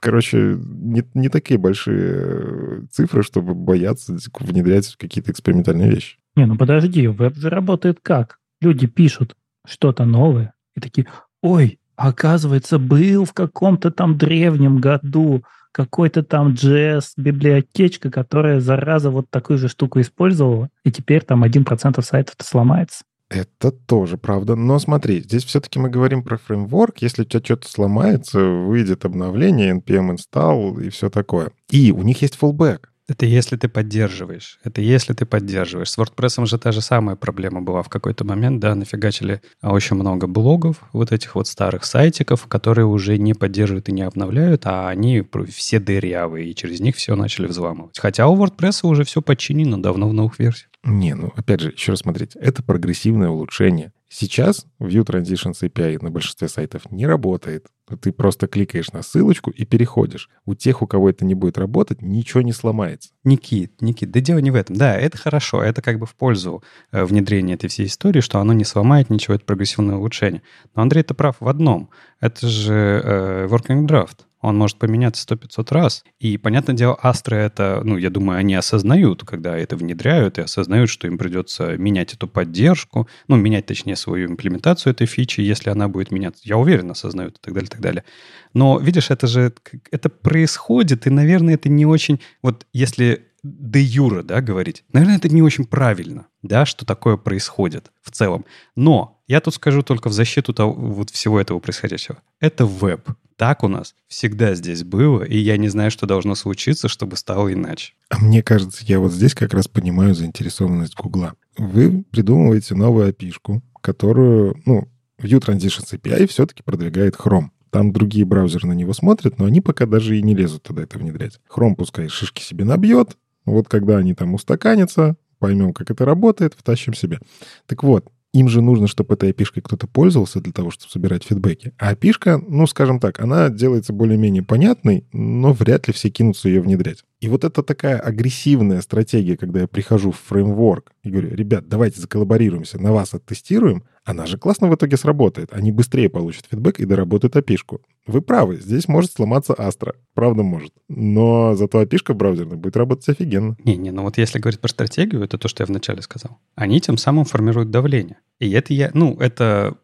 короче, 0.00 0.58
не, 0.58 1.04
не 1.14 1.28
такие 1.28 1.58
большие 1.58 2.86
цифры, 2.90 3.22
чтобы 3.22 3.54
бояться 3.54 4.16
внедрять 4.40 4.96
какие-то 4.96 5.30
экспериментальные 5.30 5.90
вещи. 5.90 6.18
Не, 6.34 6.46
ну 6.46 6.56
подожди, 6.56 7.06
веб 7.06 7.36
же 7.36 7.50
работает 7.50 7.98
как? 8.02 8.38
Люди 8.60 8.86
пишут 8.86 9.36
что-то 9.66 10.04
новое 10.04 10.54
и 10.74 10.80
такие, 10.80 11.06
ой, 11.42 11.78
оказывается, 11.96 12.78
был 12.78 13.24
в 13.24 13.32
каком-то 13.32 13.90
там 13.90 14.16
древнем 14.16 14.80
году 14.80 15.44
какой-то 15.72 16.22
там 16.22 16.52
JS 16.52 17.12
библиотечка, 17.16 18.10
которая, 18.10 18.60
зараза, 18.60 19.10
вот 19.10 19.30
такую 19.30 19.58
же 19.58 19.68
штуку 19.68 20.00
использовала, 20.00 20.68
и 20.84 20.92
теперь 20.92 21.22
там 21.22 21.44
1% 21.44 22.02
сайтов-то 22.02 22.44
сломается. 22.44 23.04
Это 23.32 23.70
тоже 23.70 24.18
правда. 24.18 24.56
Но 24.56 24.78
смотри, 24.78 25.20
здесь 25.20 25.44
все-таки 25.44 25.78
мы 25.78 25.88
говорим 25.88 26.22
про 26.22 26.36
фреймворк. 26.36 26.98
Если 26.98 27.22
у 27.22 27.24
тебя 27.24 27.40
что-то 27.42 27.68
сломается, 27.68 28.38
выйдет 28.38 29.06
обновление, 29.06 29.74
npm 29.74 30.16
install 30.16 30.84
и 30.84 30.90
все 30.90 31.08
такое. 31.08 31.52
И 31.70 31.92
у 31.92 32.02
них 32.02 32.20
есть 32.20 32.38
fallback. 32.38 32.80
Это 33.08 33.26
если 33.26 33.56
ты 33.56 33.68
поддерживаешь. 33.68 34.58
Это 34.62 34.80
если 34.80 35.12
ты 35.12 35.26
поддерживаешь. 35.26 35.90
С 35.90 35.98
WordPress 35.98 36.46
же 36.46 36.58
та 36.58 36.72
же 36.72 36.80
самая 36.80 37.16
проблема 37.16 37.60
была 37.60 37.82
в 37.82 37.88
какой-то 37.88 38.24
момент, 38.24 38.60
да, 38.60 38.74
нафигачили 38.74 39.42
очень 39.62 39.96
много 39.96 40.26
блогов, 40.26 40.76
вот 40.92 41.10
этих 41.12 41.34
вот 41.34 41.48
старых 41.48 41.84
сайтиков, 41.84 42.46
которые 42.46 42.86
уже 42.86 43.18
не 43.18 43.34
поддерживают 43.34 43.88
и 43.88 43.92
не 43.92 44.02
обновляют, 44.02 44.66
а 44.66 44.88
они 44.88 45.24
все 45.50 45.80
дырявые, 45.80 46.50
и 46.50 46.54
через 46.54 46.80
них 46.80 46.96
все 46.96 47.16
начали 47.16 47.46
взламывать. 47.46 47.98
Хотя 47.98 48.28
у 48.28 48.36
WordPress 48.36 48.86
уже 48.86 49.04
все 49.04 49.20
подчинено 49.20 49.78
давно 49.78 50.08
в 50.08 50.12
новых 50.12 50.38
версиях. 50.38 50.70
Не, 50.84 51.14
ну 51.14 51.32
опять 51.36 51.60
же, 51.60 51.70
еще 51.70 51.92
раз 51.92 52.00
смотрите, 52.00 52.38
это 52.40 52.62
прогрессивное 52.62 53.28
улучшение. 53.28 53.92
Сейчас 54.14 54.66
View 54.78 55.06
Transitions 55.06 55.62
API 55.62 55.98
на 56.02 56.10
большинстве 56.10 56.46
сайтов 56.46 56.82
не 56.90 57.06
работает. 57.06 57.68
Ты 58.02 58.12
просто 58.12 58.46
кликаешь 58.46 58.92
на 58.92 59.02
ссылочку 59.02 59.50
и 59.50 59.64
переходишь. 59.64 60.28
У 60.44 60.54
тех, 60.54 60.82
у 60.82 60.86
кого 60.86 61.08
это 61.08 61.24
не 61.24 61.34
будет 61.34 61.56
работать, 61.56 62.02
ничего 62.02 62.42
не 62.42 62.52
сломается. 62.52 63.12
Никит, 63.24 63.80
Никит, 63.80 64.10
да 64.10 64.20
дело 64.20 64.36
не 64.40 64.50
в 64.50 64.54
этом. 64.54 64.76
Да, 64.76 64.94
это 64.94 65.16
хорошо, 65.16 65.62
это 65.62 65.80
как 65.80 65.98
бы 65.98 66.04
в 66.04 66.14
пользу 66.14 66.62
э, 66.90 67.06
внедрения 67.06 67.54
этой 67.54 67.70
всей 67.70 67.86
истории, 67.86 68.20
что 68.20 68.38
оно 68.38 68.52
не 68.52 68.64
сломает 68.64 69.08
ничего, 69.08 69.34
это 69.34 69.46
прогрессивное 69.46 69.96
улучшение. 69.96 70.42
Но 70.74 70.82
Андрей, 70.82 71.04
ты 71.04 71.14
прав 71.14 71.36
в 71.40 71.48
одном. 71.48 71.88
Это 72.20 72.46
же 72.46 73.00
э, 73.02 73.46
working 73.46 73.86
draft 73.86 74.26
он 74.42 74.58
может 74.58 74.76
поменяться 74.76 75.22
сто 75.22 75.36
пятьсот 75.36 75.72
раз. 75.72 76.04
И, 76.18 76.36
понятное 76.36 76.74
дело, 76.74 76.98
Astra 77.02 77.36
это, 77.36 77.80
ну, 77.84 77.96
я 77.96 78.10
думаю, 78.10 78.38
они 78.38 78.54
осознают, 78.54 79.24
когда 79.24 79.56
это 79.56 79.76
внедряют, 79.76 80.38
и 80.38 80.42
осознают, 80.42 80.90
что 80.90 81.06
им 81.06 81.16
придется 81.16 81.78
менять 81.78 82.12
эту 82.12 82.28
поддержку, 82.28 83.08
ну, 83.28 83.36
менять, 83.36 83.66
точнее, 83.66 83.96
свою 83.96 84.28
имплементацию 84.28 84.92
этой 84.92 85.06
фичи, 85.06 85.40
если 85.40 85.70
она 85.70 85.88
будет 85.88 86.10
меняться. 86.10 86.42
Я 86.44 86.58
уверен, 86.58 86.90
осознают 86.90 87.38
и 87.38 87.40
так 87.40 87.54
далее, 87.54 87.68
и 87.68 87.70
так 87.70 87.80
далее. 87.80 88.04
Но, 88.52 88.78
видишь, 88.78 89.10
это 89.10 89.26
же, 89.26 89.54
это 89.90 90.08
происходит, 90.10 91.06
и, 91.06 91.10
наверное, 91.10 91.54
это 91.54 91.68
не 91.68 91.86
очень... 91.86 92.20
Вот 92.42 92.66
если 92.72 93.28
де 93.42 93.80
юра, 93.80 94.22
да, 94.22 94.40
говорить. 94.40 94.84
Наверное, 94.92 95.16
это 95.16 95.28
не 95.28 95.42
очень 95.42 95.64
правильно, 95.64 96.26
да, 96.42 96.64
что 96.64 96.86
такое 96.86 97.16
происходит 97.16 97.90
в 98.00 98.12
целом. 98.12 98.44
Но 98.76 99.21
я 99.32 99.40
тут 99.40 99.54
скажу 99.54 99.82
только 99.82 100.10
в 100.10 100.12
защиту 100.12 100.52
того, 100.52 100.74
вот 100.74 101.08
всего 101.08 101.40
этого 101.40 101.58
происходящего. 101.58 102.18
Это 102.38 102.66
веб. 102.66 103.08
Так 103.36 103.64
у 103.64 103.68
нас 103.68 103.94
всегда 104.06 104.54
здесь 104.54 104.84
было, 104.84 105.22
и 105.22 105.38
я 105.38 105.56
не 105.56 105.68
знаю, 105.68 105.90
что 105.90 106.04
должно 106.04 106.34
случиться, 106.34 106.86
чтобы 106.86 107.16
стало 107.16 107.50
иначе. 107.50 107.94
А 108.10 108.18
мне 108.18 108.42
кажется, 108.42 108.84
я 108.86 109.00
вот 109.00 109.10
здесь 109.10 109.34
как 109.34 109.54
раз 109.54 109.68
понимаю 109.68 110.14
заинтересованность 110.14 110.94
Гугла. 110.96 111.32
Вы 111.56 112.04
придумываете 112.10 112.74
новую 112.74 113.08
api 113.08 113.32
которую, 113.80 114.60
ну, 114.66 114.86
View 115.18 115.40
Transitions 115.40 115.98
API 115.98 116.26
все-таки 116.26 116.62
продвигает 116.62 117.16
Chrome. 117.16 117.46
Там 117.70 117.90
другие 117.90 118.26
браузеры 118.26 118.68
на 118.68 118.74
него 118.74 118.92
смотрят, 118.92 119.38
но 119.38 119.46
они 119.46 119.62
пока 119.62 119.86
даже 119.86 120.18
и 120.18 120.22
не 120.22 120.34
лезут 120.34 120.62
туда 120.64 120.82
это 120.82 120.98
внедрять. 120.98 121.40
Chrome 121.48 121.74
пускай 121.74 122.08
шишки 122.08 122.42
себе 122.42 122.66
набьет, 122.66 123.16
вот 123.46 123.66
когда 123.66 123.96
они 123.96 124.12
там 124.12 124.34
устаканятся, 124.34 125.16
поймем, 125.38 125.72
как 125.72 125.90
это 125.90 126.04
работает, 126.04 126.52
втащим 126.54 126.92
себе. 126.92 127.18
Так 127.66 127.82
вот, 127.82 128.12
им 128.32 128.48
же 128.48 128.62
нужно, 128.62 128.86
чтобы 128.86 129.14
этой 129.14 129.30
api 129.30 129.60
кто-то 129.62 129.86
пользовался 129.86 130.40
для 130.40 130.52
того, 130.52 130.70
чтобы 130.70 130.90
собирать 130.90 131.24
фидбэки. 131.24 131.72
А 131.78 131.92
api 131.92 132.12
ну, 132.48 132.66
скажем 132.66 132.98
так, 132.98 133.20
она 133.20 133.50
делается 133.50 133.92
более-менее 133.92 134.42
понятной, 134.42 135.04
но 135.12 135.52
вряд 135.52 135.86
ли 135.86 135.92
все 135.92 136.10
кинутся 136.10 136.48
ее 136.48 136.60
внедрять. 136.60 137.04
И 137.22 137.28
вот 137.28 137.44
это 137.44 137.62
такая 137.62 138.00
агрессивная 138.00 138.80
стратегия, 138.80 139.36
когда 139.36 139.60
я 139.60 139.68
прихожу 139.68 140.10
в 140.10 140.18
фреймворк 140.18 140.90
и 141.04 141.08
говорю, 141.08 141.32
ребят, 141.36 141.68
давайте 141.68 142.00
заколлаборируемся, 142.00 142.82
на 142.82 142.92
вас 142.92 143.14
оттестируем, 143.14 143.84
она 144.04 144.26
же 144.26 144.38
классно 144.38 144.66
в 144.68 144.74
итоге 144.74 144.96
сработает. 144.96 145.52
Они 145.52 145.70
быстрее 145.70 146.08
получат 146.08 146.46
фидбэк 146.50 146.80
и 146.80 146.84
доработают 146.84 147.36
api 147.36 147.54
-шку. 147.54 147.80
Вы 148.08 148.22
правы, 148.22 148.56
здесь 148.56 148.88
может 148.88 149.12
сломаться 149.12 149.52
Astra. 149.52 149.94
Правда 150.14 150.42
может. 150.42 150.72
Но 150.88 151.54
зато 151.54 151.80
api 151.80 152.12
браузерная 152.12 152.56
будет 152.56 152.76
работать 152.76 153.08
офигенно. 153.08 153.56
Не-не, 153.62 153.92
ну 153.92 154.02
вот 154.02 154.18
если 154.18 154.40
говорить 154.40 154.58
про 154.58 154.68
стратегию, 154.68 155.22
это 155.22 155.38
то, 155.38 155.46
что 155.46 155.62
я 155.62 155.66
вначале 155.66 156.02
сказал. 156.02 156.38
Они 156.56 156.80
тем 156.80 156.98
самым 156.98 157.24
формируют 157.24 157.70
давление. 157.70 158.16
И 158.40 158.50
это 158.50 158.74
я, 158.74 158.90
ну, 158.94 159.16
это 159.20 159.76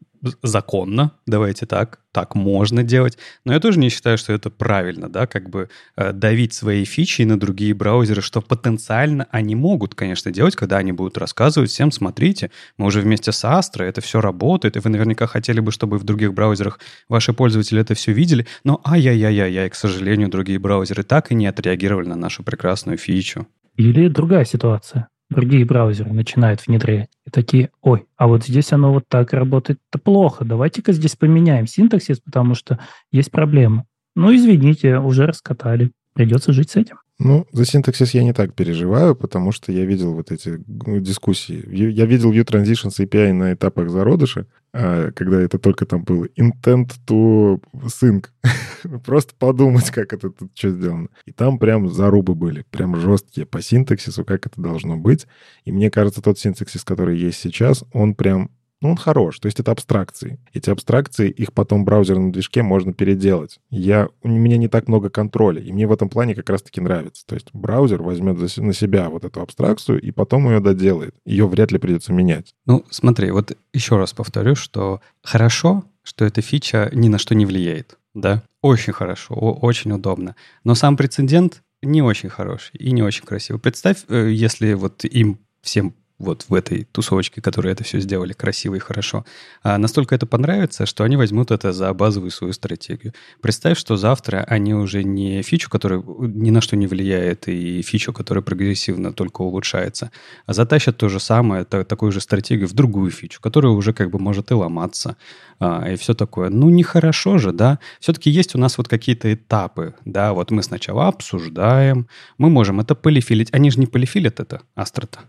законно, 0.43 1.12
давайте 1.27 1.66
так, 1.66 2.01
так 2.12 2.35
можно 2.35 2.82
делать. 2.82 3.19
Но 3.45 3.53
я 3.53 3.61
тоже 3.61 3.78
не 3.78 3.89
считаю, 3.89 4.19
что 4.19 4.32
это 4.32 4.51
правильно, 4.51 5.09
да, 5.09 5.27
как 5.27 5.51
бы 5.51 5.69
э, 5.97 6.12
давить 6.12 6.53
свои 6.53 6.85
фичи 6.85 7.23
на 7.23 7.39
другие 7.39 7.74
браузеры, 7.74 8.23
что 8.23 8.40
потенциально 8.40 9.27
они 9.31 9.55
могут, 9.55 9.95
конечно, 9.95 10.31
делать, 10.31 10.57
когда 10.57 10.78
они 10.78 10.93
будут 10.93 11.19
рассказывать 11.19 11.70
всем, 11.70 11.93
смотрите, 11.93 12.51
мы 12.77 12.86
уже 12.86 13.01
вместе 13.01 13.32
с 13.32 13.45
Astra, 13.45 13.85
это 13.85 14.01
все 14.01 14.20
работает, 14.20 14.77
и 14.77 14.81
вы 14.81 14.90
наверняка 14.90 15.27
хотели 15.27 15.61
бы, 15.61 15.73
чтобы 15.73 15.99
в 15.99 16.05
других 16.05 16.35
браузерах 16.35 16.81
ваши 17.09 17.32
пользователи 17.32 17.81
это 17.81 17.95
все 17.95 18.12
видели, 18.12 18.47
но 18.65 18.81
ай-яй-яй-яй, 18.85 19.70
к 19.70 19.74
сожалению, 19.74 20.28
другие 20.28 20.59
браузеры 20.59 21.03
так 21.03 21.31
и 21.31 21.35
не 21.35 21.47
отреагировали 21.47 22.09
на 22.09 22.16
нашу 22.16 22.43
прекрасную 22.43 22.99
фичу. 22.99 23.47
Или 23.77 24.09
другая 24.09 24.45
ситуация 24.45 25.09
другие 25.31 25.65
браузеры 25.65 26.13
начинают 26.13 26.67
внедрять. 26.67 27.11
И 27.27 27.31
такие, 27.31 27.71
ой, 27.83 28.07
а 28.17 28.27
вот 28.27 28.45
здесь 28.45 28.73
оно 28.73 28.93
вот 28.93 29.05
так 29.09 29.33
работает-то 29.33 29.99
плохо. 29.99 30.45
Давайте-ка 30.45 30.93
здесь 30.93 31.17
поменяем 31.17 31.67
синтаксис, 31.67 32.21
потому 32.21 32.55
что 32.55 32.79
есть 33.13 33.31
проблема. 33.31 33.85
Ну, 34.15 34.35
извините, 34.35 34.99
уже 34.99 35.27
раскатали. 35.27 35.93
Придется 36.15 36.53
жить 36.53 36.71
с 36.71 36.77
этим. 36.77 36.99
Ну, 37.20 37.49
за 37.51 37.65
синтаксис 37.65 38.15
я 38.15 38.23
не 38.23 38.32
так 38.32 38.55
переживаю, 38.55 39.16
потому 39.16 39.51
что 39.51 39.73
я 39.73 39.85
видел 39.85 40.15
вот 40.15 40.31
эти 40.31 40.61
дискуссии. 40.66 41.65
Я 41.69 42.07
видел 42.07 42.32
View 42.32 42.45
Transitions 42.45 43.05
API 43.05 43.32
на 43.32 43.55
этапах 43.55 43.90
зародыша, 43.90 44.47
а, 44.73 45.11
когда 45.11 45.40
это 45.40 45.59
только 45.59 45.85
там 45.85 46.05
было 46.05 46.27
intent 46.39 46.93
to 47.09 47.61
sync. 47.86 48.27
Просто 49.05 49.35
подумать, 49.36 49.90
как 49.90 50.12
это 50.12 50.31
тут 50.31 50.53
что 50.55 50.70
сделано. 50.70 51.09
И 51.24 51.32
там 51.32 51.59
прям 51.59 51.89
зарубы 51.89 52.36
были, 52.36 52.65
прям 52.70 52.95
жесткие 52.95 53.47
по 53.47 53.61
синтаксису, 53.62 54.24
как 54.24 54.47
это 54.47 54.61
должно 54.61 54.97
быть. 54.97 55.27
И 55.65 55.73
мне 55.73 55.90
кажется, 55.90 56.23
тот 56.23 56.39
синтаксис, 56.39 56.85
который 56.85 57.19
есть 57.19 57.40
сейчас, 57.40 57.82
он 57.93 58.15
прям 58.15 58.51
ну, 58.81 58.91
он 58.91 58.97
хорош. 58.97 59.39
То 59.41 59.47
есть 59.47 59.59
это 59.59 59.73
абстракции. 59.73 60.39
Эти 60.53 60.71
абстракции, 60.71 61.31
их 61.31 61.53
потом 61.53 61.83
в 61.83 61.85
браузерном 61.85 62.31
движке 62.31 62.63
можно 62.63 62.93
переделать. 62.93 63.59
Я, 63.71 64.09
у 64.23 64.29
меня 64.29 64.57
не 64.57 64.69
так 64.69 64.89
много 64.89 65.11
контроля, 65.11 65.61
и 65.61 65.73
мне 65.73 65.87
в 65.87 65.93
этом 65.93 66.09
плане 66.09 66.35
как 66.35 66.49
раз-таки 66.49 66.81
нравится. 66.81 67.25
То 67.27 67.35
есть 67.35 67.49
браузер 67.53 68.03
возьмет 68.03 68.39
на 68.59 68.73
себя 68.73 69.09
вот 69.09 69.25
эту 69.25 69.41
абстракцию 69.41 70.01
и 70.01 70.11
потом 70.11 70.49
ее 70.49 70.61
доделает. 70.61 71.15
Ее 71.25 71.47
вряд 71.49 71.73
ли 71.73 71.79
придется 71.79 72.13
менять. 72.13 72.55
Ну, 72.67 72.85
смотри, 72.91 73.31
вот 73.31 73.57
еще 73.73 73.97
раз 73.97 74.13
повторю, 74.13 74.55
что 74.55 75.01
хорошо, 75.23 75.85
что 76.03 76.25
эта 76.25 76.41
фича 76.41 76.91
ни 76.93 77.09
на 77.09 77.19
что 77.19 77.35
не 77.35 77.47
влияет. 77.47 77.99
Да, 78.15 78.43
очень 78.63 78.93
хорошо, 78.93 79.35
очень 79.35 79.93
удобно. 79.93 80.35
Но 80.65 80.75
сам 80.75 80.97
прецедент 80.97 81.63
не 81.83 82.03
очень 82.03 82.29
хороший 82.29 82.77
и 82.77 82.91
не 82.93 83.03
очень 83.03 83.25
красивый. 83.25 83.61
Представь, 83.61 84.05
э, 84.09 84.31
если 84.31 84.73
вот 84.75 85.05
им 85.05 85.39
всем 85.61 85.95
вот 86.19 86.47
в 86.49 86.55
этой 86.55 86.85
тусовочке, 86.85 87.40
которые 87.40 87.73
это 87.73 87.85
все 87.85 88.01
сделали 88.01 88.32
красиво 88.32 88.74
и 88.74 88.81
хорошо, 88.81 89.24
а 89.62 89.78
настолько 89.78 90.15
это 90.15 90.27
понравится, 90.27 90.86
что 90.86 91.05
они 91.05 91.16
возьмут 91.16 91.51
это 91.51 91.73
за 91.73 91.93
базовую 91.95 92.31
свою 92.31 92.53
стратегию. 92.53 93.15
Представь, 93.40 93.78
что 93.78 93.97
завтра 93.97 94.45
они 94.49 94.74
уже 94.74 95.05
не 95.05 95.43
фичу, 95.43 95.70
которая 95.70 96.03
ни 96.20 96.51
на 96.51 96.61
что 96.61 96.77
не 96.77 96.86
влияет, 96.86 97.49
и 97.49 97.82
фичу, 97.82 98.12
которая 98.12 98.43
прогрессивно 98.43 99.12
только 99.12 99.43
улучшается, 99.43 100.11
а 100.47 100.53
затащат 100.53 100.97
то 100.97 101.09
же 101.09 101.20
самое, 101.20 101.65
такую 101.65 102.12
же 102.12 102.20
стратегию 102.20 102.69
в 102.69 102.73
другую 102.73 103.11
фичу, 103.11 103.40
которая 103.40 103.73
уже 103.73 103.93
как 103.93 104.11
бы 104.11 104.19
может 104.19 104.51
и 104.51 104.55
ломаться, 104.55 105.16
а, 105.61 105.89
и 105.89 105.97
все 105.97 106.15
такое. 106.15 106.51
Ну, 106.51 106.69
нехорошо 106.70 107.39
же, 107.39 107.53
да? 107.53 107.78
Все-таки 108.01 108.31
есть 108.31 108.55
у 108.55 108.59
нас 108.59 108.78
вот 108.78 108.89
какие-то 108.89 109.32
этапы, 109.32 109.95
да, 110.05 110.32
вот 110.32 110.51
мы 110.51 110.62
сначала 110.62 111.09
обсуждаем, 111.09 112.09
мы 112.39 112.51
можем 112.51 112.81
это 112.81 112.95
полифилить. 112.95 113.53
Они 113.53 113.70
же 113.70 113.78
не 113.81 113.86
полифилят 113.86 114.40
это, 114.40 114.62
Астрота. 114.74 115.20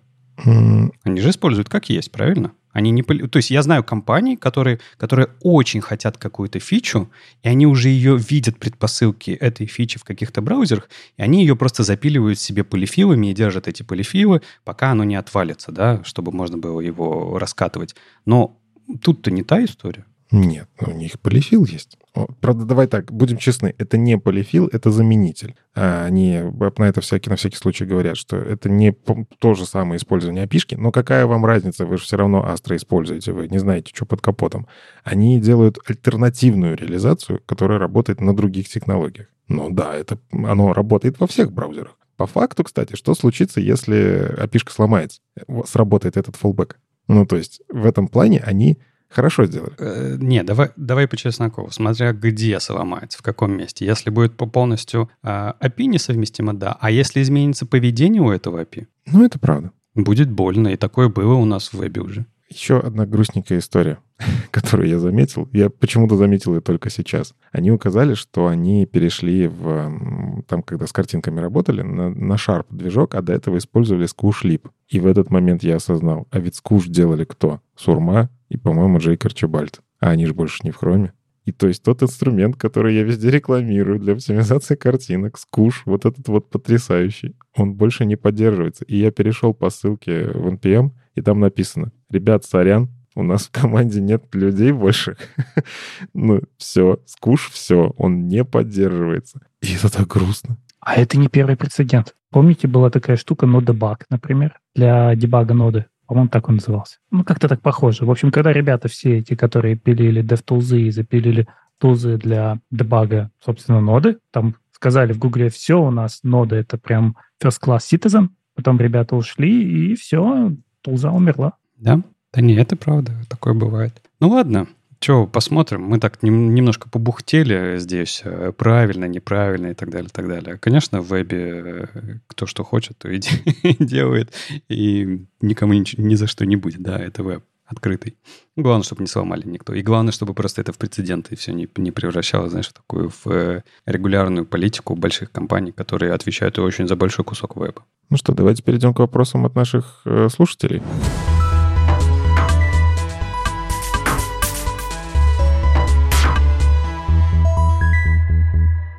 Они 0.46 1.22
же 1.22 1.30
используют 1.30 1.70
как 1.70 1.90
есть, 1.90 2.12
правильно? 2.12 2.54
Они 2.72 2.92
не... 2.92 3.02
То 3.02 3.38
есть 3.38 3.50
я 3.50 3.64
знаю 3.64 3.84
компании, 3.84 4.36
которые, 4.36 4.80
которые 4.98 5.30
очень 5.42 5.82
хотят 5.82 6.18
какую-то 6.18 6.60
фичу, 6.60 7.10
и 7.42 7.50
они 7.50 7.66
уже 7.66 7.90
ее 7.90 8.18
видят 8.18 8.58
предпосылки 8.58 9.32
этой 9.32 9.66
фичи 9.66 9.98
в 9.98 10.04
каких-то 10.04 10.42
браузерах, 10.42 10.88
и 11.18 11.22
они 11.24 11.42
ее 11.42 11.56
просто 11.56 11.84
запиливают 11.84 12.40
себе 12.40 12.64
полифилами 12.64 13.28
и 13.28 13.34
держат 13.34 13.68
эти 13.68 13.82
полифилы, 13.82 14.42
пока 14.64 14.92
оно 14.92 15.04
не 15.04 15.16
отвалится, 15.16 15.72
да, 15.72 16.04
чтобы 16.04 16.32
можно 16.32 16.58
было 16.58 16.80
его 16.80 17.40
раскатывать. 17.40 17.96
Но 18.26 18.58
тут-то 19.02 19.32
не 19.32 19.44
та 19.44 19.64
история. 19.64 20.06
Нет, 20.32 20.70
у 20.80 20.92
них 20.92 21.20
полифил 21.20 21.66
есть. 21.66 21.98
Правда, 22.40 22.66
давай 22.66 22.86
так, 22.86 23.12
будем 23.12 23.38
честны, 23.38 23.74
это 23.80 23.98
не 23.98 24.18
полифил, 24.18 24.68
это 24.72 24.92
заменитель. 24.92 25.56
А 25.74 26.06
они 26.06 26.40
на 26.78 26.84
это 26.84 27.02
всякий, 27.02 27.32
на 27.32 27.36
всякий 27.36 27.58
случай 27.58 27.86
говорят, 27.86 28.16
что 28.16 28.38
это 28.38 28.70
не 28.70 28.92
то 28.92 29.56
же 29.56 29.66
самое 29.66 29.98
использование 29.98 30.44
опишки, 30.44 30.76
но 30.76 30.92
какая 30.92 31.26
вам 31.26 31.46
разница, 31.46 31.88
вы 31.88 31.98
же 31.98 32.04
все 32.04 32.18
равно 32.18 32.46
Astra 32.48 32.76
используете, 32.76 33.32
вы 33.32 33.48
не 33.48 33.58
знаете, 33.58 33.92
что 33.94 34.06
под 34.06 34.22
капотом. 34.22 34.68
Они 35.04 35.40
делают 35.40 35.80
альтернативную 35.88 36.78
реализацию, 36.78 37.42
которая 37.48 37.80
работает 37.80 38.22
на 38.22 38.36
других 38.36 38.70
технологиях. 38.70 39.28
Но 39.48 39.72
да, 39.72 39.96
это, 39.96 40.20
оно 40.32 40.74
работает 40.74 41.20
во 41.20 41.26
всех 41.26 41.52
браузерах. 41.52 41.98
По 42.18 42.28
факту, 42.28 42.64
кстати, 42.64 42.96
что 42.96 43.16
случится, 43.16 43.62
если 43.62 44.36
опишка 44.38 44.72
сломается? 44.72 45.22
Сработает 45.66 46.18
этот 46.18 46.36
fallback. 46.36 46.76
Ну, 47.08 47.26
то 47.26 47.36
есть 47.36 47.62
в 47.70 47.86
этом 47.88 48.08
плане 48.08 48.42
они 48.46 48.78
Хорошо 49.10 49.46
сделали. 49.46 49.74
Э, 49.80 50.18
не, 50.20 50.44
давай, 50.44 50.70
давай 50.76 51.08
по 51.08 51.18
чесноку. 51.18 51.68
Смотря 51.72 52.14
где 52.14 52.60
сломается, 52.60 53.18
в 53.18 53.22
каком 53.24 53.58
месте. 53.58 53.86
Если 53.86 54.12
будет 54.12 54.38
по 54.38 54.46
полностью 54.46 55.10
э, 55.24 55.54
API 55.60 55.86
несовместимо, 55.86 56.54
да. 56.54 56.78
А 56.80 56.92
если 56.92 57.22
изменится 57.22 57.66
поведение 57.66 58.22
у 58.22 58.30
этого 58.30 58.64
API? 58.64 58.86
Ну, 59.08 59.26
это 59.26 59.40
правда. 59.40 59.72
Будет 59.96 60.30
больно. 60.30 60.68
И 60.70 60.78
такое 60.78 61.10
было 61.10 61.34
у 61.34 61.46
нас 61.46 61.74
в 61.74 61.80
вебе 61.80 62.02
уже. 62.02 62.26
Еще 62.50 62.80
одна 62.80 63.06
грустненькая 63.06 63.60
история, 63.60 64.00
которую 64.52 64.90
я 64.90 65.00
заметил. 65.00 65.48
Я 65.54 65.70
почему-то 65.70 66.16
заметил 66.16 66.56
ее 66.56 66.62
только 66.62 66.90
сейчас. 66.90 67.36
Они 67.52 67.72
указали, 67.72 68.16
что 68.16 68.48
они 68.48 68.86
перешли 68.88 69.48
в... 69.48 70.44
Там, 70.48 70.64
когда 70.64 70.88
с 70.88 70.92
картинками 70.92 71.40
работали, 71.40 71.84
на, 71.84 72.10
на 72.10 72.34
Sharp 72.34 72.66
движок, 72.72 73.14
а 73.14 73.22
до 73.22 73.34
этого 73.34 73.58
использовали 73.58 74.08
Lib. 74.44 74.70
И 74.88 75.00
в 75.00 75.06
этот 75.06 75.30
момент 75.30 75.64
я 75.64 75.76
осознал, 75.76 76.28
а 76.32 76.40
ведь 76.40 76.60
Squoosh 76.60 76.90
делали 76.90 77.24
кто? 77.24 77.62
Сурма 77.76 78.30
и, 78.50 78.58
по-моему, 78.58 78.98
Джейк 78.98 79.24
Арчибальд. 79.26 79.82
А 80.00 80.10
они 80.10 80.26
же 80.26 80.34
больше 80.34 80.62
не 80.64 80.72
в 80.72 80.78
хроме. 80.78 81.14
И 81.46 81.52
то 81.52 81.68
есть 81.68 81.82
тот 81.82 82.04
инструмент, 82.04 82.58
который 82.58 82.94
я 82.94 83.02
везде 83.02 83.32
рекламирую 83.32 84.00
для 84.00 84.14
оптимизации 84.14 84.76
картинок, 84.76 85.38
скуш, 85.40 85.82
вот 85.86 86.06
этот 86.06 86.28
вот 86.28 86.50
потрясающий, 86.50 87.36
он 87.56 87.74
больше 87.74 88.06
не 88.06 88.16
поддерживается. 88.16 88.86
И 88.86 88.98
я 88.98 89.10
перешел 89.10 89.56
по 89.56 89.72
ссылке 89.72 90.26
в 90.28 90.48
NPM, 90.48 90.92
и 91.20 91.22
там 91.22 91.42
написано, 91.42 91.92
ребят, 92.10 92.46
сорян, 92.46 92.88
у 93.14 93.24
нас 93.24 93.48
в 93.48 93.52
команде 93.52 94.00
нет 94.00 94.24
людей 94.34 94.72
больше. 94.72 95.18
ну, 96.14 96.42
все, 96.58 97.00
скуш, 97.06 97.50
все, 97.52 97.94
он 97.98 98.28
не 98.28 98.46
поддерживается. 98.46 99.42
И 99.62 99.74
это 99.74 99.92
так 99.92 100.08
грустно. 100.08 100.58
А 100.80 100.96
это 100.96 101.20
не 101.20 101.28
первый 101.28 101.58
прецедент. 101.58 102.16
Помните, 102.32 102.70
была 102.70 102.90
такая 102.90 103.18
штука 103.18 103.48
NodeBug, 103.48 104.04
например, 104.10 104.60
для 104.74 105.14
дебага 105.16 105.54
ноды? 105.54 105.88
По-моему, 106.08 106.30
так 106.30 106.48
он 106.48 106.56
назывался. 106.56 107.00
Ну, 107.12 107.26
как-то 107.26 107.50
так 107.50 107.62
похоже. 107.62 108.06
В 108.06 108.12
общем, 108.12 108.32
когда 108.32 108.54
ребята 108.54 108.88
все 108.88 109.18
эти, 109.18 109.36
которые 109.36 109.76
пилили 109.76 110.24
DevTools 110.24 110.80
и 110.80 110.90
запилили 110.90 111.50
тулзы 111.80 112.18
для 112.18 112.60
дебага, 112.72 113.30
собственно, 113.44 113.82
ноды, 113.82 114.20
там 114.32 114.56
сказали 114.72 115.12
в 115.12 115.20
Гугле, 115.20 115.50
все, 115.50 115.82
у 115.82 115.92
нас 115.92 116.22
ноды 116.24 116.56
это 116.56 116.78
прям 116.78 117.18
first 117.44 117.60
class 117.62 117.80
citizen, 117.80 118.30
потом 118.56 118.80
ребята 118.80 119.18
ушли, 119.18 119.92
и 119.92 119.96
все, 119.96 120.54
тулза 120.82 121.12
умерла. 121.12 121.54
Да? 121.78 122.02
Да 122.34 122.42
не, 122.42 122.56
это 122.56 122.76
правда, 122.76 123.14
такое 123.28 123.54
бывает. 123.54 124.02
Ну 124.20 124.30
ладно, 124.30 124.68
что, 125.02 125.28
посмотрим. 125.28 125.84
Мы 125.84 125.98
так 126.00 126.22
нем, 126.24 126.54
немножко 126.54 126.90
побухтели 126.90 127.78
здесь, 127.78 128.22
э, 128.26 128.52
правильно, 128.52 129.06
неправильно 129.06 129.68
и 129.68 129.74
так 129.74 129.90
далее, 129.90 130.10
так 130.12 130.28
далее. 130.28 130.58
Конечно, 130.58 131.02
в 131.02 131.08
вебе 131.08 131.88
э, 131.94 132.18
кто 132.28 132.46
что 132.46 132.66
хочет, 132.66 132.98
то 132.98 133.10
и 133.10 133.20
делает, 133.80 134.34
и 134.68 135.26
никому 135.42 135.74
ни, 135.74 135.86
ни 136.00 136.16
за 136.16 136.28
что 136.28 136.46
не 136.46 136.58
будет. 136.58 136.82
Да, 136.82 137.00
это 137.00 137.24
веб 137.24 137.44
открытый. 137.70 138.18
Главное, 138.56 138.84
чтобы 138.84 139.04
не 139.04 139.08
сломали 139.08 139.48
никто. 139.48 139.74
И 139.74 139.82
главное, 139.82 140.12
чтобы 140.12 140.34
просто 140.34 140.62
это 140.62 140.74
в 140.74 140.78
прецеденты 140.78 141.36
все 141.36 141.54
не, 141.54 141.68
не 141.78 141.92
превращалось, 141.92 142.52
знаешь, 142.52 142.70
в 142.70 142.74
такую 142.74 143.10
в 143.10 143.28
э, 143.28 143.64
регулярную 143.86 144.46
политику 144.46 144.96
больших 144.96 145.32
компаний, 145.32 145.72
которые 145.72 146.14
отвечают 146.14 146.58
очень 146.60 146.88
за 146.88 146.96
большой 146.96 147.24
кусок 147.24 147.56
веба. 147.56 147.86
Ну 148.10 148.18
что, 148.18 148.34
давайте 148.34 148.64
перейдем 148.64 148.94
к 148.94 149.00
вопросам 149.00 149.46
от 149.46 149.56
наших 149.56 150.02
э, 150.06 150.30
слушателей. 150.30 150.82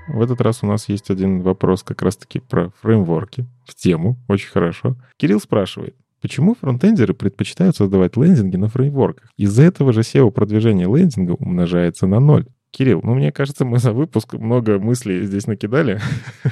В 0.07 0.23
этот 0.23 0.41
раз 0.41 0.63
у 0.63 0.67
нас 0.67 0.89
есть 0.89 1.11
один 1.11 1.41
вопрос 1.41 1.83
как 1.83 2.03
раз-таки 2.03 2.41
про 2.41 2.71
фреймворки 2.83 3.47
в 3.65 3.75
тему. 3.75 4.17
Очень 4.29 4.51
хорошо. 4.51 4.97
Кирилл 5.17 5.41
спрашивает, 5.41 5.97
Почему 6.21 6.55
фронтендеры 6.55 7.15
предпочитают 7.15 7.77
создавать 7.77 8.17
лендинги 8.17 8.57
на 8.57 8.69
фреймворках? 8.69 9.31
Из-за 9.37 9.63
этого 9.63 9.93
же 9.93 10.01
SEO 10.01 10.31
продвижение 10.31 10.87
лендинга 10.87 11.33
умножается 11.33 12.07
на 12.07 12.21
ноль. 12.21 12.47
Кирилл, 12.73 13.01
ну, 13.03 13.15
мне 13.15 13.33
кажется, 13.33 13.65
мы 13.65 13.81
за 13.81 13.93
выпуск 13.93 14.35
много 14.35 14.79
мыслей 14.79 15.27
здесь 15.27 15.49
накидали. 15.49 16.01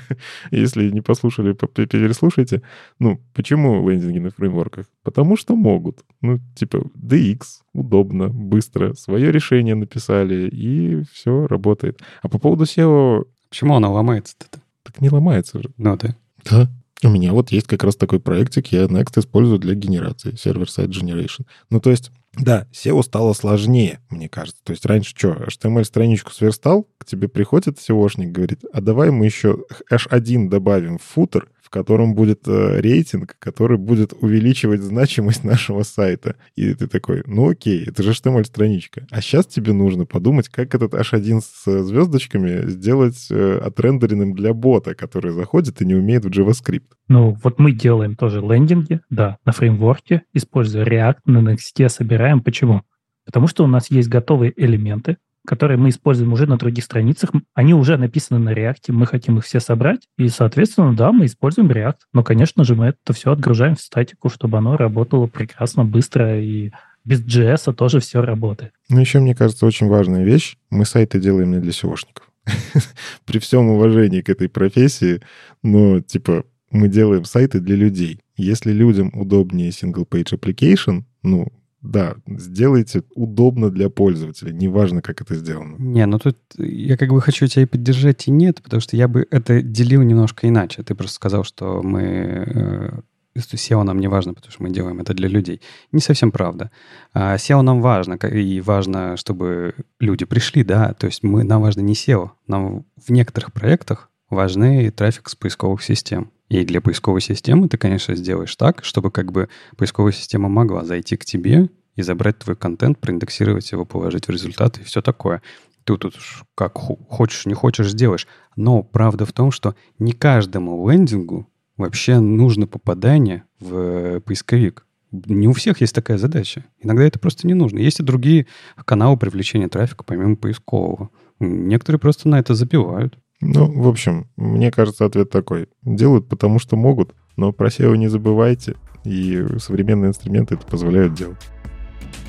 Если 0.50 0.90
не 0.90 1.00
послушали, 1.00 1.52
переслушайте. 1.52 2.62
Ну, 2.98 3.20
почему 3.34 3.88
лендинги 3.88 4.18
на 4.18 4.30
фреймворках? 4.30 4.86
Потому 5.04 5.36
что 5.36 5.54
могут. 5.54 6.00
Ну, 6.20 6.40
типа, 6.56 6.90
DX, 6.96 7.42
удобно, 7.72 8.28
быстро, 8.28 8.94
свое 8.94 9.30
решение 9.30 9.76
написали, 9.76 10.48
и 10.48 11.04
все 11.12 11.46
работает. 11.46 12.00
А 12.22 12.28
по 12.28 12.38
поводу 12.40 12.64
SEO 12.64 13.24
Почему 13.48 13.76
она 13.76 13.90
ломается-то? 13.90 14.60
Так 14.82 15.00
не 15.00 15.10
ломается 15.10 15.62
же. 15.62 15.70
Ну, 15.76 15.96
да. 15.96 16.16
Да. 16.44 16.70
У 17.02 17.08
меня 17.08 17.32
вот 17.32 17.52
есть 17.52 17.68
как 17.68 17.84
раз 17.84 17.94
такой 17.94 18.18
проектик, 18.18 18.68
я 18.72 18.84
Next 18.84 19.18
использую 19.18 19.60
для 19.60 19.74
генерации, 19.74 20.32
server-side 20.32 20.88
generation. 20.88 21.46
Ну, 21.70 21.80
то 21.80 21.90
есть, 21.90 22.10
да, 22.34 22.66
SEO 22.72 23.02
стало 23.02 23.34
сложнее, 23.34 24.00
мне 24.10 24.28
кажется. 24.28 24.60
То 24.64 24.72
есть 24.72 24.84
раньше 24.84 25.14
что, 25.16 25.28
HTML-страничку 25.28 26.32
сверстал, 26.32 26.88
к 26.98 27.04
тебе 27.04 27.28
приходит 27.28 27.78
SEOшник, 27.78 28.32
говорит, 28.32 28.64
а 28.72 28.80
давай 28.80 29.10
мы 29.10 29.26
еще 29.26 29.64
H1 29.90 30.48
добавим 30.48 30.98
в 30.98 31.02
футер, 31.02 31.48
в 31.68 31.70
котором 31.70 32.14
будет 32.14 32.48
э, 32.48 32.80
рейтинг, 32.80 33.36
который 33.38 33.76
будет 33.76 34.14
увеличивать 34.18 34.80
значимость 34.80 35.44
нашего 35.52 35.82
сайта. 35.82 36.36
И 36.56 36.72
ты 36.72 36.86
такой, 36.86 37.22
ну 37.26 37.50
окей, 37.50 37.84
это 37.84 38.02
же 38.02 38.12
HTML-страничка. 38.12 39.06
А 39.10 39.20
сейчас 39.20 39.46
тебе 39.46 39.74
нужно 39.74 40.06
подумать, 40.06 40.48
как 40.48 40.74
этот 40.74 40.94
H1 40.94 41.42
с 41.42 41.82
звездочками 41.84 42.66
сделать 42.70 43.28
э, 43.30 43.58
отрендеренным 43.58 44.34
для 44.34 44.54
бота, 44.54 44.94
который 44.94 45.32
заходит 45.32 45.82
и 45.82 45.84
не 45.84 45.94
умеет 45.94 46.24
в 46.24 46.30
JavaScript. 46.30 46.86
Ну, 47.08 47.36
вот 47.42 47.58
мы 47.58 47.72
делаем 47.72 48.16
тоже 48.16 48.40
лендинги, 48.40 49.00
да, 49.10 49.36
на 49.44 49.52
фреймворке, 49.52 50.22
используя 50.32 50.86
React, 50.86 51.18
на 51.26 51.52
Next 51.52 51.86
собираем. 51.90 52.40
Почему? 52.40 52.80
Потому 53.26 53.46
что 53.46 53.62
у 53.64 53.66
нас 53.66 53.90
есть 53.90 54.08
готовые 54.08 54.54
элементы, 54.56 55.18
которые 55.48 55.78
мы 55.78 55.88
используем 55.88 56.34
уже 56.34 56.46
на 56.46 56.58
других 56.58 56.84
страницах, 56.84 57.30
они 57.54 57.72
уже 57.72 57.96
написаны 57.96 58.38
на 58.38 58.52
React, 58.52 58.92
мы 58.92 59.06
хотим 59.06 59.38
их 59.38 59.46
все 59.46 59.60
собрать, 59.60 60.06
и, 60.18 60.28
соответственно, 60.28 60.94
да, 60.94 61.10
мы 61.10 61.24
используем 61.24 61.70
React. 61.70 61.96
Но, 62.12 62.22
конечно 62.22 62.64
же, 62.64 62.74
мы 62.74 62.88
это 62.88 63.14
все 63.14 63.32
отгружаем 63.32 63.74
в 63.74 63.80
статику, 63.80 64.28
чтобы 64.28 64.58
оно 64.58 64.76
работало 64.76 65.26
прекрасно, 65.26 65.86
быстро, 65.86 66.38
и 66.38 66.70
без 67.06 67.24
JS 67.24 67.72
тоже 67.72 68.00
все 68.00 68.20
работает. 68.20 68.72
Ну, 68.90 69.00
еще, 69.00 69.20
мне 69.20 69.34
кажется, 69.34 69.64
очень 69.64 69.88
важная 69.88 70.22
вещь. 70.22 70.58
Мы 70.68 70.84
сайты 70.84 71.18
делаем 71.18 71.50
не 71.50 71.60
для 71.60 71.70
SEOшников. 71.70 72.24
При 73.24 73.38
всем 73.38 73.70
уважении 73.70 74.20
к 74.20 74.28
этой 74.28 74.50
профессии, 74.50 75.22
но, 75.62 76.00
типа, 76.00 76.44
мы 76.70 76.88
делаем 76.88 77.24
сайты 77.24 77.60
для 77.60 77.76
людей. 77.76 78.20
Если 78.36 78.70
людям 78.70 79.10
удобнее 79.14 79.70
single-page 79.70 80.38
application, 80.38 81.04
ну, 81.22 81.48
да, 81.82 82.16
сделайте 82.26 83.04
удобно 83.14 83.70
для 83.70 83.88
пользователя, 83.88 84.52
неважно, 84.52 85.00
как 85.00 85.20
это 85.20 85.34
сделано. 85.36 85.76
Не, 85.78 86.06
ну 86.06 86.18
тут 86.18 86.36
я 86.56 86.96
как 86.96 87.10
бы 87.10 87.20
хочу 87.20 87.46
тебя 87.46 87.62
и 87.62 87.66
поддержать, 87.66 88.26
и 88.26 88.30
нет, 88.30 88.62
потому 88.62 88.80
что 88.80 88.96
я 88.96 89.06
бы 89.06 89.26
это 89.30 89.62
делил 89.62 90.02
немножко 90.02 90.48
иначе. 90.48 90.82
Ты 90.82 90.94
просто 90.94 91.14
сказал, 91.14 91.44
что 91.44 91.80
мы 91.82 92.02
э, 92.02 93.00
SEO 93.36 93.82
нам 93.84 94.00
не 94.00 94.08
важно, 94.08 94.34
потому 94.34 94.50
что 94.52 94.62
мы 94.62 94.70
делаем 94.70 95.00
это 95.00 95.14
для 95.14 95.28
людей. 95.28 95.60
Не 95.92 96.00
совсем 96.00 96.32
правда. 96.32 96.70
А 97.12 97.36
SEO 97.36 97.62
нам 97.62 97.80
важно, 97.80 98.14
и 98.14 98.60
важно, 98.60 99.16
чтобы 99.16 99.74
люди 100.00 100.24
пришли, 100.24 100.64
да, 100.64 100.94
то 100.94 101.06
есть 101.06 101.22
мы, 101.22 101.44
нам 101.44 101.62
важно 101.62 101.80
не 101.80 101.94
SEO, 101.94 102.30
нам 102.46 102.84
в 102.96 103.10
некоторых 103.10 103.52
проектах 103.52 104.10
важны 104.30 104.90
трафик 104.90 105.28
с 105.28 105.36
поисковых 105.36 105.82
систем. 105.82 106.32
И 106.48 106.64
для 106.64 106.80
поисковой 106.80 107.20
системы 107.20 107.68
ты, 107.68 107.76
конечно, 107.76 108.14
сделаешь 108.14 108.56
так, 108.56 108.84
чтобы 108.84 109.10
как 109.10 109.32
бы 109.32 109.48
поисковая 109.76 110.12
система 110.12 110.48
могла 110.48 110.84
зайти 110.84 111.16
к 111.16 111.24
тебе 111.24 111.68
и 111.94 112.02
забрать 112.02 112.38
твой 112.38 112.56
контент, 112.56 112.98
проиндексировать 112.98 113.70
его, 113.70 113.84
положить 113.84 114.28
в 114.28 114.30
результаты 114.30 114.80
и 114.80 114.84
все 114.84 115.02
такое. 115.02 115.42
Ты 115.84 115.96
тут 115.96 116.16
как 116.54 116.76
хочешь, 116.76 117.46
не 117.46 117.54
хочешь, 117.54 117.90
сделаешь. 117.90 118.26
Но 118.56 118.82
правда 118.82 119.26
в 119.26 119.32
том, 119.32 119.50
что 119.50 119.74
не 119.98 120.12
каждому 120.12 120.88
лендингу 120.88 121.48
вообще 121.76 122.20
нужно 122.20 122.66
попадание 122.66 123.44
в 123.60 123.74
э, 123.76 124.20
поисковик. 124.20 124.86
Не 125.10 125.48
у 125.48 125.52
всех 125.52 125.80
есть 125.80 125.94
такая 125.94 126.18
задача. 126.18 126.64
Иногда 126.80 127.04
это 127.04 127.18
просто 127.18 127.46
не 127.46 127.54
нужно. 127.54 127.78
Есть 127.78 128.00
и 128.00 128.02
другие 128.02 128.46
каналы 128.84 129.16
привлечения 129.16 129.68
трафика 129.68 130.04
помимо 130.04 130.36
поискового. 130.36 131.10
Некоторые 131.40 131.98
просто 131.98 132.28
на 132.28 132.38
это 132.38 132.54
забивают. 132.54 133.18
Ну, 133.40 133.70
в 133.70 133.88
общем, 133.88 134.28
мне 134.36 134.70
кажется, 134.70 135.04
ответ 135.04 135.30
такой. 135.30 135.68
Делают 135.82 136.28
потому, 136.28 136.58
что 136.58 136.76
могут, 136.76 137.14
но 137.36 137.52
про 137.52 137.68
SEO 137.68 137.96
не 137.96 138.08
забывайте, 138.08 138.76
и 139.04 139.44
современные 139.58 140.08
инструменты 140.08 140.54
это 140.54 140.66
позволяют 140.66 141.14
делать. 141.14 141.38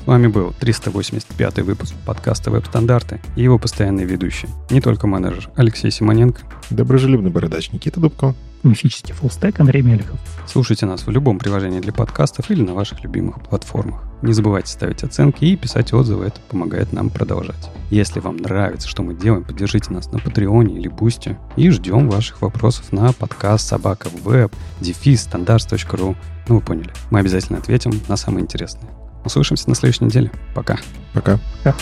С 0.04 0.06
вами 0.06 0.28
был 0.28 0.54
385 0.58 1.58
выпуск 1.60 1.94
подкаста 2.06 2.50
«Веб-стандарты» 2.50 3.20
и 3.36 3.42
его 3.42 3.58
постоянный 3.58 4.04
ведущий, 4.04 4.48
не 4.70 4.80
только 4.80 5.06
менеджер 5.06 5.50
Алексей 5.56 5.90
Симоненко. 5.90 6.42
Доброжелюбный 6.70 7.30
бородач 7.30 7.70
Никита 7.72 8.00
Дубко. 8.00 8.34
Мифический 8.62 9.14
фуллстек 9.14 9.58
Андрей 9.58 9.82
Мелехов. 9.82 10.18
Слушайте 10.46 10.84
нас 10.84 11.06
в 11.06 11.10
любом 11.10 11.38
приложении 11.38 11.80
для 11.80 11.92
подкастов 11.92 12.50
или 12.50 12.62
на 12.62 12.74
ваших 12.74 13.02
любимых 13.02 13.42
платформах. 13.42 14.02
Не 14.20 14.34
забывайте 14.34 14.70
ставить 14.70 15.02
оценки 15.02 15.44
и 15.44 15.56
писать 15.56 15.94
отзывы, 15.94 16.26
это 16.26 16.40
помогает 16.48 16.92
нам 16.92 17.08
продолжать. 17.08 17.70
Если 17.90 18.20
вам 18.20 18.36
нравится, 18.36 18.86
что 18.86 19.02
мы 19.02 19.14
делаем, 19.14 19.44
поддержите 19.44 19.92
нас 19.92 20.12
на 20.12 20.18
Патреоне 20.18 20.76
или 20.76 20.88
Бусте 20.88 21.38
и 21.56 21.70
ждем 21.70 22.10
ваших 22.10 22.42
вопросов 22.42 22.92
на 22.92 23.12
подкаст 23.12 23.66
собака 23.66 24.08
веб, 24.22 24.54
дефис, 24.80 25.22
стандарт.ру. 25.22 26.16
Ну, 26.48 26.54
вы 26.54 26.60
поняли. 26.60 26.90
Мы 27.10 27.20
обязательно 27.20 27.58
ответим 27.58 27.92
на 28.08 28.16
самые 28.16 28.42
интересные. 28.42 28.99
Услышимся 29.24 29.68
на 29.68 29.74
следующей 29.74 30.04
неделе. 30.04 30.30
Пока. 30.54 30.78
Пока. 31.12 31.38
Пока. 31.62 31.76